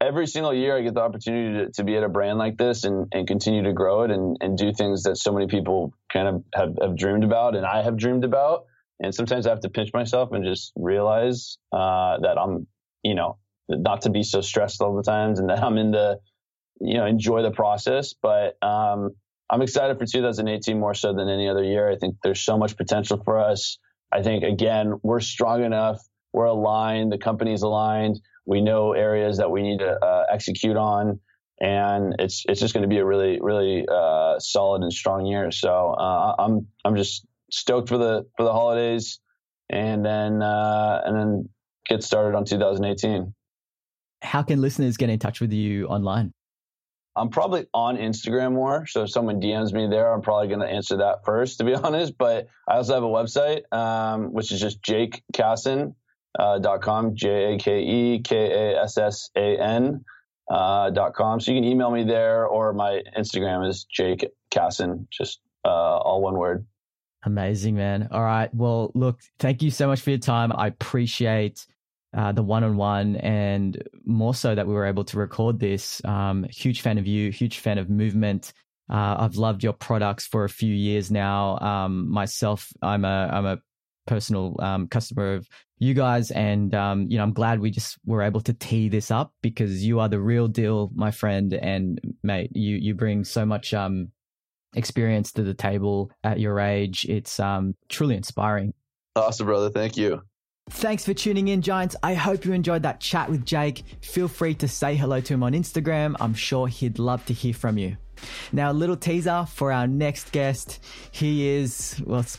every 0.00 0.26
single 0.26 0.52
year 0.52 0.76
I 0.76 0.82
get 0.82 0.94
the 0.94 1.00
opportunity 1.00 1.64
to, 1.64 1.72
to 1.72 1.84
be 1.84 1.96
at 1.96 2.02
a 2.02 2.08
brand 2.08 2.38
like 2.38 2.58
this 2.58 2.84
and, 2.84 3.06
and 3.12 3.26
continue 3.26 3.62
to 3.62 3.72
grow 3.72 4.02
it 4.02 4.10
and, 4.10 4.36
and 4.40 4.58
do 4.58 4.72
things 4.72 5.04
that 5.04 5.16
so 5.16 5.32
many 5.32 5.46
people 5.46 5.94
kind 6.12 6.28
of 6.28 6.44
have, 6.54 6.76
have 6.80 6.96
dreamed 6.96 7.24
about 7.24 7.56
and 7.56 7.64
I 7.64 7.82
have 7.82 7.96
dreamed 7.96 8.24
about. 8.24 8.64
And 9.00 9.14
sometimes 9.14 9.46
I 9.46 9.50
have 9.50 9.60
to 9.60 9.70
pinch 9.70 9.90
myself 9.92 10.32
and 10.32 10.44
just 10.44 10.72
realize, 10.76 11.58
uh, 11.72 12.18
that 12.20 12.38
I'm, 12.38 12.66
you 13.02 13.14
know, 13.14 13.38
not 13.68 14.02
to 14.02 14.10
be 14.10 14.22
so 14.22 14.40
stressed 14.40 14.80
all 14.80 14.96
the 14.96 15.02
times 15.02 15.38
and 15.38 15.50
that 15.50 15.62
I'm 15.62 15.76
in 15.78 15.90
the, 15.90 16.18
you 16.80 16.98
know, 16.98 17.06
enjoy 17.06 17.42
the 17.42 17.50
process. 17.50 18.14
But, 18.20 18.62
um, 18.62 19.10
I'm 19.50 19.62
excited 19.62 19.98
for 19.98 20.06
2018 20.06 20.78
more 20.78 20.94
so 20.94 21.12
than 21.14 21.28
any 21.28 21.48
other 21.48 21.62
year. 21.62 21.90
I 21.90 21.96
think 21.96 22.16
there's 22.22 22.40
so 22.40 22.58
much 22.58 22.76
potential 22.76 23.20
for 23.24 23.38
us. 23.38 23.78
I 24.12 24.22
think 24.22 24.44
again, 24.44 24.94
we're 25.02 25.20
strong 25.20 25.64
enough. 25.64 26.00
We're 26.32 26.46
aligned. 26.46 27.12
The 27.12 27.18
company's 27.18 27.62
aligned. 27.62 28.20
We 28.44 28.60
know 28.60 28.92
areas 28.92 29.38
that 29.38 29.50
we 29.50 29.62
need 29.62 29.78
to 29.78 29.90
uh, 29.90 30.24
execute 30.30 30.76
on, 30.76 31.20
and 31.60 32.14
it's 32.18 32.44
it's 32.48 32.60
just 32.60 32.74
going 32.74 32.82
to 32.82 32.88
be 32.88 32.98
a 32.98 33.04
really 33.04 33.38
really 33.40 33.86
uh, 33.90 34.38
solid 34.38 34.82
and 34.82 34.92
strong 34.92 35.26
year. 35.26 35.50
So 35.50 35.94
uh, 35.98 36.34
I'm 36.38 36.66
I'm 36.84 36.96
just 36.96 37.26
stoked 37.50 37.88
for 37.88 37.98
the 37.98 38.26
for 38.36 38.44
the 38.44 38.52
holidays, 38.52 39.20
and 39.70 40.04
then 40.04 40.42
uh, 40.42 41.02
and 41.04 41.16
then 41.16 41.48
get 41.88 42.02
started 42.02 42.36
on 42.36 42.44
2018. 42.44 43.34
How 44.22 44.42
can 44.42 44.60
listeners 44.60 44.96
get 44.96 45.08
in 45.08 45.18
touch 45.18 45.40
with 45.40 45.52
you 45.52 45.86
online? 45.86 46.32
I'm 47.16 47.30
probably 47.30 47.66
on 47.72 47.96
Instagram 47.96 48.52
more. 48.52 48.86
So 48.86 49.04
if 49.04 49.10
someone 49.10 49.40
DMs 49.40 49.72
me 49.72 49.86
there, 49.88 50.12
I'm 50.12 50.20
probably 50.20 50.48
going 50.48 50.60
to 50.60 50.66
answer 50.66 50.98
that 50.98 51.24
first, 51.24 51.58
to 51.58 51.64
be 51.64 51.74
honest. 51.82 52.18
But 52.18 52.48
I 52.68 52.76
also 52.76 52.94
have 52.94 53.02
a 53.02 53.06
website, 53.06 53.72
um, 53.72 54.32
which 54.32 54.52
is 54.52 54.60
just 54.60 54.82
jakekassan.com, 54.82 55.94
uh, 56.38 56.78
com, 56.78 57.14
J 57.14 57.54
A 57.54 57.58
K 57.58 57.80
E 57.80 58.20
K 58.20 58.36
A 58.36 58.82
S 58.82 58.98
S 58.98 59.30
A 59.36 59.58
N. 59.58 60.04
Uh, 60.48 60.90
dot 60.90 61.12
com. 61.12 61.40
So 61.40 61.50
you 61.50 61.60
can 61.60 61.68
email 61.68 61.90
me 61.90 62.04
there, 62.04 62.46
or 62.46 62.72
my 62.72 63.02
Instagram 63.18 63.68
is 63.68 63.82
Jake 63.82 64.30
Kassan, 64.52 65.08
just 65.10 65.40
uh, 65.64 65.68
all 65.68 66.22
one 66.22 66.38
word. 66.38 66.64
Amazing, 67.24 67.74
man. 67.74 68.06
All 68.12 68.22
right. 68.22 68.54
Well, 68.54 68.92
look, 68.94 69.18
thank 69.40 69.60
you 69.60 69.72
so 69.72 69.88
much 69.88 70.00
for 70.00 70.10
your 70.10 70.20
time. 70.20 70.52
I 70.54 70.68
appreciate 70.68 71.66
uh, 72.16 72.32
the 72.32 72.42
one 72.42 72.64
on 72.64 72.76
one, 72.76 73.16
and 73.16 73.82
more 74.04 74.34
so 74.34 74.54
that 74.54 74.66
we 74.66 74.72
were 74.72 74.86
able 74.86 75.04
to 75.04 75.18
record 75.18 75.60
this. 75.60 76.02
Um, 76.04 76.46
huge 76.50 76.80
fan 76.80 76.96
of 76.96 77.06
you, 77.06 77.30
huge 77.30 77.58
fan 77.58 77.76
of 77.76 77.90
movement. 77.90 78.54
Uh, 78.88 79.16
I've 79.18 79.36
loved 79.36 79.62
your 79.62 79.74
products 79.74 80.26
for 80.26 80.44
a 80.44 80.48
few 80.48 80.72
years 80.72 81.10
now. 81.10 81.58
Um, 81.58 82.10
myself, 82.10 82.72
I'm 82.80 83.04
a 83.04 83.28
I'm 83.30 83.44
a 83.44 83.58
personal 84.06 84.56
um, 84.60 84.88
customer 84.88 85.34
of 85.34 85.48
you 85.78 85.92
guys, 85.92 86.30
and 86.30 86.74
um, 86.74 87.06
you 87.10 87.18
know 87.18 87.22
I'm 87.22 87.34
glad 87.34 87.60
we 87.60 87.70
just 87.70 87.98
were 88.06 88.22
able 88.22 88.40
to 88.42 88.54
tee 88.54 88.88
this 88.88 89.10
up 89.10 89.34
because 89.42 89.84
you 89.84 90.00
are 90.00 90.08
the 90.08 90.20
real 90.20 90.48
deal, 90.48 90.90
my 90.94 91.10
friend, 91.10 91.52
and 91.52 92.00
mate, 92.22 92.50
you 92.54 92.76
you 92.76 92.94
bring 92.94 93.24
so 93.24 93.44
much 93.44 93.74
um, 93.74 94.08
experience 94.74 95.32
to 95.32 95.42
the 95.42 95.54
table 95.54 96.10
at 96.24 96.40
your 96.40 96.60
age. 96.60 97.04
It's 97.08 97.38
um, 97.40 97.74
truly 97.90 98.16
inspiring. 98.16 98.72
Awesome, 99.14 99.46
brother. 99.46 99.68
Thank 99.68 99.98
you. 99.98 100.22
Thanks 100.70 101.04
for 101.04 101.14
tuning 101.14 101.48
in, 101.48 101.62
Giants. 101.62 101.96
I 102.02 102.14
hope 102.14 102.44
you 102.44 102.52
enjoyed 102.52 102.82
that 102.82 103.00
chat 103.00 103.30
with 103.30 103.46
Jake. 103.46 103.84
Feel 104.02 104.28
free 104.28 104.54
to 104.56 104.68
say 104.68 104.94
hello 104.94 105.20
to 105.20 105.34
him 105.34 105.42
on 105.42 105.52
Instagram. 105.52 106.16
I'm 106.20 106.34
sure 106.34 106.66
he'd 106.66 106.98
love 106.98 107.24
to 107.26 107.32
hear 107.32 107.54
from 107.54 107.78
you. 107.78 107.96
Now, 108.52 108.72
a 108.72 108.74
little 108.74 108.96
teaser 108.96 109.46
for 109.48 109.72
our 109.72 109.86
next 109.86 110.32
guest. 110.32 110.84
He 111.12 111.48
is, 111.48 112.02
well, 112.04 112.20
it's 112.20 112.38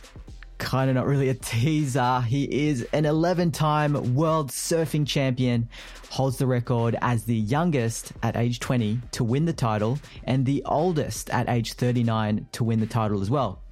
kind 0.58 0.90
of 0.90 0.96
not 0.96 1.08
really 1.08 1.30
a 1.30 1.34
teaser. 1.34 2.22
He 2.22 2.68
is 2.68 2.86
an 2.94 3.06
11 3.06 3.52
time 3.52 4.14
world 4.14 4.52
surfing 4.52 5.08
champion, 5.08 5.70
holds 6.10 6.38
the 6.38 6.48
record 6.48 6.98
as 7.02 7.24
the 7.24 7.36
youngest 7.36 8.12
at 8.24 8.36
age 8.36 8.60
20 8.60 9.00
to 9.14 9.24
win 9.24 9.46
the 9.46 9.54
title, 9.54 10.00
and 10.26 10.46
the 10.46 10.64
oldest 10.66 11.30
at 11.30 11.50
age 11.50 11.74
39 11.74 12.48
to 12.52 12.64
win 12.64 12.82
the 12.82 12.88
title 12.88 13.22
as 13.22 13.30
well. 13.30 13.64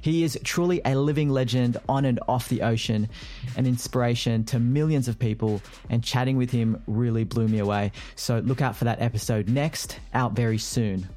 He 0.00 0.22
is 0.22 0.38
truly 0.44 0.80
a 0.84 0.94
living 0.94 1.30
legend 1.30 1.78
on 1.88 2.04
and 2.04 2.20
off 2.28 2.48
the 2.48 2.62
ocean, 2.62 3.08
an 3.56 3.66
inspiration 3.66 4.44
to 4.44 4.58
millions 4.58 5.08
of 5.08 5.18
people, 5.18 5.60
and 5.90 6.02
chatting 6.02 6.36
with 6.36 6.50
him 6.50 6.82
really 6.86 7.24
blew 7.24 7.48
me 7.48 7.58
away. 7.58 7.92
So 8.14 8.38
look 8.40 8.60
out 8.60 8.76
for 8.76 8.84
that 8.84 9.00
episode 9.00 9.48
next, 9.48 9.98
out 10.14 10.32
very 10.32 10.58
soon. 10.58 11.08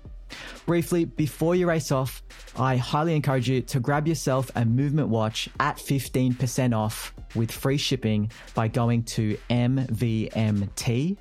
Briefly, 0.65 1.05
before 1.05 1.55
you 1.55 1.67
race 1.67 1.91
off, 1.91 2.21
I 2.55 2.77
highly 2.77 3.15
encourage 3.15 3.49
you 3.49 3.61
to 3.61 3.79
grab 3.79 4.07
yourself 4.07 4.51
a 4.55 4.65
movement 4.65 5.09
watch 5.09 5.49
at 5.59 5.77
15% 5.77 6.75
off 6.75 7.13
with 7.35 7.51
free 7.51 7.77
shipping 7.77 8.31
by 8.53 8.67
going 8.67 9.03
to 9.03 9.37
mvmt.com 9.49 11.17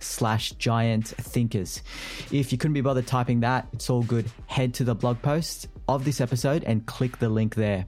slash 0.00 0.52
giant 0.52 1.08
thinkers. 1.08 1.82
If 2.30 2.52
you 2.52 2.58
couldn't 2.58 2.74
be 2.74 2.82
bothered 2.82 3.06
typing 3.06 3.40
that, 3.40 3.66
it's 3.72 3.90
all 3.90 4.02
good. 4.02 4.30
Head 4.46 4.74
to 4.74 4.84
the 4.84 4.94
blog 4.94 5.20
post 5.22 5.68
of 5.94 6.04
this 6.04 6.20
episode 6.20 6.64
and 6.64 6.86
click 6.86 7.18
the 7.18 7.28
link 7.28 7.54
there. 7.54 7.86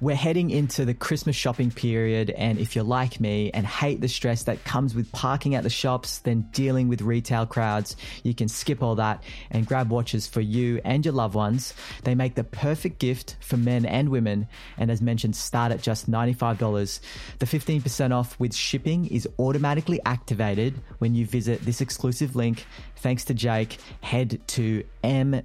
We're 0.00 0.16
heading 0.16 0.50
into 0.50 0.84
the 0.84 0.94
Christmas 0.94 1.36
shopping 1.36 1.70
period, 1.70 2.30
and 2.30 2.58
if 2.58 2.74
you're 2.74 2.84
like 2.84 3.20
me 3.20 3.50
and 3.52 3.64
hate 3.64 4.00
the 4.00 4.08
stress 4.08 4.42
that 4.44 4.64
comes 4.64 4.94
with 4.94 5.12
parking 5.12 5.54
at 5.54 5.62
the 5.62 5.70
shops, 5.70 6.18
then 6.18 6.48
dealing 6.52 6.88
with 6.88 7.02
retail 7.02 7.46
crowds, 7.46 7.94
you 8.24 8.34
can 8.34 8.48
skip 8.48 8.82
all 8.82 8.96
that 8.96 9.22
and 9.50 9.66
grab 9.66 9.90
watches 9.90 10.26
for 10.26 10.40
you 10.40 10.80
and 10.84 11.04
your 11.04 11.14
loved 11.14 11.34
ones. 11.34 11.74
They 12.02 12.16
make 12.16 12.34
the 12.34 12.42
perfect 12.42 12.98
gift 12.98 13.36
for 13.40 13.56
men 13.56 13.86
and 13.86 14.08
women, 14.08 14.48
and 14.76 14.90
as 14.90 15.00
mentioned, 15.00 15.36
start 15.36 15.70
at 15.70 15.82
just 15.82 16.10
$95. 16.10 17.00
The 17.38 17.46
15% 17.46 18.12
off 18.12 18.38
with 18.40 18.54
shipping 18.54 19.06
is 19.06 19.28
automatically 19.38 20.00
activated 20.04 20.80
when 20.98 21.14
you 21.14 21.26
visit 21.26 21.60
this 21.64 21.80
exclusive 21.80 22.34
link. 22.34 22.66
Thanks 23.02 23.24
to 23.24 23.34
Jake, 23.34 23.78
head 24.00 24.40
to 24.46 24.84
mvmt.com 25.02 25.42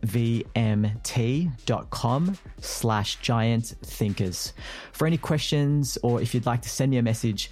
slash 2.61 3.15
giant 3.15 3.65
thinkers. 3.81 4.53
For 4.91 5.07
any 5.07 5.17
questions 5.17 5.97
or 6.03 6.21
if 6.21 6.35
you'd 6.35 6.45
like 6.45 6.61
to 6.61 6.69
send 6.69 6.91
me 6.91 6.97
a 6.97 7.01
message, 7.01 7.49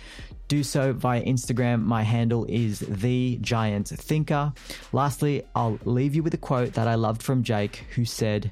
do 0.48 0.62
so 0.62 0.94
via 0.94 1.24
Instagram. 1.24 1.82
My 1.82 2.04
handle 2.04 2.46
is 2.48 2.82
the 2.82 3.40
giant 3.42 3.88
thinker. 3.88 4.54
Lastly, 4.94 5.44
I'll 5.56 5.80
leave 5.86 6.14
you 6.14 6.22
with 6.22 6.36
a 6.36 6.38
quote 6.38 6.74
that 6.74 6.88
I 6.88 6.94
loved 6.94 7.24
from 7.24 7.42
Jake, 7.42 7.78
who 7.96 8.06
said, 8.06 8.52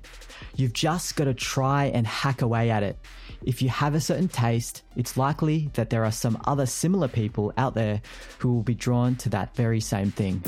You've 0.55 0.73
just 0.73 1.15
got 1.15 1.25
to 1.25 1.35
try 1.35 1.85
and 1.85 2.07
hack 2.07 2.41
away 2.41 2.71
at 2.71 2.81
it. 2.81 2.97
If 3.45 3.61
you 3.61 3.69
have 3.69 3.93
a 3.93 4.01
certain 4.01 4.27
taste, 4.27 4.81
it's 4.95 5.17
likely 5.17 5.69
that 5.73 5.91
there 5.91 6.03
are 6.03 6.11
some 6.11 6.41
other 6.45 6.65
similar 6.65 7.07
people 7.07 7.53
out 7.57 7.75
there 7.75 8.01
who 8.39 8.55
will 8.55 8.63
be 8.63 8.73
drawn 8.73 9.15
to 9.17 9.29
that 9.29 9.55
very 9.55 9.81
same 9.81 10.09
thing. 10.09 10.41